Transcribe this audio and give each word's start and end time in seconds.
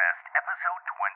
Quest, 0.00 0.32
Episode 0.32 0.82
26, 0.96 1.12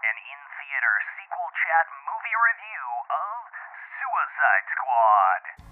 an 0.00 0.16
in 0.16 0.40
theater 0.56 0.94
sequel 1.12 1.44
chat 1.60 1.86
movie 2.08 2.38
review 2.40 2.88
of 3.04 3.52
Suicide 4.00 4.66
Squad. 4.72 5.71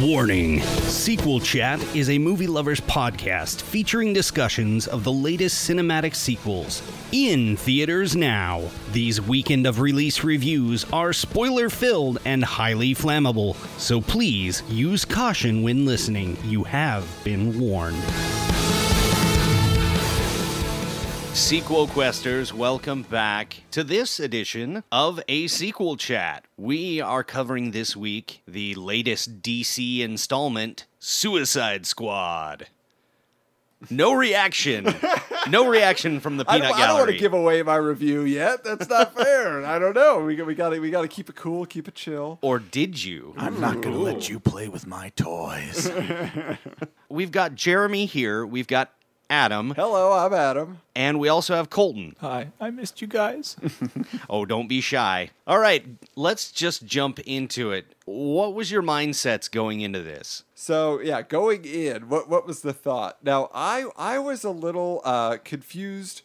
Warning 0.00 0.60
Sequel 0.60 1.40
Chat 1.40 1.78
is 1.94 2.08
a 2.08 2.16
movie 2.16 2.46
lovers 2.46 2.80
podcast 2.80 3.60
featuring 3.60 4.14
discussions 4.14 4.86
of 4.86 5.04
the 5.04 5.12
latest 5.12 5.68
cinematic 5.68 6.14
sequels. 6.14 6.80
In 7.12 7.54
theaters 7.58 8.16
now. 8.16 8.70
These 8.92 9.20
weekend 9.20 9.66
of 9.66 9.78
release 9.78 10.24
reviews 10.24 10.86
are 10.90 11.12
spoiler 11.12 11.68
filled 11.68 12.18
and 12.24 12.42
highly 12.42 12.94
flammable, 12.94 13.56
so 13.78 14.00
please 14.00 14.62
use 14.70 15.04
caution 15.04 15.62
when 15.62 15.84
listening. 15.84 16.38
You 16.44 16.64
have 16.64 17.06
been 17.22 17.60
warned. 17.60 18.49
Sequel 21.32 21.86
Questers, 21.88 22.52
welcome 22.52 23.02
back 23.02 23.62
to 23.70 23.82
this 23.82 24.20
edition 24.20 24.82
of 24.92 25.20
a 25.28 25.46
sequel 25.46 25.96
chat. 25.96 26.44
We 26.56 27.00
are 27.00 27.24
covering 27.24 27.70
this 27.70 27.96
week 27.96 28.42
the 28.46 28.74
latest 28.74 29.40
DC 29.40 30.00
installment, 30.00 30.86
Suicide 30.98 31.86
Squad. 31.86 32.66
No 33.88 34.12
reaction. 34.12 34.94
no 35.48 35.66
reaction 35.68 36.20
from 36.20 36.36
the 36.36 36.44
peanut 36.44 36.62
don't, 36.70 36.78
I 36.80 36.86
don't 36.86 36.98
want 36.98 37.10
to 37.10 37.16
give 37.16 37.32
away 37.32 37.62
my 37.62 37.76
review 37.76 38.22
yet. 38.22 38.62
That's 38.62 38.88
not 38.88 39.14
fair. 39.16 39.64
I 39.64 39.78
don't 39.78 39.94
know. 39.94 40.20
We 40.20 40.36
got 40.36 40.46
we 40.46 40.54
got 40.54 40.70
to 40.70 40.80
we 40.80 40.90
got 40.90 41.02
to 41.02 41.08
keep 41.08 41.30
it 41.30 41.36
cool, 41.36 41.64
keep 41.64 41.88
it 41.88 41.94
chill. 41.94 42.38
or 42.42 42.58
did 42.58 43.02
you? 43.02 43.34
I'm 43.38 43.60
not 43.60 43.80
going 43.80 43.94
to 43.94 44.02
let 44.02 44.28
you 44.28 44.38
play 44.38 44.68
with 44.68 44.86
my 44.86 45.10
toys. 45.10 45.90
We've 47.08 47.32
got 47.32 47.54
Jeremy 47.54 48.04
here. 48.04 48.44
We've 48.44 48.66
got 48.66 48.92
Adam, 49.34 49.74
Hello, 49.76 50.12
I'm 50.12 50.34
Adam. 50.34 50.80
and 50.96 51.20
we 51.20 51.28
also 51.28 51.54
have 51.54 51.70
Colton. 51.70 52.16
Hi, 52.20 52.48
I 52.60 52.70
missed 52.70 53.00
you 53.00 53.06
guys. 53.06 53.56
Oh, 54.28 54.44
don't 54.44 54.68
be 54.68 54.80
shy. 54.80 55.30
All 55.46 55.58
right, 55.58 55.84
let's 56.14 56.50
just 56.52 56.84
jump 56.84 57.18
into 57.20 57.70
it. 57.72 57.94
What 58.06 58.54
was 58.54 58.70
your 58.70 58.82
mindsets 58.82 59.50
going 59.50 59.80
into 59.80 60.02
this? 60.02 60.44
So 60.54 61.00
yeah, 61.00 61.22
going 61.22 61.64
in, 61.64 62.08
what 62.08 62.28
what 62.28 62.46
was 62.46 62.62
the 62.62 62.72
thought? 62.72 63.18
Now 63.24 63.50
I 63.54 63.86
I 63.96 64.18
was 64.18 64.42
a 64.44 64.50
little 64.50 65.00
uh, 65.04 65.38
confused 65.44 66.22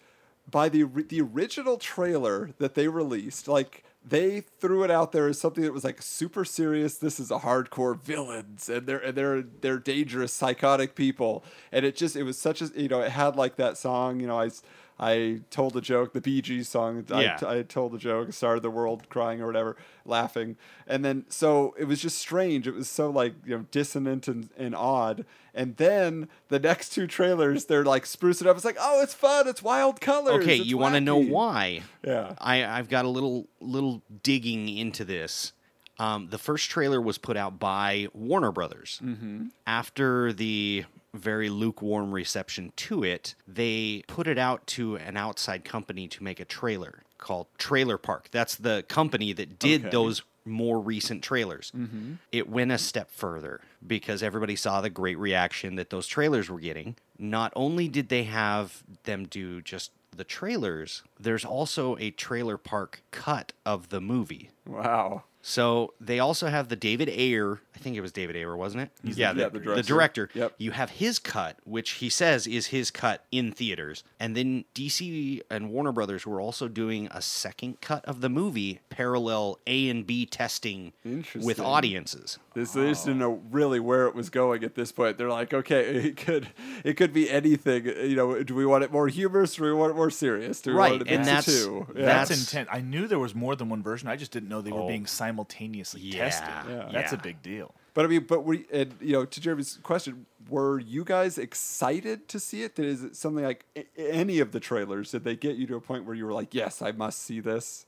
by 0.49 0.67
the 0.69 0.83
the 0.83 1.21
original 1.21 1.77
trailer 1.77 2.51
that 2.59 2.73
they 2.75 2.87
released. 2.87 3.47
Like 3.47 3.83
they 4.07 4.41
threw 4.59 4.83
it 4.83 4.91
out 4.91 5.11
there 5.11 5.27
as 5.27 5.39
something 5.39 5.63
that 5.63 5.73
was 5.73 5.83
like 5.83 6.01
super 6.01 6.45
serious. 6.45 6.97
This 6.97 7.19
is 7.19 7.31
a 7.31 7.39
hardcore 7.39 7.99
villains, 7.99 8.69
and 8.69 8.85
they're 8.87 8.99
and 8.99 9.17
they're 9.17 9.41
they're 9.61 9.79
dangerous, 9.79 10.31
psychotic 10.31 10.95
people. 10.95 11.43
And 11.71 11.85
it 11.85 11.95
just 11.95 12.15
it 12.15 12.23
was 12.23 12.37
such 12.37 12.61
a 12.61 12.69
you 12.75 12.87
know 12.87 13.01
it 13.01 13.11
had 13.11 13.35
like 13.35 13.55
that 13.57 13.77
song. 13.77 14.19
You 14.19 14.27
know 14.27 14.39
I. 14.39 14.49
I 14.97 15.41
told 15.49 15.75
a 15.75 15.81
joke, 15.81 16.13
the 16.13 16.21
Bee 16.21 16.41
Gees 16.41 16.69
song. 16.69 17.05
Yeah. 17.09 17.37
I, 17.45 17.57
I 17.57 17.61
told 17.63 17.93
a 17.93 17.97
joke, 17.97 18.31
started 18.31 18.63
the 18.63 18.69
world 18.69 19.09
crying 19.09 19.41
or 19.41 19.47
whatever, 19.47 19.75
laughing, 20.05 20.55
and 20.87 21.03
then 21.03 21.25
so 21.27 21.75
it 21.77 21.85
was 21.85 22.01
just 22.01 22.17
strange. 22.17 22.67
It 22.67 22.73
was 22.73 22.89
so 22.89 23.09
like 23.09 23.33
you 23.45 23.57
know 23.57 23.65
dissonant 23.71 24.27
and, 24.27 24.49
and 24.57 24.75
odd. 24.75 25.25
And 25.53 25.77
then 25.77 26.27
the 26.49 26.59
next 26.59 26.89
two 26.89 27.07
trailers, 27.07 27.65
they're 27.65 27.85
like 27.85 28.05
spruce 28.05 28.41
it 28.41 28.47
up. 28.47 28.55
It's 28.57 28.65
like, 28.65 28.77
oh, 28.79 29.01
it's 29.01 29.13
fun. 29.13 29.47
It's 29.47 29.63
wild 29.63 30.01
colors. 30.01 30.43
Okay, 30.43 30.57
it's 30.57 30.65
you 30.65 30.77
want 30.77 30.95
to 30.95 31.01
know 31.01 31.17
why? 31.17 31.81
Yeah. 32.05 32.33
I, 32.39 32.65
I've 32.65 32.89
got 32.89 33.05
a 33.05 33.09
little 33.09 33.47
little 33.59 34.01
digging 34.23 34.69
into 34.69 35.03
this. 35.03 35.53
Um, 35.97 36.27
the 36.29 36.37
first 36.37 36.69
trailer 36.69 37.01
was 37.01 37.17
put 37.17 37.37
out 37.37 37.57
by 37.57 38.07
Warner 38.13 38.51
Brothers. 38.51 38.99
Mm-hmm. 39.03 39.45
After 39.65 40.33
the 40.33 40.85
very 41.17 41.49
lukewarm 41.49 42.11
reception 42.11 42.71
to 42.75 43.03
it, 43.03 43.35
they 43.47 44.03
put 44.07 44.27
it 44.27 44.37
out 44.37 44.65
to 44.67 44.95
an 44.97 45.17
outside 45.17 45.63
company 45.63 46.07
to 46.09 46.23
make 46.23 46.39
a 46.39 46.45
trailer 46.45 47.03
called 47.17 47.47
Trailer 47.57 47.97
Park. 47.97 48.27
That's 48.31 48.55
the 48.55 48.83
company 48.87 49.33
that 49.33 49.57
did 49.59 49.81
Okay. 49.81 49.89
those 49.89 50.21
more 50.47 50.79
recent 50.79 51.23
trailers. 51.23 51.71
Mm-hmm. 51.75 52.13
It 52.31 52.47
went 52.47 52.71
a 52.71 52.77
step 52.77 53.09
further 53.09 53.61
because 53.85 54.21
everybody 54.21 54.55
saw 54.55 54.79
the 54.81 54.91
great 54.91 55.17
reaction 55.17 55.75
that 55.75 55.89
those 55.89 56.05
trailers 56.05 56.49
were 56.49 56.59
getting. 56.59 56.95
Not 57.17 57.51
only 57.55 57.87
did 57.87 58.09
they 58.09 58.23
have 58.25 58.83
them 59.03 59.25
do 59.25 59.61
just 59.61 59.91
the 60.15 60.23
trailers, 60.23 61.01
there's 61.19 61.43
also 61.43 61.97
a 61.97 62.11
trailer 62.11 62.57
park 62.57 63.01
cut 63.11 63.53
of 63.65 63.89
the 63.89 63.99
movie. 63.99 64.49
Wow. 64.67 65.23
So 65.47 65.93
they 66.01 66.17
also 66.17 66.47
have 66.47 66.69
the 66.69 66.75
David 66.75 67.07
Ayer. 67.07 67.59
I 67.75 67.77
think 67.77 67.95
it 67.95 68.01
was 68.01 68.11
David 68.11 68.35
Ayer, 68.35 68.57
wasn't 68.57 68.81
it? 68.83 68.89
yeah, 69.03 69.31
the- 69.31 69.41
yeah, 69.41 69.49
the, 69.49 69.59
the 69.59 69.75
the 69.75 69.83
director. 69.83 70.25
director. 70.25 70.29
Yep. 70.33 70.55
You 70.57 70.71
have 70.71 70.89
his 70.89 71.19
cut, 71.19 71.57
which 71.65 71.91
he 71.91 72.09
says 72.09 72.47
is 72.47 72.67
his 72.67 72.89
cut 72.89 73.25
in 73.31 73.51
theaters, 73.51 74.03
and 74.19 74.35
then 74.35 74.65
DC 74.73 75.41
and 75.51 75.69
Warner 75.69 75.91
Brothers 75.91 76.25
were 76.25 76.41
also 76.41 76.67
doing 76.67 77.07
a 77.11 77.21
second 77.21 77.79
cut 77.79 78.03
of 78.05 78.21
the 78.21 78.29
movie, 78.29 78.79
parallel 78.89 79.59
A 79.67 79.87
and 79.87 80.07
B 80.07 80.25
testing 80.25 80.93
with 81.35 81.59
audiences. 81.59 82.39
This 82.55 82.71
they 82.71 82.89
just 82.89 83.05
didn't 83.05 83.19
know 83.19 83.33
oh. 83.33 83.41
really 83.51 83.79
where 83.79 84.07
it 84.07 84.15
was 84.15 84.31
going 84.31 84.63
at 84.63 84.73
this 84.73 84.91
point. 84.91 85.19
They're 85.19 85.29
like, 85.29 85.53
okay, 85.53 85.83
it 85.95 86.17
could 86.17 86.47
it 86.83 86.95
could 86.95 87.13
be 87.13 87.29
anything. 87.29 87.85
You 87.85 88.15
know, 88.15 88.41
do 88.41 88.55
we 88.55 88.65
want 88.65 88.83
it 88.83 88.91
more 88.91 89.09
humorous? 89.09 89.55
Do 89.55 89.63
we 89.63 89.73
want 89.73 89.91
it 89.91 89.95
more 89.95 90.09
serious? 90.09 90.59
Do 90.61 90.71
we 90.71 90.77
Right, 90.77 90.91
want 90.93 91.01
it 91.03 91.05
to 91.05 91.13
and 91.13 91.25
that's- 91.25 91.45
the 91.45 91.51
two? 91.51 91.85
Yeah. 91.95 92.05
That's, 92.05 92.29
That's- 92.29 92.39
intent. 92.51 92.69
I 92.71 92.81
knew 92.81 93.05
there 93.07 93.19
was 93.19 93.35
more 93.35 93.55
than 93.55 93.69
one 93.69 93.83
version. 93.83 94.07
I 94.07 94.15
just 94.15 94.31
didn't 94.31 94.49
know 94.49 94.54
they 94.61 94.71
were 94.71 94.81
Oh. 94.81 94.87
being 94.87 95.05
simultaneously 95.05 96.01
Yeah, 96.01 96.29
tested. 96.29 96.47
yeah. 96.69 96.89
That's 96.91 97.13
a 97.13 97.17
big 97.17 97.41
deal. 97.41 97.73
But 97.93 98.05
I 98.05 98.07
mean, 98.09 98.25
but 98.27 98.43
we, 98.43 98.65
and 98.73 98.93
you 98.99 99.13
know, 99.13 99.25
to 99.25 99.39
Jeremy's 99.41 99.79
question, 99.83 100.25
were 100.49 100.79
you 100.79 101.03
guys 101.05 101.37
excited 101.37 102.27
to 102.27 102.39
see 102.39 102.63
it? 102.63 102.75
Did 102.75 102.85
is 102.85 103.03
it 103.03 103.15
something 103.15 103.43
like 103.43 103.65
a- 103.75 103.85
any 103.97 104.39
of 104.39 104.51
the 104.51 104.59
trailers? 104.59 105.11
Did 105.11 105.23
they 105.23 105.35
get 105.37 105.55
you 105.55 105.65
to 105.67 105.75
a 105.77 105.81
point 105.81 106.03
where 106.05 106.13
you 106.15 106.25
were 106.25 106.33
like, 106.33 106.53
yes, 106.53 106.81
I 106.81 106.91
must 106.91 107.21
see 107.21 107.39
this, 107.39 107.85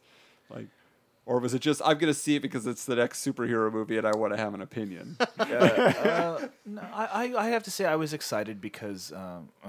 like, 0.49 0.67
or 1.25 1.39
was 1.39 1.53
it 1.53 1.59
just 1.59 1.81
I'm 1.83 1.97
gonna 1.97 2.13
see 2.13 2.35
it 2.37 2.41
because 2.41 2.65
it's 2.65 2.85
the 2.85 2.95
next 2.95 3.25
superhero 3.25 3.69
movie 3.71 3.97
and 3.97 4.07
I 4.07 4.15
want 4.15 4.31
to 4.33 4.37
have 4.39 4.53
an 4.53 4.61
opinion? 4.61 5.17
Uh, 5.37 6.47
no, 6.65 6.81
I, 6.93 7.05
I 7.35 7.45
I 7.45 7.49
have 7.49 7.63
to 7.63 7.71
say 7.71 7.85
I 7.85 7.95
was 7.95 8.13
excited 8.13 8.61
because, 8.61 9.11
um, 9.11 9.49
uh, 9.63 9.67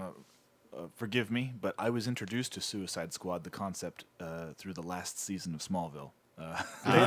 uh, 0.76 0.81
forgive 0.97 1.31
me, 1.31 1.53
but 1.60 1.75
I 1.78 1.91
was 1.91 2.06
introduced 2.06 2.53
to 2.54 2.60
Suicide 2.60 3.12
Squad, 3.12 3.42
the 3.44 3.50
concept, 3.50 4.04
uh, 4.20 4.53
through 4.56 4.75
the 4.75 4.82
last 4.82 5.19
season 5.19 5.54
of 5.54 5.60
Smallville. 5.60 6.10
Uh, 6.41 6.62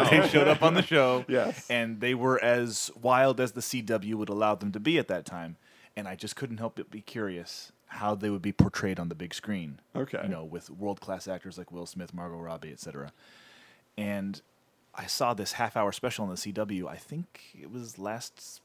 they, 0.09 0.19
they 0.19 0.27
showed 0.27 0.47
up 0.47 0.61
on 0.61 0.73
the 0.73 0.81
show, 0.81 1.23
Yes. 1.29 1.69
and 1.69 2.01
they 2.01 2.13
were 2.13 2.41
as 2.43 2.91
wild 3.01 3.39
as 3.39 3.53
the 3.53 3.61
CW 3.61 4.15
would 4.15 4.29
allow 4.29 4.55
them 4.55 4.71
to 4.73 4.79
be 4.79 4.97
at 4.99 5.07
that 5.07 5.25
time, 5.25 5.55
and 5.95 6.07
I 6.07 6.15
just 6.15 6.35
couldn't 6.35 6.57
help 6.57 6.75
but 6.75 6.91
be 6.91 7.01
curious 7.01 7.71
how 7.87 8.15
they 8.15 8.29
would 8.29 8.41
be 8.41 8.51
portrayed 8.53 8.99
on 8.99 9.09
the 9.09 9.15
big 9.15 9.33
screen. 9.33 9.79
Okay. 9.95 10.19
you 10.23 10.29
know, 10.29 10.43
with 10.43 10.69
world 10.69 10.99
class 11.01 11.27
actors 11.27 11.57
like 11.57 11.71
Will 11.71 11.85
Smith, 11.85 12.13
Margot 12.13 12.37
Robbie, 12.37 12.71
etc. 12.71 13.11
And 13.97 14.41
I 14.95 15.05
saw 15.07 15.33
this 15.33 15.53
half 15.53 15.75
hour 15.77 15.91
special 15.91 16.23
on 16.25 16.29
the 16.29 16.35
CW. 16.35 16.87
I 16.87 16.95
think 16.97 17.41
it 17.59 17.71
was 17.71 17.97
last 17.99 18.61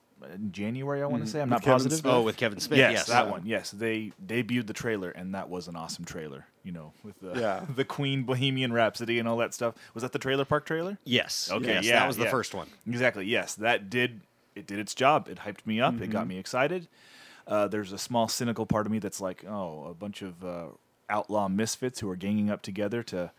January. 0.51 1.03
I 1.03 1.07
want 1.07 1.25
to 1.25 1.31
say. 1.31 1.41
I'm 1.41 1.49
not 1.49 1.61
Kevin 1.63 1.73
positive. 1.75 1.99
Smith? 1.99 2.13
Oh, 2.13 2.23
with 2.23 2.37
Kevin 2.37 2.59
Smith. 2.61 2.79
Yes, 2.79 2.93
yes. 2.93 3.07
that 3.07 3.31
one. 3.31 3.43
Yes, 3.45 3.71
they 3.71 4.13
debuted 4.25 4.67
the 4.67 4.73
trailer, 4.73 5.11
and 5.11 5.35
that 5.35 5.49
was 5.49 5.69
an 5.69 5.77
awesome 5.77 6.05
trailer. 6.05 6.47
You 6.63 6.73
know, 6.73 6.93
with 7.05 7.19
the 7.21 7.39
Yeah. 7.41 7.65
the 7.77 7.85
Queen 7.85 8.25
Bohemian 8.25 8.73
Rhapsody 8.73 9.19
and 9.19 9.29
all 9.29 9.37
that 9.39 9.55
stuff. 9.55 9.75
Was 9.95 10.03
that 10.03 10.13
the 10.13 10.19
Trailer 10.19 10.45
Park 10.45 10.65
trailer? 10.67 10.99
Yes. 11.05 11.49
Okay, 11.53 11.67
Yes, 11.75 11.85
yeah, 11.85 12.01
that 12.01 12.07
was 12.09 12.17
the 12.17 12.27
first 12.27 12.55
one. 12.55 12.67
Exactly. 12.87 13.27
Yes, 13.27 13.55
that 13.57 13.89
did 13.91 14.21
it. 14.55 14.67
Did 14.67 14.79
its 14.79 14.95
job. 14.95 15.29
It 15.29 15.39
hyped 15.41 15.67
me 15.67 15.81
up. 15.81 15.95
It 15.95 16.01
Mm-hmm. 16.01 16.13
got 16.13 16.27
me 16.27 16.39
excited. 16.39 16.89
Uh, 17.47 17.69
there's 17.69 17.93
a 17.93 17.99
small 17.99 18.27
cynical 18.27 18.67
part 18.67 18.87
of 18.87 18.93
me 18.93 18.99
that's 18.99 19.21
like, 19.21 19.45
oh, 19.47 19.85
a 19.85 19.95
bunch 19.95 20.23
of 20.23 20.43
uh, 20.45 20.67
outlaw 21.09 21.47
misfits 21.49 22.01
who 22.01 22.11
are 22.11 22.17
ganging 22.17 22.51
up 22.51 22.63
together 22.63 23.03
to 23.05 23.31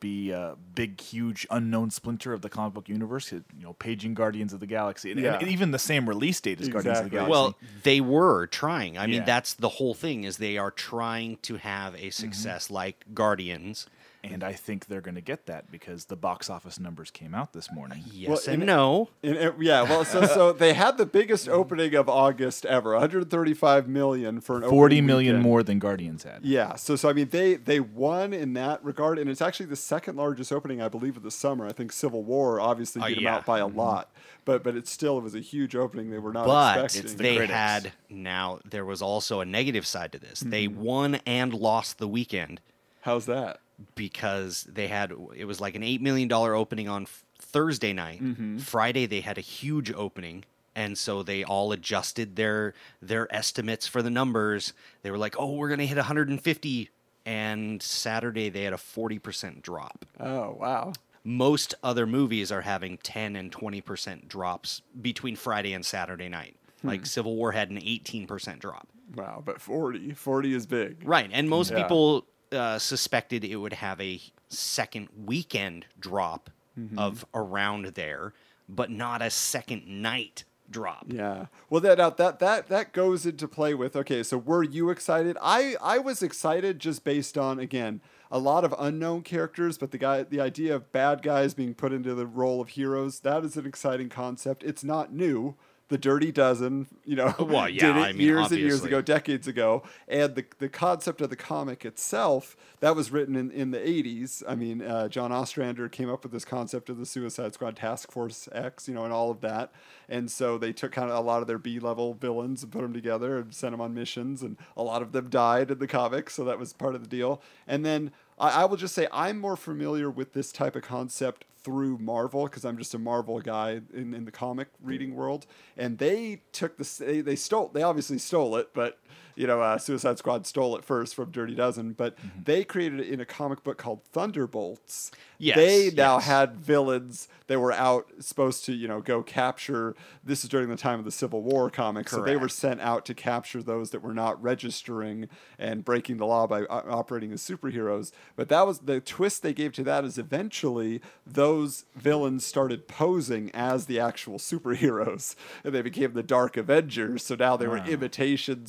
be 0.00 0.30
a 0.30 0.56
big, 0.74 1.00
huge, 1.00 1.46
unknown 1.50 1.90
splinter 1.90 2.32
of 2.32 2.42
the 2.42 2.48
comic 2.48 2.74
book 2.74 2.88
universe. 2.88 3.32
You 3.32 3.42
know, 3.60 3.72
paging 3.72 4.14
Guardians 4.14 4.52
of 4.52 4.60
the 4.60 4.66
Galaxy, 4.66 5.12
and, 5.12 5.20
Yeah. 5.20 5.38
and 5.38 5.48
even 5.48 5.70
the 5.70 5.78
same 5.78 6.08
release 6.08 6.40
date 6.40 6.60
as 6.60 6.68
Guardians 6.68 6.98
of 6.98 7.04
the 7.04 7.10
Galaxy. 7.10 7.30
Well, 7.30 7.56
they 7.82 8.00
were 8.00 8.46
trying. 8.46 8.98
I 8.98 9.06
mean, 9.06 9.16
Yeah. 9.16 9.24
that's 9.24 9.54
the 9.54 9.68
whole 9.68 9.94
thing 9.94 10.24
is 10.24 10.36
they 10.36 10.58
are 10.58 10.70
trying 10.70 11.38
to 11.42 11.56
have 11.56 11.94
a 11.96 12.10
success 12.10 12.66
mm-hmm. 12.66 12.74
like 12.74 13.04
Guardians. 13.14 13.86
And 14.32 14.42
I 14.44 14.52
think 14.52 14.86
they're 14.86 15.00
going 15.00 15.14
to 15.14 15.20
get 15.20 15.46
that 15.46 15.70
because 15.70 16.06
the 16.06 16.16
box 16.16 16.50
office 16.50 16.78
numbers 16.80 17.10
came 17.10 17.34
out 17.34 17.52
this 17.52 17.70
morning. 17.72 18.02
Yes 18.12 18.28
Well, 18.28 18.40
and 18.54 18.62
in- 18.62 18.66
no. 18.66 19.08
And 19.22 19.36
it- 19.36 19.54
yeah, 19.60 19.82
well, 19.82 20.04
so 20.04 20.26
so 20.26 20.52
they 20.64 20.72
had 20.74 20.98
the 20.98 21.06
biggest 21.06 21.48
opening 21.48 21.94
of 21.94 22.08
August 22.08 22.66
ever, 22.66 22.92
135 22.92 23.88
million 23.88 24.40
for 24.40 24.56
an 24.56 24.62
Forty 24.68 24.96
opening 24.96 25.06
million 25.06 25.34
weekend. 25.36 25.42
more 25.44 25.62
than 25.62 25.78
Guardians 25.78 26.24
had. 26.24 26.40
Yeah, 26.44 26.74
so 26.76 26.96
so 26.96 27.08
I 27.08 27.12
mean 27.12 27.28
they 27.30 27.54
they 27.54 27.80
won 27.80 28.32
in 28.32 28.52
that 28.54 28.84
regard, 28.84 29.18
and 29.18 29.28
it's 29.30 29.42
actually 29.42 29.66
the 29.66 29.76
second 29.76 30.16
largest 30.16 30.52
opening 30.52 30.80
I 30.82 30.88
believe 30.88 31.16
of 31.16 31.22
the 31.22 31.30
summer. 31.30 31.66
I 31.66 31.72
think 31.72 31.92
Civil 31.92 32.22
War 32.24 32.60
obviously 32.60 33.02
Oh, 33.02 33.06
beat 33.06 33.14
them 33.16 33.24
yeah. 33.24 33.36
out 33.36 33.46
by 33.46 33.58
a 33.58 33.66
lot, 33.66 34.10
but 34.44 34.62
but 34.62 34.76
it 34.76 34.86
still 34.88 35.18
it 35.18 35.22
was 35.22 35.34
a 35.34 35.40
huge 35.40 35.74
opening 35.76 36.10
they 36.10 36.18
were 36.18 36.32
not 36.32 36.46
But 36.46 36.84
expecting. 36.84 37.16
the 37.16 37.22
they 37.22 37.36
critics. 37.36 37.52
had 37.54 37.92
now 38.10 38.60
there 38.68 38.84
was 38.84 39.02
also 39.02 39.40
a 39.40 39.44
negative 39.44 39.86
side 39.86 40.12
to 40.12 40.18
this. 40.18 40.40
They 40.40 40.66
Mm-hmm. 40.66 40.80
won 40.82 41.14
and 41.26 41.52
lost 41.54 41.98
the 41.98 42.08
weekend 42.08 42.60
How's 43.02 43.26
that? 43.26 43.60
Because 43.94 44.64
they 44.64 44.88
had 44.88 45.12
it 45.34 45.44
was 45.44 45.60
like 45.60 45.74
an 45.74 45.82
eight 45.82 46.00
million 46.00 46.28
dollar 46.28 46.54
opening 46.54 46.88
on 46.88 47.06
Thursday 47.38 47.92
night. 47.92 48.22
Mm-hmm. 48.22 48.58
Friday 48.58 49.06
they 49.06 49.20
had 49.20 49.38
a 49.38 49.42
huge 49.42 49.92
opening, 49.92 50.44
and 50.74 50.96
so 50.96 51.22
they 51.22 51.44
all 51.44 51.72
adjusted 51.72 52.36
their 52.36 52.74
their 53.00 53.32
estimates 53.34 53.86
for 53.86 54.02
the 54.02 54.10
numbers. 54.10 54.72
They 55.02 55.10
were 55.10 55.18
like, 55.18 55.36
"Oh, 55.38 55.52
we're 55.54 55.68
gonna 55.68 55.84
hit 55.86 55.96
150," 55.96 56.90
and 57.24 57.82
Saturday 57.82 58.48
they 58.48 58.62
had 58.62 58.72
a 58.72 58.76
40% 58.78 59.62
drop. 59.62 60.04
Oh 60.20 60.52
wow. 60.58 60.92
Most 61.24 61.74
other 61.82 62.06
movies 62.06 62.52
are 62.52 62.60
having 62.60 62.98
10 62.98 63.34
and 63.34 63.50
20% 63.50 64.28
drops 64.28 64.82
between 65.02 65.34
Friday 65.34 65.72
and 65.72 65.84
Saturday 65.84 66.28
night. 66.28 66.54
Hmm. 66.82 66.86
Like 66.88 67.04
Civil 67.06 67.34
War 67.34 67.50
had 67.50 67.68
an 67.70 67.78
18% 67.78 68.60
drop. 68.60 68.86
Wow, 69.16 69.42
but 69.44 69.60
40. 69.60 70.12
40 70.12 70.54
is 70.54 70.66
big. 70.66 71.02
Right, 71.04 71.28
and 71.32 71.50
most 71.50 71.72
Yeah. 71.72 71.82
people 71.82 72.26
uh, 72.52 72.78
suspected 72.78 73.44
it 73.44 73.56
would 73.56 73.74
have 73.74 74.00
a 74.00 74.20
second 74.48 75.08
weekend 75.24 75.86
drop 75.98 76.50
Mm-hmm. 76.78 76.98
of 76.98 77.24
around 77.32 77.86
there, 77.94 78.34
but 78.68 78.90
not 78.90 79.22
a 79.22 79.30
second 79.30 79.86
night 79.88 80.44
drop. 80.70 81.06
Yeah. 81.08 81.46
Well, 81.70 81.80
that 81.80 81.96
that 81.96 82.18
that 82.18 82.38
that 82.40 82.66
that 82.68 82.92
goes 82.92 83.24
into 83.24 83.48
play 83.48 83.72
with. 83.72 83.96
Okay, 83.96 84.22
so 84.22 84.36
were 84.36 84.62
you 84.62 84.90
excited? 84.90 85.38
I 85.40 85.76
I 85.80 85.96
was 85.96 86.22
excited 86.22 86.78
just 86.78 87.02
based 87.02 87.38
on 87.38 87.58
again 87.58 88.02
a 88.30 88.38
lot 88.38 88.62
of 88.62 88.74
unknown 88.78 89.22
characters, 89.22 89.78
but 89.78 89.90
the 89.90 89.96
guy 89.96 90.22
the 90.24 90.38
idea 90.42 90.74
of 90.74 90.92
bad 90.92 91.22
guys 91.22 91.54
being 91.54 91.72
put 91.72 91.94
into 91.94 92.14
the 92.14 92.26
role 92.26 92.60
of 92.60 92.68
heroes 92.68 93.20
that 93.20 93.42
is 93.42 93.56
an 93.56 93.64
exciting 93.64 94.10
concept. 94.10 94.62
It's 94.62 94.84
not 94.84 95.14
new. 95.14 95.54
The 95.88 95.98
Dirty 95.98 96.32
Dozen, 96.32 96.88
you 97.04 97.14
know, 97.14 97.32
Well, 97.38 97.68
yeah, 97.68 97.86
did 97.86 97.96
it 97.96 98.00
I 98.00 98.12
mean, 98.12 98.20
years 98.20 98.50
and 98.50 98.60
years 98.60 98.82
ago, 98.82 99.00
decades 99.00 99.46
ago, 99.46 99.84
and 100.08 100.34
the 100.34 100.44
the 100.58 100.68
concept 100.68 101.20
of 101.20 101.30
the 101.30 101.36
comic 101.36 101.84
itself 101.84 102.56
that 102.80 102.96
was 102.96 103.12
written 103.12 103.36
in, 103.36 103.50
in 103.52 103.70
the 103.70 103.78
80s. 103.78 104.42
I 104.48 104.56
mean, 104.56 104.82
uh, 104.82 105.08
John 105.08 105.30
Ostrander 105.30 105.88
came 105.88 106.10
up 106.10 106.24
with 106.24 106.32
this 106.32 106.44
concept 106.44 106.90
of 106.90 106.98
the 106.98 107.06
Suicide 107.06 107.54
Squad 107.54 107.76
Task 107.76 108.10
Force 108.10 108.48
X, 108.52 108.88
you 108.88 108.94
know, 108.94 109.04
and 109.04 109.12
all 109.12 109.30
of 109.30 109.40
that. 109.42 109.72
And 110.08 110.30
so 110.30 110.58
they 110.58 110.72
took 110.72 110.92
kind 110.92 111.10
of 111.10 111.16
a 111.16 111.20
lot 111.20 111.40
of 111.40 111.46
their 111.46 111.58
B 111.58 111.78
level 111.78 112.14
villains 112.14 112.62
and 112.62 112.72
put 112.72 112.82
them 112.82 112.92
together 112.92 113.38
and 113.38 113.54
sent 113.54 113.72
them 113.72 113.80
on 113.80 113.94
missions, 113.94 114.42
and 114.42 114.56
a 114.76 114.82
lot 114.82 115.02
of 115.02 115.12
them 115.12 115.28
died 115.28 115.70
in 115.70 115.78
the 115.78 115.86
comics, 115.86 116.34
so 116.34 116.44
that 116.44 116.58
was 116.58 116.72
part 116.72 116.94
of 116.94 117.02
the 117.02 117.08
deal. 117.08 117.40
And 117.66 117.84
then 117.84 118.10
I, 118.38 118.62
I 118.62 118.64
will 118.64 118.76
just 118.76 118.94
say 118.94 119.06
I'm 119.12 119.38
more 119.38 119.56
familiar 119.56 120.10
with 120.10 120.32
this 120.32 120.52
type 120.52 120.76
of 120.76 120.82
concept 120.82 121.44
through 121.66 121.98
Marvel 121.98 122.44
because 122.44 122.64
I'm 122.64 122.78
just 122.78 122.94
a 122.94 122.98
Marvel 122.98 123.40
guy 123.40 123.80
in, 123.92 124.14
in 124.14 124.24
the 124.24 124.30
comic 124.30 124.68
reading 124.80 125.16
world, 125.16 125.46
and 125.76 125.98
they 125.98 126.42
took 126.52 126.76
the 126.76 127.04
they, 127.04 127.20
they 127.20 127.34
stole 127.34 127.72
they 127.74 127.82
obviously 127.82 128.18
stole 128.18 128.54
it, 128.54 128.70
but 128.72 129.00
you 129.36 129.46
know 129.46 129.60
uh, 129.60 129.78
Suicide 129.78 130.18
Squad 130.18 130.46
stole 130.46 130.76
it 130.76 130.84
first 130.84 131.14
from 131.14 131.30
Dirty 131.30 131.54
Dozen, 131.54 131.92
but 131.92 132.16
they 132.42 132.64
created 132.64 133.00
it 133.00 133.08
in 133.08 133.20
a 133.20 133.24
comic 133.24 133.62
book 133.62 133.78
called 133.78 134.04
Thunderbolts. 134.12 135.12
Yes, 135.38 135.56
they 135.56 135.90
now 135.90 136.16
yes. 136.16 136.26
had 136.26 136.56
villains 136.56 137.28
that 137.46 137.60
were 137.60 137.72
out 137.72 138.10
supposed 138.18 138.64
to 138.64 138.72
you 138.72 138.88
know 138.88 139.00
go 139.00 139.22
capture. 139.22 139.94
This 140.24 140.42
is 140.42 140.50
during 140.50 140.68
the 140.68 140.76
time 140.76 140.98
of 140.98 141.04
the 141.04 141.10
Civil 141.10 141.42
War 141.42 141.70
comics, 141.70 142.12
so 142.12 142.22
they 142.22 142.36
were 142.36 142.48
sent 142.48 142.80
out 142.80 143.04
to 143.06 143.14
capture 143.14 143.62
those 143.62 143.90
that 143.90 144.02
were 144.02 144.14
not 144.14 144.42
registering 144.42 145.28
and 145.58 145.84
breaking 145.84 146.16
the 146.16 146.26
law 146.26 146.46
by 146.46 146.62
uh, 146.62 146.82
operating 146.88 147.32
as 147.32 147.42
superheroes. 147.42 148.12
But 148.34 148.48
that 148.48 148.66
was 148.66 148.80
the 148.80 149.00
twist 149.00 149.42
they 149.42 149.52
gave 149.52 149.72
to 149.74 149.84
that 149.84 150.04
is 150.04 150.18
eventually 150.18 151.00
those 151.26 151.84
villains 151.94 152.44
started 152.44 152.88
posing 152.88 153.50
as 153.52 153.86
the 153.86 154.00
actual 154.00 154.38
superheroes 154.38 155.34
and 155.64 155.74
they 155.74 155.82
became 155.82 156.12
the 156.12 156.22
Dark 156.22 156.56
Avengers. 156.56 157.24
So 157.24 157.34
now 157.34 157.56
they 157.56 157.66
were 157.66 157.78
imitation 157.78 158.66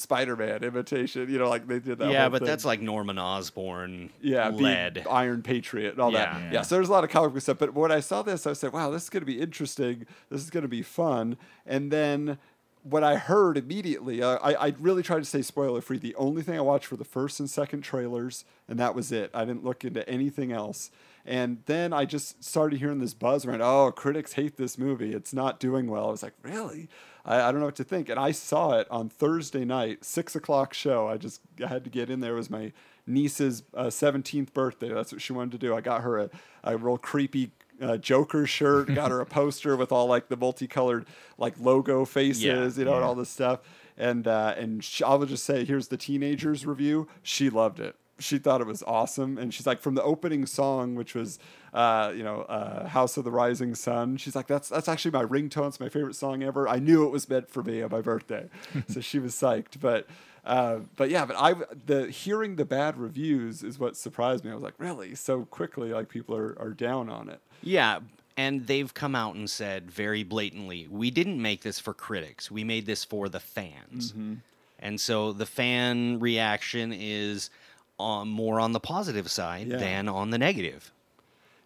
Spider-Man, 0.58 0.78
imitation, 0.78 1.30
you 1.30 1.38
know, 1.38 1.50
like 1.50 1.68
they 1.68 1.80
did 1.80 2.00
that. 2.00 2.12
yeah, 2.12 2.30
but 2.30 2.40
thing. 2.40 2.48
that's 2.48 2.66
like 2.66 2.82
Norman 2.82 3.18
Osborn 3.18 4.12
yeah, 4.22 4.50
led. 4.50 5.06
Iron 5.10 5.42
Patriot 5.42 5.92
and 5.92 6.00
all 6.02 6.12
that. 6.12 6.40
Yeah. 6.42 6.52
Yeah. 6.52 6.62
so 6.62 6.76
there's 6.76 6.90
a 6.90 6.92
lot 6.92 7.04
of 7.04 7.10
comic 7.10 7.34
book 7.34 7.42
stuff. 7.42 7.58
But 7.60 7.74
when 7.74 7.92
I 7.92 8.00
saw 8.00 8.22
this, 8.22 8.48
I 8.48 8.54
said, 8.54 8.74
"Wow, 8.74 8.92
this 8.92 9.04
is 9.04 9.10
going 9.10 9.22
to 9.22 9.26
be 9.26 9.40
interesting. 9.40 10.06
This 10.30 10.42
is 10.42 10.50
going 10.50 10.64
to 10.64 10.70
be 10.70 10.82
fun." 10.82 11.38
And 11.66 11.92
then 11.92 12.38
what 12.84 13.04
I 13.04 13.18
heard 13.18 13.58
immediately, 13.58 14.22
uh, 14.22 14.38
I 14.42 14.68
I 14.68 14.74
really 14.80 15.04
tried 15.04 15.20
to 15.20 15.26
stay 15.26 15.42
spoiler 15.42 15.82
free. 15.82 15.98
The 15.98 16.16
only 16.16 16.42
thing 16.42 16.58
I 16.58 16.62
watched 16.62 16.92
were 16.92 16.98
the 16.98 17.06
first 17.06 17.40
and 17.40 17.50
second 17.50 17.82
trailers, 17.82 18.46
and 18.68 18.80
that 18.80 18.96
was 18.96 19.12
it. 19.12 19.32
I 19.34 19.46
didn't 19.46 19.64
look 19.64 19.84
into 19.84 20.08
anything 20.10 20.52
else. 20.52 20.92
And 21.28 21.62
then 21.66 21.92
I 21.92 22.06
just 22.06 22.42
started 22.42 22.80
hearing 22.80 23.00
this 23.00 23.14
buzz 23.14 23.46
around. 23.46 23.62
Oh, 23.62 23.92
critics 23.92 24.34
hate 24.34 24.56
this 24.56 24.78
movie. 24.78 25.14
It's 25.14 25.34
not 25.34 25.60
doing 25.60 25.88
well. 25.88 26.08
I 26.08 26.12
was 26.12 26.24
like, 26.24 26.36
really? 26.42 26.88
I, 27.28 27.42
I 27.42 27.52
don't 27.52 27.60
know 27.60 27.68
what 27.68 27.76
to 27.76 27.84
think. 27.84 28.10
And 28.10 28.20
I 28.20 28.32
saw 28.32 28.72
it 28.80 28.88
on 28.90 29.10
Thursday 29.10 29.66
night, 29.66 30.04
six 30.04 30.36
o'clock 30.36 30.74
show. 30.74 31.08
I 31.08 31.18
just 31.18 31.42
I 31.64 31.68
had 31.68 31.84
to 31.84 31.90
get 31.90 32.10
in 32.10 32.22
there. 32.22 32.34
It 32.34 32.38
was 32.38 32.50
my 32.50 32.72
niece's 33.06 33.64
uh, 33.74 33.86
17th 33.86 34.54
birthday. 34.54 34.90
That's 34.90 35.12
what 35.12 35.22
she 35.22 35.34
wanted 35.34 35.52
to 35.52 35.58
do. 35.58 35.76
I 35.76 35.82
got 35.82 36.02
her 36.02 36.18
a, 36.18 36.30
a 36.64 36.78
real 36.78 36.98
creepy 36.98 37.52
uh, 37.82 37.98
Joker 37.98 38.48
shirt, 38.48 38.88
got 38.96 39.12
her 39.12 39.20
a 39.20 39.26
poster 39.26 39.76
with 39.76 39.92
all 39.92 40.08
like 40.08 40.30
the 40.30 40.38
multicolored 40.38 41.06
like 41.38 41.56
logo 41.60 42.06
faces, 42.06 42.44
Yeah, 42.44 42.70
you 42.84 42.86
know, 42.86 42.96
and 42.96 43.04
all 43.04 43.16
this 43.16 43.30
stuff. 43.30 43.60
And 43.98 44.28
uh, 44.28 44.56
and 44.58 44.84
sh 44.84 45.02
I 45.02 45.16
will 45.16 45.26
just 45.26 45.44
say, 45.44 45.66
here's 45.66 45.88
the 45.88 45.98
teenagers 45.98 46.66
review. 46.66 47.08
She 47.24 47.50
loved 47.50 47.80
it. 47.80 47.96
She 48.20 48.38
thought 48.38 48.62
it 48.62 48.68
was 48.68 48.84
awesome, 48.84 49.38
and 49.38 49.54
she's 49.54 49.68
like, 49.68 49.82
from 49.82 49.96
the 49.96 50.04
opening 50.04 50.46
song, 50.46 50.96
which 50.96 51.14
was, 51.14 51.38
uh, 51.74 52.12
you 52.16 52.24
know, 52.24 52.42
uh, 52.42 52.88
"House 52.88 53.18
of 53.18 53.24
the 53.24 53.32
Rising 53.32 53.76
Sun." 53.76 54.18
She's 54.18 54.36
like, 54.36 54.48
that's 54.48 54.70
that's 54.70 54.88
actually 54.88 55.12
my 55.12 55.24
ringtone. 55.24 55.68
It's 55.68 55.80
my 55.80 55.90
favorite 55.90 56.16
song 56.16 56.44
ever. 56.44 56.68
I 56.68 56.80
knew 56.80 57.06
it 57.06 57.12
was 57.12 57.30
meant 57.30 57.50
for 57.50 57.64
me 57.64 57.82
on 57.82 57.92
my 57.92 58.02
birthday, 58.02 58.50
so 58.88 59.02
she 59.02 59.20
was 59.20 59.34
psyched. 59.34 59.80
But 59.80 60.08
uh, 60.46 60.80
but 60.96 61.10
yeah, 61.10 61.26
but 61.26 61.36
I 61.38 61.56
the 61.86 62.10
hearing 62.10 62.56
the 62.56 62.66
bad 62.66 62.98
reviews 62.98 63.64
is 63.64 63.78
what 63.78 63.96
surprised 63.96 64.44
me. 64.44 64.52
I 64.52 64.54
was 64.56 64.64
like, 64.64 64.76
really, 64.80 65.14
so 65.14 65.46
quickly, 65.46 65.94
like 65.94 66.10
people 66.10 66.36
are 66.36 66.58
are 66.60 66.72
down 66.72 67.10
on 67.10 67.30
it. 67.30 67.40
Yeah, 67.62 68.00
and 68.38 68.68
they've 68.68 68.94
come 68.94 69.16
out 69.16 69.36
and 69.36 69.50
said 69.50 69.90
very 69.90 70.24
blatantly, 70.24 70.88
we 70.90 71.10
didn't 71.10 71.42
make 71.42 71.64
this 71.64 71.80
for 71.80 71.94
critics. 71.94 72.52
We 72.52 72.64
made 72.64 72.86
this 72.86 73.04
for 73.04 73.28
the 73.28 73.40
fans. 73.40 74.12
Mm-hmm. 74.12 74.36
And 74.80 75.02
so 75.02 75.34
the 75.34 75.48
fan 75.48 76.20
reaction 76.20 76.94
is 76.94 77.50
on, 78.00 78.28
more 78.28 78.60
on 78.60 78.72
the 78.74 78.80
positive 78.80 79.30
side 79.30 79.68
Yeah. 79.68 79.78
than 79.78 80.08
on 80.10 80.30
the 80.30 80.38
negative. 80.38 80.92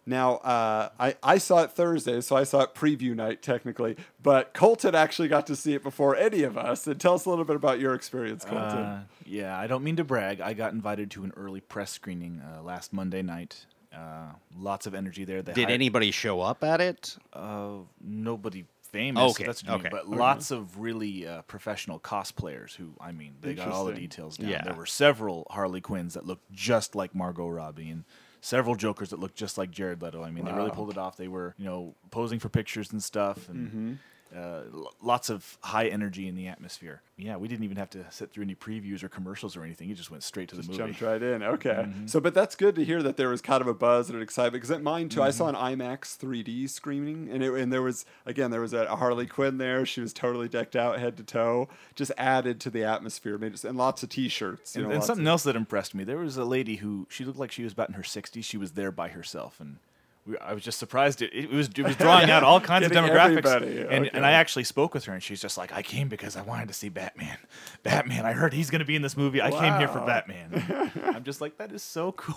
Now, 0.04 0.36
uh, 0.38 0.88
I, 0.98 1.14
I 1.22 1.38
saw 1.38 1.62
it 1.62 1.70
Thursday, 1.70 2.20
so 2.22 2.34
I 2.36 2.42
saw 2.42 2.62
it 2.62 2.74
preview 2.74 3.14
night 3.14 3.40
technically, 3.40 3.96
but 4.20 4.52
Colton 4.52 4.96
actually 4.96 5.28
got 5.28 5.46
to 5.46 5.54
see 5.54 5.74
it 5.74 5.82
before 5.84 6.16
any 6.16 6.42
of 6.42 6.58
us. 6.58 6.88
And 6.88 7.00
tell 7.00 7.14
us 7.14 7.24
a 7.24 7.30
little 7.30 7.44
bit 7.44 7.54
about 7.54 7.78
your 7.78 7.94
experience, 7.94 8.44
Colton. 8.44 8.78
Uh, 8.78 9.04
yeah, 9.24 9.56
I 9.56 9.68
don't 9.68 9.84
mean 9.84 9.94
to 9.96 10.04
brag. 10.04 10.40
I 10.40 10.54
got 10.54 10.72
invited 10.72 11.12
to 11.12 11.22
an 11.22 11.32
early 11.36 11.60
press 11.60 11.92
screening 11.92 12.40
uh, 12.42 12.62
last 12.62 12.92
Monday 12.92 13.22
night. 13.22 13.64
Uh, 13.94 14.32
lots 14.58 14.86
of 14.86 14.94
energy 14.94 15.24
there. 15.24 15.40
They 15.40 15.52
Did 15.52 15.64
hired- 15.66 15.74
anybody 15.74 16.10
show 16.10 16.40
up 16.40 16.64
at 16.64 16.80
it? 16.80 17.16
Uh, 17.32 17.74
nobody 18.00 18.64
famous. 18.92 19.32
Okay, 19.32 19.44
that's 19.44 19.64
what 19.64 19.68
you 19.68 19.78
mean, 19.78 19.86
okay. 19.86 19.88
But 19.90 20.08
lots 20.08 20.50
of 20.50 20.78
really 20.78 21.26
uh, 21.26 21.42
professional 21.42 21.98
cosplayers 21.98 22.76
who, 22.76 22.92
I 23.00 23.12
mean, 23.12 23.34
they 23.40 23.54
got 23.54 23.68
all 23.68 23.86
the 23.86 23.94
details 23.94 24.36
down. 24.36 24.50
Yeah. 24.50 24.62
There 24.62 24.74
were 24.74 24.86
several 24.86 25.46
Harley 25.50 25.80
Quinns 25.80 26.14
that 26.14 26.26
looked 26.26 26.50
just 26.52 26.94
like 26.94 27.14
Margot 27.14 27.48
Robbie 27.48 27.90
and 27.90 28.04
several 28.40 28.74
Jokers 28.76 29.10
that 29.10 29.18
looked 29.18 29.36
just 29.36 29.56
like 29.58 29.70
Jared 29.70 30.02
Leto. 30.02 30.22
I 30.22 30.30
mean, 30.30 30.44
they 30.44 30.52
really 30.52 30.70
pulled 30.70 30.90
it 30.90 30.98
off. 30.98 31.16
They 31.16 31.28
were, 31.28 31.54
you 31.58 31.64
know, 31.64 31.94
posing 32.10 32.38
for 32.38 32.48
pictures 32.48 32.92
and 32.92 33.02
stuff 33.02 33.48
and 33.48 33.68
Mm-hmm. 33.68 33.92
Uh, 34.36 34.62
lots 35.00 35.28
of 35.30 35.58
high 35.62 35.86
energy 35.88 36.26
in 36.28 36.34
the 36.34 36.48
atmosphere. 36.48 37.02
Yeah, 37.18 37.36
we 37.36 37.46
didn't 37.48 37.64
even 37.64 37.76
have 37.76 37.90
to 37.90 38.04
sit 38.10 38.32
through 38.32 38.44
any 38.44 38.54
previews 38.54 39.02
or 39.04 39.08
commercials 39.08 39.56
or 39.56 39.62
anything. 39.62 39.88
You 39.88 39.94
just 39.94 40.10
went 40.10 40.22
straight 40.22 40.48
to 40.48 40.56
Just 40.56 40.68
the 40.70 40.72
movie. 40.78 40.92
jumped 40.94 41.02
right 41.02 41.22
in. 41.22 41.42
Okay. 41.42 41.70
Mm-hmm. 41.86 42.06
So, 42.06 42.18
but 42.18 42.34
that's 42.34 42.56
good 42.56 42.74
to 42.76 42.84
hear 42.84 43.02
that 43.02 43.16
there 43.16 43.28
was 43.28 43.40
kind 43.40 43.60
of 43.60 43.66
a 43.68 43.74
buzz 43.74 44.08
and 44.08 44.16
an 44.16 44.22
excitement 44.22 44.54
because 44.54 44.70
at 44.70 44.82
mine 44.82 45.08
too, 45.08 45.22
I 45.22 45.30
saw 45.30 45.52
Mm-hmm. 45.52 45.56
an 45.64 45.78
IMAX 45.78 46.16
3D 46.18 46.68
screening, 46.70 47.28
and 47.30 47.42
it, 47.42 47.52
and 47.52 47.72
there 47.72 47.82
was 47.82 48.04
again 48.26 48.50
there 48.50 48.60
was 48.62 48.72
a 48.72 48.96
Harley 48.96 49.26
Quinn 49.26 49.58
there. 49.58 49.84
She 49.86 50.00
was 50.00 50.12
totally 50.12 50.48
decked 50.48 50.74
out 50.76 50.98
head 50.98 51.16
to 51.18 51.22
toe, 51.22 51.68
just 51.94 52.10
added 52.16 52.58
to 52.62 52.70
the 52.70 52.84
atmosphere. 52.84 53.36
Made 53.38 53.54
it, 53.54 53.64
and 53.64 53.76
lots 53.76 54.02
of 54.02 54.08
T-shirts. 54.08 54.74
You 54.74 54.82
And, 54.82 54.88
know, 54.88 54.94
and 54.96 55.04
something 55.04 55.26
of- 55.26 55.30
else 55.30 55.42
that 55.44 55.56
impressed 55.56 55.94
me, 55.94 56.04
there 56.04 56.18
was 56.18 56.36
a 56.36 56.44
lady 56.44 56.76
who 56.76 57.06
she 57.10 57.24
looked 57.24 57.38
like 57.38 57.52
she 57.52 57.64
was 57.64 57.72
about 57.74 57.88
in 57.88 57.94
her 57.94 58.02
60s. 58.02 58.42
She 58.44 58.56
was 58.56 58.72
there 58.72 58.90
by 58.92 59.08
herself, 59.08 59.60
and 59.60 59.76
we, 60.26 60.38
I 60.38 60.52
was 60.54 60.62
just 60.62 60.78
surprised. 60.78 61.22
It, 61.22 61.32
it 61.34 61.50
was 61.50 61.68
it 61.68 61.82
was 61.82 61.96
drawing 62.06 62.30
out 62.30 62.42
all 62.42 62.60
kinds 62.60 62.86
of 62.86 62.92
Getting 62.92 63.10
demographics. 63.10 63.46
everybody, 63.46 63.80
And, 63.88 64.10
and. 64.14 64.24
I 64.26 64.32
actually 64.32 64.64
spoke 64.64 64.94
with 64.94 65.04
her, 65.04 65.12
and 65.12 65.22
she's 65.22 65.40
just 65.40 65.58
like, 65.58 65.72
"I 65.72 65.82
came 65.82 66.08
because 66.08 66.36
I 66.36 66.42
wanted 66.42 66.68
to 66.68 66.74
see 66.74 66.88
Batman. 66.88 67.38
Batman. 67.82 68.24
I 68.26 68.32
heard 68.32 68.52
he's 68.52 68.70
going 68.70 68.78
to 68.80 68.84
be 68.84 68.96
in 68.96 69.02
this 69.02 69.16
movie. 69.16 69.40
I 69.42 69.50
came 69.50 69.78
here 69.78 69.88
for 69.88 70.00
Batman." 70.00 70.90
I'm 71.14 71.24
just 71.24 71.40
like, 71.40 71.56
that 71.58 71.72
is 71.72 71.82
so 71.82 72.12
cool. 72.12 72.36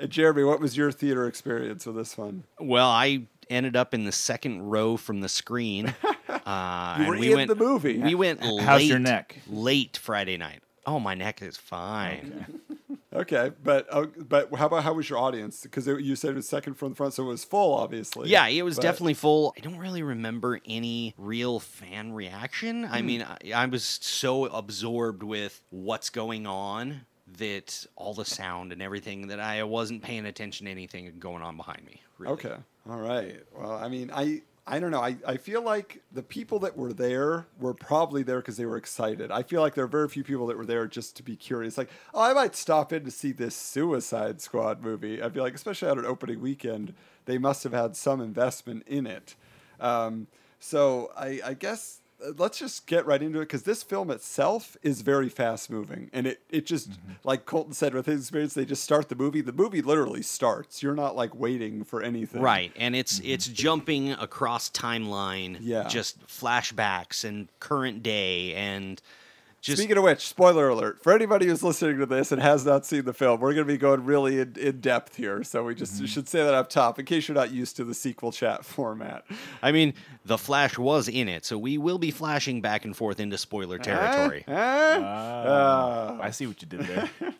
Uh, 0.00 0.06
Jeremy, 0.06 0.44
what 0.44 0.60
was 0.60 0.76
your 0.76 0.92
theater 0.92 1.26
experience 1.26 1.84
with 1.84 1.96
this 1.96 2.16
one? 2.16 2.44
Well, 2.58 2.88
I 2.88 3.22
ended 3.50 3.74
up 3.76 3.92
in 3.92 4.04
the 4.04 4.12
second 4.12 4.62
row 4.70 4.96
from 4.96 5.20
the 5.20 5.28
screen. 5.28 5.94
Uh, 6.46 6.94
You 6.98 7.02
and 7.04 7.08
were 7.10 7.18
we 7.18 7.30
in 7.32 7.36
went, 7.36 7.48
the 7.48 7.54
movie. 7.54 7.98
We 7.98 8.14
went 8.14 8.40
late. 8.42 8.62
How's 8.62 8.84
your 8.84 8.98
neck? 8.98 9.36
Late 9.48 9.96
Friday 9.98 10.36
night. 10.38 10.62
Oh, 10.86 10.98
my 10.98 11.14
neck 11.14 11.42
is 11.42 11.56
fine. 11.56 12.46
Okay, 12.70 12.79
but 13.24 13.86
uh, 13.90 14.06
but 14.18 14.54
how 14.56 14.66
about 14.66 14.84
how 14.84 14.92
was 14.94 15.08
your 15.08 15.18
audience? 15.18 15.62
Because 15.62 15.86
you 15.86 16.16
said 16.16 16.30
it 16.30 16.36
was 16.36 16.48
second 16.48 16.74
from 16.74 16.90
the 16.90 16.94
front, 16.94 17.14
so 17.14 17.24
it 17.24 17.26
was 17.26 17.44
full, 17.44 17.74
obviously. 17.74 18.28
Yeah, 18.28 18.46
it 18.48 18.62
was 18.62 18.76
But- 18.76 18.82
definitely 18.82 19.14
full. 19.14 19.54
I 19.56 19.60
don't 19.60 19.78
really 19.78 20.02
remember 20.02 20.60
any 20.66 21.14
real 21.18 21.60
fan 21.60 22.12
reaction. 22.12 22.84
Hmm. 22.84 22.94
I 22.94 23.02
mean, 23.02 23.22
I, 23.22 23.52
I 23.52 23.66
was 23.66 23.84
so 23.84 24.46
absorbed 24.46 25.22
with 25.22 25.62
what's 25.70 26.10
going 26.10 26.46
on 26.46 27.02
that 27.38 27.86
all 27.96 28.12
the 28.14 28.24
sound 28.24 28.72
and 28.72 28.82
everything 28.82 29.28
that 29.28 29.38
I 29.40 29.62
wasn't 29.62 30.02
paying 30.02 30.26
attention 30.26 30.66
to 30.66 30.70
anything 30.72 31.12
going 31.18 31.42
on 31.42 31.56
behind 31.56 31.84
me. 31.86 32.02
Really. 32.18 32.32
Okay. 32.34 32.54
All 32.88 32.98
right. 32.98 33.36
Well, 33.56 33.72
I 33.72 33.88
mean, 33.88 34.10
I 34.12 34.42
I 34.70 34.78
don't 34.78 34.92
know. 34.92 35.00
I, 35.00 35.16
I 35.26 35.36
feel 35.36 35.62
like 35.62 36.00
the 36.12 36.22
people 36.22 36.60
that 36.60 36.76
were 36.76 36.92
there 36.92 37.48
were 37.58 37.74
probably 37.74 38.22
there 38.22 38.38
because 38.38 38.56
they 38.56 38.66
were 38.66 38.76
excited. 38.76 39.32
I 39.32 39.42
feel 39.42 39.60
like 39.60 39.74
there 39.74 39.84
are 39.84 39.88
very 39.88 40.08
few 40.08 40.22
people 40.22 40.46
that 40.46 40.56
were 40.56 40.64
there 40.64 40.86
just 40.86 41.16
to 41.16 41.24
be 41.24 41.34
curious. 41.34 41.76
Like, 41.76 41.90
oh, 42.14 42.22
I 42.22 42.32
might 42.32 42.54
stop 42.54 42.92
in 42.92 43.04
to 43.04 43.10
see 43.10 43.32
this 43.32 43.56
Suicide 43.56 44.40
Squad 44.40 44.80
movie. 44.80 45.20
I 45.20 45.28
feel 45.28 45.42
like, 45.42 45.54
especially 45.56 45.88
on 45.88 45.98
an 45.98 46.06
opening 46.06 46.40
weekend, 46.40 46.94
they 47.24 47.36
must 47.36 47.64
have 47.64 47.72
had 47.72 47.96
some 47.96 48.20
investment 48.20 48.84
in 48.86 49.08
it. 49.08 49.34
Um, 49.80 50.28
so 50.60 51.10
I, 51.16 51.40
I 51.44 51.54
guess 51.54 51.99
let's 52.36 52.58
just 52.58 52.86
get 52.86 53.06
right 53.06 53.22
into 53.22 53.38
it 53.38 53.42
because 53.42 53.62
this 53.62 53.82
film 53.82 54.10
itself 54.10 54.76
is 54.82 55.02
very 55.02 55.28
fast 55.28 55.70
moving 55.70 56.10
and 56.12 56.26
it, 56.26 56.42
it 56.50 56.66
just 56.66 56.90
mm-hmm. 56.90 57.12
like 57.24 57.46
colton 57.46 57.72
said 57.72 57.94
with 57.94 58.06
his 58.06 58.20
experience 58.20 58.54
they 58.54 58.64
just 58.64 58.84
start 58.84 59.08
the 59.08 59.14
movie. 59.14 59.40
The 59.40 59.52
movie 59.52 59.82
literally 59.82 60.22
starts. 60.22 60.82
You're 60.82 60.94
not 60.94 61.16
like 61.16 61.34
waiting 61.34 61.84
for 61.84 62.02
anything. 62.02 62.42
Right, 62.42 62.72
and 62.76 62.96
it's 62.96 63.18
mm-hmm. 63.18 63.30
it's 63.30 63.46
jumping 63.46 64.12
across 64.12 64.70
timeline, 64.70 65.58
Yeah. 65.60 65.86
just 65.88 66.26
flashbacks 66.26 67.24
and 67.24 67.48
current 67.60 68.02
day 68.02 68.54
and 68.54 69.00
just 69.60 69.78
Speaking 69.78 69.98
of 69.98 70.04
which, 70.04 70.26
spoiler 70.26 70.68
alert 70.68 71.02
for 71.02 71.12
anybody 71.12 71.46
who's 71.46 71.62
listening 71.62 71.98
to 71.98 72.06
this 72.06 72.32
and 72.32 72.40
has 72.40 72.64
not 72.64 72.86
seen 72.86 73.04
the 73.04 73.12
film, 73.12 73.40
we're 73.40 73.52
going 73.52 73.66
to 73.66 73.72
be 73.72 73.76
going 73.76 74.04
really 74.04 74.40
in, 74.40 74.56
in 74.58 74.80
depth 74.80 75.16
here. 75.16 75.44
So 75.44 75.64
we 75.64 75.74
just 75.74 76.06
should 76.08 76.28
say 76.28 76.42
that 76.42 76.54
up 76.54 76.70
top 76.70 76.98
in 76.98 77.04
case 77.04 77.28
you're 77.28 77.34
not 77.34 77.52
used 77.52 77.76
to 77.76 77.84
the 77.84 77.92
sequel 77.92 78.32
chat 78.32 78.64
format. 78.64 79.24
I 79.62 79.72
mean, 79.72 79.92
the 80.24 80.38
Flash 80.38 80.78
was 80.78 81.08
in 81.08 81.28
it, 81.28 81.44
so 81.44 81.58
we 81.58 81.76
will 81.76 81.98
be 81.98 82.10
flashing 82.10 82.62
back 82.62 82.86
and 82.86 82.96
forth 82.96 83.20
into 83.20 83.36
spoiler 83.36 83.78
territory. 83.78 84.44
Eh? 84.48 84.52
Eh? 84.52 85.00
Ah, 85.02 86.18
I 86.20 86.30
see 86.30 86.46
what 86.46 86.60
you 86.62 86.68
did 86.68 86.80
there. 86.80 87.10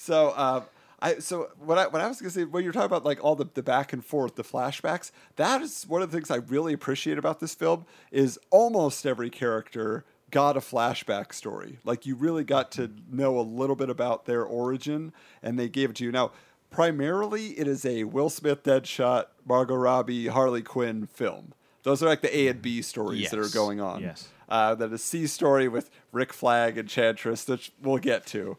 So, 0.00 0.28
uh, 0.28 0.62
I 1.00 1.18
so 1.18 1.50
what 1.58 1.76
I 1.76 1.86
what 1.88 2.00
I 2.00 2.08
was 2.08 2.20
gonna 2.20 2.30
say 2.30 2.44
when 2.44 2.64
you're 2.64 2.72
talking 2.72 2.86
about 2.86 3.04
like 3.04 3.22
all 3.22 3.36
the, 3.36 3.46
the 3.52 3.62
back 3.62 3.92
and 3.92 4.04
forth, 4.04 4.36
the 4.36 4.44
flashbacks, 4.44 5.10
that 5.36 5.60
is 5.60 5.84
one 5.86 6.02
of 6.02 6.10
the 6.10 6.16
things 6.16 6.30
I 6.30 6.36
really 6.36 6.72
appreciate 6.72 7.18
about 7.18 7.40
this 7.40 7.54
film 7.54 7.84
is 8.10 8.38
almost 8.50 9.04
every 9.04 9.28
character 9.28 10.04
got 10.30 10.56
a 10.56 10.60
flashback 10.60 11.32
story. 11.32 11.78
Like 11.84 12.06
you 12.06 12.14
really 12.14 12.44
got 12.44 12.70
to 12.72 12.90
know 13.10 13.38
a 13.38 13.42
little 13.42 13.76
bit 13.76 13.90
about 13.90 14.26
their 14.26 14.44
origin, 14.44 15.12
and 15.42 15.58
they 15.58 15.68
gave 15.68 15.90
it 15.90 15.96
to 15.96 16.04
you. 16.04 16.12
Now, 16.12 16.32
primarily, 16.70 17.58
it 17.58 17.66
is 17.66 17.84
a 17.84 18.04
Will 18.04 18.30
Smith, 18.30 18.62
Deadshot, 18.62 19.26
Margot 19.46 19.74
Robbie, 19.74 20.26
Harley 20.28 20.62
Quinn 20.62 21.06
film. 21.06 21.52
Those 21.82 22.02
are 22.02 22.06
like 22.06 22.20
the 22.20 22.36
A 22.36 22.48
and 22.48 22.60
B 22.62 22.82
stories 22.82 23.30
that 23.30 23.38
are 23.38 23.48
going 23.48 23.80
on. 23.80 24.02
Yes. 24.02 24.28
Uh, 24.48 24.74
then 24.74 24.92
a 24.92 24.98
C 24.98 25.26
story 25.26 25.68
with 25.68 25.90
Rick 26.12 26.32
Flag 26.32 26.78
and 26.78 26.88
Chantress, 26.88 27.46
which 27.46 27.72
we'll 27.82 27.98
get 27.98 28.26
to. 28.26 28.56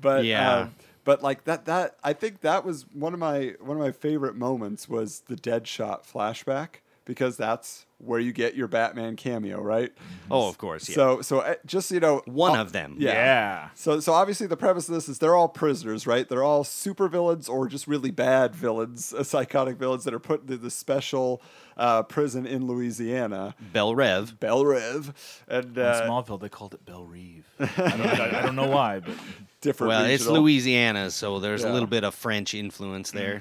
But 0.00 0.24
Yeah. 0.24 0.50
uh, 0.52 0.68
but 1.04 1.22
like 1.22 1.44
that 1.44 1.64
that 1.66 1.96
I 2.04 2.12
think 2.12 2.40
that 2.42 2.64
was 2.64 2.86
one 2.92 3.12
of 3.12 3.20
my 3.20 3.54
one 3.60 3.76
of 3.76 3.82
my 3.82 3.90
favorite 3.92 4.36
moments 4.36 4.88
was 4.88 5.20
the 5.26 5.34
Deadshot 5.34 6.04
flashback 6.06 6.76
because 7.04 7.36
that's 7.36 7.86
where 7.98 8.18
you 8.18 8.32
get 8.32 8.56
your 8.56 8.66
Batman 8.66 9.14
cameo, 9.14 9.60
right? 9.60 9.92
Oh, 10.28 10.48
of 10.48 10.58
course, 10.58 10.88
yeah. 10.88 10.94
So 10.96 11.22
so 11.22 11.38
uh, 11.40 11.54
just 11.64 11.88
so 11.88 11.94
you 11.94 12.00
know, 12.00 12.22
One 12.26 12.58
uh, 12.58 12.62
of 12.62 12.72
them. 12.72 12.96
Yeah. 12.98 13.12
Yeah. 13.12 13.68
So 13.74 14.00
so 14.00 14.12
obviously 14.12 14.46
the 14.48 14.56
premise 14.56 14.88
of 14.88 14.94
this 14.94 15.08
is 15.08 15.18
they're 15.20 15.36
all 15.36 15.48
prisoners, 15.48 16.06
right? 16.06 16.28
They're 16.28 16.42
all 16.42 16.64
super 16.64 17.06
villains 17.08 17.48
or 17.48 17.68
just 17.68 17.86
really 17.86 18.10
bad 18.10 18.54
villains, 18.56 19.12
uh, 19.14 19.22
psychotic 19.22 19.76
villains 19.76 20.02
that 20.04 20.12
are 20.14 20.18
put 20.18 20.42
into 20.42 20.56
the 20.56 20.70
special 20.70 21.40
uh, 21.76 22.02
prison 22.02 22.44
in 22.44 22.66
Louisiana, 22.66 23.54
Bell 23.72 23.94
Rev. 23.94 24.38
Belle 24.40 24.64
Rive, 24.66 25.44
and 25.48 25.76
In 25.78 25.82
uh, 25.84 26.02
Smallville, 26.06 26.40
they 26.40 26.48
called 26.48 26.74
it 26.74 26.84
Belle 26.84 27.04
Reeve. 27.06 27.46
I 27.60 27.66
don't, 27.66 28.00
I, 28.20 28.38
I 28.40 28.42
don't 28.42 28.56
know 28.56 28.66
why, 28.68 28.98
but 29.00 29.14
different. 29.60 29.88
Well, 29.88 30.04
it's. 30.06 30.26
Louisiana, 30.26 31.10
so 31.10 31.38
there's 31.38 31.62
Yeah. 31.62 31.70
a 31.70 31.72
little 31.72 31.88
bit 31.88 32.04
of 32.04 32.14
French 32.14 32.52
influence 32.52 33.10
there. 33.12 33.40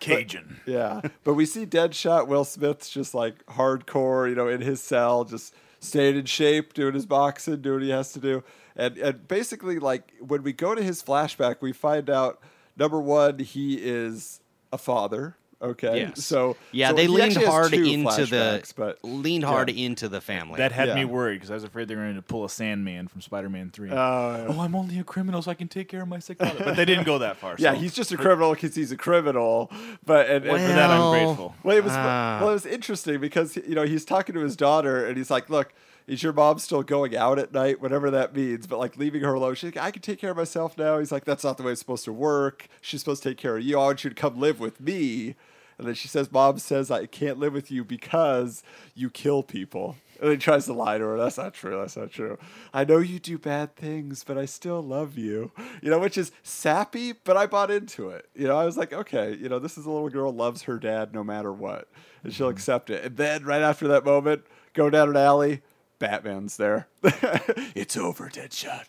Cajun. 0.00 0.60
Yeah, 0.66 1.00
but 1.24 1.34
we 1.34 1.46
see 1.46 1.66
Deadshot. 1.66 2.26
Will 2.26 2.44
Smith's 2.44 2.90
just 2.90 3.14
like 3.14 3.44
hardcore, 3.46 4.28
you 4.28 4.34
know, 4.34 4.48
in 4.48 4.60
his 4.60 4.82
cell, 4.82 5.24
just 5.24 5.54
staying 5.80 6.16
in 6.16 6.24
shape, 6.24 6.74
doing 6.74 6.94
his 6.94 7.06
boxing, 7.06 7.60
doing 7.60 7.76
what 7.76 7.82
he 7.84 7.90
has 7.90 8.12
to 8.12 8.20
do, 8.20 8.42
and 8.76 8.96
and 8.98 9.28
basically 9.28 9.78
like 9.78 10.12
when 10.20 10.42
we 10.42 10.52
go 10.52 10.74
to 10.74 10.82
his 10.82 11.02
flashback, 11.02 11.56
we 11.60 11.72
find 11.72 12.08
out 12.10 12.40
number 12.76 13.00
one 13.00 13.38
he 13.38 13.74
is 13.74 14.40
a 14.72 14.78
father. 14.78 15.36
Okay, 15.60 15.98
Yes. 16.02 16.24
so 16.24 16.56
yeah, 16.70 16.90
so 16.90 16.94
they 16.94 17.08
leaned 17.08 17.36
hard 17.36 17.74
into 17.74 18.26
the 18.26 18.72
but 18.76 18.98
leaned 19.02 19.42
yeah. 19.42 19.48
hard 19.48 19.68
into 19.70 20.08
the 20.08 20.20
family. 20.20 20.56
That 20.58 20.70
had 20.70 20.88
Yeah. 20.88 20.94
me 20.94 21.04
worried 21.04 21.36
because 21.36 21.50
I 21.50 21.54
was 21.54 21.64
afraid 21.64 21.88
they 21.88 21.96
were 21.96 22.02
going 22.02 22.14
to 22.14 22.22
pull 22.22 22.44
a 22.44 22.48
Sandman 22.48 23.08
from 23.08 23.20
Spider-Man 23.22 23.70
Three. 23.72 23.90
Oh, 23.90 24.46
oh, 24.50 24.60
I'm 24.60 24.76
only 24.76 25.00
a 25.00 25.04
criminal, 25.04 25.42
so 25.42 25.50
I 25.50 25.54
can 25.54 25.66
take 25.66 25.88
care 25.88 26.02
of 26.02 26.08
my 26.08 26.20
sick 26.20 26.38
father. 26.38 26.62
But 26.64 26.76
they 26.76 26.84
didn't 26.84 27.04
go 27.04 27.18
that 27.18 27.38
far. 27.38 27.54
yeah, 27.58 27.72
so 27.74 27.80
he's 27.80 27.92
just 27.92 28.12
a 28.12 28.16
criminal 28.16 28.54
because 28.54 28.76
he's 28.76 28.92
a 28.92 28.96
criminal. 28.96 29.70
But 30.06 30.30
and, 30.30 30.44
and 30.46 30.60
for 30.60 30.68
that 30.74 30.90
I'm 30.90 31.10
grateful. 31.10 31.54
Well, 31.64 31.76
it 31.76 31.82
was 31.82 31.92
Ah. 31.92 32.38
well, 32.40 32.50
it 32.50 32.54
was 32.54 32.66
interesting 32.66 33.20
because 33.20 33.56
you 33.56 33.74
know 33.74 33.82
he's 33.84 34.04
talking 34.04 34.34
to 34.36 34.40
his 34.42 34.54
daughter 34.56 35.06
and 35.06 35.16
he's 35.16 35.30
like, 35.30 35.50
"Look, 35.50 35.74
is 36.06 36.22
your 36.22 36.32
mom 36.32 36.60
still 36.60 36.84
going 36.84 37.16
out 37.16 37.38
at 37.40 37.52
night, 37.52 37.80
whatever 37.82 38.12
that 38.12 38.32
means?" 38.32 38.68
But 38.68 38.78
like 38.78 38.96
leaving 38.96 39.22
her 39.22 39.34
alone, 39.34 39.56
she's 39.56 39.74
like, 39.74 39.84
"I 39.84 39.90
can 39.90 40.02
take 40.02 40.20
care 40.20 40.30
of 40.30 40.36
myself 40.36 40.78
now." 40.78 41.00
He's 41.00 41.10
like, 41.10 41.24
"That's 41.24 41.42
not 41.42 41.56
the 41.56 41.64
way 41.64 41.72
it's 41.72 41.80
supposed 41.80 42.04
to 42.04 42.12
work. 42.12 42.68
She's 42.80 43.00
supposed 43.00 43.24
to 43.24 43.30
take 43.30 43.38
care 43.38 43.56
of 43.56 43.64
you. 43.64 43.76
I 43.76 43.82
want 43.86 44.04
you 44.04 44.10
to 44.10 44.14
come 44.16 44.38
live 44.38 44.60
with 44.60 44.80
me." 44.80 45.34
And 45.78 45.86
then 45.86 45.94
she 45.94 46.08
says, 46.08 46.30
"Mom 46.32 46.58
says 46.58 46.90
I 46.90 47.06
can't 47.06 47.38
live 47.38 47.52
with 47.52 47.70
you 47.70 47.84
because 47.84 48.62
you 48.94 49.10
kill 49.10 49.42
people." 49.42 49.96
And 50.20 50.28
then 50.28 50.36
he 50.36 50.42
tries 50.42 50.66
to 50.66 50.72
lie 50.72 50.98
to 50.98 51.04
her. 51.04 51.16
That's 51.16 51.38
not 51.38 51.54
true. 51.54 51.78
That's 51.78 51.96
not 51.96 52.10
true. 52.10 52.38
I 52.74 52.84
know 52.84 52.98
you 52.98 53.20
do 53.20 53.38
bad 53.38 53.76
things, 53.76 54.24
but 54.24 54.36
I 54.36 54.46
still 54.46 54.82
love 54.82 55.16
you. 55.16 55.52
You 55.80 55.90
know, 55.90 56.00
which 56.00 56.18
is 56.18 56.32
sappy, 56.42 57.12
but 57.12 57.36
I 57.36 57.46
bought 57.46 57.70
into 57.70 58.08
it. 58.10 58.28
You 58.34 58.48
know, 58.48 58.56
I 58.56 58.64
was 58.64 58.76
like, 58.76 58.92
okay, 58.92 59.36
you 59.36 59.48
know, 59.48 59.60
this 59.60 59.78
is 59.78 59.86
a 59.86 59.90
little 59.90 60.08
girl 60.08 60.32
loves 60.32 60.62
her 60.62 60.78
dad 60.78 61.14
no 61.14 61.22
matter 61.22 61.52
what, 61.52 61.88
and 62.24 62.34
she'll 62.34 62.48
mm-hmm. 62.48 62.56
accept 62.56 62.90
it. 62.90 63.04
And 63.04 63.16
then 63.16 63.44
right 63.44 63.62
after 63.62 63.86
that 63.88 64.04
moment, 64.04 64.42
go 64.74 64.90
down 64.90 65.08
an 65.08 65.16
alley, 65.16 65.62
Batman's 66.00 66.56
there. 66.56 66.88
it's 67.02 67.96
over, 67.96 68.28
Deadshot. 68.28 68.86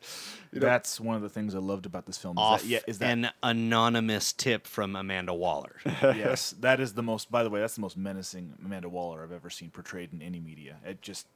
You 0.51 0.59
know, 0.61 0.65
That's 0.65 0.99
one 0.99 1.15
of 1.15 1.21
the 1.21 1.29
things 1.29 1.53
I 1.53 1.59
loved 1.59 1.85
about 1.85 2.05
this 2.05 2.17
film. 2.17 2.37
Is 2.37 2.41
off 2.41 2.61
that, 2.61 2.67
yeah, 2.67 2.79
is 2.87 2.99
that 2.99 3.11
an 3.11 3.29
anonymous 3.43 4.33
tip 4.33 4.65
from 4.65 4.95
Amanda 4.95 5.33
Waller. 5.33 5.75
yes, 5.85 6.55
that 6.59 6.79
is 6.79 6.93
the 6.93 7.03
most. 7.03 7.29
By 7.29 7.43
the 7.43 7.49
way, 7.49 7.59
that's 7.59 7.75
the 7.75 7.81
most 7.81 7.97
menacing 7.97 8.53
Amanda 8.65 8.89
Waller 8.89 9.23
I've 9.23 9.31
ever 9.31 9.49
seen 9.49 9.69
portrayed 9.69 10.11
in 10.11 10.21
any 10.21 10.39
media. 10.39 10.77
It 10.83 11.01
just 11.01 11.27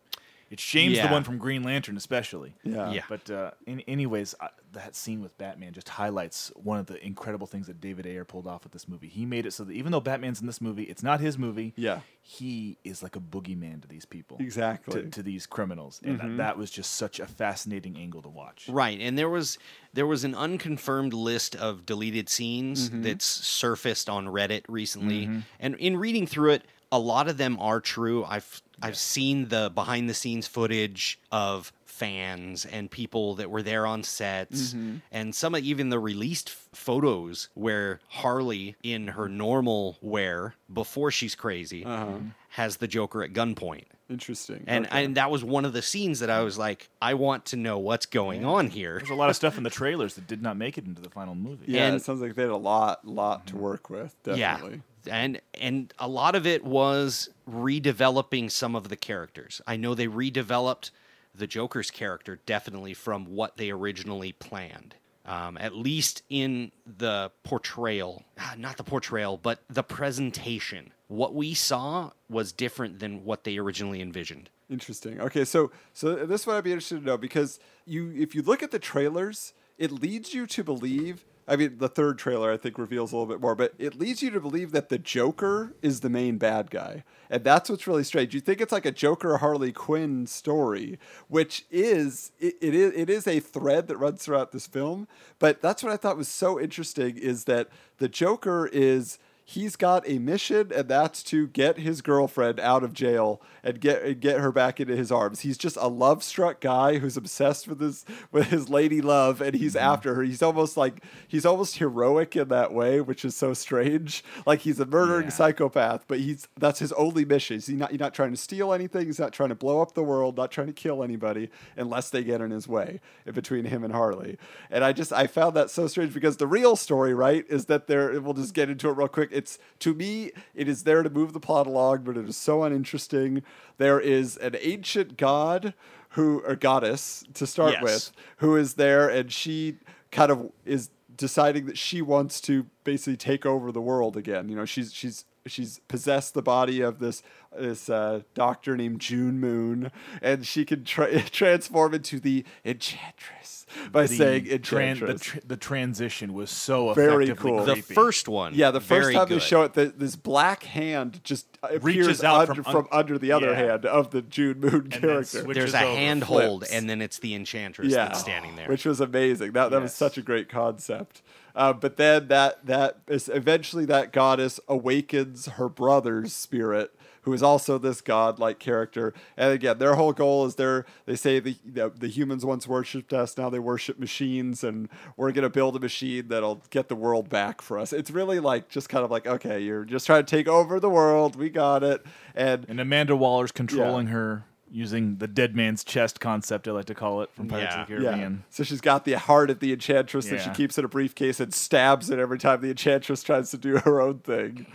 it 0.49 0.59
shames 0.59 0.97
Yeah. 0.97 1.07
the 1.07 1.13
one 1.13 1.23
from 1.23 1.37
Green 1.37 1.63
Lantern, 1.63 1.97
especially. 1.97 2.53
Yeah. 2.63 2.91
Yeah. 2.91 3.01
But 3.09 3.29
uh, 3.29 3.51
in, 3.65 3.81
anyways, 3.81 4.35
uh, 4.39 4.47
that 4.73 4.95
scene 4.95 5.21
with 5.21 5.37
Batman 5.37 5.73
just 5.73 5.89
highlights 5.89 6.51
one 6.55 6.79
of 6.79 6.87
the 6.87 7.03
incredible 7.05 7.45
things 7.47 7.67
that 7.67 7.79
David 7.79 8.05
Ayer 8.07 8.25
pulled 8.25 8.47
off 8.47 8.63
with 8.63 8.73
this 8.73 8.87
movie. 8.87 9.07
He 9.07 9.25
made 9.25 9.45
it 9.45 9.53
so 9.53 9.63
that 9.63 9.73
even 9.73 9.91
though 9.91 9.99
Batman's 9.99 10.41
in 10.41 10.47
this 10.47 10.61
movie, 10.61 10.83
it's 10.83 11.03
not 11.03 11.19
his 11.19 11.37
movie. 11.37 11.73
Yeah. 11.75 11.99
he 12.21 12.77
is 12.83 13.03
like 13.03 13.15
a 13.15 13.19
boogeyman 13.19 13.81
to 13.81 13.87
these 13.87 14.05
people. 14.05 14.37
Exactly. 14.39 15.03
To, 15.03 15.09
to 15.09 15.21
these 15.23 15.45
criminals, 15.45 15.99
and 16.03 16.19
that, 16.19 16.37
that 16.37 16.57
was 16.57 16.71
just 16.71 16.95
such 16.95 17.19
a 17.19 17.25
fascinating 17.27 17.97
angle 17.97 18.21
to 18.21 18.29
watch. 18.29 18.67
Right, 18.69 18.99
and 18.99 19.17
there 19.17 19.29
was 19.29 19.57
there 19.93 20.07
was 20.07 20.23
an 20.23 20.33
unconfirmed 20.33 21.13
list 21.13 21.55
of 21.55 21.85
deleted 21.85 22.29
scenes 22.29 22.89
Mm-hmm. 22.89 23.01
that's 23.03 23.25
surfaced 23.25 24.09
on 24.09 24.27
Reddit 24.27 24.63
recently, 24.69 25.29
and 25.59 25.75
in 25.75 25.97
reading 25.97 26.25
through 26.25 26.51
it, 26.53 26.65
a 26.93 26.99
lot 26.99 27.27
of 27.27 27.37
them 27.37 27.57
are 27.59 27.81
true. 27.81 28.23
I've 28.23 28.61
I've 28.81 28.97
seen 28.97 29.47
the 29.49 29.71
behind 29.73 30.09
the 30.09 30.13
scenes 30.13 30.47
footage 30.47 31.19
of 31.31 31.71
fans 31.85 32.65
and 32.65 32.89
people 32.89 33.35
that 33.35 33.49
were 33.49 33.61
there 33.61 33.85
on 33.85 34.03
sets, 34.03 34.73
Mm-hmm. 34.73 34.95
and 35.11 35.33
some 35.35 35.53
of 35.55 35.63
even 35.63 35.89
the 35.89 35.99
released 35.99 36.49
f- 36.49 36.69
photos 36.73 37.49
where 37.53 37.99
Harley 38.09 38.75
in 38.83 39.09
her 39.09 39.29
normal 39.29 39.97
wear 40.01 40.55
before 40.73 41.11
she's 41.11 41.35
crazy 41.35 41.85
Uh-huh. 41.85 42.17
has 42.49 42.77
the 42.77 42.87
Joker 42.87 43.23
at 43.23 43.31
gunpoint. 43.33 43.85
Interesting. 44.09 44.63
And, 44.67 44.85
Okay. 44.87 45.05
and 45.05 45.15
that 45.17 45.29
was 45.31 45.43
one 45.43 45.65
of 45.65 45.73
the 45.73 45.81
scenes 45.81 46.19
that 46.19 46.29
I 46.29 46.41
was 46.41 46.57
like, 46.57 46.89
I 47.01 47.13
want 47.13 47.45
to 47.45 47.57
know 47.57 47.77
what's 47.77 48.05
going 48.07 48.43
on 48.43 48.69
here. 48.69 48.97
There's 48.97 49.09
a 49.11 49.15
lot 49.15 49.29
of 49.29 49.35
stuff 49.35 49.57
in 49.57 49.63
the 49.63 49.69
trailers 49.69 50.15
that 50.15 50.27
did 50.27 50.41
not 50.41 50.57
make 50.57 50.77
it 50.77 50.85
into 50.85 51.01
the 51.01 51.09
final 51.11 51.35
movie. 51.35 51.65
yeah, 51.67 51.85
and- 51.87 51.95
it 51.95 52.03
sounds 52.03 52.21
like 52.21 52.35
they 52.35 52.41
had 52.41 52.51
a 52.51 52.57
lot, 52.57 53.07
lot 53.07 53.47
to 53.47 53.55
work 53.55 53.89
with. 53.89 54.15
Definitely. 54.23 54.71
Yeah. 54.77 54.81
And 55.09 55.41
and 55.59 55.93
a 55.99 56.07
lot 56.07 56.35
of 56.35 56.47
it 56.47 56.63
was 56.63 57.29
redeveloping 57.49 58.49
some 58.49 58.75
of 58.75 58.89
the 58.89 58.95
characters. 58.95 59.61
I 59.67 59.75
know 59.75 59.93
they 59.95 60.07
redeveloped 60.07 60.91
the 61.35 61.47
Joker's 61.47 61.91
character 61.91 62.39
definitely 62.45 62.93
from 62.93 63.25
what 63.25 63.57
they 63.57 63.71
originally 63.71 64.33
planned. 64.33 64.95
Um, 65.25 65.57
at 65.57 65.73
least 65.73 66.21
in 66.29 66.73
the 66.85 67.31
portrayal, 67.43 68.23
ah, 68.37 68.55
not 68.57 68.75
the 68.75 68.83
portrayal, 68.83 69.37
but 69.37 69.63
the 69.69 69.83
presentation. 69.83 70.91
What 71.07 71.33
we 71.33 71.53
saw 71.53 72.11
was 72.27 72.51
different 72.51 72.99
than 72.99 73.23
what 73.23 73.45
they 73.45 73.57
originally 73.57 74.01
envisioned. 74.01 74.49
Interesting. 74.69 75.21
Okay, 75.21 75.45
so 75.45 75.71
so 75.93 76.25
this 76.25 76.41
is 76.41 76.47
what 76.47 76.57
I'd 76.57 76.65
be 76.65 76.71
interested 76.71 76.99
to 76.99 77.05
know 77.05 77.17
because 77.17 77.59
you, 77.85 78.11
if 78.17 78.35
you 78.35 78.41
look 78.41 78.61
at 78.63 78.71
the 78.71 78.79
trailers, 78.79 79.53
it 79.77 79.91
leads 79.91 80.33
you 80.33 80.45
to 80.47 80.63
believe 80.63 81.23
I 81.47 81.55
mean, 81.55 81.77
the 81.77 81.89
third 81.89 82.17
trailer 82.17 82.51
I 82.51 82.57
think 82.57 82.77
reveals 82.77 83.11
a 83.11 83.15
little 83.15 83.31
bit 83.31 83.41
more, 83.41 83.55
but 83.55 83.73
it 83.77 83.95
leads 83.95 84.21
you 84.21 84.31
to 84.31 84.39
believe 84.39 84.71
that 84.71 84.89
the 84.89 84.97
Joker 84.97 85.73
is 85.81 85.99
the 85.99 86.09
main 86.09 86.37
bad 86.37 86.69
guy, 86.71 87.03
and 87.29 87.43
that's 87.43 87.69
what's 87.69 87.87
really 87.87 88.03
strange. 88.03 88.33
You 88.33 88.39
think 88.39 88.61
it's 88.61 88.71
like 88.71 88.85
a 88.85 88.91
Joker 88.91 89.37
Harley 89.37 89.71
Quinn 89.71 90.25
story, 90.25 90.99
which 91.27 91.65
is 91.69 92.31
it, 92.39 92.55
it 92.61 92.73
is 92.73 92.93
it 92.95 93.09
is 93.09 93.27
a 93.27 93.39
thread 93.39 93.87
that 93.87 93.97
runs 93.97 94.23
throughout 94.23 94.51
this 94.51 94.67
film. 94.67 95.07
But 95.39 95.61
that's 95.61 95.83
what 95.83 95.91
I 95.91 95.97
thought 95.97 96.17
was 96.17 96.29
so 96.29 96.59
interesting 96.59 97.17
is 97.17 97.43
that 97.45 97.69
the 97.97 98.07
Joker 98.07 98.69
is 98.71 99.19
he's 99.45 99.75
got 99.75 100.07
a 100.07 100.19
mission 100.19 100.71
and 100.73 100.87
that's 100.87 101.21
to 101.23 101.47
get 101.47 101.77
his 101.77 102.01
girlfriend 102.01 102.59
out 102.59 102.83
of 102.83 102.93
jail 102.93 103.41
and 103.63 103.79
get 103.79 104.03
and 104.03 104.19
get 104.19 104.39
her 104.39 104.51
back 104.51 104.79
into 104.79 104.95
his 104.95 105.11
arms. 105.11 105.41
He's 105.41 105.57
just 105.57 105.77
a 105.77 105.87
love-struck 105.87 106.61
guy 106.61 106.97
who's 106.99 107.17
obsessed 107.17 107.67
with 107.67 107.79
his 107.79 108.05
with 108.31 108.47
his 108.47 108.69
lady 108.69 109.01
love 109.01 109.41
and 109.41 109.55
he's 109.55 109.75
mm-hmm. 109.75 109.85
after 109.85 110.15
her. 110.15 110.23
He's 110.23 110.41
almost 110.41 110.77
like 110.77 111.03
he's 111.27 111.45
almost 111.45 111.77
heroic 111.77 112.35
in 112.35 112.47
that 112.49 112.73
way, 112.73 113.01
which 113.01 113.25
is 113.25 113.35
so 113.35 113.53
strange. 113.53 114.23
Like 114.45 114.61
he's 114.61 114.79
a 114.79 114.85
murdering 114.85 115.25
Yeah. 115.25 115.29
psychopath, 115.29 116.05
but 116.07 116.19
he's 116.19 116.47
that's 116.59 116.79
his 116.79 116.91
only 116.93 117.23
mission. 117.23 117.55
He's 117.55 117.69
not 117.69 117.91
he's 117.91 117.99
not 117.99 118.13
trying 118.13 118.31
to 118.31 118.37
steal 118.37 118.73
anything, 118.73 119.05
he's 119.05 119.19
not 119.19 119.31
trying 119.31 119.49
to 119.49 119.55
blow 119.55 119.81
up 119.81 119.93
the 119.93 120.03
world, 120.03 120.35
not 120.35 120.51
trying 120.51 120.67
to 120.67 120.73
kill 120.73 121.03
anybody 121.03 121.49
unless 121.77 122.09
they 122.09 122.23
get 122.23 122.41
in 122.41 122.51
his 122.51 122.67
way 122.67 122.99
in 123.25 123.33
between 123.33 123.65
him 123.65 123.83
and 123.83 123.93
Harley. 123.93 124.37
And 124.69 124.83
I 124.83 124.91
just 124.91 125.13
I 125.13 125.27
found 125.27 125.55
that 125.55 125.69
so 125.69 125.87
strange 125.87 126.13
because 126.13 126.37
the 126.37 126.47
real 126.47 126.75
story, 126.75 127.13
right, 127.13 127.45
is 127.47 127.65
that 127.65 127.87
there 127.87 128.19
we'll 128.19 128.33
just 128.33 128.53
get 128.53 128.69
into 128.69 128.89
it 128.89 128.97
real 128.97 129.07
quick. 129.07 129.32
It's 129.33 129.59
to 129.79 129.93
me, 129.93 130.31
it 130.55 130.67
is 130.67 130.83
there 130.83 131.03
to 131.03 131.09
move 131.09 131.33
the 131.33 131.39
plot 131.39 131.67
along, 131.67 132.03
but 132.03 132.17
it 132.17 132.27
is 132.29 132.37
so 132.37 132.63
uninteresting. 132.63 133.43
There 133.77 133.99
is 133.99 134.37
an 134.37 134.55
ancient 134.61 135.17
god 135.17 135.73
who 136.09 136.41
or 136.45 136.55
goddess 136.55 137.23
to 137.33 137.47
start 137.47 137.73
Yes. 137.73 137.81
with, 137.83 138.11
who 138.37 138.55
is 138.55 138.75
there 138.75 139.09
and 139.09 139.31
she 139.31 139.77
kind 140.11 140.31
of 140.31 140.51
is 140.65 140.89
deciding 141.15 141.65
that 141.65 141.77
she 141.77 142.01
wants 142.01 142.39
to 142.41 142.67
basically 142.83 143.17
take 143.17 143.45
over 143.45 143.71
the 143.71 143.81
world 143.81 144.15
again. 144.15 144.49
You 144.49 144.55
know, 144.55 144.65
she's 144.65 144.93
she's 144.93 145.25
she's 145.45 145.79
possessed 145.87 146.33
the 146.33 146.41
body 146.41 146.81
of 146.81 146.99
this 146.99 147.21
this 147.55 147.87
uh, 147.89 148.21
doctor 148.33 148.75
named 148.75 148.99
June 148.99 149.39
Moon, 149.39 149.91
and 150.23 150.45
she 150.45 150.65
can 150.65 150.83
tra- 150.83 151.21
transform 151.29 151.93
into 151.93 152.19
the 152.19 152.43
Enchantress 152.65 153.65
by 153.91 154.03
The 154.07 154.15
saying 154.15 154.45
tran- 154.45 154.51
Enchantress. 154.53 155.19
the, 155.19 155.23
tr- 155.23 155.39
the 155.47 155.57
transition 155.57 156.33
was 156.33 156.49
so 156.49 156.93
Very 156.95 157.25
effectively 157.25 157.51
cool. 157.51 157.65
The 157.65 157.75
first 157.81 158.27
one. 158.27 158.53
yeah, 158.55 158.71
the 158.71 158.79
first 158.81 159.03
very 159.03 159.13
time 159.13 159.29
they 159.29 159.39
show 159.39 159.63
it, 159.63 159.73
the, 159.73 159.85
this 159.85 160.15
black 160.15 160.63
hand 160.63 161.23
just 161.23 161.45
appears 161.61 161.83
Reaches 161.83 162.23
out 162.23 162.49
under, 162.49 162.63
from 162.63 162.71
from, 162.71 162.87
under 162.91 163.17
the 163.19 163.31
other 163.31 163.51
Yeah. 163.51 163.55
hand 163.55 163.85
of 163.85 164.09
the 164.11 164.21
June 164.23 164.59
Moon 164.59 164.87
then 164.89 165.01
character. 165.01 165.43
There's 165.43 165.73
a 165.73 165.77
handhold, 165.77 166.65
and 166.71 166.89
then 166.89 167.01
it's 167.01 167.19
the 167.19 167.35
enchantress 167.35 167.89
yeah, 167.91 168.05
that's 168.05 168.19
standing 168.21 168.55
there. 168.55 168.67
which 168.67 168.85
was 168.85 168.99
amazing. 168.99 169.51
That 169.51 169.69
that 169.71 169.81
was 169.81 169.93
such 169.93 170.17
a 170.17 170.21
great 170.23 170.49
concept. 170.49 171.21
Uh, 171.55 171.73
but 171.73 171.97
then 171.97 172.27
that 172.29 172.65
that 172.65 172.97
is 173.07 173.29
eventually 173.29 173.85
that 173.85 174.11
goddess 174.11 174.59
awakens 174.67 175.45
her 175.45 175.69
brother's 175.69 176.33
spirit, 176.33 176.95
who 177.21 177.33
is 177.33 177.43
also 177.43 177.77
this 177.77 178.01
godlike 178.01 178.57
character. 178.57 179.13
And 179.37 179.53
again, 179.53 179.77
their 179.77 179.95
whole 179.95 180.13
goal 180.13 180.45
is 180.45 180.55
they're 180.55 180.85
they 181.05 181.15
say 181.15 181.39
the 181.39 181.55
the, 181.63 181.89
the 181.89 182.07
humans 182.07 182.43
once 182.43 182.67
worshipped 182.67 183.13
us, 183.13 183.37
now 183.37 183.49
they 183.49 183.59
worship 183.59 183.99
machines, 183.99 184.63
and 184.63 184.89
we're 185.15 185.31
gonna 185.31 185.49
build 185.49 185.75
a 185.75 185.79
machine 185.79 186.27
that'll 186.29 186.63
get 186.71 186.89
the 186.89 186.95
world 186.95 187.29
back 187.29 187.61
for 187.61 187.77
us. 187.77 187.93
It's 187.93 188.09
really 188.09 188.39
like 188.39 188.69
just 188.69 188.89
kind 188.89 189.05
of 189.05 189.11
like 189.11 189.27
okay, 189.27 189.59
you're 189.59 189.85
just 189.85 190.07
trying 190.07 190.25
to 190.25 190.29
take 190.35 190.47
over 190.47 190.79
the 190.79 190.89
world. 190.89 191.35
We 191.35 191.49
got 191.49 191.83
it, 191.83 192.03
and 192.33 192.65
And 192.67 192.79
Amanda 192.79 193.15
Waller's 193.15 193.51
controlling 193.51 194.07
her 194.07 194.45
using 194.73 195.17
the 195.17 195.27
dead 195.27 195.55
man's 195.55 195.83
chest 195.83 196.19
concept, 196.19 196.67
I 196.67 196.71
like 196.71 196.85
to 196.85 196.95
call 196.95 197.21
it, 197.21 197.29
from 197.35 197.47
Pirates 197.47 197.75
of 197.75 197.87
the 197.87 197.93
Yeah. 197.93 197.99
Yeah. 197.99 198.05
Caribbean. 198.09 198.43
So 198.49 198.63
she's 198.63 198.81
got 198.81 199.05
the 199.05 199.13
heart 199.13 199.49
of 199.51 199.59
the 199.59 199.71
enchantress 199.71 200.25
that 200.29 200.41
she 200.41 200.47
Yeah. 200.47 200.53
keeps 200.53 200.77
in 200.79 200.83
a 200.83 200.87
briefcase 200.87 201.39
and 201.39 201.53
stabs 201.53 202.09
it 202.09 202.17
every 202.17 202.39
time 202.39 202.61
the 202.61 202.71
enchantress 202.71 203.21
tries 203.21 203.51
to 203.51 203.57
do 203.57 203.77
her 203.77 204.01
own 204.01 204.19
thing. 204.19 204.65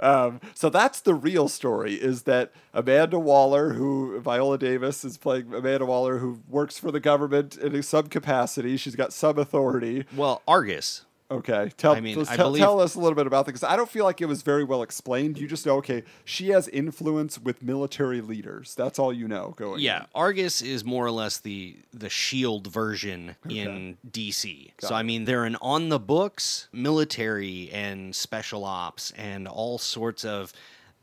Um, 0.00 0.40
so 0.54 0.70
that's 0.70 1.00
the 1.00 1.14
real 1.14 1.48
story: 1.48 1.94
is 1.94 2.22
that 2.22 2.52
Amanda 2.72 3.18
Waller, 3.18 3.72
who 3.72 4.20
Viola 4.20 4.58
Davis 4.58 5.04
is 5.04 5.18
playing 5.18 5.52
Amanda 5.52 5.86
Waller, 5.86 6.18
who 6.18 6.40
works 6.48 6.78
for 6.78 6.92
the 6.92 7.00
government 7.00 7.56
in 7.56 7.82
some 7.82 8.06
capacity. 8.06 8.76
She's 8.76 8.94
got 8.96 9.12
some 9.12 9.38
authority. 9.38 10.04
well, 10.16 10.42
Argus. 10.46 11.04
Okay, 11.30 11.70
tell, 11.76 11.92
I 11.92 12.00
mean, 12.00 12.24
tell, 12.24 12.36
believe- 12.48 12.62
tell 12.62 12.80
us 12.80 12.94
a 12.94 13.00
little 13.00 13.14
bit 13.14 13.26
about 13.26 13.44
that 13.44 13.52
because 13.52 13.62
I 13.64 13.76
don't 13.76 13.88
feel 13.90 14.04
like 14.04 14.22
it 14.22 14.26
was 14.26 14.40
very 14.40 14.64
well 14.64 14.82
explained. 14.82 15.38
You 15.38 15.46
just 15.46 15.66
know, 15.66 15.76
okay, 15.76 16.04
she 16.24 16.48
has 16.50 16.68
influence 16.68 17.38
with 17.38 17.62
military 17.62 18.22
leaders. 18.22 18.74
That's 18.74 18.98
all 18.98 19.12
you 19.12 19.28
know 19.28 19.52
going. 19.58 19.80
Yeah, 19.80 20.00
in. 20.00 20.06
Argus 20.14 20.62
is 20.62 20.86
more 20.86 21.04
or 21.04 21.10
less 21.10 21.38
the 21.38 21.76
the 21.92 22.08
Shield 22.08 22.68
version 22.68 23.36
in 23.48 23.98
DC. 24.10 24.72
so 24.80 24.94
I 24.94 25.02
mean, 25.02 25.26
they're 25.26 25.44
an 25.44 25.56
on 25.60 25.90
the 25.90 25.98
books 25.98 26.68
military 26.72 27.70
and 27.72 28.16
special 28.16 28.64
ops 28.64 29.10
and 29.12 29.46
all 29.46 29.76
sorts 29.76 30.24
of 30.24 30.54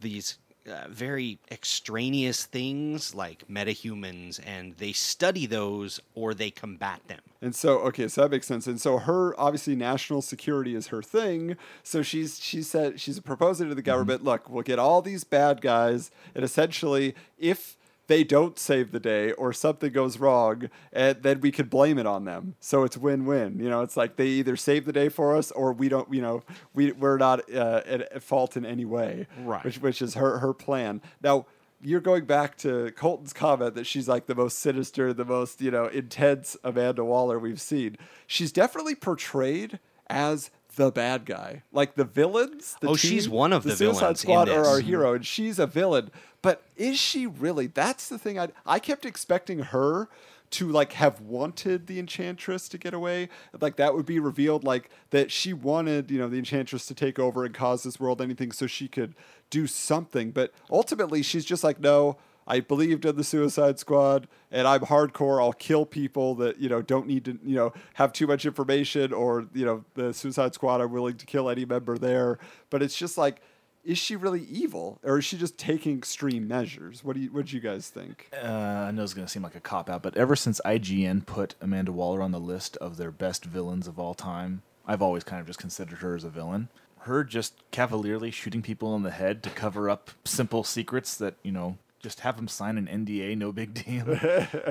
these 0.01 0.39
uh, 0.67 0.87
very 0.89 1.39
extraneous 1.51 2.45
things 2.45 3.13
like 3.13 3.47
metahumans, 3.49 4.39
and 4.45 4.75
they 4.77 4.91
study 4.91 5.45
those 5.45 5.99
or 6.13 6.33
they 6.33 6.51
combat 6.51 7.01
them. 7.07 7.19
And 7.41 7.55
so, 7.55 7.79
okay, 7.79 8.07
so 8.07 8.21
that 8.23 8.31
makes 8.31 8.47
sense. 8.47 8.65
And 8.67 8.79
so, 8.79 8.97
her 8.97 9.39
obviously 9.39 9.75
national 9.75 10.21
security 10.21 10.75
is 10.75 10.87
her 10.87 11.01
thing. 11.01 11.57
So 11.83 12.01
she's 12.01 12.39
she 12.39 12.61
said 12.61 12.99
she's 12.99 13.19
proposing 13.19 13.69
to 13.69 13.75
the 13.75 13.81
government, 13.81 14.23
look, 14.23 14.49
we'll 14.49 14.63
get 14.63 14.79
all 14.79 15.01
these 15.01 15.23
bad 15.23 15.61
guys, 15.61 16.11
and 16.33 16.43
essentially, 16.43 17.15
if 17.37 17.77
they 18.07 18.23
don't 18.23 18.57
save 18.59 18.91
the 18.91 18.99
day 18.99 19.31
or 19.31 19.53
something 19.53 19.91
goes 19.91 20.19
wrong, 20.19 20.69
and 20.93 21.23
then 21.23 21.41
we 21.41 21.51
could 21.51 21.69
blame 21.69 21.97
it 21.97 22.05
on 22.05 22.25
them. 22.25 22.55
So 22.59 22.83
it's 22.83 22.97
win-win. 22.97 23.59
You 23.59 23.69
know, 23.69 23.81
it's 23.81 23.97
like 23.97 24.15
they 24.15 24.27
either 24.27 24.55
save 24.55 24.85
the 24.85 24.93
day 24.93 25.09
for 25.09 25.35
us 25.35 25.51
or 25.51 25.73
we 25.73 25.89
don't. 25.89 26.11
You 26.13 26.21
know, 26.21 26.43
we 26.73 26.91
we're 26.91 27.17
not 27.17 27.49
uh, 27.53 27.81
at, 27.85 28.01
at 28.01 28.23
fault 28.23 28.55
in 28.57 28.65
any 28.65 28.85
way. 28.85 29.27
Right. 29.43 29.63
Which 29.63 29.81
which 29.81 30.01
is 30.01 30.15
her 30.15 30.39
her 30.39 30.53
plan. 30.53 31.01
Now 31.21 31.45
you're 31.81 32.01
going 32.01 32.25
back 32.25 32.57
to 32.57 32.91
Colton's 32.95 33.33
comment 33.33 33.75
that 33.75 33.85
she's 33.85 34.07
like 34.07 34.25
the 34.25 34.35
most 34.35 34.59
sinister, 34.59 35.13
the 35.13 35.25
most, 35.25 35.61
you 35.61 35.69
know, 35.69 35.85
intense 35.85 36.57
Amanda 36.63 37.03
Waller 37.03 37.37
we've 37.37 37.61
seen. 37.61 37.97
She's 38.25 38.51
definitely 38.51 38.95
portrayed 38.95 39.79
as 40.07 40.49
the 40.75 40.91
bad 40.91 41.25
guy. 41.25 41.63
Like 41.71 41.95
the 41.95 42.03
villains. 42.03 42.77
The 42.81 42.89
Oh, 42.89 42.95
she's 42.95 43.27
one 43.29 43.53
of 43.53 43.63
the 43.63 43.75
Suicide 43.75 43.99
villains 43.99 44.23
in 44.23 44.27
Squad 44.27 44.49
are 44.49 44.65
our 44.65 44.79
hero, 44.79 45.13
and 45.13 45.25
she's 45.25 45.59
a 45.59 45.67
villain. 45.67 46.11
But 46.41 46.63
is 46.75 46.99
she 46.99 47.25
really? 47.27 47.67
That's 47.67 48.07
the 48.07 48.17
thing. 48.19 48.39
I 48.39 48.49
I 48.65 48.79
kept 48.79 49.05
expecting 49.05 49.59
her 49.59 50.09
to 50.51 50.69
like 50.69 50.93
have 50.93 51.19
wanted 51.21 51.87
the 51.87 51.99
enchantress 51.99 52.69
to 52.69 52.77
get 52.77 52.93
away 52.93 53.27
like 53.59 53.77
that 53.77 53.95
would 53.95 54.05
be 54.05 54.19
revealed 54.19 54.63
like 54.63 54.89
that 55.09 55.31
she 55.31 55.53
wanted 55.53 56.11
you 56.11 56.19
know 56.19 56.29
the 56.29 56.37
enchantress 56.37 56.85
to 56.85 56.93
take 56.93 57.17
over 57.17 57.43
and 57.45 57.53
cause 57.53 57.83
this 57.83 57.99
world 57.99 58.21
anything 58.21 58.51
so 58.51 58.67
she 58.67 58.87
could 58.87 59.15
do 59.49 59.65
something 59.65 60.31
but 60.31 60.53
ultimately 60.69 61.23
she's 61.23 61.45
just 61.45 61.63
like 61.63 61.79
no 61.79 62.15
I 62.47 62.59
believed 62.59 63.05
in 63.05 63.15
the 63.15 63.23
Suicide 63.23 63.79
Squad, 63.79 64.27
and 64.51 64.67
I'm 64.67 64.81
hardcore. 64.81 65.41
I'll 65.41 65.53
kill 65.53 65.85
people 65.85 66.35
that 66.35 66.59
you 66.59 66.69
know 66.69 66.81
don't 66.81 67.07
need 67.07 67.25
to 67.25 67.39
you 67.43 67.55
know 67.55 67.73
have 67.95 68.13
too 68.13 68.27
much 68.27 68.45
information, 68.45 69.13
or 69.13 69.47
you 69.53 69.65
know 69.65 69.83
the 69.95 70.13
Suicide 70.13 70.53
Squad. 70.53 70.81
I'm 70.81 70.91
willing 70.91 71.17
to 71.17 71.25
kill 71.25 71.49
any 71.49 71.65
member 71.65 71.97
there. 71.97 72.37
But 72.69 72.83
it's 72.83 72.95
just 72.95 73.17
like, 73.17 73.41
is 73.83 73.97
she 73.97 74.15
really 74.15 74.43
evil, 74.43 74.99
or 75.03 75.17
is 75.17 75.25
she 75.25 75.37
just 75.37 75.57
taking 75.57 75.97
extreme 75.97 76.47
measures? 76.47 77.03
What 77.03 77.15
do 77.15 77.21
you 77.21 77.31
what 77.31 77.47
do 77.47 77.55
you 77.55 77.61
guys 77.61 77.89
think? 77.89 78.29
Uh, 78.33 78.47
I 78.47 78.91
know 78.91 79.03
it's 79.03 79.13
to 79.13 79.27
seem 79.27 79.43
like 79.43 79.55
a 79.55 79.59
cop 79.59 79.89
out, 79.89 80.03
but 80.03 80.15
ever 80.15 80.35
since 80.35 80.61
IGN 80.65 81.25
put 81.25 81.55
Amanda 81.61 81.91
Waller 81.91 82.21
on 82.21 82.31
the 82.31 82.39
list 82.39 82.77
of 82.77 82.97
their 82.97 83.11
best 83.11 83.45
villains 83.45 83.87
of 83.87 83.99
all 83.99 84.13
time, 84.13 84.61
I've 84.85 85.01
always 85.01 85.23
kind 85.23 85.41
of 85.41 85.47
just 85.47 85.59
considered 85.59 85.99
her 85.99 86.15
as 86.15 86.23
a 86.23 86.29
villain. 86.29 86.69
Her 86.99 87.23
just 87.23 87.53
cavalierly 87.71 88.31
shooting 88.31 88.63
people 88.63 88.95
in 88.95 89.03
the 89.03 89.11
head 89.11 89.43
to 89.43 89.49
cover 89.51 89.89
up 89.91 90.09
simple 90.25 90.63
secrets 90.63 91.15
that, 91.17 91.35
you 91.43 91.51
know, 91.51 91.77
just 92.05 92.19
have 92.19 92.35
them 92.35 92.47
sign 92.47 92.77
an 92.77 92.85
NDA, 92.85 93.35
no 93.35 93.51
big 93.51 93.73
deal. 93.73 94.05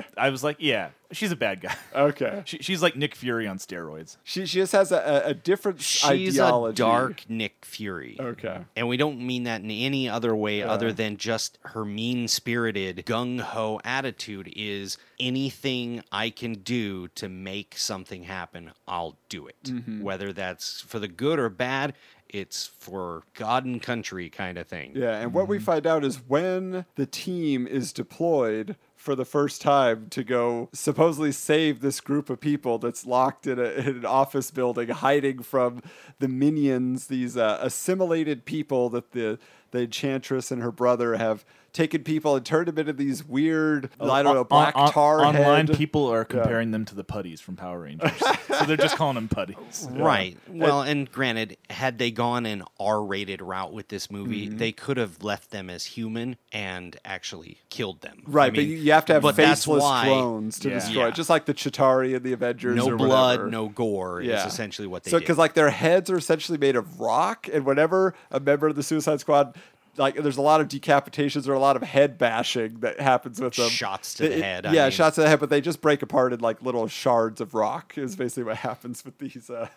I 0.17 0.29
was 0.29 0.41
like, 0.41 0.55
yeah, 0.59 0.91
she's 1.11 1.33
a 1.33 1.35
bad 1.35 1.59
guy. 1.59 1.75
Okay, 1.93 2.43
She, 2.45 2.59
she's 2.59 2.81
like 2.81 2.95
Nick 2.95 3.13
Fury 3.13 3.45
on 3.45 3.57
steroids. 3.57 4.15
she 4.23 4.45
she 4.45 4.59
just 4.59 4.71
has 4.71 4.93
a, 4.93 4.95
a, 5.25 5.29
a 5.31 5.33
different 5.33 5.81
She's 5.81 6.39
ideology. 6.39 6.81
a 6.81 6.85
dark 6.85 7.29
Nick 7.29 7.65
Fury. 7.65 8.15
Okay. 8.17 8.59
And 8.77 8.87
we 8.87 8.95
don't 8.95 9.19
mean 9.19 9.43
that 9.43 9.59
in 9.61 9.69
any 9.69 10.07
other 10.07 10.33
way 10.33 10.63
other 10.63 10.93
than 10.93 11.17
just 11.17 11.59
her 11.63 11.83
mean 11.83 12.29
spirited, 12.29 13.03
gung 13.05 13.41
ho 13.41 13.81
attitude 13.83 14.53
is 14.55 14.97
anything 15.19 16.01
I 16.13 16.29
can 16.29 16.53
do 16.53 17.09
to 17.09 17.27
make 17.27 17.77
something 17.77 18.23
happen, 18.23 18.71
I'll 18.87 19.17
do 19.27 19.47
it. 19.47 19.61
Mm-hmm. 19.63 20.01
Whether 20.03 20.31
that's 20.31 20.79
for 20.81 20.99
the 20.99 21.09
good 21.09 21.37
or 21.37 21.49
bad, 21.49 21.93
it's 22.29 22.65
for 22.65 23.23
God 23.33 23.65
and 23.65 23.81
country 23.81 24.29
kind 24.29 24.57
of 24.57 24.67
thing. 24.67 24.93
Yeah, 24.95 25.19
and 25.19 25.33
what 25.33 25.47
we 25.47 25.59
find 25.59 25.85
out 25.85 26.03
is 26.03 26.17
when 26.27 26.85
the 26.95 27.05
team 27.05 27.67
is 27.67 27.93
deployed 27.93 28.75
for 28.95 29.15
the 29.15 29.25
first 29.25 29.61
time 29.61 30.07
to 30.09 30.23
go 30.23 30.69
supposedly 30.73 31.31
save 31.31 31.81
this 31.81 32.01
group 32.01 32.29
of 32.29 32.39
people 32.39 32.79
that's 32.79 33.05
locked 33.05 33.45
in, 33.45 33.59
a, 33.59 33.63
in 33.63 33.87
an 33.87 34.05
office 34.05 34.49
building, 34.49 34.89
hiding 34.89 35.43
from 35.43 35.81
the 36.19 36.27
minions, 36.27 37.07
these 37.07 37.37
uh, 37.37 37.59
assimilated 37.61 38.45
people 38.45 38.89
that 38.89 39.11
the 39.11 39.37
the 39.71 39.81
enchantress 39.81 40.51
and 40.51 40.61
her 40.61 40.71
brother 40.71 41.17
have 41.17 41.43
taken 41.75 42.03
people 42.03 42.35
and 42.35 42.43
turned 42.45 42.67
them 42.67 42.77
into 42.79 42.93
these 42.93 43.23
weird, 43.23 43.89
I 43.99 44.23
don't 44.23 44.33
know, 44.33 44.43
black 44.43 44.75
on- 44.75 44.91
tar 44.91 45.23
Online 45.25 45.67
head. 45.67 45.77
people 45.77 46.07
are 46.11 46.25
comparing 46.25 46.71
them 46.71 46.85
to 46.85 46.95
the 46.95 47.03
putties 47.03 47.41
from 47.41 47.55
Power 47.55 47.81
Rangers, 47.81 48.11
so 48.47 48.65
they're 48.65 48.77
just 48.77 48.95
calling 48.95 49.15
them 49.15 49.27
putties. 49.27 49.87
Right. 49.95 50.37
Well, 50.47 50.81
and 50.81 51.11
granted, 51.11 51.57
had 51.69 51.97
they 51.97 52.09
gone 52.11 52.45
an 52.45 52.63
R-rated 52.79 53.41
route 53.41 53.73
with 53.73 53.89
this 53.89 54.09
movie, 54.09 54.47
Mm-hmm. 54.47 54.57
they 54.57 54.71
could 54.71 54.97
have 54.97 55.21
left 55.23 55.51
them 55.51 55.69
as 55.69 55.85
human 55.85 56.37
and 56.51 56.95
actually 57.03 57.59
killed 57.69 58.01
them. 58.01 58.23
Right, 58.25 58.51
but 58.51 58.59
mean, 58.59 58.69
you 58.69 58.75
you 58.77 58.91
have 58.93 59.05
to 59.05 59.13
have 59.13 59.35
faceless 59.35 59.81
why 59.81 60.05
drones 60.05 60.59
to 60.59 60.69
Yeah. 60.69 60.75
destroy, 60.75 61.05
Yeah. 61.05 61.11
just 61.11 61.29
like 61.29 61.45
the 61.45 61.53
Chitauri 61.53 62.15
and 62.15 62.23
the 62.23 62.31
Avengers. 62.33 62.77
No 62.77 62.91
or 62.91 62.95
blood, 62.95 63.39
whatever. 63.39 63.51
no 63.51 63.67
gore 63.69 64.21
is 64.21 64.45
essentially 64.45 64.87
what 64.87 65.03
they 65.03 65.11
So, 65.11 65.19
because 65.19 65.37
like 65.37 65.53
their 65.53 65.69
heads 65.71 66.09
are 66.09 66.17
essentially 66.17 66.57
made 66.57 66.75
of 66.75 66.99
rock, 67.01 67.49
and 67.51 67.65
whenever 67.65 68.13
a 68.31 68.39
member 68.39 68.67
of 68.67 68.75
the 68.75 68.83
Suicide 68.83 69.19
Squad, 69.19 69.55
like 69.97 70.15
there's 70.15 70.37
a 70.37 70.41
lot 70.41 70.61
of 70.61 70.67
decapitations 70.67 71.47
or 71.47 71.53
a 71.53 71.59
lot 71.59 71.75
of 71.75 71.83
head 71.83 72.17
bashing 72.17 72.79
that 72.81 72.99
happens 72.99 73.39
with 73.41 73.53
them. 73.55 73.69
Shots 73.69 74.13
to 74.15 74.23
the 74.23 74.37
It- 74.37 74.43
head, 74.43 74.65
I 74.65 74.73
yeah, 74.73 74.83
mean. 74.83 74.91
shots 74.91 75.15
to 75.15 75.21
the 75.21 75.27
head, 75.27 75.39
but 75.39 75.49
they 75.49 75.61
just 75.61 75.81
break 75.81 76.01
apart 76.01 76.33
in 76.33 76.39
like 76.39 76.61
little 76.61 76.87
shards 76.87 77.39
of 77.41 77.53
rock. 77.53 77.97
Is 77.97 78.15
basically 78.15 78.43
what 78.43 78.57
happens 78.69 79.03
with 79.05 79.17
these 79.19 79.49
uh, 79.49 79.69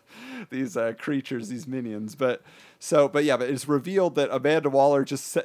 these 0.50 0.76
uh, 0.76 0.92
creatures, 0.98 1.48
these 1.48 1.66
minions. 1.66 2.14
But 2.14 2.42
so, 2.78 3.08
but 3.08 3.24
yeah, 3.24 3.36
but 3.36 3.48
it's 3.50 3.68
revealed 3.68 4.14
that 4.16 4.28
Amanda 4.30 4.70
Waller 4.70 5.04
just 5.04 5.36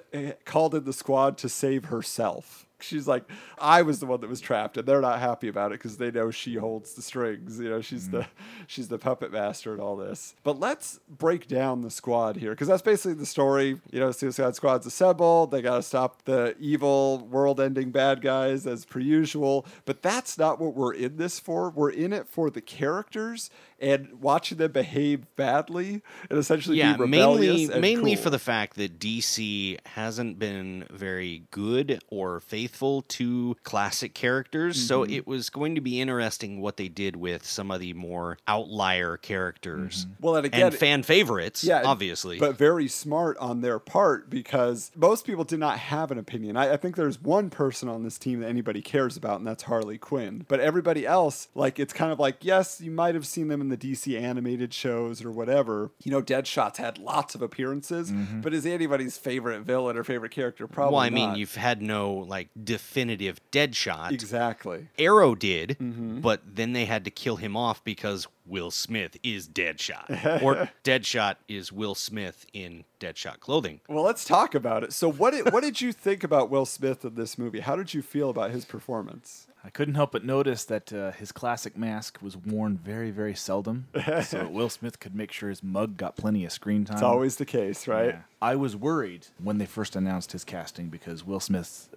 called 0.45 0.75
in 0.75 0.83
the 0.85 0.93
squad 0.93 1.37
to 1.39 1.49
save 1.49 1.85
herself. 1.85 2.62
She's 2.83 3.07
like, 3.07 3.23
I 3.57 3.81
was 3.81 3.99
the 3.99 4.05
one 4.05 4.21
that 4.21 4.29
was 4.29 4.41
trapped, 4.41 4.77
and 4.77 4.87
they're 4.87 5.01
not 5.01 5.19
happy 5.19 5.47
about 5.47 5.71
it 5.71 5.79
because 5.79 5.97
they 5.97 6.11
know 6.11 6.31
she 6.31 6.55
holds 6.55 6.93
the 6.93 7.01
strings. 7.01 7.59
You 7.59 7.69
know, 7.69 7.81
she's 7.81 8.09
the 8.09 8.19
mm. 8.19 8.27
she's 8.67 8.87
the 8.87 8.97
puppet 8.97 9.31
master 9.31 9.71
and 9.71 9.81
all 9.81 9.95
this. 9.95 10.35
But 10.43 10.59
let's 10.59 10.99
break 11.09 11.47
down 11.47 11.81
the 11.81 11.89
squad 11.89 12.37
here 12.37 12.51
because 12.51 12.67
that's 12.67 12.81
basically 12.81 13.15
the 13.15 13.25
story. 13.25 13.79
You 13.91 13.99
know, 13.99 14.11
Suicide 14.11 14.55
Squad's 14.55 14.85
assembled. 14.85 15.51
They 15.51 15.61
got 15.61 15.77
to 15.77 15.83
stop 15.83 16.23
the 16.25 16.55
evil, 16.59 17.27
world-ending 17.29 17.91
bad 17.91 18.21
guys 18.21 18.67
as 18.67 18.85
per 18.85 18.99
usual. 18.99 19.65
But 19.85 20.01
that's 20.01 20.37
not 20.37 20.59
what 20.59 20.75
we're 20.75 20.93
in 20.93 21.17
this 21.17 21.39
for. 21.39 21.69
We're 21.69 21.91
in 21.91 22.13
it 22.13 22.27
for 22.27 22.49
the 22.49 22.61
characters 22.61 23.49
and 23.83 24.21
watching 24.21 24.57
them 24.57 24.71
behave 24.71 25.25
badly 25.35 26.01
and 26.29 26.39
essentially 26.39 26.77
yeah, 26.77 26.95
be 26.95 27.03
rebellious 27.03 27.67
mainly 27.69 27.81
mainly 27.81 28.15
cool. 28.15 28.23
for 28.23 28.29
the 28.29 28.39
fact 28.39 28.77
that 28.77 28.97
DC 28.99 29.77
hasn't 29.85 30.39
been 30.39 30.85
very 30.89 31.43
good 31.51 32.01
or 32.09 32.39
faithful 32.39 33.01
to 33.03 33.55
classic 33.63 34.13
characters. 34.13 34.81
So 34.87 35.03
Mm-hmm. 35.03 35.13
it 35.13 35.27
was 35.27 35.49
going 35.49 35.75
to 35.75 35.81
be 35.81 35.99
interesting 35.99 36.61
what 36.61 36.77
they 36.77 36.87
did 36.87 37.15
with 37.17 37.45
some 37.45 37.71
of 37.71 37.79
the 37.81 37.93
more 37.93 38.37
outlier 38.47 39.17
characters. 39.17 40.07
Well, 40.21 40.37
and 40.37 40.45
again, 40.45 40.67
and 40.67 40.75
fan 40.75 41.03
favorites, 41.03 41.63
Yeah, 41.63 41.81
obviously. 41.83 42.39
but 42.39 42.57
very 42.57 42.87
smart 42.87 43.37
on 43.39 43.61
their 43.61 43.79
part 43.79 44.29
because 44.29 44.91
most 44.95 45.25
people 45.25 45.43
did 45.43 45.59
not 45.59 45.77
have 45.79 46.09
an 46.11 46.17
opinion. 46.17 46.55
I, 46.55 46.73
I 46.73 46.77
think 46.77 46.95
there's 46.95 47.21
one 47.21 47.49
person 47.49 47.89
on 47.89 48.03
this 48.03 48.17
team 48.17 48.39
that 48.41 48.47
anybody 48.47 48.81
cares 48.81 49.17
about, 49.17 49.39
and 49.39 49.47
that's 49.47 49.63
Harley 49.63 49.97
Quinn. 49.97 50.45
But 50.47 50.59
everybody 50.59 51.05
else, 51.05 51.47
like, 51.55 51.79
it's 51.79 51.91
kind 51.93 52.11
of 52.11 52.19
like, 52.19 52.37
yes, 52.41 52.79
you 52.79 52.91
might 52.91 53.15
have 53.15 53.25
seen 53.27 53.47
them 53.49 53.59
in 53.61 53.69
the 53.73 53.93
DC 53.93 54.19
animated 54.19 54.73
shows 54.73 55.23
or 55.23 55.31
whatever. 55.31 55.91
You 56.03 56.11
know, 56.11 56.21
Deadshot's 56.21 56.77
had 56.77 56.97
lots 56.97 57.35
of 57.35 57.41
appearances, 57.41 58.11
but 58.11 58.53
is 58.53 58.65
anybody's 58.65 59.17
favorite 59.17 59.61
villain 59.61 59.97
or 59.97 60.03
favorite 60.03 60.31
character? 60.31 60.67
Probably. 60.67 60.93
well, 60.93 61.01
I 61.01 61.09
mean, 61.09 61.29
not. 61.29 61.37
you've 61.37 61.55
had 61.55 61.81
no 61.81 62.13
like 62.13 62.49
definitive 62.61 63.39
Deadshot. 63.51 64.11
exactly. 64.11 64.87
Arrow 64.97 65.35
did, 65.35 65.77
Mm-hmm. 65.79 66.21
but 66.21 66.41
then 66.45 66.73
they 66.73 66.85
had 66.85 67.03
to 67.05 67.11
kill 67.11 67.37
him 67.37 67.55
off 67.57 67.83
because 67.83 68.27
Will 68.45 68.71
Smith 68.71 69.17
is 69.23 69.47
Deadshot, 69.47 70.41
or 70.43 70.69
Deadshot 70.83 71.35
is 71.47 71.71
Will 71.71 71.95
Smith 71.95 72.45
in 72.53 72.83
Deadshot 72.99 73.39
clothing. 73.39 73.79
Well, 73.87 74.03
let's 74.03 74.25
talk 74.25 74.53
about 74.53 74.83
it. 74.83 74.91
So, 74.93 75.09
what 75.11 75.31
did, 75.31 75.51
what 75.53 75.63
did 75.63 75.79
you 75.81 75.91
think 75.93 76.23
about 76.23 76.49
Will 76.49 76.65
Smith 76.65 77.03
in 77.05 77.15
this 77.15 77.37
movie? 77.37 77.61
How 77.61 77.75
did 77.75 77.93
you 77.93 78.01
feel 78.01 78.29
about 78.29 78.51
his 78.51 78.65
performance? 78.65 79.47
I 79.65 79.69
couldn't 79.69 79.95
help 79.95 80.11
but 80.11 80.25
notice 80.25 80.65
that 80.65 80.91
uh, 80.91 81.11
his 81.11 81.31
classic 81.31 81.77
mask 81.77 82.19
was 82.21 82.35
worn 82.35 82.77
very, 82.77 83.11
very 83.11 83.33
seldom, 83.33 83.87
so 84.23 84.47
Will 84.49 84.69
Smith 84.69 84.99
could 84.99 85.15
make 85.15 85.31
sure 85.31 85.47
his 85.47 85.63
mug 85.63 85.95
got 85.95 86.17
plenty 86.17 86.43
of 86.43 86.51
screen 86.51 86.83
time. 86.83 86.97
It's 86.97 87.03
always 87.03 87.37
the 87.37 87.45
case, 87.45 87.87
right? 87.87 88.07
Yeah. 88.07 88.19
I 88.41 88.57
was 88.57 88.75
worried 88.75 89.27
when 89.41 89.59
they 89.59 89.65
first 89.65 89.95
announced 89.95 90.33
his 90.33 90.43
casting 90.43 90.89
because 90.89 91.25
Will 91.25 91.39
Smith. 91.39 91.87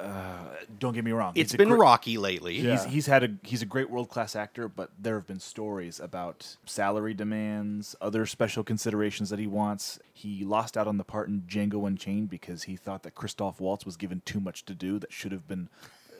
Uh, 0.00 0.38
don't 0.78 0.94
get 0.94 1.04
me 1.04 1.12
wrong. 1.12 1.32
it's 1.34 1.54
been 1.54 1.68
gre- 1.68 1.76
rocky 1.76 2.16
lately. 2.16 2.58
Yeah. 2.58 2.70
He's, 2.70 2.84
he's 2.84 3.06
had 3.06 3.22
a 3.22 3.28
he's 3.42 3.60
a 3.60 3.66
great 3.66 3.90
world 3.90 4.08
class 4.08 4.34
actor, 4.34 4.66
but 4.66 4.90
there 4.98 5.16
have 5.16 5.26
been 5.26 5.40
stories 5.40 6.00
about 6.00 6.56
salary 6.64 7.12
demands, 7.12 7.94
other 8.00 8.24
special 8.24 8.64
considerations 8.64 9.28
that 9.28 9.38
he 9.38 9.46
wants. 9.46 9.98
He 10.14 10.42
lost 10.42 10.78
out 10.78 10.88
on 10.88 10.96
the 10.96 11.04
part 11.04 11.28
in 11.28 11.42
Django 11.42 11.86
Unchained 11.86 12.30
because 12.30 12.62
he 12.62 12.76
thought 12.76 13.02
that 13.02 13.14
Christoph 13.14 13.60
Waltz 13.60 13.84
was 13.84 13.98
given 13.98 14.22
too 14.24 14.40
much 14.40 14.64
to 14.64 14.74
do 14.74 14.98
that 15.00 15.12
should 15.12 15.32
have 15.32 15.46
been 15.46 15.68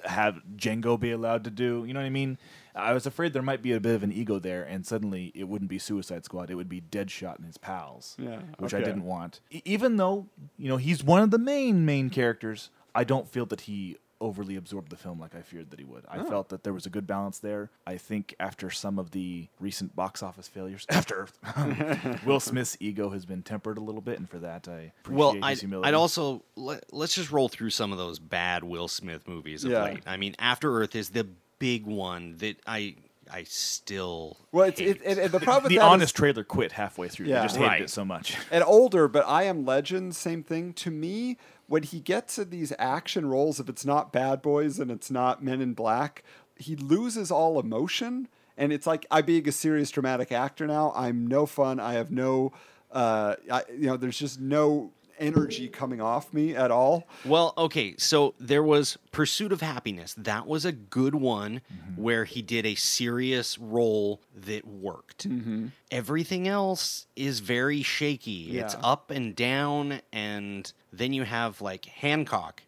have 0.04 0.40
Django 0.56 0.98
be 0.98 1.10
allowed 1.10 1.44
to 1.44 1.50
do. 1.50 1.84
You 1.86 1.94
know 1.94 2.00
what 2.00 2.06
I 2.06 2.10
mean? 2.10 2.38
I 2.74 2.92
was 2.92 3.06
afraid 3.06 3.32
there 3.32 3.42
might 3.42 3.62
be 3.62 3.72
a 3.72 3.80
bit 3.80 3.94
of 3.94 4.02
an 4.02 4.12
ego 4.12 4.38
there, 4.38 4.62
and 4.62 4.86
suddenly 4.86 5.32
it 5.34 5.48
wouldn't 5.48 5.68
be 5.70 5.78
Suicide 5.78 6.24
Squad; 6.24 6.50
it 6.50 6.54
would 6.54 6.68
be 6.68 6.80
Deadshot 6.80 7.36
and 7.36 7.46
his 7.46 7.58
pals. 7.58 8.16
Yeah, 8.18 8.40
which 8.58 8.74
I 8.74 8.80
didn't 8.80 9.04
want. 9.04 9.40
E- 9.50 9.62
even 9.64 9.96
though 9.96 10.26
you 10.56 10.68
know 10.68 10.76
he's 10.76 11.02
one 11.02 11.22
of 11.22 11.30
the 11.30 11.38
main 11.38 11.84
main 11.84 12.10
characters, 12.10 12.70
I 12.94 13.04
don't 13.04 13.28
feel 13.28 13.46
that 13.46 13.62
he 13.62 13.96
overly 14.20 14.56
absorbed 14.56 14.90
the 14.90 14.96
film 14.96 15.18
like 15.18 15.34
I 15.34 15.40
feared 15.42 15.70
that 15.70 15.78
he 15.78 15.84
would. 15.84 16.04
I 16.08 16.18
Oh. 16.18 16.24
felt 16.24 16.48
that 16.50 16.62
there 16.62 16.72
was 16.74 16.84
a 16.86 16.90
good 16.90 17.06
balance 17.06 17.38
there. 17.38 17.70
I 17.86 17.96
think 17.96 18.34
after 18.38 18.70
some 18.70 18.98
of 18.98 19.12
the 19.12 19.48
recent 19.58 19.96
box 19.96 20.22
office 20.22 20.46
failures, 20.48 20.84
after 20.90 21.14
Earth, 21.22 21.38
um, 21.56 22.20
Will 22.26 22.40
Smith's 22.40 22.76
ego 22.80 23.10
has 23.10 23.24
been 23.24 23.42
tempered 23.42 23.78
a 23.78 23.80
little 23.80 24.02
bit, 24.02 24.18
and 24.18 24.28
for 24.28 24.38
that 24.40 24.68
I 24.68 24.92
appreciate 25.00 25.18
Well, 25.18 25.32
his 25.32 25.42
I'd, 25.44 25.58
humility. 25.58 25.88
I'd 25.88 25.94
also 25.94 26.42
let, 26.56 26.92
let's 26.92 27.14
just 27.14 27.30
roll 27.32 27.48
through 27.48 27.70
some 27.70 27.92
of 27.92 27.98
those 27.98 28.18
bad 28.18 28.62
Will 28.64 28.88
Smith 28.88 29.26
movies 29.26 29.64
of 29.64 29.70
Yeah. 29.72 29.84
late. 29.84 30.02
I 30.06 30.16
mean, 30.18 30.34
After 30.38 30.76
Earth 30.80 30.94
is 30.94 31.10
the 31.10 31.26
big 31.58 31.86
one 31.86 32.36
that 32.38 32.56
I 32.66 32.96
I 33.32 33.44
still 33.44 34.36
Well, 34.50 34.66
it's, 34.66 34.80
hate. 34.80 34.96
it, 34.96 35.02
and, 35.06 35.18
and 35.20 35.30
the 35.30 35.38
problem 35.38 35.62
with 35.64 35.70
the 35.70 35.76
that 35.78 35.84
is- 35.84 35.88
honest 35.92 36.16
trailer 36.16 36.42
quit 36.42 36.72
halfway 36.72 37.06
through. 37.08 37.26
Yeah. 37.26 37.36
they 37.40 37.44
just 37.44 37.56
hated 37.56 37.68
Right. 37.68 37.82
it 37.82 37.90
so 37.90 38.04
much. 38.04 38.36
and 38.50 38.64
older, 38.64 39.06
but 39.06 39.24
I 39.26 39.44
am 39.44 39.64
Legend, 39.64 40.16
same 40.16 40.42
thing. 40.42 40.72
To 40.74 40.90
me, 40.90 41.36
when 41.70 41.84
he 41.84 42.00
gets 42.00 42.36
in 42.36 42.50
these 42.50 42.72
action 42.80 43.26
roles, 43.26 43.60
if 43.60 43.68
it's 43.68 43.86
not 43.86 44.12
Bad 44.12 44.42
Boys 44.42 44.80
and 44.80 44.90
it's 44.90 45.08
not 45.08 45.40
Men 45.40 45.60
in 45.60 45.72
Black, 45.72 46.24
he 46.56 46.74
loses 46.74 47.30
all 47.30 47.60
emotion. 47.60 48.26
And 48.56 48.72
it's 48.72 48.88
like 48.88 49.06
I'm 49.08 49.24
being 49.24 49.48
a 49.48 49.52
serious 49.52 49.88
dramatic 49.88 50.32
actor 50.32 50.66
now, 50.66 50.92
I'm 50.96 51.28
no 51.28 51.46
fun. 51.46 51.78
I 51.78 51.92
have 51.92 52.10
no, 52.10 52.52
uh, 52.90 53.36
I, 53.48 53.62
you 53.70 53.86
know, 53.86 53.96
there's 53.96 54.18
just 54.18 54.40
no 54.40 54.90
energy 55.20 55.68
coming 55.68 56.00
off 56.00 56.34
me 56.34 56.56
at 56.56 56.72
all. 56.72 57.06
Well, 57.24 57.54
okay, 57.56 57.94
so 57.98 58.34
there 58.40 58.64
was 58.64 58.98
Pursuit 59.12 59.52
of 59.52 59.60
Happyness. 59.60 60.14
That 60.16 60.46
was 60.46 60.64
a 60.64 60.72
good 60.72 61.14
one 61.14 61.60
Mm-hmm. 61.72 62.02
where 62.02 62.24
he 62.24 62.42
did 62.42 62.64
a 62.66 62.74
serious 62.76 63.58
role 63.58 64.20
that 64.34 64.66
worked. 64.66 65.28
Mm-hmm. 65.28 65.66
Everything 65.90 66.46
else 66.46 67.06
is 67.16 67.40
very 67.40 67.82
shaky. 67.82 68.58
It's 68.58 68.76
up 68.82 69.10
and 69.10 69.34
down, 69.34 70.00
and 70.12 70.72
then 70.92 71.12
you 71.12 71.24
have 71.24 71.60
like 71.60 71.84
Hancock 71.86 72.62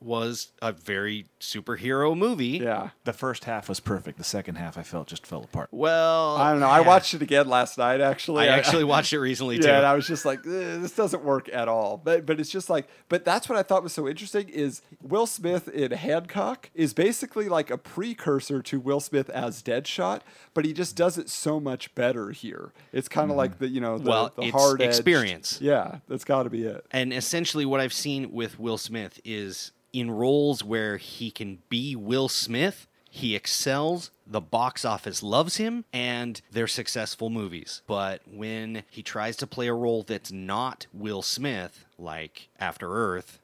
was 0.00 0.52
a 0.62 0.72
very 0.72 1.26
superhero 1.40 2.16
movie. 2.16 2.58
Mm-hmm. 2.58 2.64
Yeah. 2.68 2.90
The 3.04 3.12
first 3.12 3.44
half 3.44 3.68
was 3.68 3.80
perfect. 3.80 4.18
The 4.18 4.24
second 4.24 4.56
half 4.56 4.76
I 4.78 4.82
felt 4.82 5.08
just 5.08 5.26
fell 5.26 5.42
apart. 5.44 5.68
Well, 5.70 6.36
I 6.36 6.50
don't 6.50 6.60
know. 6.60 6.68
I 6.68 6.80
watched 6.80 7.14
it 7.14 7.22
again 7.22 7.48
last 7.48 7.78
night, 7.78 8.00
actually. 8.00 8.48
I 8.48 8.56
actually 8.56 8.84
watched 8.84 9.12
it 9.12 9.20
recently 9.20 9.58
too. 9.60 9.68
And 9.70 9.86
I 9.86 9.94
was 9.94 10.06
just 10.06 10.24
like, 10.24 10.40
"Eh, 10.40 10.78
this 10.78 10.92
doesn't 10.96 11.24
work 11.24 11.48
at 11.52 11.68
all. 11.68 11.96
But 12.02 12.26
but 12.26 12.40
it's 12.40 12.50
just 12.50 12.68
like, 12.70 12.88
but 13.08 13.24
that's 13.24 13.48
what 13.48 13.56
I 13.58 13.62
thought 13.62 13.82
was 13.82 13.92
so 13.92 14.08
interesting 14.08 14.48
is 14.48 14.82
Will 15.02 15.26
Smith 15.26 15.67
in 15.68 15.92
Hancock 15.92 16.70
is 16.74 16.92
basically 16.92 17.48
like 17.48 17.70
a 17.70 17.78
precursor 17.78 18.62
to 18.62 18.80
Will 18.80 19.00
Smith 19.00 19.30
as 19.30 19.62
Deadshot, 19.62 20.20
but 20.54 20.64
he 20.64 20.72
just 20.72 20.96
does 20.96 21.18
it 21.18 21.28
so 21.28 21.60
much 21.60 21.94
better 21.94 22.30
here. 22.30 22.72
It's 22.92 23.08
kind 23.08 23.30
of 23.30 23.36
like 23.36 23.58
the 23.58 23.68
you 23.68 23.80
know 23.80 23.98
the, 23.98 24.08
Mm-hmm. 24.08 24.08
Well, 24.08 24.32
the 24.36 24.50
hard 24.50 24.80
experience. 24.80 25.60
Yeah, 25.60 25.98
that's 26.08 26.24
got 26.24 26.44
to 26.44 26.50
be 26.50 26.64
it. 26.64 26.84
And 26.90 27.12
essentially, 27.12 27.66
what 27.66 27.80
I've 27.80 27.92
seen 27.92 28.32
with 28.32 28.58
Will 28.58 28.78
Smith 28.78 29.20
is 29.24 29.72
in 29.92 30.10
roles 30.10 30.64
where 30.64 30.96
he 30.96 31.30
can 31.30 31.58
be 31.68 31.94
Will 31.96 32.28
Smith, 32.28 32.86
he 33.10 33.34
excels. 33.34 34.10
The 34.26 34.40
box 34.40 34.84
office 34.84 35.22
loves 35.22 35.56
him, 35.56 35.84
and 35.92 36.40
they're 36.50 36.66
successful 36.66 37.30
movies. 37.30 37.82
But 37.86 38.20
when 38.30 38.82
he 38.90 39.02
tries 39.02 39.36
to 39.38 39.46
play 39.46 39.66
a 39.68 39.74
role 39.74 40.02
that's 40.02 40.30
not 40.30 40.86
Will 40.92 41.22
Smith, 41.22 41.86
like 41.98 42.48
After 42.58 42.92
Earth, 42.92 43.38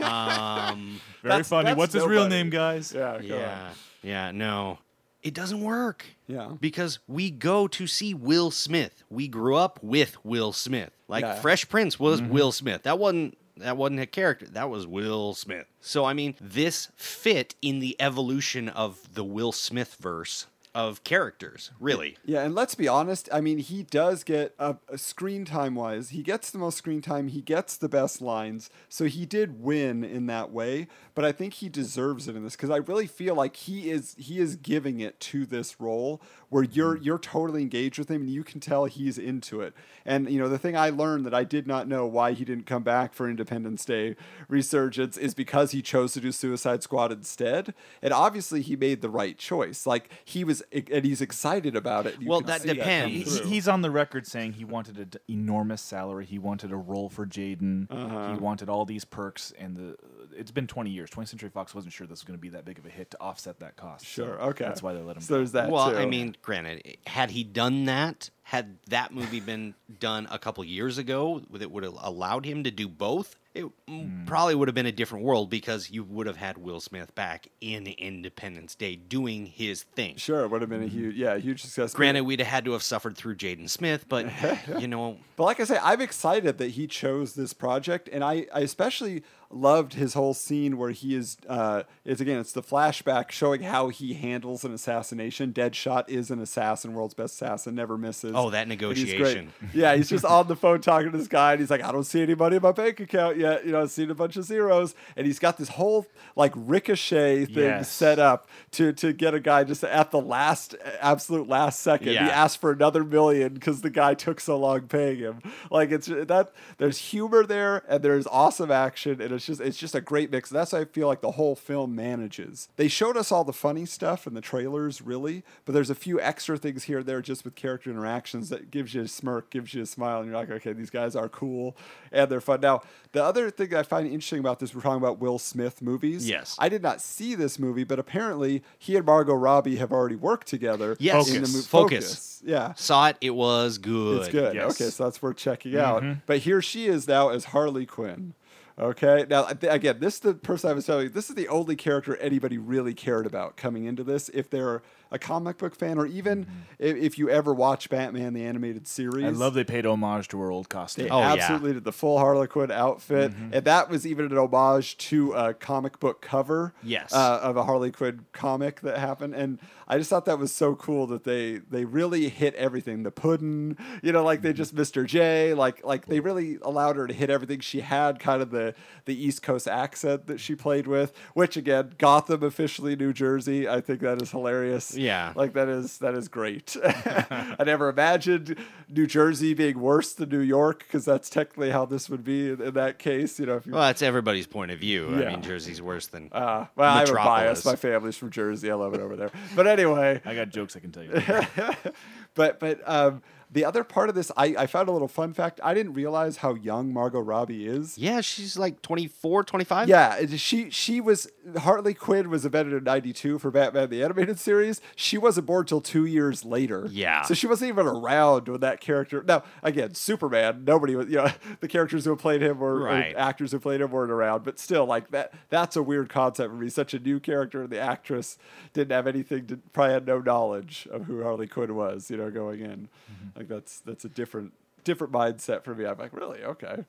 um, 0.00 1.00
Very 1.22 1.30
That's- 1.32 1.48
funny. 1.48 1.64
that's 1.66 1.76
What's 1.78 1.94
his 1.94 2.04
real 2.04 2.22
nobody. 2.24 2.34
name, 2.36 2.50
guys? 2.50 2.92
Yeah, 2.94 3.18
go 3.20 3.34
on. 3.34 3.40
yeah, 3.40 3.70
yeah, 4.02 4.30
no, 4.30 4.78
it 5.22 5.34
doesn't 5.34 5.60
work. 5.62 6.04
Yeah. 6.26 6.52
because 6.60 6.98
we 7.08 7.30
go 7.30 7.66
to 7.68 7.86
see 7.86 8.12
Will 8.14 8.50
Smith. 8.50 9.02
We 9.10 9.28
grew 9.28 9.56
up 9.56 9.78
with 9.82 10.22
Will 10.24 10.52
Smith. 10.52 10.90
Like 11.08 11.22
Yeah. 11.24 11.34
Fresh 11.40 11.68
Prince 11.70 11.98
was 11.98 12.20
Will 12.22 12.52
Smith. 12.52 12.82
That 12.82 12.98
wasn't 12.98 13.36
that 13.56 13.76
wasn't 13.76 13.98
a 14.00 14.06
character. 14.06 14.46
That 14.46 14.70
was 14.70 14.86
Will 14.86 15.34
Smith. 15.34 15.66
So 15.80 16.04
I 16.04 16.12
mean, 16.12 16.34
this 16.40 16.88
fit 16.96 17.54
in 17.62 17.80
the 17.80 17.96
evolution 18.00 18.68
of 18.68 19.14
the 19.14 19.24
Will 19.24 19.52
Smith 19.52 19.96
verse 19.98 20.46
of 20.74 21.04
characters, 21.04 21.70
really. 21.80 22.16
Yeah, 22.24 22.42
and 22.42 22.54
let's 22.54 22.74
be 22.74 22.88
honest. 22.88 23.28
I 23.32 23.40
mean, 23.40 23.58
he 23.58 23.82
does 23.82 24.24
get 24.24 24.54
a, 24.58 24.76
a 24.88 24.98
screen 24.98 25.44
time 25.44 25.74
wise. 25.74 26.10
He 26.10 26.22
gets 26.22 26.50
the 26.50 26.58
most 26.58 26.78
screen 26.78 27.02
time. 27.02 27.28
He 27.28 27.40
gets 27.40 27.76
the 27.76 27.88
best 27.88 28.20
lines. 28.20 28.70
So 28.88 29.06
he 29.06 29.26
did 29.26 29.62
win 29.62 30.04
in 30.04 30.26
that 30.26 30.50
way. 30.50 30.88
But 31.14 31.24
I 31.24 31.32
think 31.32 31.54
he 31.54 31.68
deserves 31.68 32.28
it 32.28 32.36
in 32.36 32.44
this 32.44 32.56
because 32.56 32.70
I 32.70 32.76
really 32.76 33.06
feel 33.06 33.34
like 33.34 33.56
he 33.56 33.90
is 33.90 34.14
he 34.18 34.38
is 34.38 34.56
giving 34.56 35.00
it 35.00 35.18
to 35.20 35.46
this 35.46 35.80
role 35.80 36.22
where 36.50 36.62
you're 36.62 36.96
you're 36.96 37.18
totally 37.18 37.62
engaged 37.62 37.98
with 37.98 38.10
him 38.10 38.22
and 38.22 38.30
you 38.30 38.42
can 38.42 38.60
tell 38.60 38.86
he's 38.86 39.18
into 39.18 39.60
it. 39.60 39.74
And 40.04 40.30
you 40.30 40.38
know, 40.38 40.48
the 40.48 40.58
thing 40.58 40.76
I 40.76 40.90
learned 40.90 41.26
that 41.26 41.34
I 41.34 41.44
did 41.44 41.66
not 41.66 41.86
know 41.86 42.06
why 42.06 42.32
he 42.32 42.44
didn't 42.44 42.64
come 42.66 42.82
back 42.82 43.12
for 43.12 43.28
Independence 43.28 43.84
Day 43.84 44.16
resurgence 44.48 45.16
is 45.16 45.34
because 45.34 45.72
he 45.72 45.82
chose 45.82 46.12
to 46.14 46.20
do 46.20 46.32
Suicide 46.32 46.82
Squad 46.82 47.12
instead. 47.12 47.74
And 48.02 48.12
obviously, 48.12 48.62
he 48.62 48.76
made 48.76 49.02
the 49.02 49.10
right 49.10 49.36
choice. 49.36 49.86
Like 49.86 50.10
he 50.24 50.44
was, 50.44 50.62
and 50.72 51.04
he's 51.04 51.20
excited 51.20 51.76
about 51.76 52.06
it. 52.06 52.20
You 52.20 52.28
Well, 52.28 52.40
that 52.42 52.62
depends. 52.62 53.12
He- 53.14 53.24
through. 53.24 53.48
he's 53.48 53.68
on 53.68 53.82
the 53.82 53.90
record 53.90 54.26
saying 54.26 54.54
he 54.54 54.64
wanted 54.64 54.98
an 54.98 55.12
enormous 55.28 55.82
salary. 55.82 56.24
He 56.24 56.38
wanted 56.38 56.72
a 56.72 56.76
role 56.76 57.08
for 57.08 57.26
Jaden. 57.26 57.86
Uh-huh. 57.90 58.32
He 58.32 58.38
wanted 58.38 58.68
all 58.68 58.84
these 58.84 59.04
perks, 59.04 59.52
and 59.58 59.76
the 59.76 59.96
it's 60.36 60.50
been 60.50 60.66
20 60.66 60.90
years. 60.90 61.10
20th 61.10 61.28
Century 61.28 61.50
Fox 61.50 61.74
wasn't 61.74 61.92
sure 61.92 62.06
this 62.06 62.20
was 62.20 62.24
going 62.24 62.38
to 62.38 62.40
be 62.40 62.50
that 62.50 62.64
big 62.64 62.78
of 62.78 62.86
a 62.86 62.90
hit 62.90 63.10
to 63.10 63.20
offset 63.20 63.58
that 63.60 63.76
cost. 63.76 64.06
so 64.06 64.24
Sure. 64.24 64.40
Okay. 64.40 64.64
That's 64.64 64.82
why 64.82 64.92
they 64.94 65.00
let 65.00 65.16
him. 65.16 65.22
So 65.22 65.34
go. 65.34 65.36
there's 65.38 65.52
that. 65.52 65.70
well, 65.70 65.90
too. 65.90 65.98
I 65.98 66.06
mean, 66.06 66.36
granted, 66.42 66.96
had 67.06 67.30
he 67.30 67.44
done 67.44 67.84
that, 67.86 68.30
had 68.44 68.78
that 68.88 69.12
movie 69.12 69.40
been 69.40 69.74
done 70.00 70.26
a 70.30 70.38
couple 70.38 70.64
years 70.64 70.96
ago 70.96 71.42
that 71.52 71.70
would 71.70 71.84
have 71.84 71.96
allowed 72.00 72.46
him 72.46 72.64
to 72.64 72.70
do 72.70 72.88
both, 72.88 73.36
it 73.54 73.66
mm, 73.88 74.26
probably 74.26 74.54
would 74.54 74.68
have 74.68 74.74
been 74.74 74.86
a 74.86 74.92
different 74.92 75.24
world 75.24 75.50
because 75.50 75.90
you 75.90 76.04
would 76.04 76.26
have 76.26 76.36
had 76.36 76.56
Will 76.58 76.80
Smith 76.80 77.14
back 77.14 77.48
in 77.60 77.86
Independence 77.86 78.74
Day 78.74 78.96
doing 78.96 79.46
his 79.46 79.82
thing. 79.82 80.16
sure, 80.16 80.44
it 80.44 80.48
would 80.48 80.60
have 80.60 80.70
been 80.70 80.82
a 80.82 80.86
huge, 80.86 81.16
yeah, 81.16 81.34
a 81.34 81.38
huge 81.38 81.62
success. 81.62 81.92
Granted, 81.92 82.22
we'd 82.22 82.38
have 82.38 82.48
had 82.48 82.64
to 82.66 82.72
have 82.72 82.82
suffered 82.82 83.16
through 83.16 83.36
Jaden 83.36 83.68
Smith, 83.68 84.06
but 84.08 84.26
you 84.78 84.88
know, 84.88 85.18
But 85.36 85.44
like 85.44 85.60
I 85.60 85.64
say, 85.64 85.78
I'm 85.82 86.00
excited 86.00 86.58
that 86.58 86.70
he 86.70 86.86
chose 86.86 87.34
this 87.34 87.52
project, 87.52 88.08
and 88.12 88.22
I, 88.22 88.46
I 88.54 88.60
especially 88.60 89.24
loved 89.50 89.94
his 89.94 90.12
whole 90.14 90.34
scene 90.34 90.76
where 90.76 90.90
he 90.90 91.14
is. 91.14 91.36
Uh, 91.48 91.82
it's 92.04 92.20
again, 92.20 92.38
it's 92.38 92.52
the 92.52 92.62
flashback 92.62 93.30
showing 93.30 93.62
how 93.62 93.88
he 93.88 94.12
handles 94.14 94.64
an 94.64 94.74
assassination. 94.74 95.52
Deadshot 95.52 96.08
is 96.08 96.30
an 96.30 96.38
assassin, 96.40 96.92
world's 96.92 97.14
best 97.14 97.34
assassin, 97.34 97.74
never 97.74 97.96
misses. 97.96 98.32
Oh, 98.34 98.50
that 98.50 98.62
And 98.62 98.72
he's 98.72 98.80
negotiation. 98.80 99.52
Yeah, 99.72 99.96
he's 99.96 100.08
just 100.10 100.24
on 100.24 100.48
the 100.48 100.56
phone 100.56 100.80
talking 100.82 101.10
to 101.12 101.16
this 101.16 101.28
guy, 101.28 101.52
and 101.52 101.60
he's 101.60 101.70
like, 101.70 101.82
"I 101.82 101.92
don't 101.92 102.04
see 102.04 102.22
any 102.22 102.34
money 102.34 102.56
in 102.56 102.62
my 102.62 102.72
bank 102.72 103.00
account 103.00 103.38
yet. 103.38 103.64
You 103.64 103.72
know, 103.72 103.80
I've 103.82 103.90
seen 103.90 104.10
a 104.10 104.14
bunch 104.14 104.36
of 104.36 104.44
zeros." 104.44 104.94
And 105.16 105.26
he's 105.26 105.38
got 105.38 105.56
this 105.56 105.70
whole 105.70 106.06
like 106.36 106.52
ricochet 106.54 107.46
thing 107.46 107.56
Yes. 107.64 107.90
set 107.90 108.18
up 108.18 108.48
to 108.72 108.92
to 108.92 109.12
get 109.12 109.34
a 109.34 109.40
guy 109.40 109.64
just 109.64 109.82
at 109.84 110.10
the 110.10 110.20
last, 110.20 110.74
absolute 111.00 111.48
last 111.48 111.80
second. 111.80 112.08
He 112.08 112.14
Yeah. 112.14 112.28
asked 112.28 112.60
for 112.60 112.70
another 112.70 113.02
million 113.04 113.54
because 113.54 113.80
the 113.80 113.90
guy 113.90 114.14
took 114.14 114.40
so 114.40 114.58
long 114.58 114.82
paying 114.82 115.18
him. 115.18 115.40
Like 115.70 115.90
it's 115.90 116.06
that 116.06 116.52
there's 116.78 116.98
humor 116.98 117.44
there 117.44 117.82
and 117.88 118.02
there's 118.02 118.26
awesome 118.26 118.70
action 118.70 119.20
and 119.20 119.37
it's 119.38 119.46
just 119.46 119.60
it's 119.60 119.78
just 119.78 119.94
a 119.94 120.00
great 120.00 120.30
mix. 120.30 120.50
That's 120.50 120.72
what 120.72 120.82
I 120.82 120.84
feel 120.84 121.08
like 121.08 121.22
the 121.22 121.32
whole 121.32 121.54
film 121.56 121.94
manages. 121.94 122.68
They 122.76 122.88
showed 122.88 123.16
us 123.16 123.32
all 123.32 123.44
the 123.44 123.52
funny 123.52 123.86
stuff 123.86 124.26
in 124.26 124.34
the 124.34 124.40
trailers, 124.40 125.00
really, 125.00 125.42
but 125.64 125.72
there's 125.72 125.90
a 125.90 125.94
few 125.94 126.20
extra 126.20 126.58
things 126.58 126.84
here 126.84 126.98
and 126.98 127.06
there 127.06 127.22
just 127.22 127.44
with 127.44 127.54
character 127.54 127.90
interactions 127.90 128.48
that 128.50 128.70
gives 128.70 128.94
you 128.94 129.02
a 129.02 129.08
smirk, 129.08 129.50
gives 129.50 129.72
you 129.74 129.82
a 129.82 129.86
smile, 129.86 130.18
and 130.20 130.28
you're 130.28 130.36
like, 130.36 130.50
okay, 130.50 130.72
these 130.72 130.90
guys 130.90 131.16
are 131.16 131.28
cool 131.28 131.76
and 132.12 132.30
they're 132.30 132.40
fun. 132.40 132.60
Now, 132.60 132.82
the 133.12 133.22
other 133.24 133.50
thing 133.50 133.74
I 133.74 133.82
find 133.82 134.06
interesting 134.06 134.40
about 134.40 134.58
this, 134.58 134.74
we're 134.74 134.82
talking 134.82 134.98
about 135.02 135.18
Will 135.18 135.38
Smith 135.38 135.80
movies. 135.80 136.28
Yes. 136.28 136.56
I 136.58 136.68
did 136.68 136.82
not 136.82 137.00
see 137.00 137.34
this 137.34 137.58
movie, 137.58 137.84
but 137.84 137.98
apparently 137.98 138.62
he 138.78 138.96
and 138.96 139.06
Margot 139.06 139.34
Robbie 139.34 139.76
have 139.76 139.92
already 139.92 140.16
worked 140.16 140.46
together. 140.48 140.96
Yes. 140.98 141.28
in 141.30 141.42
the 141.42 141.48
Focus. 141.48 141.72
mo- 141.72 141.80
Focus. 141.82 142.42
Yeah. 142.44 142.72
saw 142.74 143.08
it. 143.08 143.16
It 143.20 143.30
was 143.30 143.78
good. 143.78 144.20
It's 144.22 144.28
good. 144.28 144.54
Yes. 144.54 144.72
Okay, 144.80 144.90
so 144.90 145.04
that's 145.04 145.22
worth 145.22 145.36
checking 145.36 145.76
out. 145.76 146.02
Mm-hmm. 146.02 146.20
But 146.26 146.38
here 146.38 146.60
she 146.60 146.86
is 146.86 147.06
now 147.08 147.28
as 147.30 147.46
Harley 147.46 147.86
Quinn. 147.86 148.34
Okay, 148.80 149.26
now 149.28 149.44
again, 149.62 149.98
this 149.98 150.14
is 150.14 150.20
the 150.20 150.34
person 150.34 150.70
I 150.70 150.72
was 150.72 150.86
telling 150.86 151.04
you. 151.04 151.08
This 151.08 151.30
is 151.30 151.34
the 151.34 151.48
only 151.48 151.74
character 151.74 152.16
anybody 152.18 152.58
really 152.58 152.94
cared 152.94 153.26
about 153.26 153.56
coming 153.56 153.86
into 153.86 154.04
this. 154.04 154.28
If 154.28 154.50
they're 154.50 154.82
a 155.10 155.18
comic 155.18 155.58
book 155.58 155.74
fan, 155.74 155.98
or 155.98 156.06
even 156.06 156.44
mm-hmm. 156.44 156.52
if, 156.78 156.96
if 156.96 157.18
you 157.18 157.30
ever 157.30 157.54
watch 157.54 157.88
Batman 157.88 158.34
the 158.34 158.44
animated 158.44 158.86
series, 158.86 159.24
I 159.24 159.30
love 159.30 159.54
they 159.54 159.64
paid 159.64 159.86
homage 159.86 160.28
to 160.28 160.40
her 160.40 160.50
old 160.50 160.68
costume. 160.68 161.04
they 161.04 161.10
Oh, 161.10 161.20
yeah. 161.20 161.32
absolutely 161.32 161.74
did 161.74 161.84
the 161.84 161.92
full 161.92 162.18
Harlequin 162.18 162.70
outfit, 162.70 163.32
mm-hmm. 163.32 163.54
and 163.54 163.64
that 163.64 163.88
was 163.88 164.06
even 164.06 164.26
an 164.26 164.36
homage 164.36 164.96
to 164.98 165.32
a 165.32 165.54
comic 165.54 165.98
book 166.00 166.20
cover. 166.20 166.74
Yes. 166.82 167.12
uh, 167.12 167.40
of 167.42 167.56
a 167.56 167.64
Harley 167.64 167.90
Quinn 167.90 168.26
comic 168.32 168.80
that 168.82 168.98
happened, 168.98 169.34
and 169.34 169.58
I 169.86 169.98
just 169.98 170.10
thought 170.10 170.26
that 170.26 170.38
was 170.38 170.54
so 170.54 170.74
cool 170.74 171.06
that 171.08 171.24
they 171.24 171.58
they 171.70 171.84
really 171.84 172.28
hit 172.28 172.54
everything. 172.54 173.02
The 173.02 173.10
pudding, 173.10 173.76
you 174.02 174.12
know, 174.12 174.22
like 174.22 174.42
they 174.42 174.50
mm-hmm. 174.50 174.56
just 174.56 174.74
Mr. 174.74 175.06
J, 175.06 175.54
like 175.54 175.84
like 175.84 176.06
they 176.06 176.20
really 176.20 176.58
allowed 176.62 176.96
her 176.96 177.06
to 177.06 177.14
hit 177.14 177.30
everything. 177.30 177.60
She 177.60 177.80
had 177.80 178.20
kind 178.20 178.42
of 178.42 178.50
the 178.50 178.74
the 179.06 179.14
East 179.20 179.42
Coast 179.42 179.66
accent 179.66 180.26
that 180.26 180.40
she 180.40 180.54
played 180.54 180.86
with, 180.86 181.12
which 181.34 181.56
again, 181.56 181.94
Gotham 181.98 182.42
officially 182.42 182.96
New 182.96 183.12
Jersey. 183.12 183.68
I 183.68 183.80
think 183.80 184.00
that 184.00 184.20
is 184.20 184.30
hilarious. 184.30 184.94
Yeah. 184.98 185.32
like 185.36 185.52
that 185.54 185.68
is 185.68 185.98
that 185.98 186.14
is 186.14 186.28
great. 186.28 186.76
I 186.84 187.62
never 187.64 187.88
imagined 187.88 188.56
New 188.88 189.06
Jersey 189.06 189.54
being 189.54 189.78
worse 189.80 190.12
than 190.12 190.28
New 190.28 190.40
York 190.40 190.80
because 190.80 191.04
that's 191.04 191.30
technically 191.30 191.70
how 191.70 191.86
this 191.86 192.10
would 192.10 192.24
be 192.24 192.50
in, 192.50 192.60
in 192.60 192.74
that 192.74 192.98
case. 192.98 193.38
You 193.38 193.46
know, 193.46 193.56
if 193.56 193.66
you 193.66 193.72
Well, 193.72 193.82
that's 193.82 194.02
everybody's 194.02 194.46
point 194.46 194.70
of 194.70 194.78
view. 194.78 195.14
I 195.14 195.30
mean, 195.30 195.42
Jersey's 195.42 195.80
worse 195.80 196.06
than. 196.08 196.28
uh, 196.32 196.66
well, 196.76 196.94
I 196.94 197.00
have 197.00 197.10
a 197.10 197.14
bias. 197.14 197.64
My 197.64 197.76
family's 197.76 198.16
from 198.16 198.30
Jersey. 198.30 198.70
I 198.70 198.74
love 198.74 198.94
it 198.94 199.00
over 199.00 199.16
there. 199.16 199.30
But 199.54 199.66
anyway, 199.66 200.20
I 200.24 200.34
got 200.34 200.50
jokes 200.50 200.76
I 200.76 200.80
can 200.80 200.92
tell 200.92 201.04
you. 201.04 201.10
but 202.34 202.60
but 202.60 202.80
um, 202.86 203.22
the 203.50 203.64
other 203.64 203.82
part 203.84 204.08
of 204.08 204.14
this, 204.14 204.30
I, 204.36 204.54
I 204.58 204.66
found 204.66 204.88
a 204.88 204.92
little 204.92 205.08
fun 205.08 205.32
fact. 205.32 205.60
I 205.64 205.72
didn't 205.74 205.94
realize 205.94 206.38
how 206.38 206.54
young 206.54 206.92
Margot 206.92 207.20
Robbie 207.20 207.66
is. 207.66 207.96
yeah, 207.98 208.20
she's 208.20 208.58
like 208.58 208.82
24, 208.82 209.44
25. 209.44 209.88
Yeah, 209.88 210.26
she 210.36 210.70
she 210.70 211.00
was 211.00 211.28
Harley 211.58 211.94
Quinn 211.94 212.28
was 212.30 212.44
invented 212.44 212.74
in 212.74 212.84
'92 212.84 213.38
for 213.38 213.50
Batman 213.50 213.88
the 213.90 214.02
animated 214.04 214.38
series. 214.38 214.80
She 214.96 215.16
wasn't 215.16 215.46
born 215.46 215.66
till 215.66 215.80
two 215.80 216.04
years 216.04 216.44
later. 216.44 216.88
Yeah. 216.90 217.22
so 217.22 217.34
she 217.34 217.46
wasn't 217.46 217.70
even 217.70 217.86
around 217.86 218.48
when 218.48 218.60
that 218.60 218.80
character. 218.80 219.24
Now 219.26 219.44
again, 219.62 219.94
Superman. 219.94 220.64
Nobody 220.64 220.94
was. 220.94 221.08
You 221.08 221.16
know, 221.16 221.30
the 221.60 221.68
characters 221.68 222.04
who 222.04 222.14
played 222.16 222.42
him 222.42 222.58
were 222.58 222.78
Right. 222.82 223.14
actors 223.16 223.52
who 223.52 223.58
played 223.58 223.80
him 223.80 223.90
weren't 223.90 224.12
around. 224.12 224.44
But 224.44 224.58
still, 224.58 224.84
like 224.86 225.10
that. 225.10 225.32
That's 225.48 225.74
a 225.76 225.82
weird 225.82 226.08
concept 226.08 226.50
for 226.50 226.56
me. 226.56 226.68
Such 226.68 226.92
a 226.94 226.98
new 226.98 227.18
character, 227.20 227.62
and 227.62 227.70
the 227.70 227.80
actress 227.80 228.36
didn't 228.72 228.92
have 228.92 229.06
anything 229.06 229.46
to 229.46 229.56
probably 229.72 229.94
had 229.94 230.06
no 230.06 230.18
knowledge 230.20 230.86
of 230.90 231.04
who 231.04 231.22
Harley 231.22 231.46
Quinn 231.46 231.74
was. 231.74 232.10
You 232.10 232.18
know, 232.18 232.30
going 232.30 232.60
in, 232.60 232.88
mm-hmm. 233.10 233.37
Like 233.38 233.48
that's 233.48 233.80
that's 233.80 234.04
a 234.04 234.08
different 234.08 234.52
different 234.84 235.12
mindset 235.12 235.64
for 235.64 235.74
me. 235.74 235.86
I'm 235.86 235.96
like, 235.98 236.12
really 236.12 236.42
okay. 236.44 236.84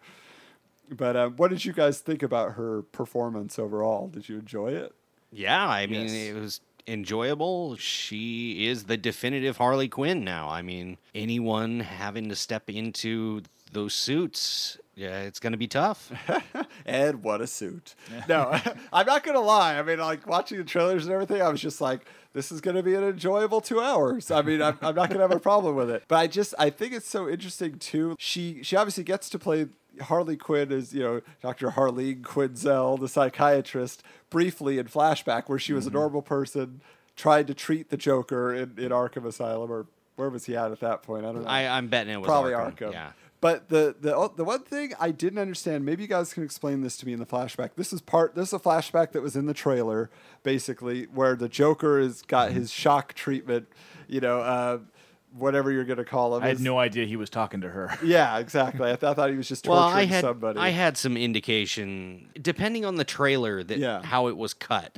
But 0.91 1.15
um, 1.15 1.35
what 1.37 1.49
did 1.51 1.63
you 1.65 1.71
guys 1.73 1.99
think 1.99 2.23
about 2.23 2.53
her 2.53 2.81
performance 2.81 3.59
overall? 3.59 4.07
Did 4.07 4.27
you 4.27 4.39
enjoy 4.39 4.69
it? 4.71 4.93
Yeah, 5.31 5.67
I 5.67 5.85
mean, 5.85 6.07
Yes. 6.07 6.11
it 6.13 6.33
was 6.33 6.61
enjoyable. 6.87 7.75
She 7.77 8.65
is 8.67 8.85
the 8.85 8.97
definitive 8.97 9.57
Harley 9.57 9.87
Quinn 9.87 10.23
now. 10.23 10.49
I 10.49 10.63
mean, 10.63 10.97
anyone 11.13 11.81
having 11.81 12.29
to 12.29 12.35
step 12.35 12.67
into 12.71 13.43
those 13.71 13.93
suits, 13.93 14.79
yeah, 14.95 15.19
it's 15.21 15.39
going 15.39 15.51
to 15.51 15.57
be 15.59 15.67
tough. 15.67 16.11
And 16.85 17.21
what 17.23 17.39
a 17.41 17.45
suit! 17.45 17.93
No, 18.27 18.49
I'm 18.93 19.05
not 19.05 19.23
gonna 19.23 19.39
lie. 19.41 19.77
I 19.77 19.83
mean, 19.83 19.99
like 19.99 20.25
watching 20.25 20.57
the 20.57 20.63
trailers 20.63 21.05
and 21.05 21.13
everything, 21.13 21.39
I 21.39 21.49
was 21.49 21.61
just 21.61 21.81
like, 21.81 22.07
this 22.33 22.51
is 22.51 22.61
gonna 22.61 22.83
be 22.83 22.95
an 22.95 23.03
enjoyable 23.03 23.61
two 23.61 23.79
hours. 23.79 24.31
I 24.31 24.41
mean, 24.41 24.61
I'm, 24.61 24.77
I'm 24.81 24.95
not 24.95 25.09
gonna 25.09 25.21
have 25.21 25.31
a 25.31 25.39
problem 25.39 25.75
with 25.75 25.89
it. 25.89 26.03
But 26.07 26.15
I 26.15 26.27
just, 26.27 26.53
I 26.59 26.69
think 26.69 26.93
it's 26.93 27.07
so 27.07 27.29
interesting 27.29 27.79
too. 27.79 28.15
She, 28.19 28.61
she 28.63 28.75
obviously 28.75 29.03
gets 29.03 29.29
to 29.29 29.39
play 29.39 29.67
Harley 30.01 30.37
Quinn 30.37 30.71
as 30.71 30.93
you 30.93 31.01
know 31.01 31.21
Dr. 31.41 31.71
Harleen 31.71 32.21
Quinzel, 32.21 32.99
the 32.99 33.07
psychiatrist, 33.07 34.03
briefly 34.29 34.77
in 34.77 34.85
flashback, 34.85 35.47
where 35.47 35.59
she 35.59 35.73
was 35.73 35.85
a 35.85 35.89
mm-hmm. 35.89 35.97
normal 35.97 36.21
person 36.21 36.81
trying 37.15 37.45
to 37.45 37.53
treat 37.53 37.89
the 37.89 37.97
Joker 37.97 38.53
in, 38.53 38.75
in 38.77 38.91
Arkham 38.91 39.25
Asylum, 39.25 39.71
or 39.71 39.87
where 40.15 40.29
was 40.29 40.45
he 40.45 40.55
at 40.55 40.71
at 40.71 40.79
that 40.79 41.03
point? 41.03 41.25
I 41.25 41.31
don't 41.31 41.43
know. 41.43 41.49
I, 41.49 41.77
I'm 41.77 41.87
betting 41.87 42.13
it 42.13 42.17
was 42.17 42.27
probably 42.27 42.53
Arkham. 42.53 42.77
Arkham. 42.77 42.93
Yeah. 42.93 43.11
But 43.41 43.69
the 43.69 43.95
the 43.99 44.29
the 44.35 44.43
one 44.43 44.63
thing 44.63 44.93
I 44.99 45.11
didn't 45.11 45.39
understand, 45.39 45.85
maybe 45.85 46.01
you 46.03 46.09
guys 46.09 46.33
can 46.33 46.43
explain 46.43 46.81
this 46.81 46.97
to 46.97 47.05
me 47.05 47.13
in 47.13 47.19
the 47.19 47.25
flashback. 47.25 47.71
This 47.75 47.93
is 47.93 48.01
part. 48.01 48.35
This 48.35 48.49
is 48.49 48.53
a 48.53 48.59
flashback 48.59 49.11
that 49.13 49.21
was 49.21 49.35
in 49.37 49.45
the 49.45 49.53
trailer, 49.53 50.09
basically, 50.43 51.03
where 51.05 51.35
the 51.35 51.47
Joker 51.47 52.01
has 52.01 52.21
got 52.21 52.51
his 52.51 52.69
shock 52.71 53.13
treatment. 53.13 53.67
You 54.09 54.19
know, 54.19 54.39
uh, 54.41 54.79
whatever 55.37 55.71
you're 55.71 55.85
gonna 55.85 56.03
call 56.03 56.35
him. 56.35 56.43
I 56.43 56.47
had 56.47 56.59
no 56.59 56.79
idea 56.79 57.05
he 57.05 57.15
was 57.15 57.29
talking 57.29 57.61
to 57.61 57.69
her. 57.69 57.97
Yeah, 58.03 58.39
exactly. 58.39 58.87
I, 58.91 58.95
th- 58.95 59.03
I 59.03 59.13
thought 59.13 59.29
he 59.29 59.37
was 59.37 59.47
just 59.47 59.63
torturing 59.63 59.85
Well, 59.85 59.95
I 59.95 60.03
had 60.05 60.21
somebody. 60.21 60.59
I 60.59 60.69
had 60.69 60.97
some 60.97 61.15
indication, 61.15 62.29
depending 62.41 62.83
on 62.85 62.95
the 62.95 63.03
trailer, 63.03 63.63
that 63.63 63.77
Yeah. 63.77 64.01
how 64.03 64.27
it 64.27 64.35
was 64.37 64.53
cut. 64.53 64.97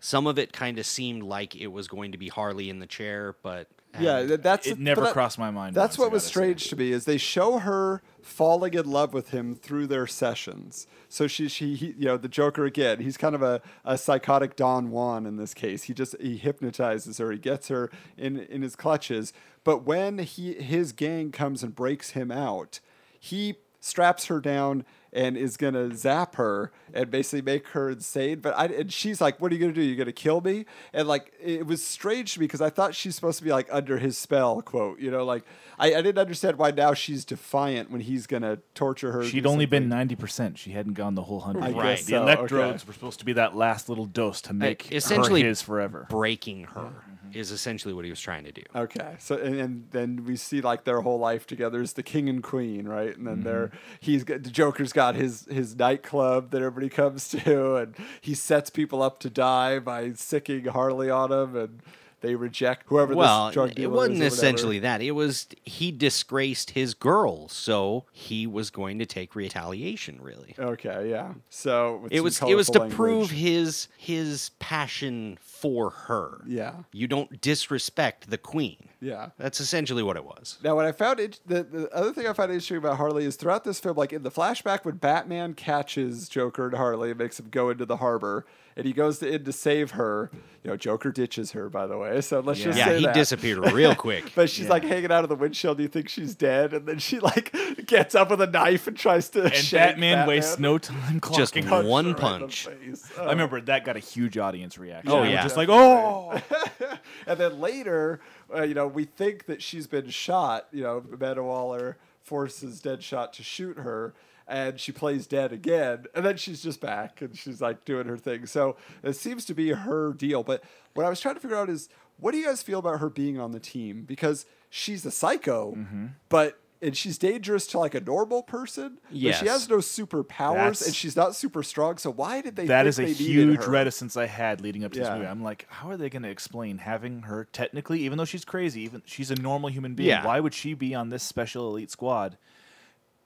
Some 0.00 0.26
of 0.26 0.38
it 0.38 0.52
kind 0.52 0.78
of 0.78 0.86
seemed 0.86 1.22
like 1.22 1.54
it 1.56 1.68
was 1.68 1.88
going 1.88 2.12
to 2.12 2.18
be 2.18 2.28
Harley 2.28 2.68
in 2.70 2.80
the 2.80 2.86
chair, 2.86 3.34
but 3.42 3.68
Yeah, 4.00 4.26
th- 4.26 4.40
that's 4.40 4.66
It 4.66 4.78
never 4.78 5.02
that- 5.02 5.12
crossed 5.12 5.38
my 5.38 5.50
mind 5.50 5.74
That's 5.74 5.98
what 5.98 6.10
was 6.10 6.22
gotta 6.22 6.26
say. 6.26 6.30
strange 6.30 6.68
to 6.70 6.76
me 6.76 6.92
is 6.92 7.04
they 7.04 7.18
show 7.18 7.58
her 7.58 8.02
falling 8.22 8.74
in 8.74 8.90
love 8.90 9.14
with 9.14 9.30
him 9.30 9.54
through 9.54 9.86
their 9.86 10.06
sessions. 10.06 10.86
So 11.08 11.26
she, 11.26 11.48
she, 11.48 11.74
he, 11.74 11.86
you 11.98 12.04
know, 12.06 12.16
the 12.16 12.28
Joker 12.28 12.64
again. 12.66 13.00
He's 13.00 13.16
kind 13.16 13.34
of 13.34 13.42
a, 13.42 13.62
a 13.84 13.96
psychotic 13.96 14.56
Don 14.56 14.90
Juan 14.90 15.24
in 15.26 15.36
this 15.36 15.54
case. 15.54 15.84
He 15.84 15.94
just 15.94 16.14
he 16.20 16.36
hypnotizes 16.36 17.18
her. 17.18 17.30
He 17.32 17.38
gets 17.38 17.68
her 17.68 17.90
in 18.16 18.38
in 18.38 18.62
his 18.62 18.76
clutches. 18.76 19.32
But 19.64 19.84
when 19.84 20.18
he 20.18 20.54
his 20.54 20.92
gang 20.92 21.30
comes 21.32 21.62
and 21.62 21.74
breaks 21.74 22.10
him 22.10 22.30
out, 22.30 22.80
he 23.18 23.56
straps 23.80 24.26
her 24.26 24.40
down 24.40 24.84
and 25.12 25.36
is 25.36 25.56
gonna 25.56 25.94
zap 25.94 26.36
her 26.36 26.72
and 26.92 27.10
basically 27.10 27.42
make 27.42 27.68
her 27.68 27.90
insane. 27.90 28.40
But 28.40 28.54
I 28.56 28.66
and 28.66 28.92
she's 28.92 29.20
like, 29.20 29.40
"What 29.40 29.52
are 29.52 29.54
you 29.54 29.60
gonna 29.60 29.72
do? 29.72 29.82
You're 29.82 29.96
gonna 29.96 30.12
kill 30.12 30.40
me?" 30.40 30.66
And 30.92 31.08
like 31.08 31.32
it 31.42 31.66
was 31.66 31.84
strange 31.84 32.34
to 32.34 32.40
me 32.40 32.46
because 32.46 32.60
I 32.60 32.70
thought 32.70 32.94
she's 32.94 33.14
supposed 33.14 33.38
to 33.38 33.44
be 33.44 33.50
like 33.50 33.68
under 33.70 33.98
his 33.98 34.18
spell, 34.18 34.62
quote. 34.62 34.98
You 35.00 35.10
know, 35.10 35.24
like 35.24 35.44
I, 35.78 35.94
I 35.94 36.02
didn't 36.02 36.18
understand 36.18 36.56
why 36.56 36.70
now 36.70 36.94
she's 36.94 37.24
defiant 37.24 37.90
when 37.90 38.00
he's 38.00 38.26
gonna 38.26 38.58
torture 38.74 39.12
her. 39.12 39.24
She'd 39.24 39.44
do 39.44 39.48
only 39.48 39.66
been 39.66 39.88
ninety 39.88 40.16
percent. 40.16 40.58
She 40.58 40.72
hadn't 40.72 40.94
gone 40.94 41.14
the 41.14 41.22
whole 41.22 41.40
hundred. 41.40 41.64
I 41.64 41.68
yet. 41.68 41.82
guess 41.82 42.04
The 42.06 42.16
electrodes 42.16 42.82
okay. 42.82 42.88
were 42.88 42.92
supposed 42.92 43.18
to 43.20 43.24
be 43.24 43.34
that 43.34 43.56
last 43.56 43.88
little 43.88 44.06
dose 44.06 44.40
to 44.42 44.52
make 44.52 44.92
essentially 44.92 45.42
her 45.42 45.48
his 45.48 45.62
forever. 45.62 46.06
breaking 46.10 46.64
her 46.64 46.80
mm-hmm. 46.80 47.38
is 47.38 47.50
essentially 47.50 47.94
what 47.94 48.04
he 48.04 48.10
was 48.10 48.20
trying 48.20 48.44
to 48.44 48.52
do. 48.52 48.62
Okay, 48.74 49.16
so 49.18 49.36
and, 49.36 49.56
and 49.56 49.88
then 49.90 50.24
we 50.24 50.36
see 50.36 50.60
like 50.60 50.84
their 50.84 51.00
whole 51.00 51.18
life 51.18 51.46
together 51.46 51.80
is 51.80 51.94
the 51.94 52.02
king 52.02 52.28
and 52.28 52.42
queen, 52.42 52.86
right? 52.88 53.16
And 53.16 53.26
then 53.26 53.36
mm-hmm. 53.36 53.44
they're 53.44 53.70
he's 54.00 54.24
got 54.24 54.42
the 54.42 54.50
Joker's 54.50 54.92
got 54.98 55.14
his 55.14 55.46
his 55.48 55.76
nightclub 55.76 56.50
that 56.50 56.60
everybody 56.60 56.88
comes 56.88 57.28
to, 57.28 57.76
and 57.76 57.94
he 58.20 58.34
sets 58.34 58.68
people 58.68 59.00
up 59.00 59.20
to 59.20 59.30
die 59.30 59.78
by 59.78 60.12
sicking 60.14 60.64
Harley 60.64 61.08
on 61.08 61.30
them, 61.30 61.54
and 61.54 61.80
they 62.20 62.34
reject 62.34 62.84
whoever 62.86 63.14
Well, 63.14 63.46
this 63.46 63.54
drug 63.54 63.70
it 63.70 63.74
dealer 63.76 63.94
wasn't 63.94 64.16
is 64.16 64.20
or 64.20 64.24
whatever. 64.24 64.34
essentially 64.36 64.78
that. 64.80 65.02
It 65.02 65.12
was 65.12 65.46
he 65.64 65.90
disgraced 65.92 66.70
his 66.70 66.94
girl, 66.94 67.48
so 67.48 68.04
he 68.12 68.46
was 68.46 68.70
going 68.70 68.98
to 68.98 69.06
take 69.06 69.34
retaliation. 69.34 70.18
Really, 70.20 70.54
Okay, 70.58 71.10
yeah. 71.10 71.34
So 71.50 72.06
it 72.10 72.20
was 72.20 72.40
it 72.42 72.54
was 72.54 72.66
to 72.70 72.78
colorful 72.80 72.96
prove 72.96 73.30
his 73.30 73.88
his 73.96 74.50
passion 74.58 75.38
for 75.40 75.90
her. 75.90 76.42
Yeah, 76.46 76.74
You 76.92 77.06
don't 77.08 77.40
disrespect 77.40 78.30
the 78.30 78.38
queen. 78.38 78.88
yeah. 79.00 79.30
That's 79.38 79.60
essentially 79.60 80.02
what 80.02 80.16
it 80.16 80.24
was. 80.24 80.58
Now, 80.62 80.76
what 80.76 80.84
I 80.86 80.92
found 80.92 81.18
it, 81.20 81.40
the, 81.46 81.64
the 81.64 81.88
other 81.94 82.12
thing 82.12 82.26
I 82.28 82.32
found 82.32 82.50
interesting 82.52 82.76
about 82.76 82.96
Harley 82.96 83.24
is 83.24 83.36
throughout 83.36 83.64
this 83.64 83.80
film, 83.80 83.96
like 83.96 84.12
in 84.12 84.22
the 84.22 84.30
flashback 84.30 84.84
when 84.84 84.96
Batman 84.96 85.54
catches 85.54 86.28
Joker 86.28 86.66
and 86.68 86.76
Harley 86.76 87.10
and 87.10 87.18
makes 87.18 87.38
him 87.40 87.48
go 87.50 87.70
into 87.70 87.84
the 87.86 87.96
harbor, 87.96 88.46
and 88.78 88.86
he 88.86 88.94
goes 88.94 89.18
to, 89.18 89.28
in 89.30 89.44
to 89.44 89.52
save 89.52 89.90
her. 89.92 90.30
You 90.64 90.70
know, 90.70 90.76
Joker 90.76 91.12
ditches 91.12 91.52
her, 91.52 91.68
by 91.68 91.86
the 91.86 91.96
way. 91.96 92.20
So 92.20 92.40
let's 92.40 92.60
just 92.60 92.76
Yeah, 92.78 92.86
say 92.86 92.98
he 92.98 93.04
that. 93.06 93.14
disappeared 93.14 93.58
real 93.72 93.94
quick. 94.06 94.32
But 94.34 94.50
she's 94.50 94.68
like 94.68 94.82
hanging 94.84 95.12
out 95.12 95.22
of 95.22 95.28
the 95.28 95.36
windshield. 95.36 95.76
Do 95.76 95.82
you 95.82 95.88
think 95.88 96.08
she's 96.08 96.34
dead, 96.34 96.72
and 96.74 96.86
then 96.86 96.98
she 96.98 97.20
like 97.20 97.54
gets 97.86 98.14
up 98.14 98.30
with 98.30 98.40
a 98.40 98.46
knife 98.46 98.86
and 98.86 98.96
tries 98.96 99.28
to. 99.30 99.44
And 99.44 99.52
shank 99.54 99.92
Batman, 99.96 100.26
wastes 100.26 100.58
no 100.58 100.78
time 100.78 101.20
clocking. 101.20 101.36
Just. 101.36 101.54
Punch 101.54 101.86
one 101.86 102.04
her 102.06 102.10
right 102.12 102.16
in 102.34 102.40
punch. 102.40 102.66
face. 102.66 103.10
I 103.20 103.26
remember 103.30 103.60
that 103.62 103.84
got 103.84 103.96
a 103.96 104.00
huge 104.00 104.38
audience 104.38 104.78
reaction. 104.78 105.10
Oh, 105.12 105.22
They 105.22 105.32
yeah. 105.32 105.42
just 105.42 105.56
like 105.56 105.68
oh. 105.70 106.40
and 107.26 107.38
then 107.38 107.60
later, 107.60 108.20
uh, 108.54 108.62
you 108.62 108.74
know, 108.74 108.86
we 108.86 109.04
think 109.04 109.46
that 109.46 109.62
she's 109.62 109.86
been 109.86 110.08
shot. 110.10 110.66
You 110.72 110.82
know, 110.82 111.04
Amanda 111.12 111.42
Waller 111.42 111.98
forces 112.22 112.80
Deadshot 112.82 113.32
to 113.32 113.42
shoot 113.42 113.78
her, 113.78 114.14
and 114.48 114.80
she 114.80 114.92
plays 114.92 115.26
dead 115.26 115.52
again. 115.52 116.06
And 116.14 116.24
then 116.24 116.36
she's 116.36 116.62
just 116.62 116.80
back, 116.80 117.20
and 117.20 117.36
she's 117.36 117.60
like 117.60 117.84
doing 117.84 118.06
her 118.08 118.16
thing. 118.16 118.46
So 118.46 118.76
it 119.02 119.14
seems 119.14 119.44
to 119.46 119.54
be 119.54 119.70
her 119.70 120.12
deal. 120.12 120.42
But 120.42 120.64
what 120.94 121.04
I 121.06 121.08
was 121.10 121.20
trying 121.20 121.34
to 121.34 121.40
figure 121.40 121.56
out 121.56 121.68
is, 121.68 121.88
what 122.18 122.32
do 122.32 122.38
you 122.38 122.46
guys 122.46 122.62
feel 122.62 122.78
about 122.80 122.98
her 123.00 123.08
being 123.10 123.38
on 123.38 123.52
the 123.52 123.60
team? 123.60 124.02
Because 124.02 124.46
she's 124.70 125.04
a 125.06 125.10
psycho, 125.10 125.72
Mm-hmm. 125.76 126.06
but. 126.28 126.58
And 126.80 126.96
she's 126.96 127.18
dangerous 127.18 127.66
to 127.66 127.78
like 127.80 127.96
a 127.96 128.00
normal 128.00 128.44
person. 128.44 128.98
Yes. 129.10 129.40
she 129.40 129.48
has 129.48 129.68
no 129.68 129.78
superpowers, 129.78 130.54
That's- 130.54 130.86
and 130.86 130.94
she's 130.94 131.16
not 131.16 131.34
super 131.34 131.64
strong. 131.64 131.98
So 131.98 132.08
why 132.12 132.40
did 132.40 132.54
they? 132.54 132.66
That 132.66 132.86
is 132.86 133.00
a 133.00 133.04
huge 133.06 133.64
reticence 133.64 134.16
I 134.16 134.26
had 134.26 134.60
leading 134.60 134.84
up 134.84 134.92
to 134.92 135.00
Yeah. 135.00 135.04
this 135.06 135.14
movie. 135.14 135.26
I'm 135.26 135.42
like, 135.42 135.66
how 135.70 135.90
are 135.90 135.96
they 135.96 136.08
going 136.08 136.22
to 136.22 136.28
explain 136.28 136.78
having 136.78 137.22
her 137.22 137.48
technically, 137.52 138.02
even 138.02 138.16
though 138.16 138.24
she's 138.24 138.44
crazy, 138.44 138.82
even 138.82 139.02
she's 139.06 139.32
a 139.32 139.34
normal 139.34 139.70
human 139.70 139.94
being, 139.96 140.10
Yeah. 140.10 140.24
why 140.24 140.38
would 140.38 140.54
she 140.54 140.72
be 140.74 140.94
on 140.94 141.08
this 141.08 141.24
special 141.24 141.68
elite 141.68 141.90
squad? 141.90 142.38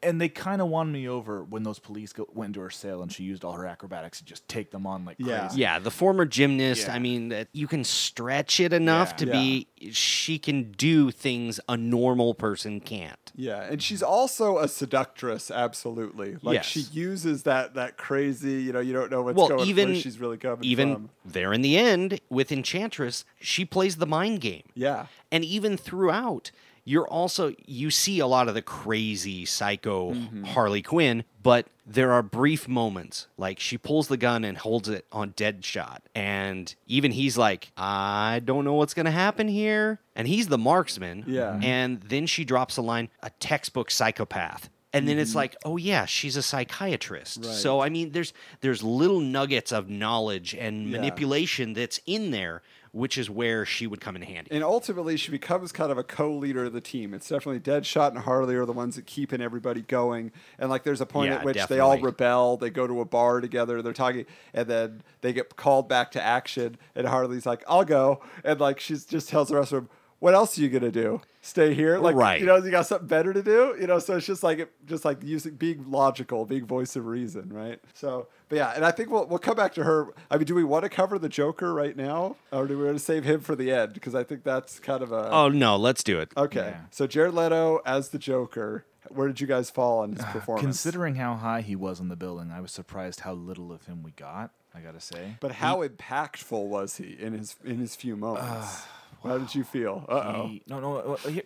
And 0.02 0.20
they 0.20 0.28
kind 0.28 0.60
of 0.60 0.68
won 0.68 0.90
me 0.90 1.08
over 1.08 1.44
when 1.44 1.62
those 1.62 1.78
police 1.78 2.12
go, 2.12 2.26
went 2.34 2.54
to 2.54 2.60
her 2.60 2.70
cell 2.70 3.02
and 3.02 3.12
she 3.12 3.22
used 3.22 3.44
all 3.44 3.52
her 3.52 3.66
acrobatics 3.66 4.18
to 4.18 4.24
just 4.24 4.48
take 4.48 4.70
them 4.72 4.86
on 4.86 5.04
like 5.04 5.16
Yeah. 5.18 5.46
crazy. 5.46 5.60
Yeah, 5.60 5.78
the 5.78 5.90
former 5.92 6.24
gymnast. 6.24 6.86
Yeah. 6.88 6.94
I 6.94 6.98
mean, 6.98 7.28
that 7.28 7.48
you 7.52 7.66
can 7.68 7.84
stretch 7.84 8.58
it 8.60 8.72
enough 8.72 9.10
Yeah. 9.12 9.16
to 9.16 9.26
Yeah. 9.26 9.32
be 9.32 9.66
she 9.92 10.38
can 10.38 10.72
do 10.72 11.10
things 11.10 11.58
a 11.68 11.76
normal 11.76 12.34
person 12.34 12.80
can't. 12.80 13.18
Yeah, 13.34 13.62
and 13.62 13.82
she's 13.82 14.02
also 14.02 14.58
a 14.58 14.68
seductress, 14.68 15.50
absolutely. 15.50 16.36
Like 16.42 16.54
Yes. 16.54 16.66
she 16.66 16.80
uses 16.80 17.44
that 17.44 17.74
that 17.74 17.96
crazy, 17.96 18.62
you 18.62 18.72
know, 18.72 18.80
you 18.80 18.92
don't 18.92 19.10
know 19.10 19.22
what's 19.22 19.36
well, 19.36 19.48
going 19.48 19.68
even 19.68 19.90
where 19.90 20.00
she's 20.00 20.18
really 20.20 20.36
coming 20.36 20.64
even 20.64 20.94
from. 20.94 21.10
there 21.24 21.52
in 21.52 21.62
the 21.62 21.76
end 21.76 22.20
with 22.28 22.52
Enchantress, 22.52 23.24
she 23.40 23.64
plays 23.64 23.96
the 23.96 24.06
mind 24.06 24.40
game. 24.40 24.62
Yeah. 24.74 25.06
and 25.30 25.44
even 25.44 25.76
throughout 25.76 26.50
you're 26.84 27.06
also 27.06 27.52
you 27.66 27.90
see 27.90 28.18
a 28.18 28.26
lot 28.26 28.48
of 28.48 28.54
the 28.54 28.62
crazy 28.62 29.44
psycho 29.44 30.12
Mm-hmm. 30.12 30.44
harley 30.44 30.82
quinn 30.82 31.24
but 31.42 31.66
there 31.86 32.12
are 32.12 32.22
brief 32.22 32.68
moments 32.68 33.26
like 33.36 33.58
she 33.60 33.76
pulls 33.78 34.08
the 34.08 34.16
gun 34.16 34.44
and 34.44 34.58
holds 34.58 34.88
it 34.88 35.04
on 35.12 35.32
deadshot 35.32 35.98
and 36.14 36.74
even 36.86 37.12
he's 37.12 37.36
like 37.38 37.70
i 37.76 38.40
don't 38.44 38.64
know 38.64 38.74
what's 38.74 38.94
going 38.94 39.06
to 39.06 39.10
happen 39.12 39.48
here 39.48 40.00
and 40.16 40.26
he's 40.28 40.48
the 40.48 40.58
marksman 40.58 41.24
Yeah. 41.26 41.58
and 41.62 42.00
then 42.02 42.26
she 42.26 42.44
drops 42.44 42.76
a 42.76 42.82
line 42.82 43.08
a 43.22 43.30
textbook 43.38 43.90
psychopath 43.90 44.68
and 44.92 45.08
then 45.08 45.18
it's 45.18 45.34
like 45.34 45.56
oh 45.64 45.76
yeah 45.76 46.04
she's 46.04 46.36
a 46.36 46.42
psychiatrist 46.42 47.40
Mm-hmm. 47.40 47.48
Right. 47.50 47.56
so 47.58 47.80
i 47.80 47.88
mean 47.88 48.10
there's 48.12 48.32
there's 48.60 48.82
little 48.82 49.20
nuggets 49.20 49.72
of 49.72 49.88
knowledge 49.88 50.54
and 50.54 50.86
Yeah. 50.88 50.98
manipulation 50.98 51.72
that's 51.72 52.00
in 52.06 52.30
there 52.30 52.62
which 52.92 53.16
is 53.16 53.30
where 53.30 53.64
she 53.64 53.86
would 53.86 54.02
come 54.02 54.16
in 54.16 54.22
handy 54.22 54.50
And 54.50 54.62
ultimately, 54.62 55.16
she 55.16 55.30
becomes 55.30 55.72
kind 55.72 55.90
of 55.90 55.96
a 55.96 56.02
co-leader 56.04 56.64
of 56.66 56.74
the 56.74 56.80
team. 56.82 57.14
It's 57.14 57.26
definitely 57.26 57.60
Deadshot 57.60 58.10
and 58.10 58.18
Harley 58.18 58.54
are 58.54 58.66
the 58.66 58.74
ones 58.74 58.96
that 58.96 59.06
keeping 59.06 59.40
everybody 59.40 59.80
going. 59.80 60.30
And 60.58 60.68
like, 60.68 60.82
there's 60.84 61.00
a 61.00 61.06
point 61.06 61.30
Yeah, 61.30 61.38
at 61.38 61.44
which 61.46 61.66
they 61.68 61.78
all 61.80 61.98
rebel. 61.98 62.58
They 62.58 62.68
go 62.68 62.86
to 62.86 63.00
a 63.00 63.06
bar 63.06 63.40
together. 63.40 63.80
They're 63.80 63.94
talking, 63.94 64.26
and 64.52 64.68
then 64.68 65.02
they 65.22 65.32
get 65.32 65.56
called 65.56 65.88
back 65.88 66.10
to 66.12 66.22
action. 66.22 66.76
And 66.94 67.06
Harley's 67.06 67.46
like, 67.46 67.64
"I'll 67.66 67.86
go," 67.86 68.20
and 68.44 68.60
like 68.60 68.78
she 68.78 68.92
just 68.96 69.30
tells 69.30 69.48
the 69.48 69.54
rest 69.56 69.72
of 69.72 69.84
them, 69.84 69.90
"What 70.22 70.34
else 70.34 70.56
are 70.56 70.60
you 70.62 70.68
gonna 70.68 70.92
do? 70.92 71.20
Stay 71.40 71.74
here? 71.74 71.98
Like, 71.98 72.14
Right. 72.14 72.38
you 72.40 72.46
know, 72.46 72.56
you 72.56 72.70
got 72.70 72.86
something 72.86 73.08
better 73.08 73.32
to 73.32 73.42
do? 73.42 73.74
You 73.80 73.88
know?" 73.88 73.98
So 73.98 74.16
it's 74.16 74.26
just 74.26 74.42
like, 74.44 74.72
just 74.86 75.04
like 75.04 75.18
using 75.22 75.54
being 75.56 75.90
logical, 75.90 76.44
being 76.46 76.64
voice 76.64 76.94
of 76.94 77.06
reason, 77.06 77.48
right? 77.52 77.80
So, 77.92 78.28
but 78.48 78.56
yeah, 78.56 78.72
and 78.76 78.84
I 78.84 78.92
think 78.92 79.10
we'll 79.10 79.26
we'll 79.26 79.40
come 79.40 79.56
back 79.56 79.74
to 79.74 79.82
her. 79.82 80.14
I 80.30 80.36
mean, 80.36 80.46
do 80.46 80.54
we 80.54 80.62
want 80.62 80.84
to 80.84 80.88
cover 80.88 81.18
the 81.18 81.28
Joker 81.28 81.74
right 81.74 81.96
now, 81.96 82.36
or 82.52 82.68
do 82.68 82.78
we 82.78 82.84
want 82.84 82.96
to 82.98 83.04
save 83.04 83.24
him 83.24 83.40
for 83.40 83.56
the 83.56 83.72
end? 83.72 83.94
Because 83.94 84.14
I 84.14 84.22
think 84.22 84.44
that's 84.44 84.78
kind 84.78 85.02
of 85.02 85.10
a 85.12 85.28
oh 85.30 85.48
no 85.48 85.76
let's 85.76 86.04
do 86.04 86.20
it 86.20 86.30
Okay. 86.36 86.70
Yeah. 86.74 86.80
So 86.92 87.06
Jared 87.08 87.34
Leto 87.34 87.80
as 87.84 88.10
the 88.10 88.18
Joker. 88.18 88.84
Where 89.08 89.26
did 89.26 89.40
you 89.40 89.48
guys 89.48 89.68
fall 89.68 89.98
on 89.98 90.12
his 90.12 90.20
uh, 90.20 90.30
performance? 90.30 90.62
Considering 90.64 91.16
how 91.16 91.34
high 91.34 91.60
he 91.60 91.74
was 91.74 91.98
in 91.98 92.08
the 92.08 92.14
building, 92.16 92.52
I 92.52 92.60
was 92.60 92.70
surprised 92.70 93.20
how 93.20 93.32
little 93.32 93.72
of 93.72 93.86
him 93.86 94.04
we 94.04 94.12
got. 94.12 94.52
I 94.74 94.80
gotta 94.80 95.00
say. 95.00 95.36
but 95.40 95.50
how 95.52 95.82
impactful 95.86 96.66
was 96.68 96.96
he 96.98 97.16
in 97.20 97.32
his 97.34 97.56
in 97.64 97.78
his 97.78 97.96
few 97.96 98.16
moments? 98.16 98.84
How 99.24 99.38
did 99.38 99.54
you 99.54 99.64
feel? 99.64 100.04
Uh 100.08 100.12
oh. 100.12 100.50
No, 100.68 100.80
no. 100.80 100.96
uh, 100.96 101.16
Hear, 101.28 101.42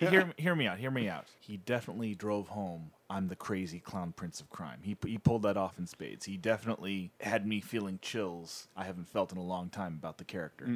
hear, 0.10 0.32
hear 0.36 0.54
me 0.54 0.66
out. 0.66 0.78
Hear 0.78 0.90
me 0.90 1.08
out. 1.08 1.26
He 1.40 1.56
definitely 1.56 2.14
drove 2.14 2.48
home. 2.48 2.90
I'm 3.08 3.28
the 3.28 3.36
crazy 3.36 3.78
clown 3.78 4.12
prince 4.12 4.40
of 4.40 4.50
crime. 4.50 4.80
He 4.82 4.96
he 5.06 5.18
pulled 5.18 5.42
that 5.42 5.56
off 5.56 5.78
in 5.78 5.86
spades. 5.86 6.24
He 6.26 6.36
definitely 6.36 7.12
had 7.20 7.46
me 7.46 7.60
feeling 7.60 7.98
chills 8.02 8.68
I 8.76 8.84
haven't 8.84 9.08
felt 9.08 9.30
in 9.32 9.38
a 9.38 9.44
long 9.44 9.68
time 9.70 9.94
about 9.98 10.18
the 10.18 10.24
character. 10.24 10.66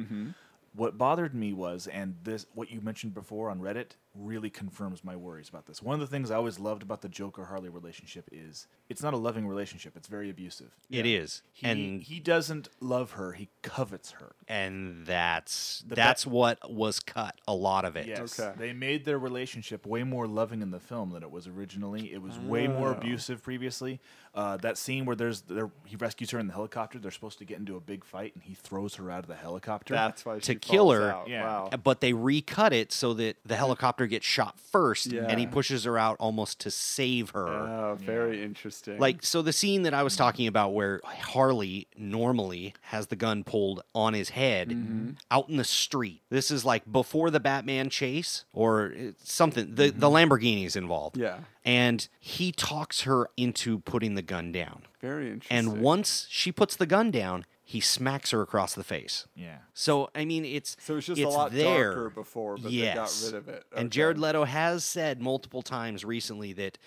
What 0.73 0.97
bothered 0.97 1.35
me 1.35 1.51
was, 1.51 1.87
and 1.87 2.15
this 2.23 2.45
what 2.53 2.71
you 2.71 2.79
mentioned 2.79 3.13
before 3.13 3.49
on 3.49 3.59
Reddit 3.59 3.97
really 4.13 4.49
confirms 4.49 5.03
my 5.03 5.15
worries 5.15 5.47
about 5.49 5.65
this. 5.65 5.81
One 5.81 5.93
of 5.93 5.99
the 6.01 6.07
things 6.07 6.31
I 6.31 6.35
always 6.35 6.59
loved 6.59 6.83
about 6.83 7.01
the 7.01 7.07
Joker 7.09 7.45
Harley 7.45 7.69
relationship 7.69 8.27
is 8.31 8.67
it's 8.89 9.01
not 9.01 9.13
a 9.13 9.17
loving 9.17 9.47
relationship. 9.47 9.93
It's 9.95 10.07
very 10.07 10.29
abusive. 10.29 10.75
It 10.89 11.05
is, 11.05 11.43
He, 11.53 11.65
and 11.65 12.03
he 12.03 12.19
doesn't 12.19 12.67
love 12.81 13.11
her. 13.11 13.31
He 13.33 13.49
covets 13.61 14.11
her. 14.11 14.35
and 14.47 15.05
that's 15.05 15.83
But 15.87 15.95
that's 15.95 16.27
what 16.27 16.59
was 16.71 16.99
cut. 16.99 17.39
A 17.47 17.53
lot 17.53 17.85
of 17.85 17.95
it. 17.95 18.07
Yes. 18.07 18.37
Okay. 18.39 18.53
They 18.57 18.73
made 18.73 19.05
their 19.05 19.17
relationship 19.19 19.85
way 19.85 20.03
more 20.03 20.27
loving 20.27 20.61
in 20.61 20.71
the 20.71 20.79
film 20.79 21.11
than 21.11 21.23
it 21.23 21.31
was 21.31 21.47
originally. 21.47 22.11
It 22.11 22.21
was 22.21 22.37
way 22.37 22.67
more 22.67 22.89
Oh. 22.89 22.97
abusive 22.97 23.41
previously. 23.43 24.01
Uh, 24.33 24.55
that 24.57 24.77
scene 24.77 25.05
where 25.05 25.15
there's 25.15 25.41
there, 25.41 25.69
he 25.85 25.95
rescues 25.97 26.31
her 26.31 26.39
in 26.39 26.47
the 26.47 26.53
helicopter. 26.53 26.97
They're 26.99 27.11
supposed 27.11 27.37
to 27.39 27.45
get 27.45 27.59
into 27.59 27.75
a 27.75 27.81
big 27.81 28.05
fight, 28.05 28.33
and 28.33 28.41
he 28.43 28.53
throws 28.53 28.95
her 28.95 29.11
out 29.11 29.19
of 29.19 29.27
the 29.27 29.35
helicopter. 29.35 29.93
That's 29.93 30.25
why 30.25 30.39
To 30.39 30.53
she 30.53 30.55
kill 30.55 30.85
falls 30.85 30.95
her. 30.95 31.11
out. 31.11 31.27
Yeah. 31.27 31.43
Wow. 31.43 31.69
But 31.83 31.99
they 32.01 32.13
recut 32.13 32.71
it 32.73 32.91
so 32.93 33.13
that 33.15 33.37
the 33.45 33.55
helicopter 33.57 34.00
helicopter 34.01 34.07
gets 34.07 34.25
shot 34.25 34.59
first, 34.59 35.11
and 35.13 35.39
he 35.39 35.47
pushes 35.47 35.83
her 35.83 35.97
out 35.97 36.17
almost 36.19 36.59
to 36.61 36.71
save 36.71 37.31
her. 37.31 37.47
Oh, 37.47 37.97
very 37.99 38.43
interesting. 38.43 38.97
Like 38.99 39.23
so 39.23 39.41
the 39.41 39.53
scene 39.53 39.83
that 39.83 39.93
I 39.93 40.03
was 40.03 40.15
talking 40.15 40.47
about 40.47 40.73
where 40.73 41.01
Harley 41.03 41.87
normally 41.97 42.73
has 42.83 43.07
the 43.07 43.15
gun 43.15 43.43
pulled 43.43 43.81
on 43.93 44.13
his 44.13 44.29
head 44.29 44.69
Mm-hmm. 44.71 45.11
out 45.29 45.49
in 45.49 45.57
the 45.57 45.63
street. 45.63 46.21
This 46.29 46.51
is 46.51 46.63
like 46.65 46.89
before 46.91 47.29
the 47.31 47.39
Batman 47.39 47.89
chase 47.89 48.45
or 48.53 48.93
uh, 48.97 49.11
something. 49.23 49.75
The 49.75 49.89
Mm-hmm. 49.91 49.99
the 49.99 50.09
Lamborghini's 50.09 50.75
involved. 50.75 51.17
Yeah. 51.17 51.39
And 51.65 52.07
he 52.19 52.51
talks 52.51 53.01
her 53.01 53.29
into 53.37 53.79
putting 53.79 54.15
the 54.15 54.21
gun 54.21 54.51
down. 54.51 54.83
very 55.01 55.29
interesting. 55.31 55.57
And 55.57 55.81
once 55.81 56.25
she 56.29 56.51
puts 56.51 56.75
the 56.75 56.85
gun 56.87 57.11
down, 57.11 57.45
he 57.71 57.79
smacks 57.79 58.31
her 58.31 58.41
across 58.41 58.73
the 58.75 58.83
face. 58.83 59.27
Yeah. 59.35 59.57
So 59.73 60.09
I 60.13 60.25
mean, 60.25 60.43
it's 60.45 60.75
So 60.79 60.97
it's 60.97 61.07
just 61.07 61.19
it's 61.19 61.25
a 61.25 61.29
lot 61.37 61.51
there. 61.51 61.93
darker 61.93 62.09
before, 62.09 62.57
but 62.57 62.71
yes. 62.71 63.21
they 63.21 63.31
got 63.31 63.35
rid 63.37 63.41
of 63.49 63.55
it. 63.55 63.63
And 63.75 63.91
Jared 63.91 64.17
Leto 64.19 64.43
has 64.43 64.83
said 64.83 65.21
multiple 65.21 65.61
times 65.61 66.03
recently 66.03 66.53
that 66.53 66.77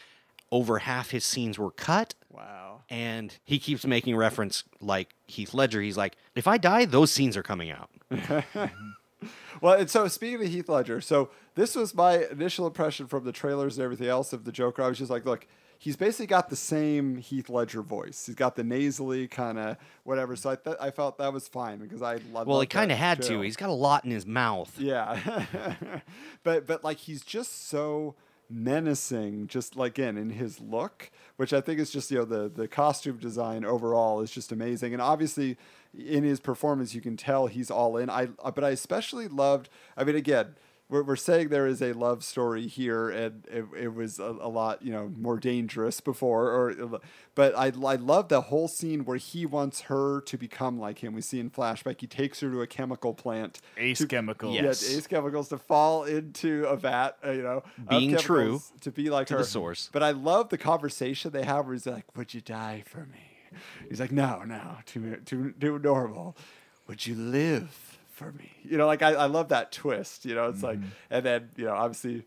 over 0.53 0.81
half 0.81 1.11
his 1.11 1.25
scenes 1.25 1.59
were 1.59 1.71
cut, 1.71 2.15
Wow. 2.31 2.83
and 2.91 3.37
he 3.45 3.59
keeps 3.59 3.87
making 3.87 4.15
reference 4.15 4.63
like 4.81 5.15
Heath 5.27 5.55
Ledger. 5.55 5.81
He's 5.81 5.97
like, 5.97 6.17
if 6.35 6.47
I 6.47 6.59
die, 6.59 6.85
those 6.85 7.11
scenes 7.11 7.37
are 7.37 7.43
coming 7.43 7.71
out. 7.71 7.91
Well, 9.63 9.75
and 9.75 9.89
so 9.89 10.07
speaking 10.09 10.45
of 10.45 10.53
Heath 10.53 10.69
Ledger, 10.69 11.01
so 11.01 11.31
this 11.55 11.75
was 11.75 11.95
my 11.95 12.27
initial 12.27 12.67
impression 12.67 13.07
from 13.07 13.25
the 13.25 13.33
trailers 13.33 13.79
and 13.79 13.85
everything 13.85 14.09
else 14.09 14.35
of 14.35 14.45
the 14.45 14.53
Joker. 14.53 14.83
I 14.83 14.89
was 14.89 14.99
just 14.99 15.11
like, 15.11 15.25
look, 15.25 15.47
he's 15.85 15.97
basically 15.97 16.27
got 16.27 16.49
the 16.49 16.57
same 16.57 17.19
Heath 17.19 17.51
Ledger 17.51 17.83
voice. 17.83 18.25
He's 18.25 18.35
got 18.35 18.57
the 18.57 18.65
nasally 18.65 19.29
kind 19.29 19.59
of 19.59 19.77
whatever. 20.05 20.35
So 20.35 20.49
I 20.49 20.57
th- 20.57 20.77
I 20.81 20.91
felt 20.91 21.19
that 21.19 21.31
was 21.31 21.47
fine 21.47 21.79
because 21.79 22.01
I 22.01 22.21
love. 22.33 22.47
Well, 22.47 22.61
he 22.61 22.67
kind 22.67 22.91
of 22.91 22.97
had 22.97 23.21
to. 23.25 23.43
He's 23.43 23.57
got 23.57 23.69
a 23.69 23.75
lot 23.75 24.03
in 24.03 24.11
his 24.11 24.25
mouth. 24.25 24.75
Yeah, 24.79 25.45
but 26.43 26.67
but 26.67 26.83
like 26.83 26.97
he's 26.97 27.23
just 27.23 27.69
so 27.69 28.15
menacing, 28.49 29.47
just 29.49 29.77
like 29.77 29.99
in 29.99 30.17
in 30.17 30.31
his 30.31 30.59
look, 30.59 31.11
which 31.37 31.53
I 31.53 31.61
think 31.61 31.79
is 31.79 31.91
just 31.91 32.11
you 32.11 32.19
know 32.19 32.25
the 32.25 32.49
the 32.49 32.67
costume 32.67 33.19
design 33.19 33.67
overall 33.67 34.23
is 34.23 34.31
just 34.31 34.53
amazing, 34.53 34.95
and 34.95 35.03
obviously 35.03 35.59
in 35.97 36.25
his 36.25 36.41
performance 36.41 36.95
you 36.95 37.03
can 37.03 37.19
tell 37.19 37.47
he's 37.47 37.71
all 37.71 37.99
in. 37.99 38.09
I 38.09 38.27
but 38.27 38.65
I 38.65 38.71
especially 38.71 39.29
loved. 39.29 39.69
I 39.99 40.05
mean, 40.05 40.17
again. 40.17 40.55
We're, 40.91 41.03
we're 41.03 41.17
saying 41.17 41.49
there 41.49 41.67
is 41.67 41.81
a 41.81 41.95
love 41.95 42.23
story 42.23 42.67
here, 42.67 43.09
and 43.09 43.47
it, 43.51 43.65
it 43.77 43.95
was 43.95 44.19
a, 44.19 44.25
a 44.25 44.49
lot, 44.49 44.83
you 44.83 44.93
know, 44.93 45.11
more 45.17 45.39
dangerous 45.39 46.01
before. 46.01 46.51
Or, 46.51 47.01
but 47.35 47.57
I, 47.57 47.67
I 47.69 47.95
love 47.97 48.29
the 48.29 48.43
whole 48.43 48.69
scene 48.69 49.05
where 49.07 49.17
he 49.17 49.47
wants 49.47 49.83
her 49.83 50.21
to 50.21 50.37
become 50.37 50.79
like 50.79 50.99
him. 51.03 51.15
We 51.15 51.23
see 51.23 51.41
in 51.41 51.49
flashback, 51.51 52.03
he 52.03 52.07
takes 52.07 52.41
her 52.41 52.51
to 52.51 52.61
a 52.61 52.67
chemical 52.67 53.15
plant, 53.15 53.61
Ace 53.79 53.99
to- 53.99 54.07
chemicals. 54.07 54.55
Yes. 54.55 54.89
yeah, 54.91 54.99
Ace 54.99 55.07
Chemicals 55.07 55.49
to 55.49 55.59
fall 55.59 56.05
into 56.05 56.65
a 56.67 56.77
vat, 56.77 57.17
uh, 57.25 57.31
you 57.31 57.43
know, 57.43 57.63
Being 57.89 58.17
true 58.19 58.61
to 58.83 58.91
be 58.93 59.09
like 59.09 59.27
to 59.29 59.35
her. 59.35 59.39
the 59.41 59.47
source. 59.47 59.89
But 59.91 60.03
I 60.03 60.11
love 60.11 60.51
the 60.51 60.59
conversation 60.59 61.31
they 61.31 61.45
have 61.45 61.65
where 61.65 61.75
he's 61.75 61.87
like, 61.87 62.05
"Would 62.15 62.35
you 62.35 62.43
die 62.43 62.83
for 62.87 63.07
me?" 63.07 63.59
He's 63.89 64.01
like, 64.01 64.13
"No, 64.13 64.43
no, 64.45 64.77
too 64.85 65.17
too 65.25 65.55
too 65.59 65.79
normal. 65.79 66.37
Would 66.89 67.07
you 67.07 67.15
live 67.15 67.94
for 68.15 68.33
me?" 68.33 68.51
You 68.63 68.79
know, 68.79 68.87
like 68.87 69.03
I, 69.03 69.13
I 69.13 69.27
love 69.27 69.49
that 69.51 69.73
twist. 69.73 70.25
You 70.25 70.35
know, 70.35 70.49
it's 70.49 70.63
like, 70.63 70.79
Mm-hmm. 70.79 70.89
and 71.11 71.27
then 71.27 71.51
you 71.57 71.65
know, 71.67 71.75
obviously. 71.75 72.25